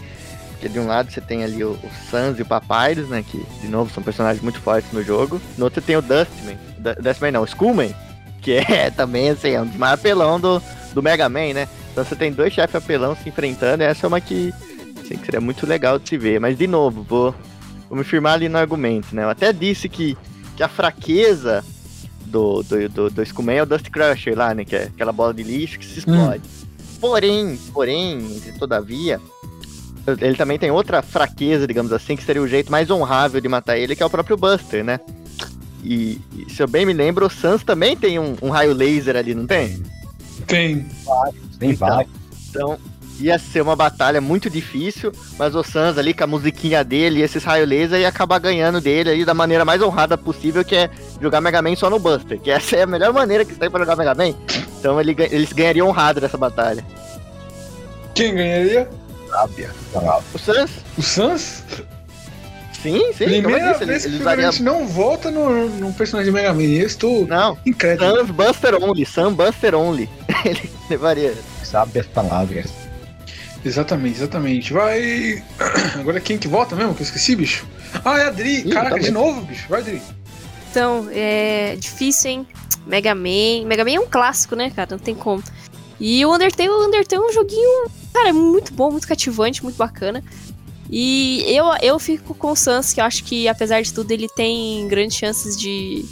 Porque 0.51 0.67
de 0.67 0.77
um 0.77 0.87
lado 0.87 1.09
você 1.09 1.21
tem 1.21 1.41
ali 1.41 1.63
o, 1.63 1.71
o 1.71 1.89
Sans 2.09 2.37
e 2.37 2.41
o 2.41 2.45
Papyrus, 2.45 3.07
né? 3.07 3.23
Que, 3.25 3.41
de 3.61 3.67
novo, 3.69 3.91
são 3.93 4.03
personagens 4.03 4.43
muito 4.43 4.59
fortes 4.59 4.91
no 4.91 5.01
jogo. 5.01 5.41
No 5.57 5.65
outro 5.65 5.81
tem 5.81 5.95
o 5.95 6.01
Dustman. 6.01 6.57
Du- 6.77 7.01
Dustman 7.01 7.31
não, 7.31 7.41
o 7.43 7.45
Skullman. 7.45 7.95
Que 8.41 8.57
é 8.57 8.91
também, 8.95 9.29
assim, 9.29 9.51
é 9.51 9.61
um 9.61 9.65
mais 9.77 9.93
apelão 9.93 10.37
do, 10.37 10.61
do 10.93 11.01
Mega 11.01 11.29
Man, 11.29 11.53
né? 11.53 11.67
Então 11.93 12.03
você 12.03 12.15
tem 12.15 12.31
dois 12.31 12.51
chefes 12.53 12.75
apelão 12.75 13.15
se 13.15 13.29
enfrentando. 13.29 13.83
E 13.83 13.85
essa 13.85 14.05
é 14.05 14.07
uma 14.09 14.19
que, 14.21 14.53
assim, 15.01 15.15
que 15.17 15.25
seria 15.25 15.41
muito 15.41 15.65
legal 15.65 15.97
de 15.97 16.09
se 16.09 16.17
ver. 16.17 16.39
Mas, 16.41 16.57
de 16.57 16.67
novo, 16.67 17.01
vou, 17.03 17.33
vou 17.91 17.97
me 17.97 18.05
firmar 18.05 18.35
ali 18.35 18.47
no 18.47 18.57
argumento, 18.57 19.13
né? 19.13 19.23
Eu 19.23 19.29
até 19.29 19.51
disse 19.51 19.89
que, 19.89 20.17
que 20.55 20.63
a 20.63 20.69
fraqueza 20.69 21.61
do, 22.25 22.63
do, 22.63 22.87
do, 22.87 23.09
do 23.09 23.21
Skullman 23.23 23.57
é 23.57 23.63
o 23.63 23.65
Dust 23.65 23.89
Crusher 23.89 24.37
lá, 24.37 24.53
né? 24.53 24.63
Que 24.63 24.77
é 24.77 24.83
aquela 24.83 25.11
bola 25.11 25.33
de 25.33 25.43
lixo 25.43 25.77
que 25.77 25.85
se 25.85 25.99
explode. 25.99 26.41
Porém, 27.01 27.59
porém, 27.73 28.41
todavia, 28.57 29.19
ele 30.21 30.35
também 30.37 30.57
tem 30.57 30.71
outra 30.71 31.01
fraqueza, 31.01 31.67
digamos 31.67 31.91
assim, 31.91 32.15
que 32.15 32.23
seria 32.23 32.41
o 32.41 32.47
jeito 32.47 32.71
mais 32.71 32.89
honrável 32.89 33.41
de 33.41 33.49
matar 33.49 33.77
ele, 33.77 33.93
que 33.93 34.01
é 34.01 34.05
o 34.05 34.09
próprio 34.09 34.37
Buster, 34.37 34.85
né? 34.85 34.97
E, 35.83 36.21
e 36.37 36.49
se 36.49 36.63
eu 36.63 36.69
bem 36.69 36.85
me 36.85 36.93
lembro, 36.93 37.25
o 37.25 37.29
Sans 37.29 37.61
também 37.61 37.97
tem 37.97 38.17
um, 38.19 38.37
um 38.41 38.49
raio 38.49 38.71
laser 38.73 39.17
ali, 39.17 39.35
não 39.35 39.45
tem? 39.45 39.83
Tem. 40.47 40.85
Tem 41.59 41.71
Então, 41.71 41.87
vários. 41.89 42.13
Então, 42.49 42.79
ia 43.21 43.37
ser 43.37 43.61
uma 43.61 43.75
batalha 43.75 44.19
muito 44.19 44.49
difícil, 44.49 45.11
mas 45.37 45.55
o 45.55 45.63
Sans 45.63 45.97
ali 45.97 46.13
com 46.13 46.23
a 46.23 46.27
musiquinha 46.27 46.83
dele 46.83 47.19
e 47.19 47.23
esses 47.23 47.43
raio 47.43 47.65
laser 47.65 47.99
ia 47.99 48.07
acabar 48.07 48.39
ganhando 48.39 48.81
dele 48.81 49.09
ali 49.09 49.25
da 49.25 49.33
maneira 49.33 49.63
mais 49.63 49.81
honrada 49.81 50.17
possível, 50.17 50.63
que 50.63 50.75
é 50.75 50.89
jogar 51.21 51.41
Mega 51.41 51.61
Man 51.61 51.75
só 51.75 51.89
no 51.89 51.99
Buster, 51.99 52.39
que 52.39 52.49
essa 52.49 52.75
é 52.75 52.81
a 52.83 52.87
melhor 52.87 53.13
maneira 53.13 53.45
que 53.45 53.55
tem 53.55 53.69
pra 53.69 53.79
jogar 53.79 53.95
Mega 53.95 54.15
Man. 54.15 54.35
Então 54.79 54.99
ele, 54.99 55.15
eles 55.31 55.53
ganhariam 55.53 55.87
honrado 55.87 56.19
dessa 56.19 56.37
batalha. 56.37 56.83
Quem 58.13 58.35
ganharia? 58.35 58.89
Sábia. 59.29 59.71
O 60.33 60.37
Sans? 60.37 60.71
O 60.97 61.01
Sans? 61.01 61.63
Sim, 62.81 63.13
sim, 63.13 63.25
Primeira 63.25 63.73
disse, 63.73 63.85
vez 63.85 64.05
ele, 64.05 64.15
que 64.15 64.21
usaria... 64.21 64.51
não 64.59 64.87
volta 64.87 65.29
no, 65.29 65.69
no 65.69 65.93
personagem 65.93 66.33
de 66.33 66.35
Mega 66.35 66.51
Man. 66.51 66.63
Eu 66.63 66.87
estou 66.87 67.27
Não, 67.27 67.55
incrédulo. 67.63 68.17
Sans 68.17 68.31
Buster 68.31 68.83
Only, 68.83 69.05
Sans 69.05 69.33
Buster 69.35 69.75
Only. 69.75 70.09
ele 70.43 70.71
levaria. 70.89 71.33
Sabe 71.63 71.99
as 71.99 72.07
palavras. 72.07 72.80
Exatamente, 73.63 74.17
exatamente. 74.17 74.73
Vai. 74.73 75.43
Agora 75.99 76.19
quem 76.19 76.37
que 76.37 76.47
volta 76.47 76.75
mesmo? 76.75 76.93
Que 76.93 77.01
eu 77.01 77.05
esqueci, 77.05 77.35
bicho. 77.35 77.65
Ah, 78.03 78.19
é 78.19 78.23
a 78.23 78.27
Adri. 78.27 78.59
Ih, 78.59 78.69
Caraca, 78.71 78.95
tá 78.95 79.01
de 79.01 79.11
novo, 79.11 79.41
bicho. 79.41 79.67
Vai, 79.69 79.81
Adri. 79.81 80.01
Então, 80.69 81.07
é 81.11 81.75
difícil, 81.77 82.31
hein? 82.31 82.47
Mega 82.85 83.13
Man. 83.13 83.65
Mega 83.65 83.83
Man 83.83 83.91
é 83.91 83.99
um 83.99 84.07
clássico, 84.07 84.55
né, 84.55 84.69
cara? 84.69 84.89
Não 84.91 84.99
tem 84.99 85.13
como. 85.13 85.43
E 85.99 86.25
o 86.25 86.33
Undertale, 86.33 86.69
o 86.69 86.87
Undertale 86.87 87.21
é 87.21 87.25
um 87.25 87.31
joguinho, 87.31 87.91
cara, 88.11 88.29
é 88.29 88.33
muito 88.33 88.73
bom, 88.73 88.89
muito 88.89 89.07
cativante, 89.07 89.61
muito 89.61 89.75
bacana. 89.75 90.23
E 90.89 91.43
eu, 91.47 91.65
eu 91.81 91.99
fico 91.99 92.33
com 92.33 92.51
o 92.51 92.55
Sans, 92.55 92.91
que 92.91 92.99
eu 92.99 93.05
acho 93.05 93.23
que, 93.23 93.47
apesar 93.47 93.81
de 93.81 93.93
tudo, 93.93 94.11
ele 94.11 94.27
tem 94.27 94.87
grandes 94.87 95.15
chances 95.15 95.55
de, 95.55 96.03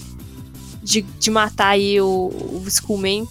de, 0.84 1.02
de 1.02 1.32
matar 1.32 1.70
aí 1.70 2.00
o, 2.00 2.06
o 2.06 2.64
Skullman. 2.68 3.28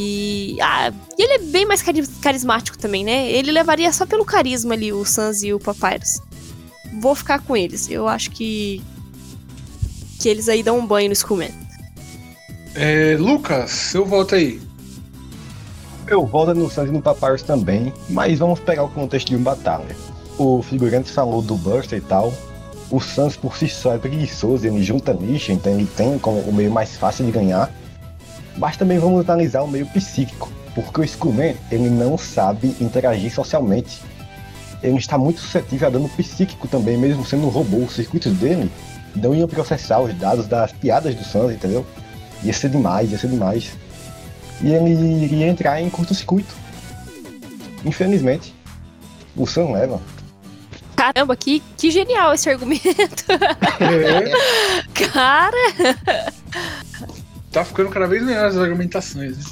E, 0.00 0.56
ah, 0.62 0.92
e 1.18 1.22
ele 1.24 1.32
é 1.32 1.38
bem 1.38 1.66
mais 1.66 1.82
cari- 1.82 2.06
carismático 2.22 2.78
também, 2.78 3.02
né? 3.02 3.28
Ele 3.32 3.50
levaria 3.50 3.92
só 3.92 4.06
pelo 4.06 4.24
carisma 4.24 4.74
ali, 4.74 4.92
o 4.92 5.04
Sans 5.04 5.42
e 5.42 5.52
o 5.52 5.58
Papyrus. 5.58 6.20
Vou 7.00 7.16
ficar 7.16 7.40
com 7.40 7.56
eles. 7.56 7.90
Eu 7.90 8.06
acho 8.06 8.30
que. 8.30 8.80
Que 10.20 10.28
eles 10.28 10.48
aí 10.48 10.62
dão 10.62 10.78
um 10.78 10.86
banho 10.86 11.08
no 11.08 11.14
Skullman. 11.14 11.50
É, 12.76 13.16
Lucas, 13.18 13.72
seu 13.72 14.06
volta 14.06 14.36
aí. 14.36 14.60
Eu 16.06 16.24
volto 16.24 16.54
no 16.54 16.70
Sans 16.70 16.88
e 16.88 16.92
no 16.92 17.02
Papyrus 17.02 17.42
também, 17.42 17.92
mas 18.08 18.38
vamos 18.38 18.60
pegar 18.60 18.84
o 18.84 18.88
contexto 18.88 19.26
de 19.30 19.34
uma 19.34 19.50
batalha. 19.50 19.96
O 20.38 20.62
figurante 20.62 21.10
falou 21.10 21.42
do 21.42 21.56
Buster 21.56 21.98
e 21.98 22.02
tal. 22.02 22.32
O 22.88 23.00
Sans 23.00 23.36
por 23.36 23.56
si 23.56 23.68
só 23.68 23.94
é 23.94 23.98
preguiçoso, 23.98 24.64
ele 24.64 24.80
junta 24.80 25.12
nicho, 25.12 25.50
então 25.50 25.72
ele 25.72 25.86
tem 25.96 26.20
como 26.20 26.38
o 26.38 26.52
meio 26.52 26.70
mais 26.70 26.96
fácil 26.96 27.26
de 27.26 27.32
ganhar. 27.32 27.68
Mas 28.58 28.76
também 28.76 28.98
vamos 28.98 29.28
analisar 29.28 29.62
o 29.62 29.68
meio 29.68 29.86
psíquico, 29.86 30.50
porque 30.74 31.00
o 31.00 31.04
Skullman 31.04 31.54
ele 31.70 31.88
não 31.88 32.18
sabe 32.18 32.74
interagir 32.80 33.32
socialmente. 33.32 34.02
Ele 34.82 34.96
está 34.96 35.16
muito 35.16 35.40
suscetível 35.40 35.88
a 35.88 35.90
dano 35.90 36.08
psíquico 36.10 36.66
também, 36.66 36.96
mesmo 36.96 37.24
sendo 37.24 37.46
um 37.46 37.50
robô. 37.50 37.78
Os 37.78 37.94
circuitos 37.94 38.32
dele 38.34 38.70
não 39.14 39.34
iam 39.34 39.48
processar 39.48 40.00
os 40.00 40.14
dados 40.14 40.46
das 40.46 40.72
piadas 40.72 41.14
do 41.14 41.24
Sans, 41.24 41.52
entendeu? 41.52 41.86
Ia 42.42 42.52
ser 42.52 42.70
demais, 42.70 43.10
ia 43.10 43.18
ser 43.18 43.28
demais. 43.28 43.72
E 44.60 44.72
ele 44.72 45.24
iria 45.24 45.46
entrar 45.46 45.80
em 45.80 45.88
curto-circuito. 45.88 46.54
Infelizmente, 47.84 48.54
o 49.36 49.46
Sans 49.46 49.72
leva. 49.72 50.00
Caramba, 50.96 51.36
que, 51.36 51.62
que 51.76 51.92
genial 51.92 52.34
esse 52.34 52.50
argumento. 52.50 53.24
É, 53.78 54.32
Cara, 55.12 55.74
tá 57.52 57.64
ficando 57.64 57.90
cada 57.90 58.06
vez 58.06 58.22
melhor 58.22 58.46
as 58.46 58.56
argumentações. 58.56 59.36
né? 59.36 59.44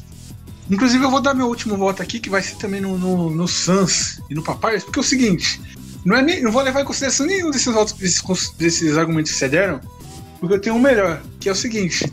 Inclusive, 0.71 1.05
eu 1.05 1.11
vou 1.11 1.21
dar 1.21 1.35
meu 1.35 1.47
último 1.47 1.77
voto 1.77 2.03
aqui, 2.03 2.19
que 2.19 2.29
vai 2.29 2.43
ser 2.43 2.57
também 2.57 2.81
no, 2.81 2.99
no, 2.99 3.31
no 3.31 3.47
Sans 3.47 4.21
e 4.29 4.35
no 4.35 4.43
Papyrus, 4.43 4.85
porque 4.85 4.99
é 4.99 5.03
o 5.03 5.05
seguinte: 5.05 5.61
não, 6.05 6.17
é 6.17 6.23
nem, 6.23 6.43
não 6.43 6.51
vou 6.51 6.63
levar 6.63 6.83
em 6.83 6.85
consideração 6.85 7.27
nenhum 7.27 7.51
desses 7.51 7.73
votos, 7.73 7.93
desses, 7.93 8.51
desses 8.59 8.97
argumentos 8.97 9.33
que 9.33 9.49
deram, 9.49 9.81
porque 10.41 10.55
eu 10.55 10.61
tenho 10.61 10.75
um 10.77 10.81
melhor, 10.81 11.23
que 11.39 11.49
é 11.49 11.53
o 11.53 11.55
seguinte: 11.55 12.11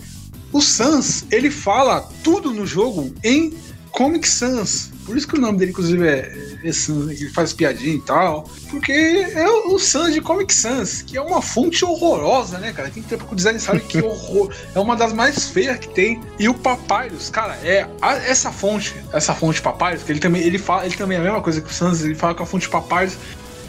o 0.51 0.61
Sans, 0.61 1.25
ele 1.31 1.49
fala 1.49 2.01
tudo 2.23 2.51
no 2.51 2.65
jogo 2.65 3.13
em 3.23 3.53
Comic 3.91 4.27
Sans. 4.27 4.92
Por 5.05 5.17
isso 5.17 5.27
que 5.27 5.37
o 5.37 5.41
nome 5.41 5.57
dele, 5.57 5.71
inclusive, 5.71 6.07
é, 6.07 6.31
é 6.63 6.71
Sans, 6.71 7.09
ele 7.11 7.29
faz 7.29 7.51
piadinha 7.51 7.95
e 7.95 8.01
tal. 8.01 8.47
Porque 8.69 8.91
é 8.91 9.47
o, 9.49 9.75
o 9.75 9.79
Sans 9.79 10.13
de 10.13 10.21
Comic 10.21 10.53
Sans, 10.53 11.01
que 11.01 11.17
é 11.17 11.21
uma 11.21 11.41
fonte 11.41 11.83
horrorosa, 11.83 12.57
né, 12.57 12.71
cara? 12.71 12.89
Quem 12.89 13.03
trampa 13.03 13.25
com 13.25 13.35
design 13.35 13.59
sabe 13.59 13.81
que 13.81 14.01
horror. 14.01 14.51
É 14.73 14.79
uma 14.79 14.95
das 14.95 15.11
mais 15.13 15.47
feias 15.47 15.77
que 15.77 15.89
tem. 15.89 16.21
E 16.39 16.47
o 16.47 16.53
Papyrus, 16.53 17.29
cara, 17.29 17.55
é 17.63 17.87
a- 18.01 18.15
essa 18.15 18.51
fonte, 18.51 18.95
essa 19.11 19.33
fonte 19.35 19.61
Papyrus, 19.61 20.03
que 20.03 20.11
ele 20.11 20.19
também, 20.19 20.41
ele 20.41 20.57
fala, 20.57 20.85
ele 20.85 20.95
também 20.95 21.17
é 21.17 21.21
a 21.21 21.23
mesma 21.23 21.41
coisa 21.41 21.59
que 21.61 21.69
o 21.69 21.73
Sans, 21.73 22.01
ele 22.03 22.15
fala 22.15 22.33
com 22.33 22.43
a 22.43 22.45
fonte 22.45 22.69
Papyrus. 22.69 23.15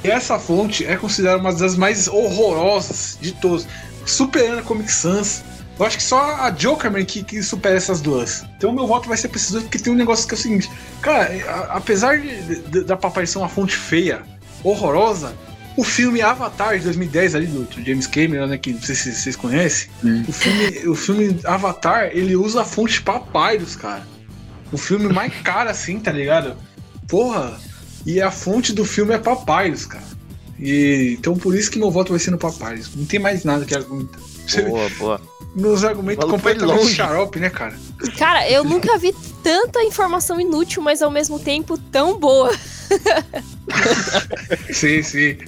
E 0.05 0.11
essa 0.11 0.39
fonte 0.39 0.85
é 0.87 0.97
considerada 0.97 1.39
uma 1.41 1.53
das 1.53 1.77
mais 1.77 2.07
horrorosas 2.09 3.19
de 3.21 3.33
todas. 3.33 3.67
Superando 4.07 4.59
a 4.59 4.63
Comic 4.63 4.93
Sans. 4.93 5.43
Eu 5.79 5.85
acho 5.87 5.97
que 5.97 6.03
só 6.03 6.21
a 6.37 6.51
Jokerman 6.51 7.05
que, 7.05 7.23
que 7.25 7.43
supera 7.43 7.77
essas 7.77 8.01
duas. 8.01 8.45
Então 8.57 8.73
meu 8.73 8.87
voto 8.87 9.09
vai 9.09 9.17
ser 9.17 9.29
pra 9.29 9.37
esses 9.39 9.51
dois, 9.51 9.65
porque 9.65 9.79
tem 9.79 9.93
um 9.93 9.97
negócio 9.97 10.27
que 10.29 10.35
é 10.35 10.39
o 10.39 10.41
seguinte. 10.41 10.71
Cara, 11.03 11.31
a- 11.49 11.77
apesar 11.77 12.19
de, 12.21 12.61
de- 12.63 12.85
da 12.85 12.97
Papai 12.97 13.27
ser 13.27 13.39
uma 13.39 13.49
fonte 13.49 13.77
feia, 13.77 14.23
horrorosa, 14.63 15.35
o 15.77 15.83
filme 15.83 16.23
Avatar 16.23 16.79
de 16.79 16.85
2010 16.85 17.35
ali 17.35 17.47
do, 17.47 17.65
do 17.65 17.83
James 17.85 18.07
Cameron, 18.07 18.47
né, 18.47 18.57
que 18.57 18.73
não 18.73 18.81
sei 18.83 18.95
se 18.95 19.13
vocês 19.13 19.35
conhecem, 19.35 19.89
o 20.29 20.33
filme, 20.33 20.89
o 20.89 20.95
filme 20.95 21.41
Avatar, 21.45 22.11
ele 22.13 22.37
usa 22.37 22.63
a 22.63 22.65
fonte 22.65 23.03
Papyrus, 23.03 23.75
cara. 23.75 24.07
O 24.71 24.79
filme 24.79 25.13
mais 25.13 25.33
caro 25.43 25.71
assim, 25.71 25.99
tá 25.99 26.13
ligado? 26.13 26.57
Porra, 27.09 27.59
e 28.07 28.21
a 28.21 28.31
fonte 28.31 28.73
do 28.73 28.85
filme 28.85 29.13
é 29.13 29.19
Papyrus, 29.19 29.87
cara. 29.87 30.05
E, 30.59 31.17
então 31.19 31.37
por 31.37 31.55
isso 31.57 31.69
que 31.71 31.79
meu 31.81 31.91
voto 31.91 32.11
vai 32.13 32.21
ser 32.21 32.31
no 32.31 32.39
Papyrus. 32.39 32.91
Não 32.95 33.05
tem 33.05 33.19
mais 33.19 33.43
nada 33.45 33.65
que 33.65 33.75
argumentar. 33.75 34.21
Boa, 34.69 34.89
boa. 34.99 35.21
Meus 35.55 35.85
argumentos 35.85 36.29
completamente 36.29 36.95
xarope, 36.95 37.39
né, 37.39 37.49
cara? 37.49 37.75
cara, 38.19 38.51
eu 38.51 38.65
nunca 38.65 38.99
vi 38.99 39.15
tanta 39.43 39.83
informação 39.85 40.41
inútil, 40.41 40.83
mas 40.83 41.01
ao 41.01 41.11
mesmo 41.11 41.39
tempo 41.39 41.79
tão 41.79 42.19
boa. 42.19 42.53
Sim, 44.71 45.03
sim. 45.03 45.39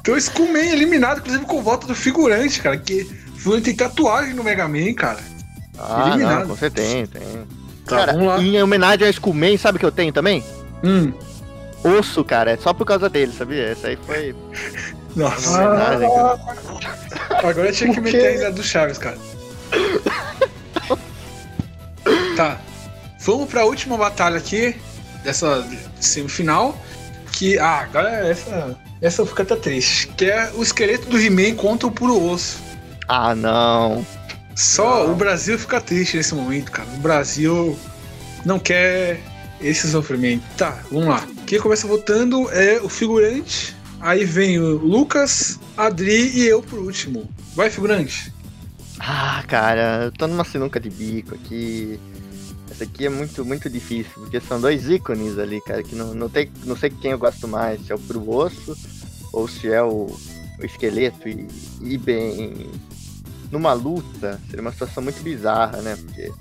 Então 0.00 0.14
o 0.14 0.18
Skullman 0.18 0.68
é 0.68 0.72
eliminado, 0.72 1.18
inclusive 1.18 1.44
com 1.46 1.58
o 1.58 1.62
voto 1.62 1.86
do 1.86 1.94
figurante, 1.94 2.60
cara. 2.60 2.76
Que 2.76 3.02
o 3.02 3.38
figurante 3.38 3.64
tem 3.64 3.74
tatuagem 3.74 4.34
no 4.34 4.44
Mega 4.44 4.68
Man, 4.68 4.92
cara. 4.94 5.20
Ah, 5.78 6.08
Eliminado. 6.08 6.48
não, 6.48 6.56
certeza 6.56 6.88
tem, 6.88 7.06
tem. 7.06 7.22
Tá, 7.84 8.06
cara, 8.06 8.42
em 8.42 8.62
homenagem 8.62 9.06
ao 9.06 9.10
Skullman, 9.10 9.56
sabe 9.56 9.76
o 9.76 9.78
que 9.78 9.86
eu 9.86 9.92
tenho 9.92 10.12
também? 10.12 10.44
Hum. 10.84 11.12
Osso, 11.84 12.24
cara, 12.24 12.52
é 12.52 12.56
só 12.56 12.72
por 12.72 12.84
causa 12.84 13.08
dele, 13.08 13.32
sabia? 13.32 13.68
Essa 13.68 13.88
aí 13.88 13.98
foi 14.04 14.34
Nossa. 15.14 15.58
cara. 15.58 16.38
Agora 17.42 17.68
eu 17.68 17.72
tinha 17.72 17.92
que 17.92 18.00
meter 18.00 18.44
a 18.44 18.50
do 18.50 18.62
Chaves, 18.62 18.98
cara. 18.98 19.16
Tá. 22.36 22.60
Vamos 23.20 23.48
pra 23.48 23.64
última 23.64 23.96
batalha 23.96 24.36
aqui, 24.36 24.76
dessa 25.24 25.66
semifinal. 26.00 26.78
Que. 27.32 27.58
Ah, 27.58 27.80
agora 27.80 28.28
essa. 28.28 28.76
Essa 29.00 29.22
eu 29.22 29.26
fico 29.26 29.42
até 29.42 29.56
triste. 29.56 30.08
Que 30.08 30.26
é 30.26 30.50
o 30.54 30.62
esqueleto 30.62 31.08
do 31.08 31.18
He-Man 31.18 31.54
contra 31.54 31.88
o 31.88 31.90
puro 31.90 32.22
osso. 32.22 32.58
Ah, 33.08 33.34
não. 33.34 34.06
Só 34.54 35.10
o 35.10 35.14
Brasil 35.14 35.58
fica 35.58 35.80
triste 35.80 36.16
nesse 36.16 36.34
momento, 36.34 36.72
cara. 36.72 36.88
O 36.88 36.98
Brasil 36.98 37.78
não 38.44 38.58
quer 38.58 39.20
esse 39.60 39.90
sofrimento. 39.90 40.42
Tá, 40.56 40.78
vamos 40.90 41.08
lá. 41.08 41.26
Quem 41.46 41.60
começa 41.60 41.86
votando 41.86 42.50
é 42.50 42.80
o 42.80 42.88
figurante. 42.88 43.76
Aí 44.00 44.24
vem 44.24 44.58
o 44.58 44.76
Lucas, 44.76 45.58
Adri 45.76 46.30
e 46.34 46.46
eu 46.46 46.62
por 46.62 46.78
último. 46.78 47.28
Vai, 47.54 47.70
figurante. 47.70 48.32
Ah, 48.98 49.44
cara, 49.46 50.04
eu 50.04 50.12
tô 50.12 50.26
numa 50.26 50.44
sinuca 50.44 50.80
de 50.80 50.90
bico 50.90 51.34
aqui. 51.34 52.00
Essa 52.70 52.84
aqui 52.84 53.06
é 53.06 53.08
muito, 53.08 53.44
muito 53.44 53.70
difícil, 53.70 54.12
porque 54.14 54.40
são 54.40 54.60
dois 54.60 54.88
ícones 54.88 55.38
ali, 55.38 55.60
cara, 55.60 55.82
que 55.82 55.94
não, 55.94 56.14
não, 56.14 56.28
tem, 56.28 56.50
não 56.64 56.76
sei 56.76 56.90
quem 56.90 57.12
eu 57.12 57.18
gosto 57.18 57.46
mais, 57.46 57.80
se 57.84 57.92
é 57.92 57.94
o 57.94 57.98
pro 57.98 58.28
osso 58.28 58.76
ou 59.32 59.46
se 59.46 59.70
é 59.70 59.82
o, 59.82 60.06
o 60.58 60.64
esqueleto. 60.64 61.28
E, 61.28 61.46
e 61.80 61.96
bem, 61.96 62.70
numa 63.50 63.72
luta, 63.72 64.40
seria 64.48 64.62
uma 64.62 64.72
situação 64.72 65.02
muito 65.02 65.22
bizarra, 65.22 65.80
né? 65.80 65.96
Porque, 65.96 66.32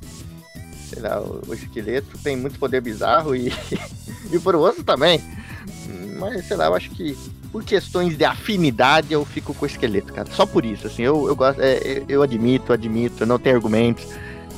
sei 0.90 1.02
lá, 1.02 1.22
o, 1.22 1.41
o 1.48 1.53
esqueleto 1.53 2.18
tem 2.19 2.36
muito 2.36 2.60
poder 2.60 2.82
bizarro 2.82 3.36
e, 3.36 3.52
e 4.32 4.38
o 4.38 4.41
pro 4.41 4.60
osso 4.60 4.84
também. 4.84 5.22
Mas, 6.18 6.48
sei 6.48 6.57
lá, 6.57 6.65
eu 6.65 6.76
acho 6.76 6.90
que 6.91 7.18
por 7.56 7.64
questões 7.64 8.18
de 8.18 8.26
afinidade 8.26 9.14
eu 9.14 9.23
fico 9.23 9.53
com 9.53 9.64
o 9.64 9.65
esqueleto, 9.65 10.11
cara. 10.11 10.27
Só 10.30 10.45
por 10.45 10.65
isso, 10.65 10.88
assim, 10.88 11.03
eu, 11.03 11.26
eu 11.26 11.34
gosto, 11.38 11.61
é, 11.61 12.03
eu- 12.06 12.22
admito, 12.22 12.73
admito, 12.73 13.26
não 13.26 13.40
tenho 13.40 13.56
argumentos. 13.56 14.06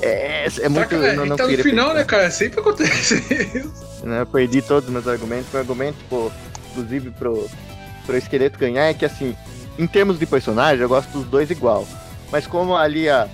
É, 0.02 0.48
é 0.62 0.68
muito. 0.68 0.88
tá, 0.88 0.96
eu 0.96 1.14
não, 1.16 1.26
não 1.26 1.36
tá 1.36 1.46
no 1.46 1.56
final, 1.58 1.90
pensar, 1.90 1.98
né, 2.00 2.04
cara? 2.04 2.28
Sempre 2.32 2.58
acontece 2.58 3.14
isso. 3.54 4.04
né? 4.04 4.22
Eu 4.22 4.26
perdi 4.26 4.60
todos 4.60 4.88
os 4.88 4.92
meus 4.92 5.06
argumentos. 5.06 5.46
Meu 5.52 5.60
argumento, 5.60 5.96
pô, 6.10 6.28
inclusive 6.72 7.12
pro, 7.12 7.48
pro 8.04 8.16
esqueleto 8.16 8.58
ganhar 8.58 8.86
é 8.86 8.94
que 8.94 9.04
assim, 9.04 9.36
em 9.78 9.86
termos 9.86 10.18
de 10.18 10.26
personagem, 10.26 10.82
eu 10.82 10.88
gosto 10.88 11.08
dos 11.12 11.24
dois 11.24 11.52
igual. 11.52 11.86
Mas 12.32 12.48
como 12.48 12.74
ali 12.76 13.08
a, 13.08 13.28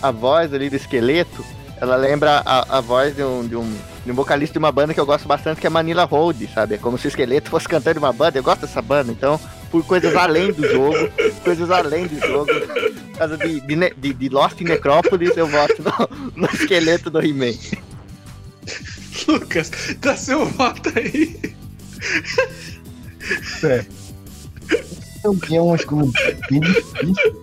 a 0.00 0.10
voz 0.10 0.54
ali 0.54 0.70
do 0.70 0.76
esqueleto, 0.76 1.44
ela 1.78 1.94
lembra 1.96 2.40
a, 2.42 2.78
a 2.78 2.80
voz 2.80 3.14
de 3.14 3.22
um, 3.22 3.46
de 3.46 3.54
um 3.54 3.70
de 4.04 4.10
um 4.10 4.14
vocalista 4.14 4.54
de 4.54 4.58
uma 4.58 4.72
banda 4.72 4.94
que 4.94 5.00
eu 5.00 5.06
gosto 5.06 5.28
bastante, 5.28 5.60
que 5.60 5.66
é 5.66 5.70
Manila 5.70 6.04
Road, 6.04 6.48
sabe? 6.54 6.74
É 6.74 6.78
como 6.78 6.96
se 6.98 7.06
o 7.06 7.08
esqueleto 7.08 7.50
fosse 7.50 7.68
cantando 7.68 7.98
uma 7.98 8.12
banda, 8.12 8.38
eu 8.38 8.42
gosto 8.42 8.62
dessa 8.62 8.80
banda, 8.80 9.12
então, 9.12 9.38
por 9.70 9.84
coisas 9.84 10.14
além 10.16 10.52
do 10.52 10.66
jogo, 10.66 10.96
coisas 11.44 11.70
além 11.70 12.06
do 12.06 12.18
jogo, 12.26 12.46
por 12.46 13.18
causa 13.18 13.36
de, 13.36 13.60
de, 13.60 13.76
de- 13.96 14.14
de 14.14 14.28
Lost 14.28 14.60
in 14.60 14.64
Necrópolis, 14.64 15.36
eu 15.36 15.46
voto 15.46 15.74
no, 15.82 16.42
no 16.42 16.46
esqueleto 16.54 17.10
do 17.10 17.20
He-Man. 17.24 17.54
Lucas, 19.28 19.70
dá 20.00 20.16
seu 20.16 20.46
voto 20.46 20.90
aí. 20.96 21.54
É. 23.64 23.84
É 25.22 25.60
uma 25.60 25.76
escolha 25.76 26.10
bem 26.50 26.60
difícil. 26.60 27.42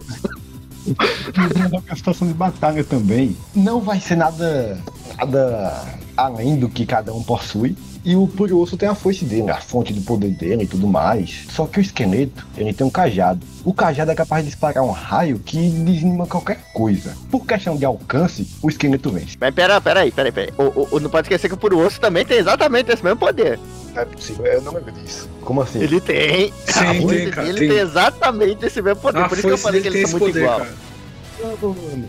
Lembrando 1.37 1.81
que 1.83 1.93
a 1.93 1.95
situação 1.95 2.27
de 2.27 2.33
batalha 2.33 2.83
também 2.83 3.37
não 3.53 3.79
vai 3.81 3.99
ser 3.99 4.15
nada, 4.15 4.81
nada 5.17 5.85
além 6.17 6.57
do 6.57 6.67
que 6.67 6.85
cada 6.85 7.13
um 7.13 7.21
possui. 7.23 7.77
E 8.03 8.15
o 8.15 8.25
Purioso 8.25 8.77
tem 8.77 8.87
a 8.87 8.95
foice 8.95 9.25
dele, 9.25 9.51
a 9.51 9.59
fonte 9.59 9.91
do 9.91 9.99
poder 10.01 10.29
dele 10.31 10.63
e 10.63 10.67
tudo 10.67 10.87
mais. 10.87 11.45
Só 11.53 11.65
que 11.67 11.77
o 11.77 11.81
esqueleto, 11.81 12.47
ele 12.57 12.71
tem 12.73 12.87
um 12.87 12.89
cajado. 12.89 13.45
O 13.65 13.73
cajado 13.73 14.09
é 14.11 14.15
capaz 14.15 14.43
de 14.45 14.49
disparar 14.49 14.81
um 14.81 14.91
raio 14.91 15.39
que 15.39 15.57
desanima 15.69 16.25
qualquer 16.25 16.57
coisa. 16.73 17.13
Por 17.29 17.45
questão 17.45 17.75
de 17.75 17.83
alcance, 17.83 18.47
o 18.61 18.69
esqueleto 18.69 19.09
vence. 19.11 19.35
Mas 19.39 19.53
pera, 19.53 19.79
pera 19.81 19.99
aí, 20.01 20.11
pera 20.11 20.29
aí, 20.29 20.31
pera 20.31 20.53
aí. 20.57 20.65
O, 20.65 20.95
o- 20.95 20.99
não 21.01 21.09
pode 21.09 21.25
esquecer 21.25 21.49
que 21.49 21.53
o 21.53 21.57
Puro 21.57 21.77
Osso 21.85 21.99
também 21.99 22.25
tem 22.25 22.37
exatamente 22.37 22.89
esse 22.91 23.03
mesmo 23.03 23.19
poder. 23.19 23.59
Não 23.93 24.01
é 24.01 24.05
possível, 24.05 24.45
eu 24.45 24.61
não 24.61 24.71
lembro 24.73 24.91
disso. 24.93 25.27
Como 25.41 25.61
assim? 25.61 25.79
Ele 25.81 25.99
tem. 25.99 26.53
Sim, 26.65 27.07
tem, 27.07 27.29
cara, 27.29 27.47
dele 27.47 27.59
tem. 27.59 27.69
tem. 27.69 27.77
exatamente 27.79 28.65
esse 28.65 28.81
mesmo 28.81 29.01
poder. 29.01 29.27
Por 29.27 29.37
isso 29.37 29.47
que 29.47 29.53
eu 29.53 29.57
falei 29.57 29.81
que 29.81 29.87
eles 29.89 30.09
são 30.09 30.17
esse 30.17 30.23
muito 30.23 30.33
poder, 30.33 30.43
igual. 30.43 30.59
cara. 30.59 32.07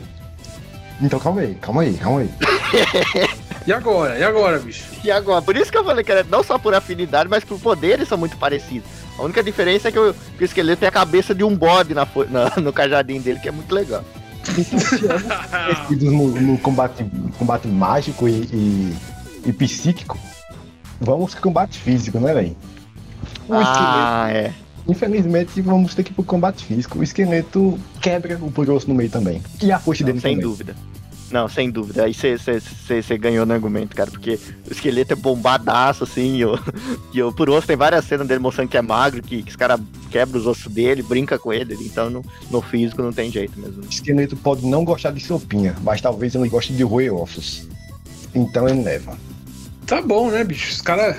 Então 1.00 1.18
calma 1.20 1.40
aí, 1.42 1.54
calma 1.60 1.82
aí, 1.82 1.94
calma 1.94 2.20
aí. 2.20 2.30
E 3.68 3.72
agora? 3.72 4.18
E 4.18 4.22
agora, 4.24 4.58
bicho? 4.58 4.82
E 5.04 5.10
agora, 5.10 5.42
por 5.42 5.54
isso 5.54 5.70
que 5.70 5.76
eu 5.76 5.84
falei 5.84 6.02
que 6.02 6.10
era 6.10 6.24
não 6.30 6.42
só 6.42 6.56
por 6.58 6.74
afinidade, 6.74 7.28
mas 7.28 7.44
por 7.44 7.60
poder 7.60 7.88
eles 7.94 8.08
são 8.08 8.16
muito 8.16 8.34
parecidos. 8.38 8.88
A 9.18 9.22
única 9.22 9.42
diferença 9.42 9.88
é 9.88 9.92
que 9.92 9.98
o, 9.98 10.14
que 10.38 10.42
o 10.42 10.46
esqueleto 10.46 10.80
tem 10.80 10.88
a 10.88 10.92
cabeça 10.92 11.34
de 11.34 11.44
um 11.44 11.54
bode 11.54 11.92
na, 11.92 12.08
na- 12.30 12.52
no 12.62 12.72
cajadinho 12.72 13.20
dele, 13.20 13.38
que 13.38 13.46
é 13.46 13.52
muito 13.52 13.74
legal. 13.74 14.02
no, 15.90 16.28
no 16.28 16.58
combate, 16.58 17.04
combate 17.38 17.68
mágico 17.68 18.26
e, 18.26 18.32
e, 18.52 18.96
e 19.46 19.52
psíquico, 19.52 20.18
vamos 20.98 21.34
pro 21.34 21.42
combate 21.42 21.78
físico, 21.78 22.18
né, 22.18 22.32
velho? 22.32 22.56
O 23.48 23.54
Ah, 23.54 24.28
é. 24.30 24.52
Infelizmente, 24.88 25.60
vamos 25.60 25.94
ter 25.94 26.02
que 26.04 26.10
ir 26.10 26.14
pro 26.14 26.24
combate 26.24 26.64
físico. 26.64 26.98
O 26.98 27.02
esqueleto 27.02 27.78
quebra 28.00 28.38
o 28.40 28.50
poroso 28.50 28.88
no 28.88 28.94
meio 28.94 29.10
também. 29.10 29.42
E 29.60 29.70
a 29.70 29.78
força 29.78 30.02
dele 30.02 30.20
sem 30.20 30.36
também. 30.36 30.48
dúvida. 30.48 30.74
Não, 31.30 31.48
sem 31.48 31.70
dúvida. 31.70 32.04
Aí 32.04 32.14
você 32.14 33.18
ganhou 33.18 33.44
no 33.44 33.52
argumento, 33.52 33.94
cara, 33.94 34.10
porque 34.10 34.38
o 34.66 34.72
esqueleto 34.72 35.12
é 35.12 35.16
bombadaço, 35.16 36.04
assim, 36.04 36.36
e 36.36 36.44
o, 36.44 36.58
e 37.12 37.22
o 37.22 37.32
por 37.32 37.50
osso 37.50 37.66
tem 37.66 37.76
várias 37.76 38.04
cenas 38.06 38.26
dele 38.26 38.40
mostrando 38.40 38.68
que 38.68 38.76
é 38.76 38.82
magro, 38.82 39.22
que, 39.22 39.42
que 39.42 39.50
os 39.50 39.56
caras 39.56 39.80
quebram 40.10 40.40
os 40.40 40.46
ossos 40.46 40.72
dele, 40.72 41.02
brinca 41.02 41.38
com 41.38 41.52
ele, 41.52 41.74
então 41.80 42.08
no, 42.08 42.24
no 42.50 42.62
físico 42.62 43.02
não 43.02 43.12
tem 43.12 43.30
jeito 43.30 43.58
mesmo. 43.60 43.82
O 43.82 43.88
esqueleto 43.88 44.36
pode 44.36 44.66
não 44.66 44.84
gostar 44.84 45.10
de 45.10 45.20
sopinha, 45.20 45.76
mas 45.82 46.00
talvez 46.00 46.34
ele 46.34 46.48
goste 46.48 46.72
de 46.72 46.82
roer 46.82 47.14
ossos. 47.14 47.68
Então 48.34 48.68
ele 48.68 48.82
leva. 48.82 49.16
Tá 49.86 50.00
bom, 50.00 50.30
né, 50.30 50.44
bicho? 50.44 50.70
Os 50.70 50.80
caras 50.80 51.16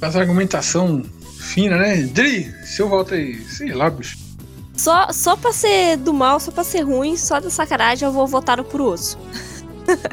fazem 0.00 0.20
argumentação 0.20 1.02
fina, 1.38 1.76
né? 1.76 2.02
Dri, 2.02 2.52
seu 2.64 2.88
voto 2.88 3.14
aí, 3.14 3.40
sei 3.44 3.72
lá, 3.72 3.90
bicho. 3.90 4.18
Só, 4.80 5.12
só 5.12 5.36
pra 5.36 5.52
ser 5.52 5.98
do 5.98 6.14
mal, 6.14 6.40
só 6.40 6.50
pra 6.50 6.64
ser 6.64 6.80
ruim, 6.80 7.14
só 7.14 7.38
da 7.38 7.50
sacanagem, 7.50 8.06
eu 8.06 8.12
vou 8.12 8.26
votar 8.26 8.56
no 8.56 8.64
Puroso. 8.64 9.18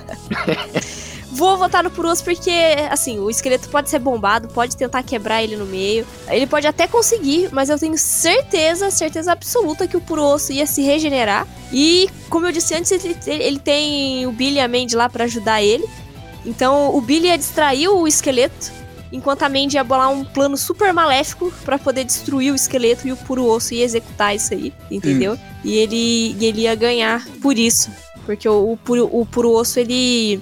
vou 1.31 1.57
votar 1.57 1.81
no 1.81 1.89
Puroso 1.89 2.22
porque, 2.22 2.52
assim, 2.91 3.18
o 3.18 3.30
esqueleto 3.30 3.69
pode 3.69 3.89
ser 3.89 3.99
bombado, 3.99 4.49
pode 4.49 4.76
tentar 4.76 5.03
quebrar 5.03 5.41
ele 5.41 5.56
no 5.56 5.65
meio. 5.65 6.06
Ele 6.27 6.45
pode 6.45 6.68
até 6.68 6.85
conseguir, 6.85 7.48
mas 7.53 7.69
eu 7.69 7.80
tenho 7.80 7.98
certeza, 7.98 8.91
certeza 8.91 9.31
absoluta 9.31 9.88
que 9.88 9.95
o 9.95 10.02
Puroso 10.02 10.52
ia 10.52 10.68
se 10.68 10.81
regenerar. 10.81 11.48
E, 11.72 12.10
como 12.30 12.45
eu 12.45 12.52
disse 12.52 12.76
antes, 12.76 12.91
ele, 12.91 13.15
ele 13.26 13.60
tem 13.60 14.27
o 14.27 14.34
Billy 14.34 14.57
e 14.57 14.60
a 14.60 14.68
Mandy 14.68 14.98
lá 14.98 15.07
pra 15.07 15.23
ajudar 15.23 15.64
ele. 15.64 15.88
Então, 16.45 16.94
o 16.94 16.99
Billy 16.99 17.27
ia 17.27 17.38
distrair 17.38 17.88
o 17.88 18.06
esqueleto 18.06 18.69
enquanto 19.11 19.43
a 19.43 19.49
Mandy 19.49 19.75
ia 19.75 19.84
bolar 19.84 20.09
um 20.09 20.23
plano 20.23 20.57
super 20.57 20.93
maléfico 20.93 21.51
pra 21.63 21.77
poder 21.77 22.03
destruir 22.03 22.51
o 22.51 22.55
esqueleto 22.55 23.07
e 23.07 23.11
o 23.11 23.17
puro 23.17 23.45
osso 23.45 23.73
ia 23.73 23.84
executar 23.84 24.35
isso 24.35 24.53
aí, 24.53 24.73
entendeu? 24.91 25.38
E 25.63 25.75
ele 25.77 26.35
e 26.39 26.45
ele 26.45 26.61
ia 26.61 26.75
ganhar 26.75 27.25
por 27.41 27.57
isso, 27.57 27.89
porque 28.25 28.47
o, 28.47 28.73
o 28.73 28.77
puro, 28.77 29.09
o 29.11 29.25
puro 29.25 29.51
osso 29.51 29.79
ele 29.79 30.41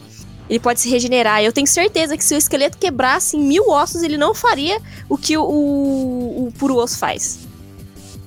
ele 0.49 0.59
pode 0.59 0.79
se 0.79 0.89
regenerar. 0.89 1.43
Eu 1.43 1.51
tenho 1.51 1.67
certeza 1.67 2.15
que 2.15 2.23
se 2.23 2.35
o 2.35 2.37
esqueleto 2.37 2.77
quebrasse 2.77 3.35
em 3.35 3.41
mil 3.41 3.69
ossos, 3.69 4.03
ele 4.03 4.17
não 4.17 4.35
faria 4.35 4.79
o 5.09 5.17
que 5.17 5.35
o, 5.35 5.43
o, 5.43 6.47
o 6.47 6.51
puro 6.51 6.75
osso 6.75 6.99
faz. 6.99 7.39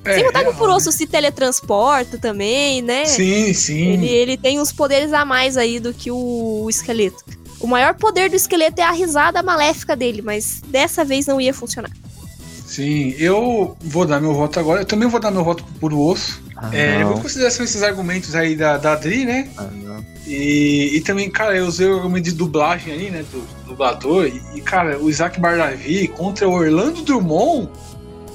É, 0.04 0.14
Sem 0.14 0.24
contar 0.24 0.42
que 0.42 0.50
o 0.50 0.54
puro 0.54 0.74
osso 0.74 0.90
se 0.90 1.06
teletransporta 1.06 2.18
também, 2.18 2.82
né? 2.82 3.04
Sim, 3.04 3.52
sim. 3.52 3.92
Ele, 3.92 4.08
ele 4.08 4.36
tem 4.36 4.60
uns 4.60 4.72
poderes 4.72 5.12
a 5.12 5.24
mais 5.24 5.56
aí 5.56 5.78
do 5.78 5.92
que 5.92 6.10
o, 6.10 6.62
o 6.64 6.70
esqueleto. 6.70 7.22
O 7.60 7.66
maior 7.66 7.94
poder 7.94 8.30
do 8.30 8.36
esqueleto 8.36 8.80
é 8.80 8.84
a 8.84 8.92
risada 8.92 9.42
maléfica 9.42 9.96
dele, 9.96 10.22
mas 10.22 10.62
dessa 10.66 11.04
vez 11.04 11.26
não 11.26 11.40
ia 11.40 11.52
funcionar. 11.52 11.90
Sim, 12.66 13.14
eu 13.18 13.76
vou 13.80 14.04
dar 14.04 14.20
meu 14.20 14.34
voto 14.34 14.60
agora. 14.60 14.82
Eu 14.82 14.86
também 14.86 15.08
vou 15.08 15.18
dar 15.18 15.30
meu 15.30 15.42
voto 15.42 15.64
pro 15.64 15.74
puro 15.74 16.00
osso. 16.00 16.40
é, 16.70 16.92
não. 16.92 16.98
levando 16.98 17.18
em 17.18 17.22
consideração 17.22 17.64
esses 17.64 17.82
argumentos 17.82 18.34
aí 18.34 18.54
da, 18.54 18.76
da 18.76 18.92
Adri, 18.92 19.24
né? 19.24 19.48
Ah. 19.56 19.68
E, 20.26 20.96
e 20.96 21.00
também, 21.00 21.30
cara, 21.30 21.56
eu 21.56 21.66
usei 21.66 21.88
o 21.88 21.96
argumento 21.96 22.24
de 22.24 22.32
dublagem 22.32 22.92
aí, 22.92 23.10
né? 23.10 23.24
Do, 23.32 23.40
do 23.40 23.68
dublador. 23.70 24.26
E, 24.26 24.42
e, 24.54 24.60
cara, 24.60 24.98
o 24.98 25.08
Isaac 25.08 25.40
Bardavi 25.40 26.08
contra 26.08 26.46
o 26.46 26.52
Orlando 26.52 27.02
Drummond 27.02 27.70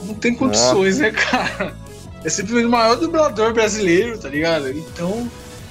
não 0.06 0.16
tem 0.16 0.34
condições, 0.34 0.98
né, 0.98 1.12
cara? 1.12 1.76
É 2.24 2.30
simplesmente 2.30 2.66
o 2.66 2.72
maior 2.72 2.96
dublador 2.96 3.54
brasileiro, 3.54 4.18
tá 4.18 4.30
ligado? 4.30 4.70
Então, 4.70 5.30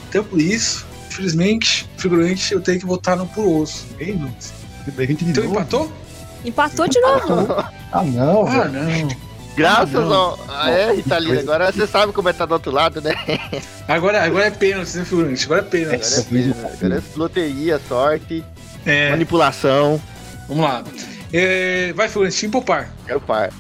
até 0.09 0.23
por 0.23 0.41
isso, 0.41 0.87
infelizmente, 1.13 1.87
figurante, 1.97 2.55
eu 2.55 2.61
tenho 2.61 2.81
que 2.81 2.87
votar 2.87 3.17
no 3.17 3.27
puro 3.27 3.61
osso. 3.63 3.87
De 3.99 4.13
Então 5.23 5.45
novo? 5.45 5.55
empatou? 5.57 5.93
Empatou 6.45 6.89
de 6.89 7.01
novo. 7.01 7.53
Ah, 7.93 8.03
não, 8.03 8.47
Ah, 8.49 8.65
não. 8.65 9.33
Graças 9.55 9.95
Ah, 9.95 10.15
ao. 10.15 10.39
Ah, 10.49 10.71
é, 10.71 10.95
Italina, 10.97 11.41
agora 11.41 11.71
você 11.71 11.87
sabe 11.87 12.11
como 12.13 12.27
é 12.29 12.33
tá 12.33 12.47
do 12.47 12.55
outro 12.55 12.73
lado, 12.73 13.03
né? 13.03 13.13
Agora, 13.87 14.25
agora 14.25 14.47
é 14.47 14.51
pênalti, 14.51 14.97
né, 14.97 15.05
figurante? 15.05 15.45
Agora 15.45 15.61
é 15.61 15.65
pênalti. 15.65 15.95
Agora 16.07 16.21
é, 16.21 16.23
pena, 16.25 16.55
agora 16.73 16.97
é 16.97 17.03
loteria, 17.19 17.81
sorte, 17.87 18.43
É, 18.87 19.11
manipulação. 19.11 20.01
vamos 20.49 20.65
lá. 20.65 20.83
É, 21.33 21.93
vai, 21.93 22.09
figurante, 22.09 22.37
time 22.39 22.51
poupar. 22.51 22.91
É 23.07 23.15
o 23.15 23.21
par. 23.21 23.53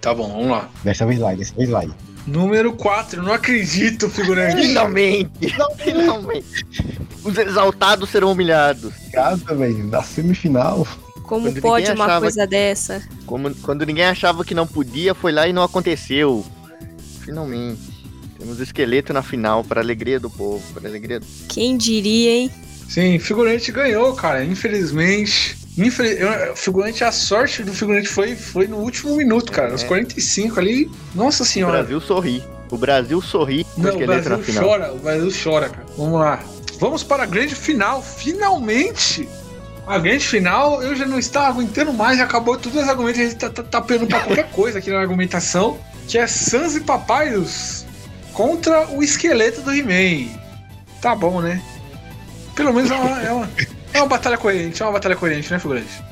Tá 0.00 0.14
bom, 0.14 0.26
vamos 0.28 0.48
lá. 0.50 0.70
Dessa 0.82 1.04
vez 1.04 1.20
vai, 1.20 1.36
dessa 1.36 1.54
vez 1.54 1.68
vai. 1.68 1.90
Número 2.26 2.72
4, 2.72 3.22
não 3.22 3.32
acredito, 3.32 4.10
figurante. 4.10 4.66
Finalmente! 4.66 5.30
Finalmente! 5.78 6.66
Os 7.22 7.38
exaltados 7.38 8.10
serão 8.10 8.32
humilhados. 8.32 8.92
Casa, 9.12 9.54
velho, 9.54 9.84
na 9.84 10.02
semifinal. 10.02 10.86
Como 11.22 11.48
Quando 11.48 11.60
pode 11.60 11.90
uma 11.90 12.20
coisa 12.20 12.46
dessa? 12.46 13.02
Como, 13.26 13.54
quando 13.56 13.84
ninguém 13.84 14.04
achava 14.04 14.44
que 14.44 14.54
não 14.54 14.66
podia, 14.66 15.14
foi 15.14 15.32
lá 15.32 15.46
e 15.46 15.52
não 15.52 15.62
aconteceu. 15.62 16.44
Finalmente. 17.20 17.96
Temos 18.38 18.60
o 18.60 18.62
esqueleto 18.62 19.12
na 19.12 19.22
final, 19.22 19.64
para 19.64 19.80
alegria 19.80 20.20
do 20.20 20.30
povo. 20.30 20.62
Para 20.72 20.88
alegria 20.88 21.18
do... 21.18 21.26
Quem 21.48 21.76
diria, 21.76 22.30
hein? 22.30 22.50
Sim, 22.88 23.18
figurante 23.18 23.72
ganhou, 23.72 24.14
cara. 24.14 24.44
Infelizmente. 24.44 25.65
Eu- 25.78 26.56
Figurante, 26.56 27.04
a 27.04 27.12
sorte 27.12 27.62
do 27.62 27.72
figurante 27.72 28.08
foi, 28.08 28.34
foi 28.34 28.66
no 28.66 28.78
último 28.78 29.14
minuto, 29.16 29.52
cara. 29.52 29.68
É. 29.68 29.72
Nos 29.72 29.82
45 29.84 30.58
ali. 30.58 30.90
Nossa 31.14 31.42
O 31.42 31.46
senhora. 31.46 31.78
Brasil 31.78 32.00
sorri. 32.00 32.42
O 32.70 32.76
Brasil 32.78 33.20
sorri 33.22 33.66
o 33.76 33.80
Não, 33.82 33.94
o 33.96 34.06
Brasil 34.06 34.30
na 34.30 34.38
final. 34.42 34.64
chora. 34.64 34.92
O 34.92 34.98
Brasil 34.98 35.30
chora, 35.44 35.68
cara. 35.68 35.86
Vamos 35.96 36.18
lá. 36.20 36.40
Vamos 36.80 37.02
para 37.02 37.22
a 37.22 37.26
grande 37.26 37.54
final. 37.54 38.02
Finalmente! 38.02 39.28
A 39.86 39.98
grande 39.98 40.26
final, 40.26 40.82
eu 40.82 40.96
já 40.96 41.06
não 41.06 41.16
estava 41.18 41.46
aguentando 41.48 41.92
mais, 41.92 42.18
já 42.18 42.24
acabou 42.24 42.56
todos 42.58 42.82
os 42.82 42.88
argumentos, 42.88 43.20
a 43.20 43.24
gente 43.24 43.36
tá, 43.36 43.48
tá, 43.50 43.62
tá 43.62 43.80
pegando 43.80 44.08
pra 44.08 44.18
qualquer 44.20 44.50
coisa 44.50 44.80
aqui 44.80 44.90
na 44.90 44.98
argumentação, 44.98 45.78
que 46.08 46.18
é 46.18 46.26
Sans 46.26 46.74
e 46.74 46.80
Papaios 46.80 47.86
contra 48.32 48.88
o 48.88 49.00
esqueleto 49.00 49.60
do 49.62 49.72
He-Man. 49.72 50.28
Tá 51.00 51.14
bom, 51.14 51.40
né? 51.40 51.62
Pelo 52.56 52.72
menos 52.72 52.90
é 52.90 52.94
uma, 52.96 53.22
é 53.22 53.30
uma, 53.30 53.48
é 53.96 54.02
uma 54.02 54.08
batalha 54.08 54.36
coerente, 54.36 54.82
é 54.82 54.86
uma 54.86 54.92
batalha 54.92 55.16
coerente, 55.16 55.50
né, 55.50 55.58
figurante? 55.58 56.02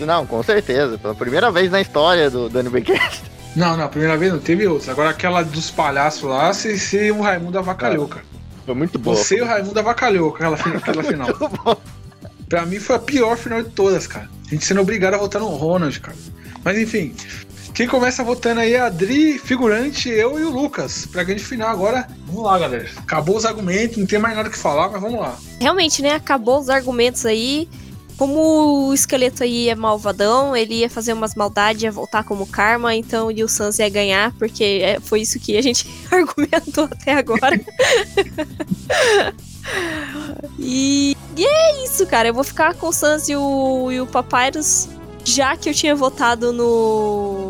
Não, 0.00 0.26
com 0.26 0.42
certeza. 0.42 0.98
Pela 0.98 1.14
primeira 1.14 1.50
vez 1.50 1.70
na 1.70 1.80
história 1.80 2.30
do 2.30 2.48
Dani 2.48 2.68
Bencast. 2.68 3.22
Não, 3.56 3.76
não, 3.76 3.84
a 3.84 3.88
primeira 3.88 4.16
vez 4.16 4.32
não, 4.32 4.38
teve 4.38 4.66
outra. 4.66 4.92
Agora 4.92 5.10
aquela 5.10 5.42
dos 5.42 5.70
palhaços 5.70 6.22
lá, 6.22 6.52
se, 6.52 6.78
se 6.78 7.10
o 7.10 7.20
Raimundo 7.20 7.58
avacalhou, 7.58 8.06
cara. 8.06 8.24
Foi 8.64 8.74
muito 8.74 8.98
boa. 8.98 9.16
Você 9.16 9.38
e 9.38 9.42
o 9.42 9.46
Raimundo 9.46 9.78
avacalhou 9.78 10.30
aquela, 10.30 10.56
aquela 10.56 11.02
final. 11.04 11.28
Pra 12.48 12.64
mim 12.64 12.78
foi 12.78 12.96
a 12.96 12.98
pior 12.98 13.36
final 13.36 13.62
de 13.62 13.70
todas, 13.70 14.06
cara. 14.06 14.28
A 14.46 14.50
gente 14.50 14.64
sendo 14.64 14.80
obrigado 14.80 15.14
a 15.14 15.18
votar 15.18 15.40
no 15.40 15.48
Ronald, 15.48 15.98
cara. 16.00 16.16
Mas 16.64 16.78
enfim, 16.78 17.14
quem 17.74 17.86
começa 17.86 18.24
votando 18.24 18.60
aí 18.60 18.74
é 18.74 18.80
a 18.80 18.86
Adri, 18.86 19.38
figurante, 19.38 20.08
eu 20.08 20.38
e 20.38 20.44
o 20.44 20.50
Lucas. 20.50 21.06
Pra 21.06 21.22
grande 21.22 21.42
final 21.42 21.68
agora. 21.68 22.08
Vamos 22.26 22.42
lá, 22.42 22.58
galera. 22.58 22.88
Acabou 22.96 23.36
os 23.36 23.46
argumentos, 23.46 23.96
não 23.96 24.06
tem 24.06 24.18
mais 24.18 24.36
nada 24.36 24.48
o 24.48 24.52
que 24.52 24.58
falar, 24.58 24.88
mas 24.90 25.00
vamos 25.00 25.20
lá. 25.20 25.38
Realmente, 25.60 26.02
né? 26.02 26.14
Acabou 26.14 26.58
os 26.58 26.68
argumentos 26.68 27.24
aí. 27.24 27.68
como 28.16 28.88
o 28.88 28.94
esqueleto 28.94 29.42
aí 29.42 29.68
é 29.70 29.74
malvadão, 29.74 30.54
ele 30.54 30.74
ia 30.74 30.90
fazer 30.90 31.14
umas 31.14 31.34
maldades, 31.34 31.82
ia 31.82 31.90
voltar 31.90 32.22
como 32.22 32.46
karma, 32.46 32.94
então 32.94 33.28
o 33.28 33.48
Sans 33.48 33.78
ia 33.78 33.88
ganhar, 33.88 34.32
porque 34.32 34.80
é, 34.82 35.00
foi 35.00 35.22
isso 35.22 35.40
que 35.40 35.56
a 35.56 35.62
gente 35.62 35.88
argumentou 36.12 36.84
até 36.84 37.14
agora. 37.14 37.58
e, 40.58 41.16
e 41.36 41.46
é 41.46 41.84
isso, 41.84 42.06
cara. 42.06 42.28
Eu 42.28 42.34
vou 42.34 42.44
ficar 42.44 42.74
com 42.74 42.88
o 42.88 42.92
Sans 42.92 43.28
e 43.28 43.36
o, 43.36 43.90
e 43.90 44.00
o 44.00 44.06
Papyrus, 44.06 44.88
já 45.24 45.56
que 45.56 45.70
eu 45.70 45.74
tinha 45.74 45.94
votado 45.94 46.52
no 46.52 47.49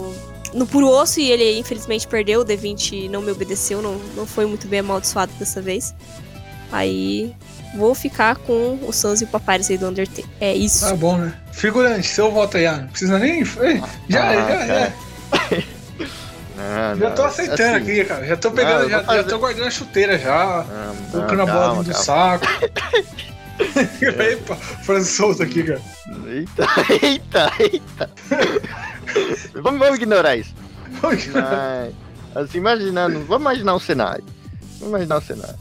no 0.55 0.66
puro 0.66 0.89
osso 0.89 1.20
e 1.20 1.31
ele 1.31 1.59
infelizmente 1.59 2.06
perdeu. 2.06 2.40
O 2.40 2.44
D20 2.44 3.09
não 3.10 3.20
me 3.22 3.31
obedeceu, 3.32 3.81
não, 3.82 3.94
não 4.16 4.27
foi 4.27 4.47
muito 4.47 4.66
bem 4.68 4.81
amaldiçoado 4.81 5.32
dessa 5.39 5.60
vez. 5.60 5.94
Aí 6.72 7.35
vou 7.77 7.94
ficar 7.94 8.36
com 8.36 8.78
o 8.82 8.93
Sans 8.93 9.20
e 9.20 9.24
o 9.24 9.27
Papyrus 9.28 9.70
aí 9.70 9.78
do 9.78 9.89
Undertale. 9.89 10.27
É 10.40 10.55
isso. 10.55 10.86
Tá 10.89 10.94
bom, 10.94 11.16
né? 11.16 11.32
Figurante, 11.52 12.06
seu 12.06 12.31
voto 12.31 12.56
aí, 12.56 12.66
ah, 12.66 12.77
não 12.78 12.89
precisa 12.89 13.18
nem. 13.18 13.40
Ei, 13.40 13.82
Já, 14.09 14.28
Ah, 14.28 14.35
já, 14.35 14.66
já. 14.66 14.93
Não, 16.56 16.97
Já 16.98 17.09
não, 17.09 17.14
tô 17.14 17.22
aceitando 17.24 17.62
assim, 17.77 17.90
aqui, 17.93 18.05
cara. 18.05 18.27
Já 18.27 18.36
tô 18.36 18.51
pegando, 18.51 18.82
Não, 18.82 18.90
já, 18.90 19.02
fazer- 19.05 19.22
já 19.22 19.24
tô 19.28 19.39
guardando 19.39 19.66
a 19.66 19.70
chuteira 19.70 20.18
já. 20.18 20.64
Não, 20.68 21.10
Colocando 21.10 21.43
a 21.43 21.47
bola 21.47 21.59
calma, 21.66 21.85
dentro 21.85 21.98
do 22.01 22.05
saco. 22.05 22.47
Epa, 24.02 24.56
frase 24.56 25.10
solta 25.10 25.44
aqui, 25.44 25.62
cara. 25.62 25.81
Eita, 26.27 26.66
eita, 27.02 27.52
eita. 27.59 28.10
vamos, 29.55 29.81
vamos 29.81 29.97
ignorar 29.97 30.37
isso. 30.37 30.55
Mas, 31.03 31.31
assim, 32.35 32.59
imaginando, 32.59 33.20
vamos 33.20 33.43
imaginar 33.43 33.74
um 33.74 33.81
cenário. 33.81 34.24
Vamos 34.78 34.89
imaginar 34.89 35.19
um 35.19 35.23
cenário. 35.23 35.59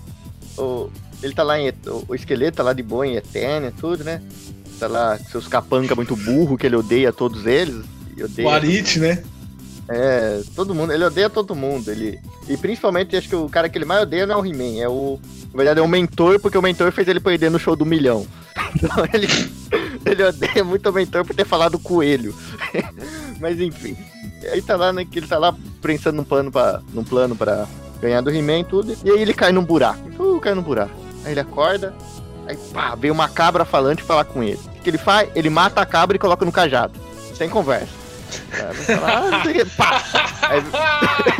O, 0.57 0.89
ele 1.21 1.34
tá 1.34 1.43
lá 1.43 1.59
em. 1.59 1.71
O, 2.07 2.15
esqueleto 2.15 2.57
tá 2.57 2.63
lá 2.63 2.73
de 2.73 2.84
boa 2.84 3.05
em 3.05 3.15
Eternia, 3.15 3.73
tudo, 3.80 4.03
né? 4.03 4.21
Tá 4.80 4.88
lá 4.88 5.17
com 5.17 5.26
seus 5.26 5.47
capanca 5.47 5.95
muito 5.95 6.15
burro, 6.15 6.57
que 6.57 6.65
ele 6.65 6.76
odeia 6.76 7.11
todos 7.11 7.45
eles. 7.45 7.85
Odeia 8.21 8.47
O 8.47 8.51
Arit, 8.51 8.99
né? 8.99 9.23
É, 9.91 10.43
todo 10.55 10.76
mundo, 10.76 10.93
ele 10.93 11.03
odeia 11.03 11.30
todo 11.30 11.55
mundo. 11.55 11.89
Ele, 11.89 12.19
e 12.47 12.55
principalmente, 12.55 13.15
acho 13.15 13.27
que 13.27 13.35
o 13.35 13.49
cara 13.49 13.67
que 13.67 13.77
ele 13.77 13.85
mais 13.85 14.03
odeia 14.03 14.26
não 14.26 14.35
é 14.35 14.38
o 14.38 14.45
He-Man, 14.45 14.80
é 14.80 14.88
o. 14.88 15.19
Na 15.51 15.57
verdade, 15.57 15.80
é 15.80 15.84
o 15.84 15.88
mentor, 15.88 16.39
porque 16.39 16.57
o 16.57 16.61
mentor 16.61 16.91
fez 16.91 17.07
ele 17.07 17.19
perder 17.19 17.49
no 17.49 17.59
show 17.59 17.76
do 17.76 17.85
milhão. 17.85 18.26
Então 18.76 19.03
ele, 19.11 19.27
ele 20.05 20.23
odeia 20.23 20.63
muito 20.63 20.88
o 20.88 20.93
mentor 20.93 21.26
por 21.26 21.35
ter 21.35 21.43
falado 21.45 21.80
coelho. 21.80 22.35
Mas 23.39 23.59
enfim. 23.59 23.97
Aí 24.51 24.61
tá 24.61 24.75
lá, 24.75 24.91
né, 24.93 25.05
que 25.05 25.19
ele 25.19 25.27
tá 25.27 25.37
lá 25.37 25.55
pensando 25.81 26.17
num 26.17 26.23
plano 26.23 26.51
pra, 26.51 26.81
num 26.93 27.03
plano 27.03 27.35
pra 27.35 27.67
ganhar 28.01 28.21
do 28.21 28.29
He-Man 28.29 28.59
e 28.59 28.63
tudo. 28.63 28.97
E 29.03 29.11
aí 29.11 29.21
ele 29.21 29.33
cai 29.33 29.51
num 29.51 29.63
buraco. 29.63 29.99
Uh, 30.21 30.39
cai 30.39 30.53
num 30.53 30.61
buraco. 30.61 30.91
Aí 31.25 31.33
ele 31.33 31.39
acorda, 31.39 31.93
aí 32.47 32.57
pá, 32.73 32.95
vem 32.95 33.11
uma 33.11 33.27
cabra 33.27 33.65
falante 33.65 34.03
falar 34.03 34.25
com 34.25 34.41
ele. 34.43 34.59
O 34.77 34.81
que 34.81 34.89
ele 34.89 34.97
faz? 34.97 35.29
Ele 35.35 35.49
mata 35.49 35.81
a 35.81 35.85
cabra 35.85 36.15
e 36.15 36.19
coloca 36.19 36.45
no 36.45 36.51
cajado. 36.51 36.93
Sem 37.35 37.49
conversa. 37.49 37.99
Ah, 39.03 39.41
que, 39.41 39.65
pá! 39.65 40.03
Aí 40.49 40.63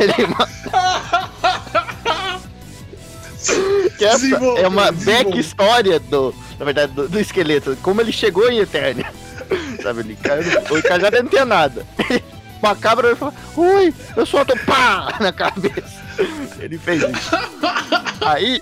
ele 0.00 0.26
que 3.96 4.04
essa 4.04 4.18
Desenvolve, 4.18 4.62
é 4.62 4.68
uma 4.68 4.92
back 4.92 5.38
história 5.38 5.98
do, 5.98 6.34
na 6.58 6.64
verdade, 6.64 6.92
do, 6.92 7.08
do 7.08 7.20
esqueleto, 7.20 7.76
como 7.82 8.00
ele 8.00 8.12
chegou 8.12 8.50
em 8.50 8.58
Eternia. 8.58 9.12
Sabe, 9.82 10.00
ele 10.00 10.16
caiu 10.16 10.42
no, 10.44 10.78
o 10.78 10.82
cajado 10.82 11.16
não 11.22 11.28
tinha 11.28 11.44
nada. 11.44 11.86
Uma 12.62 12.76
cabra 12.76 13.08
ele 13.08 13.16
falou, 13.16 13.34
ui, 13.56 13.94
eu 14.16 14.26
solto 14.26 14.54
pá 14.66 15.16
na 15.20 15.32
cabeça. 15.32 16.00
Ele 16.58 16.76
fez 16.78 17.02
isso. 17.02 17.30
Aí, 18.20 18.60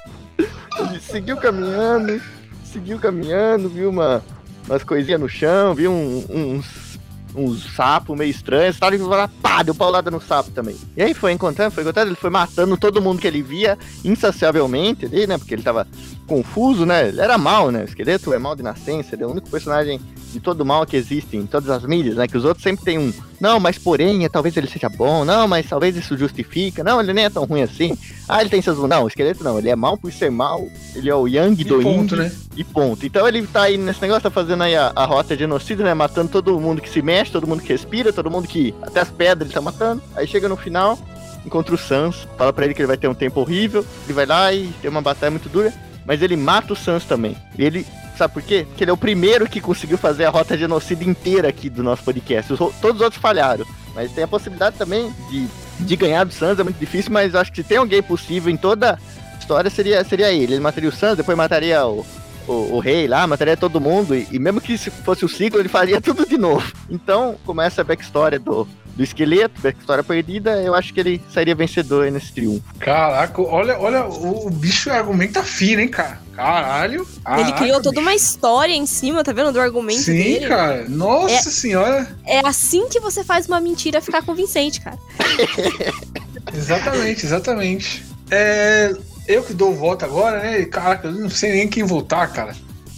ele 0.79 1.01
seguiu 1.01 1.37
caminhando, 1.37 2.21
seguiu 2.65 2.99
caminhando, 2.99 3.69
viu 3.69 3.91
uma, 3.91 4.23
umas 4.69 4.85
coisinhas 4.85 5.21
no 5.21 5.29
chão, 5.29 5.75
viu 5.75 5.91
um- 5.91 6.25
uns, 6.29 6.99
uns 7.35 7.75
sapos 7.75 8.17
meio 8.17 8.31
estranhos, 8.31 8.79
tal, 8.79 8.91
ele 8.93 9.03
foi 9.03 9.09
lá, 9.17 9.29
pá, 9.43 9.65
deu 9.65 9.75
paulada 9.75 10.11
no 10.13 10.21
sapo 10.21 10.53
também. 10.53 10.77
E 10.97 11.03
aí 11.03 11.13
foi 11.13 11.33
encontrando, 11.33 11.73
foi 11.73 11.83
encontrando, 11.83 12.11
ele 12.11 12.17
foi 12.17 12.31
matando 12.31 12.77
todo 12.77 13.03
mundo 13.03 13.21
que 13.21 13.27
ele 13.27 13.43
via 13.43 13.77
insaciavelmente 14.05 15.07
ali, 15.07 15.27
né, 15.27 15.37
porque 15.37 15.55
ele 15.55 15.63
tava 15.63 15.87
confuso, 16.27 16.87
né, 16.87 17.09
ele 17.09 17.21
era 17.21 17.37
mal, 17.37 17.73
né, 17.73 17.81
o 17.83 17.85
esqueleto 17.85 18.33
é 18.33 18.39
mal 18.39 18.55
de 18.55 18.63
nascença, 18.63 19.15
ele 19.17 19.25
é 19.25 19.27
o 19.27 19.31
único 19.33 19.51
personagem 19.51 20.01
de 20.33 20.41
todo 20.41 20.65
mal 20.65 20.87
que 20.87 20.97
existe 20.97 21.37
em 21.37 21.47
todas 21.47 21.71
as 21.71 21.85
mídias, 21.85 22.17
né, 22.17 22.27
que 22.27 22.37
os 22.37 22.45
outros 22.45 22.63
sempre 22.63 22.85
tem 22.85 22.99
um, 22.99 23.13
não, 23.41 23.59
mas 23.59 23.79
porém, 23.79 24.29
talvez 24.29 24.57
ele 24.57 24.69
seja 24.69 24.89
bom, 24.89 25.25
não, 25.25 25.47
mas 25.47 25.69
talvez 25.69 25.97
isso 25.97 26.17
justifica, 26.17 26.85
não, 26.85 27.01
ele 27.01 27.13
nem 27.13 27.25
é 27.25 27.31
tão 27.31 27.45
ruim 27.45 27.63
assim, 27.63 27.97
ah, 28.29 28.41
ele 28.41 28.51
tem 28.51 28.61
seus, 28.61 28.79
não, 28.89 29.05
o 29.05 29.09
esqueleto 29.09 29.45
não, 29.45 29.59
ele 29.59 29.71
é 29.71 29.77
mal 29.77 29.97
por 29.97 30.13
ser 30.13 30.31
mal, 30.31 30.67
ele 30.95 31.09
é 31.09 31.15
o 31.15 31.27
Yang 31.27 31.65
do 31.65 31.81
ponto, 31.81 32.17
né? 32.17 32.31
e 32.59 32.65
ponto. 32.65 33.07
Então 33.07 33.27
ele 33.27 33.47
tá 33.47 33.63
aí 33.63 33.79
nesse 33.79 34.03
negócio, 34.03 34.25
tá 34.25 34.31
fazendo 34.31 34.65
aí 34.65 34.75
a, 34.75 34.93
a 34.95 35.05
rota 35.05 35.37
de 35.37 35.45
genocídio, 35.45 35.85
né? 35.85 35.95
Matando 35.95 36.29
todo 36.29 36.59
mundo 36.59 36.83
que 36.83 36.91
se 36.91 37.01
mexe, 37.01 37.31
todo 37.31 37.47
mundo 37.47 37.63
que 37.63 37.73
respira, 37.73 38.13
todo 38.13 38.31
mundo 38.31 38.49
que. 38.49 38.75
Até 38.83 39.01
as 39.01 39.11
pedras 39.11 39.49
ele 39.49 39.55
tá 39.55 39.61
matando. 39.61 40.03
Aí 40.17 40.27
chega 40.27 40.49
no 40.49 40.57
final, 40.57 40.99
encontra 41.47 41.75
o 41.75 41.79
Sans, 41.79 42.27
fala 42.37 42.53
pra 42.53 42.65
ele 42.65 42.75
que 42.75 42.81
ele 42.81 42.89
vai 42.89 42.97
ter 42.97 43.07
um 43.07 43.15
tempo 43.15 43.41
horrível. 43.41 43.87
Ele 44.05 44.13
vai 44.13 44.27
lá 44.27 44.53
e 44.53 44.69
tem 44.83 44.91
uma 44.91 45.01
batalha 45.01 45.31
muito 45.31 45.49
dura. 45.49 45.73
Mas 46.09 46.23
ele 46.23 46.37
mata 46.37 46.73
o 46.73 46.77
Sans 46.77 47.05
também. 47.05 47.37
Ele. 47.59 47.87
Sabe 48.17 48.33
por 48.33 48.43
quê? 48.43 48.65
Porque 48.67 48.83
ele 48.83 48.91
é 48.91 48.95
o 48.95 48.97
primeiro 48.97 49.47
que 49.47 49.61
conseguiu 49.61 49.99
fazer 49.99 50.25
a 50.25 50.31
rota 50.31 50.55
de 50.55 50.63
genocídio 50.63 51.09
inteira 51.09 51.49
aqui 51.49 51.69
do 51.69 51.83
nosso 51.83 52.03
podcast. 52.03 52.51
Os 52.51 52.59
todos 52.59 52.97
os 52.97 53.01
outros 53.03 53.21
falharam. 53.21 53.67
Mas 53.95 54.11
tem 54.13 54.25
a 54.25 54.29
possibilidade 54.29 54.77
também 54.77 55.13
de, 55.31 55.47
de 55.81 55.97
ganhar 55.97 56.25
do 56.25 56.33
Sans, 56.33 56.59
é 56.59 56.65
muito 56.65 56.79
difícil, 56.79 57.13
mas 57.13 57.35
acho 57.35 57.53
que 57.53 57.63
se 57.63 57.69
tem 57.69 57.77
alguém 57.77 58.03
possível 58.03 58.51
em 58.51 58.57
toda 58.57 58.93
a 58.95 59.39
história, 59.39 59.69
seria, 59.69 60.03
seria 60.03 60.33
ele. 60.33 60.55
Ele 60.55 60.61
mataria 60.61 60.89
o 60.89 60.93
Sans, 60.93 61.17
depois 61.17 61.37
mataria 61.37 61.85
o, 61.87 62.07
o, 62.47 62.53
o 62.77 62.79
rei 62.79 63.07
lá, 63.07 63.27
mataria 63.27 63.57
todo 63.57 63.81
mundo, 63.81 64.17
e, 64.17 64.27
e 64.33 64.39
mesmo 64.39 64.61
que 64.61 64.79
se 64.79 64.91
fosse 64.91 65.25
o 65.25 65.29
ciclo, 65.29 65.61
ele 65.61 65.69
faria 65.69 66.01
tudo 66.03 66.27
de 66.27 66.39
novo. 66.39 66.73
Então, 66.89 67.37
é 67.47 67.81
a 67.81 67.85
backstory 67.85 68.39
do, 68.39 68.67
do 68.99 69.05
esqueleto, 69.05 69.61
backstory 69.63 70.03
perdida, 70.03 70.61
eu 70.61 70.75
acho 70.75 70.93
que 70.93 70.99
ele 70.99 71.23
sairia 71.33 71.55
vencedor 71.55 72.05
aí 72.05 72.11
nesse 72.11 72.33
triunfo. 72.33 72.65
Caraca, 72.81 73.41
olha, 73.41 73.79
olha, 73.79 74.05
o, 74.05 74.49
o 74.49 74.51
bicho 74.51 74.91
argumenta 74.91 75.41
fino, 75.45 75.81
hein, 75.81 75.87
cara? 75.89 76.21
Caralho. 76.35 77.03
Ele 77.03 77.23
Caraca, 77.23 77.53
criou 77.53 77.77
toda 77.81 77.91
bicho. 77.93 78.03
uma 78.03 78.15
história 78.15 78.73
em 78.75 78.87
cima, 78.87 79.23
tá 79.23 79.33
vendo? 79.33 79.53
Do 79.53 79.61
argumento 79.61 80.01
Sim, 80.03 80.17
dele. 80.17 80.49
cara. 80.49 80.85
Nossa 80.89 81.33
É- 81.49 81.53
senhora. 81.53 82.17
É 82.27 82.41
assim 82.45 82.89
que 82.89 82.99
você 82.99 83.23
faz 83.23 83.47
uma 83.47 83.61
mentira 83.61 84.01
ficar 84.01 84.21
convincente, 84.23 84.81
cara. 84.81 84.99
Exatamente, 86.53 87.25
exatamente. 87.25 88.05
É, 88.31 88.95
eu 89.27 89.43
que 89.43 89.53
dou 89.55 89.71
o 89.71 89.75
voto 89.77 90.05
agora, 90.05 90.41
né? 90.43 90.65
Caraca, 90.65 91.09
eu 91.09 91.13
não 91.13 91.31
sei 91.31 91.53
nem 91.53 91.69
quem 91.69 91.85
votar, 91.85 92.33
cara. 92.33 92.55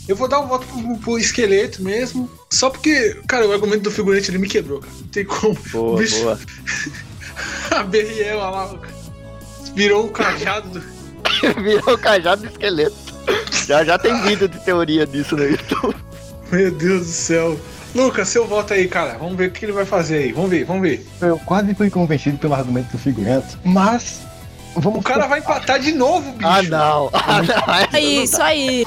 Eu 0.08 0.16
vou 0.16 0.28
dar 0.28 0.40
um 0.40 0.46
voto 0.48 0.66
pro, 0.66 0.96
pro 0.98 1.18
esqueleto 1.18 1.82
mesmo. 1.82 2.30
Só 2.52 2.68
porque, 2.68 3.16
cara, 3.28 3.46
o 3.46 3.52
argumento 3.52 3.84
do 3.84 3.90
figurante 3.90 4.30
ele 4.30 4.38
me 4.38 4.48
quebrou, 4.48 4.80
cara. 4.80 4.92
Não 5.00 5.08
tem 5.08 5.24
como. 5.24 5.56
Boa, 5.70 5.98
bicho, 5.98 6.22
boa. 6.22 6.38
a 7.70 7.82
Berriela 7.84 8.50
lá, 8.50 8.80
virou 9.74 10.06
o 10.06 10.10
cajado 10.10 10.68
do. 10.68 11.00
Virou 11.62 11.94
o 11.94 11.98
cajado 11.98 12.42
do 12.42 12.48
esqueleto. 12.48 12.96
Já, 13.66 13.84
já 13.84 13.98
tem 13.98 14.20
vídeo 14.22 14.48
de 14.48 14.58
teoria 14.64 15.06
disso 15.06 15.36
no 15.36 15.44
YouTube. 15.44 15.96
Meu 16.50 16.70
Deus 16.72 17.06
do 17.06 17.12
céu. 17.12 17.60
Lucas, 17.94 18.28
seu 18.28 18.46
voto 18.46 18.74
aí, 18.74 18.88
cara. 18.88 19.16
Vamos 19.16 19.36
ver 19.36 19.48
o 19.48 19.52
que 19.52 19.64
ele 19.64 19.72
vai 19.72 19.86
fazer 19.86 20.18
aí. 20.18 20.32
Vamos 20.32 20.50
ver, 20.50 20.64
vamos 20.64 20.82
ver. 20.82 21.06
Eu 21.20 21.38
quase 21.38 21.74
fui 21.74 21.88
convencido 21.88 22.36
pelo 22.38 22.54
argumento 22.54 22.90
do 22.92 22.98
figurante, 22.98 23.56
mas 23.64 24.20
vamos 24.74 25.00
O 25.00 25.02
cara 25.02 25.26
vai 25.26 25.38
empatar 25.40 25.78
de 25.80 25.92
novo, 25.92 26.32
bicho. 26.32 26.48
Ah, 26.48 26.62
não. 26.62 27.10
Ah, 27.14 27.42
não. 27.42 27.92
não 27.92 27.98
isso 27.98 28.40
aí. 28.42 28.84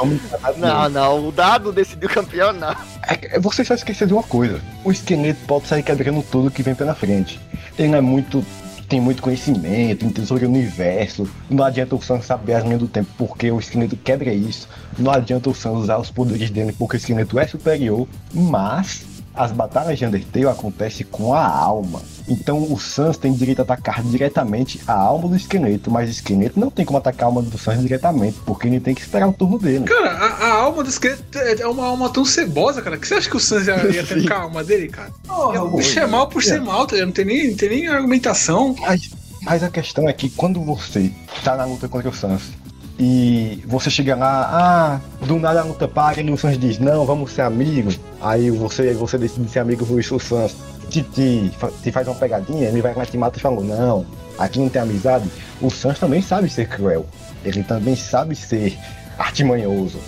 Não, 0.58 0.90
não. 0.90 1.28
O 1.28 1.32
dado 1.32 1.72
decidiu 1.72 2.10
campeão, 2.10 2.52
não. 2.54 2.76
É, 3.08 3.40
Você 3.40 3.64
só 3.64 3.74
esqueceu 3.74 4.08
de 4.08 4.14
uma 4.14 4.24
coisa. 4.24 4.60
O 4.84 4.92
esqueleto 4.92 5.40
pode 5.48 5.68
sair 5.68 5.84
quebrando 5.84 6.24
tudo 6.24 6.52
que 6.52 6.64
vem 6.64 6.76
pela 6.76 6.94
frente. 6.96 7.40
Ele 7.78 7.90
não 7.90 7.98
é 7.98 8.02
muito. 8.02 8.46
tem 8.88 9.00
muito 9.02 9.22
conhecimento, 9.22 10.06
entende 10.06 10.28
sobre 10.28 10.46
o 10.46 10.50
universo. 10.50 11.28
Não 11.50 11.64
adianta 11.64 11.96
o 11.96 12.02
Sans 12.02 12.24
saber 12.26 12.54
as 12.54 12.64
linhas 12.64 12.80
do 12.80 12.88
tempo 12.88 13.10
porque 13.18 13.50
o 13.52 13.60
esqueleto 13.60 13.96
quebra 13.98 14.34
isso. 14.34 14.68
Não 14.98 15.12
adianta 15.12 15.50
o 15.50 15.56
Sans 15.56 15.80
usar 15.80 15.98
os 15.98 16.12
poderes 16.12 16.50
dele 16.50 16.74
porque 16.78 16.98
o 16.98 17.00
esqueleto 17.00 17.40
é 17.40 17.48
superior. 17.48 18.08
Mas 18.34 19.04
as 19.36 19.52
batalhas 19.52 19.98
de 19.98 20.06
Undertale 20.06 20.48
acontecem 20.48 21.06
com 21.10 21.34
a 21.34 21.46
alma. 21.46 22.02
Então 22.28 22.72
o 22.72 22.80
Sans 22.80 23.18
tem 23.18 23.34
direito 23.34 23.60
a 23.60 23.64
atacar 23.64 24.04
diretamente 24.04 24.80
a 24.88 24.94
alma 24.94 25.30
do 25.30 25.36
esqueleto, 25.36 25.92
mas 25.92 26.08
o 26.10 26.12
esqueleto 26.12 26.60
não 26.60 26.70
tem 26.70 26.86
como 26.86 26.98
atacar 26.98 27.26
a 27.26 27.28
alma 27.28 27.42
do 27.42 27.58
Sans 27.58 27.82
diretamente, 27.82 28.40
porque 28.46 28.68
ele 28.68 28.80
tem 28.80 28.94
que 28.94 29.02
esperar 29.02 29.28
o 29.28 29.34
turno 29.34 29.58
dele. 29.58 29.86
Cara, 29.86 30.12
a, 30.12 30.48
a 30.48 30.54
alma 30.62 30.84
do 30.84 30.90
esqueleto 30.90 31.38
é 31.38 31.54
é 31.62 31.68
uma 31.68 31.86
alma 31.86 32.10
tão 32.10 32.26
cebosa, 32.26 32.82
cara. 32.82 32.98
que 32.98 33.08
você 33.08 33.16
acha 33.16 33.30
que 33.30 33.38
o 33.38 33.40
Sans 33.40 33.68
ia, 33.68 33.76
ia 33.92 34.06
trancar 34.06 34.40
a 34.40 34.44
alma 34.44 34.64
dele, 34.64 34.88
cara? 34.88 35.12
o 35.30 35.78
bicho 35.78 36.00
é 36.00 36.08
mal 36.08 36.28
por 36.28 36.44
ser 36.44 36.62
mal, 36.62 36.86
tá? 36.86 36.96
Não 36.98 37.12
tem 37.12 37.26
nem, 37.26 37.50
não 37.50 37.58
tem 37.58 37.70
nem 37.70 37.88
argumentação. 37.88 38.76
Mas, 38.80 39.10
mas 39.42 39.64
a 39.64 39.70
questão 39.70 40.08
é 40.08 40.14
que 40.14 40.30
quando 40.30 40.62
você 40.62 41.12
tá 41.44 41.56
na 41.56 41.66
luta 41.66 41.88
contra 41.88 42.10
o 42.10 42.14
Sans 42.14 42.63
e 43.06 43.62
você 43.68 43.90
chega 43.90 44.16
lá, 44.16 44.50
ah, 44.50 45.26
do 45.26 45.38
nada 45.38 45.60
a 45.60 45.64
luta 45.66 45.90
para 45.90 46.22
e 46.22 46.32
o 46.32 46.38
Sans 46.38 46.58
diz, 46.58 46.80
não, 46.80 47.06
vamos 47.06 47.34
ser 47.34 47.42
amigos. 47.42 48.00
Aí 48.22 48.50
você, 48.50 48.94
você 48.94 49.18
decide 49.18 49.50
ser 49.50 49.60
amigo 49.60 49.84
do 49.84 50.02
Sans 50.02 50.56
te, 50.90 51.04
te, 51.04 51.52
te 51.84 51.92
faz 51.92 52.08
uma 52.08 52.16
pegadinha, 52.16 52.70
ele 52.70 52.82
vai 52.82 52.94
lá 52.94 53.06
te 53.06 53.18
mata 53.18 53.38
e 53.38 53.42
fala, 53.42 53.60
não, 53.62 54.06
aqui 54.38 54.58
não 54.58 54.70
tem 54.70 54.82
amizade. 54.82 55.30
O 55.60 55.70
Sans 55.70 56.00
também 56.00 56.22
sabe 56.22 56.50
ser 56.50 56.70
cruel. 56.70 57.06
Ele 57.44 57.62
também 57.64 57.94
sabe 57.94 58.38
ser 58.38 58.80
artimanhoso. 59.20 60.00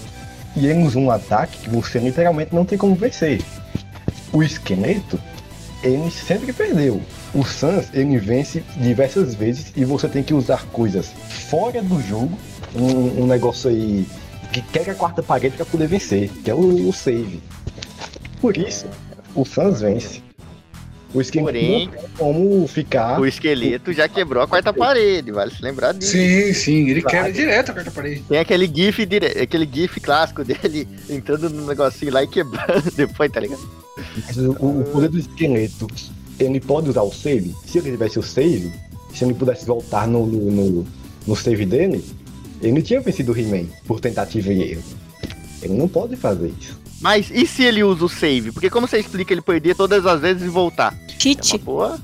e 0.56 0.66
ele 0.66 0.86
usa 0.86 0.98
um 0.98 1.12
ataque 1.12 1.58
que 1.64 1.70
você 1.70 2.00
literalmente 2.00 2.56
não 2.56 2.64
tem 2.64 2.78
como 2.78 2.96
vencer. 2.96 3.42
O 4.32 4.42
esqueleto, 4.42 5.20
ele 5.84 6.10
sempre 6.10 6.54
perdeu. 6.54 7.02
O 7.34 7.44
Sans, 7.44 7.94
ele 7.94 8.18
vence 8.18 8.64
diversas 8.78 9.36
vezes 9.36 9.74
e 9.76 9.84
você 9.84 10.08
tem 10.08 10.24
que 10.24 10.34
usar 10.34 10.64
coisas 10.68 11.12
fora 11.50 11.82
do 11.82 12.02
jogo, 12.02 12.38
um, 12.76 13.24
um 13.24 13.28
negócio 13.28 13.70
aí 13.70 14.06
que 14.52 14.62
quebra 14.62 14.94
a 14.94 14.96
quarta 14.96 15.24
parede 15.24 15.56
para 15.56 15.66
poder 15.66 15.88
vencer, 15.88 16.30
que 16.44 16.50
é 16.50 16.54
o, 16.54 16.90
o 16.90 16.94
save. 16.94 17.42
Por 18.40 18.58
isso, 18.58 18.86
o 19.34 19.46
Sans 19.46 19.82
vence. 19.82 20.24
O 21.14 21.22
esqueleto 21.22 21.48
Porém, 21.54 21.86
não 21.88 21.94
tem 21.94 22.10
como 22.18 22.68
ficar. 22.68 23.20
O 23.22 23.26
esqueleto 23.26 23.94
já 23.94 24.08
quebrou 24.08 24.44
a 24.44 24.48
quarta 24.48 24.74
parede, 24.74 25.32
vale 25.32 25.50
se 25.50 25.62
lembrar 25.64 25.94
disso. 25.94 26.12
Sim, 26.12 26.54
sim, 26.54 26.90
ele 26.90 27.02
Claro. 27.02 27.18
quebra 27.18 27.32
direto 27.32 27.70
a 27.70 27.74
quarta 27.74 27.92
parede. 27.92 28.24
Tem 28.28 28.38
aquele 28.38 28.68
gif, 28.68 29.06
dire... 29.06 29.28
aquele 29.28 29.70
gif 29.72 30.00
clássico 30.02 30.44
dele 30.44 30.86
entrando 31.10 31.50
no 31.50 31.66
negocinho 31.66 32.12
lá 32.12 32.22
e 32.22 32.28
quebrando 32.28 32.92
depois, 32.96 33.32
tá 33.32 33.40
ligado? 33.40 33.62
Mas 34.28 34.36
o, 34.38 34.52
o 34.52 34.84
poder 34.92 35.08
do 35.10 35.18
esqueleto, 35.18 35.88
ele 36.38 36.60
pode 36.60 36.90
usar 36.90 37.04
o 37.04 37.14
save. 37.14 37.56
Se 37.66 37.78
ele 37.78 37.92
tivesse 37.92 38.20
o 38.20 38.24
save, 38.24 38.70
se 39.14 39.24
ele 39.24 39.34
pudesse 39.34 39.66
voltar 39.66 40.06
no, 40.08 40.26
no, 40.26 40.52
no, 40.52 40.88
no 41.26 41.36
save 41.36 41.66
dele, 41.66 42.04
ele 42.62 42.72
não 42.74 42.82
tinha 42.82 43.00
vencido 43.02 43.32
o 43.32 43.38
He-Man 43.38 43.66
por 43.86 44.00
tentativa 44.00 44.52
e 44.54 44.72
erro. 44.72 44.84
Ele 45.62 45.74
não 45.74 45.88
pode 45.88 46.16
fazer 46.16 46.54
isso. 46.60 46.80
Mas 47.02 47.30
e 47.32 47.46
se 47.46 47.64
ele 47.64 47.84
usa 47.84 48.06
o 48.06 48.10
save? 48.10 48.52
Porque 48.52 48.70
como 48.70 48.88
você 48.88 49.00
explica 49.00 49.34
ele 49.34 49.42
perder 49.42 49.76
todas 49.76 50.06
as 50.06 50.22
vezes 50.22 50.44
e 50.44 50.48
voltar? 50.48 50.94
Cheat. 51.20 51.58
Boa. 51.60 52.00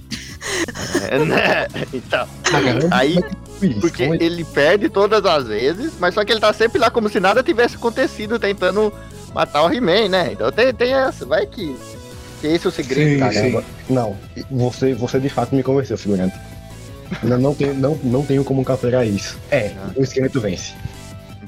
É, 1.09 1.19
né? 1.19 1.67
Então, 1.93 2.27
Caramba, 2.43 2.87
aí, 2.91 3.15
porque 3.79 4.03
é- 4.03 4.17
ele 4.19 4.43
perde 4.43 4.89
todas 4.89 5.23
as 5.25 5.47
vezes, 5.47 5.93
mas 5.99 6.13
só 6.15 6.25
que 6.25 6.31
ele 6.31 6.39
tá 6.39 6.51
sempre 6.53 6.79
lá 6.79 6.89
como 6.89 7.09
se 7.09 7.19
nada 7.19 7.43
tivesse 7.43 7.75
acontecido, 7.75 8.39
tentando 8.39 8.91
matar 9.33 9.63
o 9.63 9.71
He-Man, 9.73 10.09
né? 10.09 10.29
Então 10.33 10.51
tem, 10.51 10.73
tem 10.73 10.93
essa, 10.93 11.25
vai 11.25 11.45
que, 11.45 11.75
que 12.41 12.47
esse 12.47 12.65
é 12.65 12.69
o 12.69 12.71
segredo. 12.71 13.11
Sim. 13.11 13.19
Caramba. 13.19 13.63
Não, 13.89 14.17
você, 14.49 14.93
você 14.93 15.19
de 15.19 15.29
fato 15.29 15.55
me 15.55 15.61
convenceu, 15.63 15.97
figurante. 15.97 16.35
Não, 17.23 17.37
não, 17.37 17.53
tenho, 17.55 17.73
não, 17.73 17.95
não 18.03 18.25
tenho 18.25 18.43
como 18.43 18.63
capturar 18.63 19.05
isso. 19.05 19.37
É, 19.49 19.71
Ah. 19.77 19.89
o 19.95 20.03
esqueleto 20.03 20.39
vence. 20.39 20.73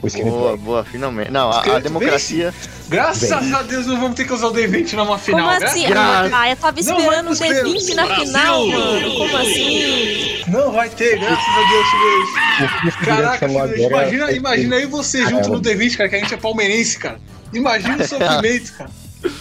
O 0.01 0.07
esqueleto 0.07 0.35
Boa, 0.35 0.51
vence. 0.51 0.63
boa, 0.63 0.83
finalmente. 0.83 1.31
Não, 1.31 1.49
a- 1.49 1.61
a, 1.75 1.79
democracia. 1.79 2.53
Graças 2.89 3.29
Bem. 3.29 3.53
a 3.53 3.61
Deus 3.61 3.85
não 3.87 3.99
vamos 3.99 4.15
ter 4.15 4.25
que 4.25 4.33
usar 4.33 4.47
o 4.47 4.53
D20 4.53 4.93
numa 4.93 5.17
final. 5.17 5.39
Como 5.47 5.59
graças 5.59 5.77
assim? 5.77 5.85
a 5.85 6.21
Deus. 6.21 6.33
Ah, 6.33 6.49
eu 6.49 6.55
tava 6.57 6.79
esperando 6.79 7.31
o 7.31 7.37
pro 7.37 7.47
D20 7.47 7.63
Deus. 7.63 7.95
na 7.95 8.05
Brasil. 8.05 8.25
final, 8.25 8.67
mano. 8.67 9.11
Como 9.15 9.37
assim? 9.37 10.43
Não 10.47 10.71
vai 10.73 10.89
ter, 10.89 11.17
graças 11.19 11.45
a 11.47 11.69
Deus, 11.69 12.93
o 12.95 13.05
Caraca, 13.05 13.45
imagina, 13.47 14.29
é- 14.29 14.35
imagina 14.35 14.75
aí 14.75 14.85
você 14.85 15.25
junto 15.25 15.49
no 15.49 15.61
D20, 15.61 15.95
cara, 15.95 16.09
que 16.09 16.15
a 16.17 16.19
gente 16.19 16.33
é 16.33 16.37
palmeirense, 16.37 16.99
cara. 16.99 17.17
Imagina 17.53 18.03
o 18.03 18.07
sofrimento, 18.07 18.73
cara. 18.77 18.89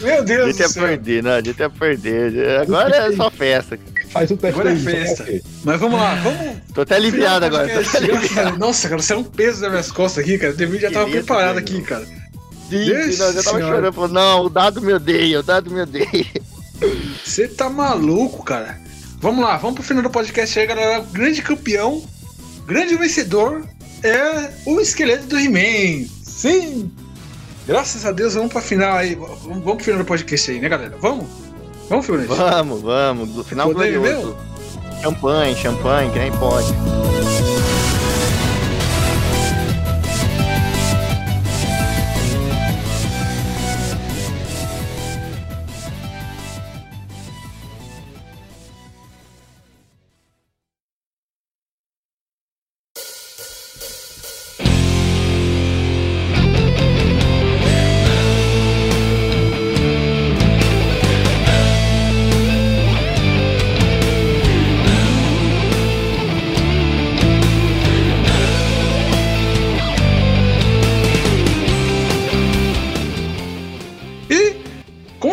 Meu 0.00 0.24
Deus 0.24 0.42
A 0.42 0.46
gente 0.46 0.56
do 0.56 0.62
ia 0.62 0.68
céu. 0.68 0.82
perder, 0.84 1.22
não, 1.22 1.30
a 1.32 1.40
gente 1.42 1.58
ia 1.58 1.70
perder. 1.70 2.60
Agora 2.60 2.96
é 2.96 3.16
só 3.16 3.30
festa. 3.30 3.78
Faz 4.10 4.30
o 4.30 4.36
teste 4.36 4.60
Agora 4.60 4.72
é 4.74 4.76
festa. 4.76 5.24
você. 5.24 5.42
Mas 5.64 5.80
vamos 5.80 5.98
lá, 5.98 6.14
vamos. 6.16 6.56
Tô 6.74 6.82
até 6.82 6.96
aliviado 6.96 7.44
agora. 7.46 7.68
Tô 7.68 7.80
até 7.88 7.98
aliviado. 7.98 8.50
Nossa, 8.50 8.58
Nossa, 8.58 8.88
cara, 8.88 9.02
você 9.02 9.12
é 9.12 9.16
um 9.16 9.24
peso 9.24 9.60
nas 9.62 9.70
minhas 9.70 9.90
costas 9.92 10.22
aqui, 10.24 10.38
cara. 10.38 10.52
O 10.52 10.56
D20 10.56 10.78
já 10.80 10.90
tava 10.90 11.10
preparado 11.10 11.58
aqui, 11.58 11.80
cara. 11.82 12.04
Sim, 12.04 12.84
Deus 12.86 13.18
não, 13.18 13.26
eu 13.26 13.32
já 13.34 13.42
tava 13.42 13.56
Senhora. 13.58 13.76
chorando. 13.76 13.92
Falou, 13.94 14.08
não, 14.10 14.44
o 14.44 14.48
dado 14.48 14.80
me 14.80 14.92
odeia, 14.92 15.40
o 15.40 15.42
dado 15.42 15.70
me 15.70 15.80
odeia. 15.80 16.26
Você 17.24 17.48
tá 17.48 17.68
maluco, 17.70 18.42
cara. 18.44 18.80
Vamos 19.18 19.44
lá, 19.44 19.56
vamos 19.56 19.76
pro 19.76 19.84
final 19.84 20.02
do 20.02 20.10
podcast 20.10 20.58
aí, 20.58 20.66
galera. 20.66 21.00
O 21.00 21.04
grande 21.06 21.40
campeão, 21.42 22.02
grande 22.66 22.96
vencedor 22.96 23.64
é 24.02 24.50
o 24.66 24.80
esqueleto 24.80 25.26
do 25.26 25.38
He-Man. 25.38 26.06
Sim! 26.24 26.90
Graças 27.66 28.04
a 28.04 28.12
Deus, 28.12 28.34
vamos 28.34 28.52
pra 28.52 28.60
final 28.60 28.96
aí. 28.96 29.14
Vamos, 29.14 29.40
vamos 29.42 29.74
pro 29.76 29.84
final 29.84 29.98
do 30.00 30.04
podcast 30.04 30.50
aí, 30.50 30.60
né, 30.60 30.68
galera? 30.68 30.96
Vamos? 31.00 31.26
Vamos, 31.88 32.06
figurante? 32.06 32.28
Vamos, 32.28 32.82
vamos. 32.82 33.28
do 33.30 33.44
Final 33.44 33.72
Poder 33.72 33.92
glorioso. 33.98 34.36
Champanhe, 35.02 35.54
champanhe, 35.56 36.10
que 36.10 36.18
nem 36.18 36.32
pode. 36.32 36.72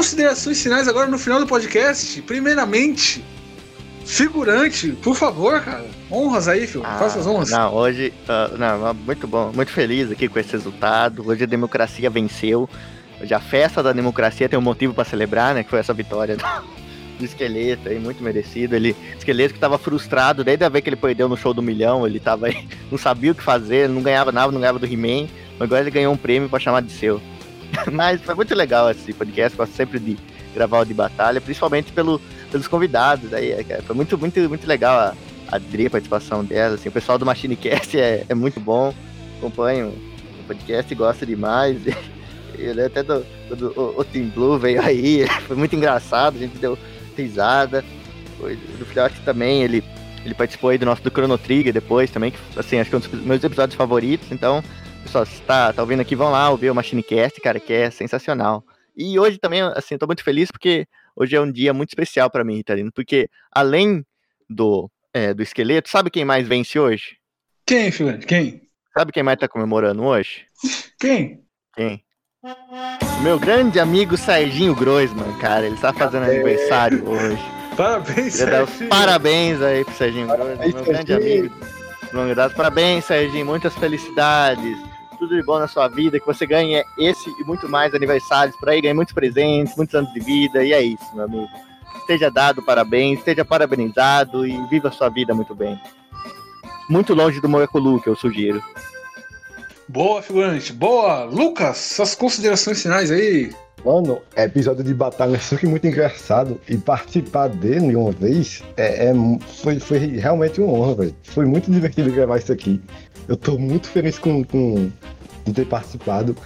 Considerações 0.10 0.62
finais 0.62 0.88
agora 0.88 1.08
no 1.08 1.20
final 1.20 1.40
do 1.40 1.46
podcast. 1.46 2.20
Primeiramente, 2.24 3.24
figurante, 4.04 4.92
por 5.04 5.16
favor, 5.16 5.62
cara. 5.62 5.86
Honras 6.12 6.48
aí, 6.48 6.66
filho. 6.66 6.84
Faça 6.84 7.20
as 7.20 7.28
honras. 7.28 7.52
Não, 7.52 7.76
hoje, 7.76 8.12
ah, 8.28 8.50
não, 8.58 8.94
muito 8.96 9.28
bom, 9.28 9.52
muito 9.54 9.72
feliz 9.72 10.12
aqui 10.12 10.28
com 10.28 10.40
esse 10.40 10.52
resultado. 10.52 11.28
Hoje 11.28 11.44
a 11.44 11.48
democracia 11.48 12.10
venceu. 12.10 12.68
Hoje 13.22 13.34
a 13.36 13.40
festa 13.40 13.84
da 13.84 13.94
democracia 13.94 14.50
tem 14.50 14.58
um 14.58 14.64
motivo 14.64 14.96
pra 14.96 15.06
celebrar, 15.06 15.54
né? 15.54 15.64
Que 15.64 15.70
foi 15.70 15.78
essa 15.78 15.94
vitória 15.94 16.36
do, 16.36 16.44
do 17.20 17.26
esqueleto 17.26 17.88
aí, 17.88 18.00
muito 18.00 18.24
merecido. 18.24 18.76
Ele, 18.76 18.96
esqueleto 19.16 19.54
que 19.54 19.60
tava 19.60 19.78
frustrado 19.78 20.44
desde 20.44 20.66
a 20.66 20.70
vez 20.70 20.84
que 20.84 20.90
ele 20.90 20.96
perdeu 20.96 21.30
no 21.30 21.38
show 21.38 21.54
do 21.54 21.62
milhão, 21.62 22.08
ele 22.08 22.20
tava 22.20 22.48
aí, 22.48 22.68
não 22.90 22.98
sabia 22.98 23.32
o 23.32 23.36
que 23.36 23.44
fazer, 23.44 23.88
não 23.88 24.02
ganhava 24.02 24.32
nada, 24.32 24.52
não 24.52 24.60
ganhava 24.60 24.80
do 24.80 24.88
He-Man, 24.88 25.28
mas 25.60 25.68
agora 25.68 25.82
ele 25.82 25.92
ganhou 25.92 26.12
um 26.12 26.18
prêmio 26.18 26.50
pra 26.50 26.58
chamar 26.58 26.82
de 26.82 26.92
seu. 26.92 27.22
Mas 27.92 28.22
foi 28.22 28.36
muito 28.36 28.54
legal 28.56 28.90
esse 28.90 29.14
podcast, 29.14 29.58
gosto 29.58 29.76
sempre 29.76 30.00
de 30.00 30.18
gravar 30.54 30.82
o 30.82 30.86
de 30.86 30.94
batalha, 30.94 31.40
principalmente 31.40 31.92
pelo, 31.92 32.20
pelos 32.52 32.68
convidados 32.68 33.34
aí, 33.34 33.52
é. 33.52 33.82
Foi 33.86 33.96
muito, 33.96 34.18
muito, 34.18 34.40
muito 34.50 34.68
legal 34.68 34.98
a, 34.98 35.16
a 35.52 35.56
Adri, 35.56 35.88
a 35.88 35.90
participação 35.90 36.44
dela, 36.44 36.76
assim, 36.76 36.90
o 36.90 36.92
pessoal 36.92 37.18
do 37.18 37.26
MachineCast 37.26 37.98
é, 38.00 38.26
é 38.28 38.36
muito 38.36 38.60
bom, 38.60 38.94
acompanho 39.38 39.90
o 40.40 40.44
podcast 40.48 40.94
gosto 40.96 41.26
demais. 41.26 41.78
Ele 42.58 42.84
até 42.84 43.02
do, 43.02 43.26
do, 43.56 43.68
o, 43.80 44.02
o 44.02 44.04
Team 44.04 44.28
Blue 44.30 44.60
veio 44.60 44.82
aí, 44.82 45.26
foi 45.48 45.56
muito 45.56 45.76
engraçado, 45.76 46.36
a 46.36 46.40
gente 46.40 46.58
deu 46.58 46.78
risada. 47.16 47.84
Do 48.38 48.86
Filhote 48.86 49.20
também, 49.26 49.64
ele, 49.64 49.84
ele 50.24 50.34
participou 50.34 50.70
aí 50.70 50.78
do 50.78 50.86
nosso 50.86 51.02
do 51.02 51.10
Chrono 51.10 51.38
Trigger 51.38 51.74
depois 51.74 52.10
também, 52.10 52.32
que 52.32 52.38
assim, 52.58 52.80
acho 52.80 52.90
que 52.90 52.96
é 52.96 52.98
um 52.98 53.02
dos 53.02 53.26
meus 53.26 53.44
episódios 53.44 53.76
favoritos, 53.76 54.32
então, 54.32 54.64
pessoal, 55.10 55.26
se 55.26 55.42
tá, 55.42 55.74
tá 55.74 55.82
ouvindo 55.82 56.02
aqui, 56.02 56.16
vão 56.16 56.30
lá 56.30 56.50
ouvir 56.52 56.70
o 56.70 56.76
MachineCast, 56.76 57.42
cara, 57.42 57.60
que 57.60 57.74
é 57.74 57.90
sensacional. 57.90 58.64
E 58.96 59.18
hoje 59.18 59.40
também, 59.40 59.62
assim, 59.62 59.96
eu 59.96 60.00
tô 60.00 60.06
muito 60.06 60.24
feliz 60.24 60.52
porque 60.52 60.86
hoje 61.16 61.36
é 61.36 61.42
um 61.42 61.52
dia 61.52 61.74
muito 61.74 61.90
especial 61.90 62.30
pra 62.30 62.44
mim, 62.44 62.58
Ritalino, 62.58 62.92
porque 62.92 63.28
além 63.52 64.06
do, 64.48 64.90
é, 65.12 65.34
do 65.34 65.42
esqueleto, 65.42 65.90
sabe 65.90 66.12
quem 66.12 66.24
mais 66.24 66.48
vence 66.48 66.80
hoje? 66.80 67.18
Quem, 67.66 67.92
figurante? 67.92 68.28
Quem? 68.28 68.62
Sabe 68.96 69.12
quem 69.12 69.24
mais 69.24 69.40
tá 69.40 69.48
comemorando 69.48 70.04
hoje? 70.04 70.46
Quem? 71.00 71.44
Quem? 71.76 72.04
Meu 73.24 73.40
grande 73.40 73.80
amigo 73.80 74.16
Serginho 74.16 74.76
Groisman, 74.76 75.38
cara, 75.40 75.66
ele 75.66 75.78
tá 75.78 75.92
fazendo 75.92 76.26
aniversário 76.26 77.04
hoje. 77.08 77.42
Parabéns, 77.76 78.34
Serginho. 78.36 78.90
parabéns 78.90 79.62
aí 79.62 79.84
pro 79.84 79.94
Serginho 79.96 80.28
Groisman, 80.28 80.72
meu 80.72 80.84
grande 80.84 81.14
amigo. 81.14 81.56
longa. 82.14 82.50
Parabéns, 82.52 83.06
Serginho, 83.06 83.46
muitas 83.46 83.74
felicidades. 83.76 84.89
Tudo 85.20 85.36
de 85.36 85.44
bom 85.44 85.60
na 85.60 85.68
sua 85.68 85.90
vida, 85.90 86.20
que 86.20 86.26
você 86.26 86.46
ganhe 86.46 86.82
esse 86.98 87.30
e 87.30 87.44
muito 87.44 87.68
mais 87.68 87.94
aniversários 87.94 88.56
por 88.56 88.70
aí, 88.70 88.82
ganhe 88.82 88.94
muitos 88.94 89.14
presentes, 89.14 89.76
muitos 89.76 89.94
anos 89.94 90.12
de 90.14 90.20
vida, 90.22 90.64
e 90.64 90.72
é 90.72 90.82
isso, 90.82 91.04
meu 91.14 91.26
amigo. 91.26 91.50
Esteja 91.98 92.32
dado 92.32 92.64
parabéns, 92.64 93.20
esteja 93.20 93.44
parabenizado 93.44 94.48
e 94.48 94.66
viva 94.68 94.88
a 94.88 94.92
sua 94.92 95.10
vida 95.10 95.36
muito 95.36 95.54
bem. 95.54 95.80
Muito 96.90 97.14
longe 97.14 97.42
do 97.42 97.50
Moleculu, 97.50 98.02
que 98.02 98.08
eu 98.08 98.16
sugiro. 98.16 98.64
Boa, 99.90 100.22
figurante. 100.22 100.72
Boa. 100.72 101.24
Lucas, 101.24 101.78
suas 101.78 102.14
considerações 102.14 102.80
finais 102.80 103.10
aí. 103.10 103.52
Mano, 103.84 104.22
episódio 104.36 104.84
de 104.84 104.94
batalha 104.94 105.36
é 105.36 105.40
sempre 105.40 105.66
muito 105.66 105.88
engraçado 105.88 106.62
e 106.70 106.78
participar 106.78 107.48
dele 107.50 107.96
uma 107.96 108.12
vez 108.12 108.62
é, 108.78 109.08
é 109.08 109.14
foi, 109.64 109.80
foi 109.80 109.98
realmente 109.98 110.62
uma 110.62 110.72
honra, 110.72 110.96
velho. 110.96 111.16
Foi 111.24 111.46
muito 111.46 111.72
divertido 111.72 112.12
gravar 112.12 112.38
isso 112.38 112.52
aqui. 112.52 112.80
Eu 113.28 113.36
tô 113.36 113.58
muito 113.58 113.88
feliz 113.90 114.20
com, 114.20 114.44
com 114.44 114.92
ter 115.56 115.66
participado. 115.66 116.38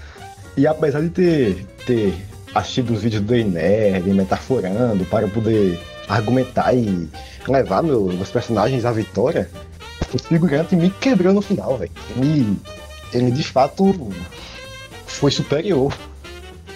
E 0.55 0.65
apesar 0.65 1.01
de 1.01 1.09
ter, 1.09 1.65
ter 1.85 2.13
assistido 2.55 2.93
os 2.93 3.01
vídeos 3.01 3.23
do 3.23 3.33
Nerd, 3.35 4.07
metaforando, 4.13 5.03
para 5.05 5.27
poder 5.27 5.77
argumentar 6.07 6.73
e 6.73 7.09
levar 7.45 7.83
meu- 7.83 8.05
meus 8.05 8.31
personagens 8.31 8.85
à 8.85 8.91
vitória, 8.93 9.49
o 10.13 10.17
figurante 10.17 10.77
me 10.77 10.89
quebrou 10.89 11.33
no 11.33 11.41
final, 11.41 11.77
velho. 11.77 11.91
Ele, 12.15 12.55
ele 13.13 13.31
de 13.31 13.43
fato 13.43 13.93
foi 15.05 15.31
superior. 15.31 15.93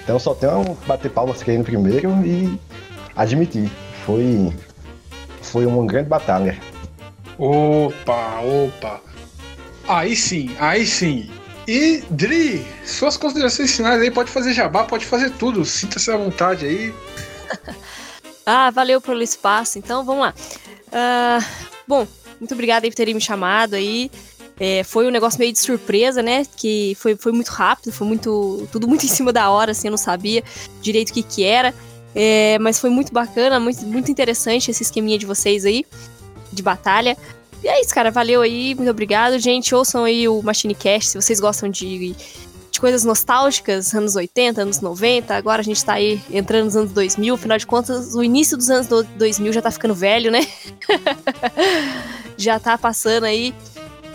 Então 0.03 0.17
só 0.19 0.33
tenho 0.33 0.61
a 0.61 0.87
bater 0.87 1.11
palmas 1.11 1.41
aqui 1.41 1.57
no 1.57 1.63
primeiro 1.63 2.09
e 2.25 2.59
admitir. 3.15 3.69
Foi, 4.05 4.53
foi 5.41 5.65
uma 5.65 5.85
grande 5.85 6.09
batalha. 6.09 6.57
Opa, 7.37 8.39
opa. 8.41 9.01
Aí 9.87 10.15
sim, 10.15 10.55
aí 10.59 10.85
sim. 10.85 11.29
E, 11.67 12.01
Dri, 12.09 12.65
suas 12.85 13.17
considerações 13.17 13.75
finais 13.75 14.01
aí, 14.01 14.09
pode 14.09 14.31
fazer 14.31 14.53
jabá, 14.53 14.85
pode 14.85 15.05
fazer 15.05 15.31
tudo. 15.31 15.65
Sinta-se 15.65 16.09
à 16.09 16.17
vontade 16.17 16.65
aí. 16.65 16.93
Ah, 18.49 18.71
valeu 18.71 19.01
pelo 19.01 19.21
espaço. 19.21 19.77
Então, 19.77 20.05
vamos 20.05 20.21
lá. 20.21 20.33
Ah, 20.89 21.39
bom, 21.85 22.07
muito 22.39 22.53
obrigada 22.53 22.85
aí 22.85 22.89
por 22.89 22.95
terem 22.95 23.13
me 23.13 23.19
chamado 23.19 23.73
aí. 23.73 24.09
É, 24.59 24.83
foi 24.83 25.07
um 25.07 25.11
negócio 25.11 25.39
meio 25.39 25.53
de 25.53 25.59
surpresa, 25.59 26.21
né? 26.21 26.43
Que 26.55 26.95
foi, 26.99 27.15
foi 27.15 27.31
muito 27.31 27.49
rápido, 27.49 27.91
foi 27.91 28.07
muito. 28.07 28.67
Tudo 28.71 28.87
muito 28.87 29.05
em 29.05 29.09
cima 29.09 29.31
da 29.31 29.49
hora, 29.49 29.71
assim, 29.71 29.87
eu 29.87 29.91
não 29.91 29.97
sabia 29.97 30.43
direito 30.81 31.11
o 31.11 31.13
que, 31.13 31.23
que 31.23 31.43
era. 31.43 31.73
É, 32.15 32.57
mas 32.59 32.79
foi 32.79 32.89
muito 32.89 33.13
bacana, 33.13 33.59
muito, 33.59 33.85
muito 33.85 34.09
interessante 34.09 34.71
esse 34.71 34.81
esqueminha 34.81 35.19
de 35.19 35.25
vocês 35.25 35.65
aí, 35.65 35.85
de 36.51 36.63
batalha. 36.63 37.15
E 37.63 37.67
é 37.67 37.81
isso, 37.81 37.93
cara. 37.93 38.09
Valeu 38.09 38.41
aí, 38.41 38.73
muito 38.73 38.89
obrigado. 38.89 39.37
Gente, 39.37 39.75
ouçam 39.75 40.03
aí 40.03 40.27
o 40.27 40.41
Machine 40.41 40.73
Cast 40.73 41.11
se 41.11 41.21
vocês 41.21 41.39
gostam 41.39 41.69
de, 41.69 42.15
de 42.71 42.79
coisas 42.79 43.03
nostálgicas, 43.03 43.93
anos 43.93 44.15
80, 44.15 44.61
anos 44.61 44.81
90. 44.81 45.35
Agora 45.35 45.61
a 45.61 45.63
gente 45.63 45.83
tá 45.85 45.93
aí 45.93 46.19
entrando 46.31 46.65
nos 46.65 46.75
anos 46.75 46.91
2000. 46.91 47.35
Afinal 47.35 47.57
de 47.59 47.67
contas, 47.67 48.15
o 48.15 48.23
início 48.23 48.57
dos 48.57 48.71
anos 48.71 48.87
do- 48.87 49.03
2000 49.03 49.53
já 49.53 49.61
tá 49.61 49.69
ficando 49.69 49.93
velho, 49.93 50.31
né? 50.31 50.47
já 52.37 52.59
tá 52.59 52.77
passando 52.77 53.25
aí 53.25 53.53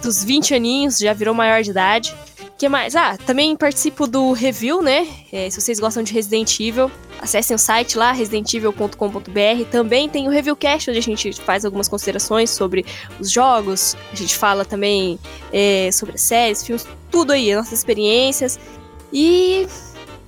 dos 0.02 0.22
20 0.22 0.54
aninhos, 0.54 0.98
já 0.98 1.12
virou 1.12 1.34
maior 1.34 1.62
de 1.62 1.70
idade. 1.70 2.14
que 2.58 2.68
mais? 2.68 2.94
Ah, 2.94 3.16
também 3.16 3.56
participo 3.56 4.06
do 4.06 4.32
review, 4.32 4.82
né? 4.82 5.06
É, 5.32 5.48
se 5.48 5.60
vocês 5.60 5.80
gostam 5.80 6.02
de 6.02 6.12
Resident 6.12 6.60
Evil, 6.60 6.90
acessem 7.20 7.54
o 7.54 7.58
site 7.58 7.96
lá, 7.96 8.12
residentevil.com.br. 8.12 9.70
Também 9.70 10.08
tem 10.08 10.26
o 10.28 10.30
Reviewcast, 10.30 10.90
onde 10.90 10.98
a 10.98 11.02
gente 11.02 11.32
faz 11.40 11.64
algumas 11.64 11.88
considerações 11.88 12.50
sobre 12.50 12.84
os 13.18 13.30
jogos. 13.30 13.96
A 14.12 14.16
gente 14.16 14.36
fala 14.36 14.64
também 14.64 15.18
é, 15.52 15.90
sobre 15.92 16.18
séries, 16.18 16.64
filmes, 16.64 16.86
tudo 17.10 17.32
aí, 17.32 17.54
nossas 17.54 17.78
experiências. 17.78 18.58
E. 19.12 19.66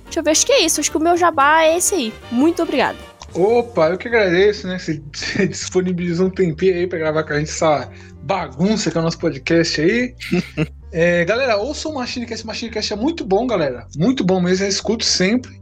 Deixa 0.05 0.19
eu 0.19 0.23
ver, 0.23 0.31
acho 0.31 0.45
que 0.45 0.51
é 0.53 0.65
isso. 0.65 0.79
Acho 0.79 0.91
que 0.91 0.97
o 0.97 1.01
meu 1.01 1.17
jabá 1.17 1.63
é 1.63 1.77
esse 1.77 1.95
aí. 1.95 2.13
Muito 2.31 2.61
obrigada. 2.61 2.97
Opa, 3.33 3.89
eu 3.89 3.97
que 3.97 4.07
agradeço, 4.07 4.65
né? 4.65 4.79
Você 4.79 5.01
disponibilizou 5.47 6.27
um 6.27 6.29
tempinho 6.29 6.75
aí 6.75 6.87
pra 6.87 6.97
gravar 6.97 7.23
com 7.23 7.33
a 7.33 7.39
gente 7.39 7.51
essa 7.51 7.89
bagunça 8.25 8.89
que 8.89 8.97
é 8.97 8.99
o 8.99 9.03
nosso 9.03 9.19
podcast 9.19 9.79
aí. 9.81 10.15
É, 10.97 11.25
galera, 11.25 11.57
ouçam 11.57 11.91
o 11.91 11.95
Machinecast. 11.95 12.45
O 12.45 12.47
Machinecast 12.47 12.93
é 12.93 12.95
muito 12.95 13.25
bom, 13.25 13.45
galera. 13.45 13.85
Muito 13.97 14.23
bom 14.23 14.39
mesmo, 14.39 14.65
eu 14.65 14.69
escuto 14.69 15.03
sempre. 15.03 15.61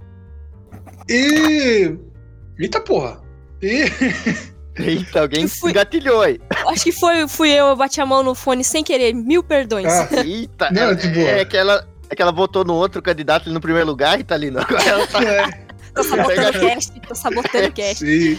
E. 1.10 1.98
Eita 2.60 2.80
porra! 2.80 3.20
E. 3.60 3.86
Eita, 4.78 5.22
alguém 5.22 5.48
engatilhou 5.66 6.22
aí. 6.22 6.40
Acho 6.68 6.84
que 6.84 6.92
foi, 6.92 7.28
fui 7.28 7.50
eu, 7.50 7.66
eu 7.66 7.76
bati 7.76 8.00
a 8.00 8.06
mão 8.06 8.22
no 8.22 8.36
fone 8.36 8.64
sem 8.64 8.84
querer. 8.84 9.12
Mil 9.16 9.42
perdões. 9.42 9.92
Ah. 9.92 10.08
Eita, 10.24 10.70
Não, 10.70 10.92
é, 10.92 10.94
de 10.94 11.08
boa. 11.08 11.28
é 11.28 11.46
que 11.46 11.58
ela, 11.58 11.88
é 12.12 12.16
que 12.16 12.22
ela 12.22 12.32
votou 12.32 12.64
no 12.64 12.76
outro 12.76 13.02
candidato 13.02 13.46
ali 13.46 13.56
no 13.56 13.62
primeiro 13.62 13.88
lugar 13.88 14.20
e 14.20 14.24
tá 14.24 14.36
ali. 14.36 14.52
Não. 14.52 14.62
Agora 14.62 14.84
ela 14.84 15.08
tá... 15.08 15.20
Tô 15.96 16.04
sabotando 16.04 16.58
o 16.58 16.62
cast, 16.62 17.02
tô 17.08 17.16
sabotando 17.16 17.68
o 17.70 17.72
cast. 17.72 18.06
Sim. 18.06 18.38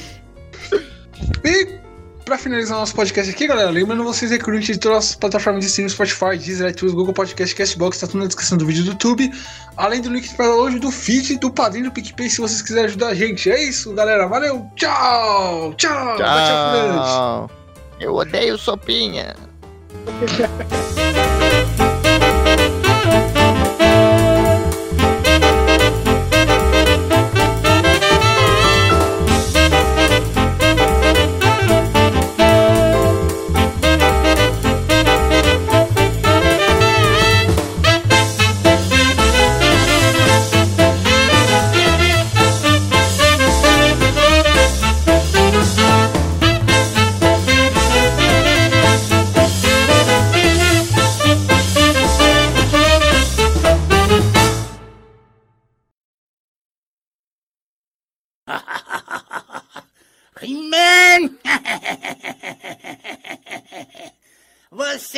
E 1.44 1.83
pra 2.24 2.38
finalizar 2.38 2.78
nosso 2.78 2.94
podcast 2.94 3.30
aqui, 3.30 3.46
galera, 3.46 3.70
lembrando 3.70 4.02
vocês 4.02 4.32
aí 4.32 4.38
que 4.38 4.48
o 4.48 4.52
link 4.52 4.64
de 4.64 4.78
todas 4.78 5.10
as 5.10 5.14
plataformas 5.14 5.62
de 5.62 5.68
streaming, 5.68 5.90
Spotify, 5.90 6.38
Deezer, 6.38 6.70
iTunes, 6.70 6.94
Google 6.94 7.12
Podcast, 7.12 7.54
Castbox, 7.54 8.00
tá 8.00 8.06
tudo 8.06 8.20
na 8.20 8.26
descrição 8.26 8.56
do 8.56 8.64
vídeo 8.64 8.82
do 8.84 8.90
YouTube. 8.92 9.30
Além 9.76 10.00
do 10.00 10.08
link 10.08 10.34
para 10.34 10.46
download 10.46 10.78
do 10.78 10.90
feed 10.90 11.38
do 11.38 11.50
padrinho 11.50 11.86
do 11.86 11.92
PicPay, 11.92 12.30
se 12.30 12.40
vocês 12.40 12.62
quiserem 12.62 12.86
ajudar 12.86 13.08
a 13.08 13.14
gente. 13.14 13.50
É 13.50 13.62
isso, 13.62 13.92
galera. 13.92 14.26
Valeu. 14.26 14.66
Tchau. 14.74 15.74
Tchau. 15.74 16.16
Tchau. 16.16 17.50
Eu 18.00 18.14
odeio 18.14 18.56
sopinha. 18.56 19.34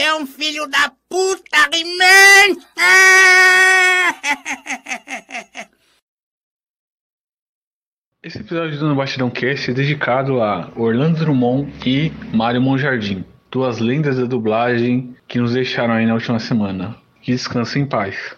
é 0.06 0.14
um 0.14 0.24
filho 0.24 0.68
da 0.68 0.92
puta, 1.08 1.68
He-Man! 1.72 2.60
Esse 8.22 8.38
episódio 8.38 8.78
do 8.78 8.88
No 8.88 8.94
Batidão 8.94 9.28
Cast 9.30 9.70
é 9.70 9.74
dedicado 9.74 10.40
a 10.40 10.70
Orlando 10.76 11.18
Drummond 11.18 11.72
e 11.84 12.12
Mário 12.32 12.62
Monjardim, 12.62 13.24
duas 13.50 13.80
lendas 13.80 14.16
da 14.16 14.26
dublagem 14.26 15.16
que 15.26 15.40
nos 15.40 15.54
deixaram 15.54 15.94
aí 15.94 16.06
na 16.06 16.14
última 16.14 16.38
semana. 16.38 16.96
Que 17.20 17.32
descansem 17.32 17.82
em 17.82 17.86
paz. 17.86 18.36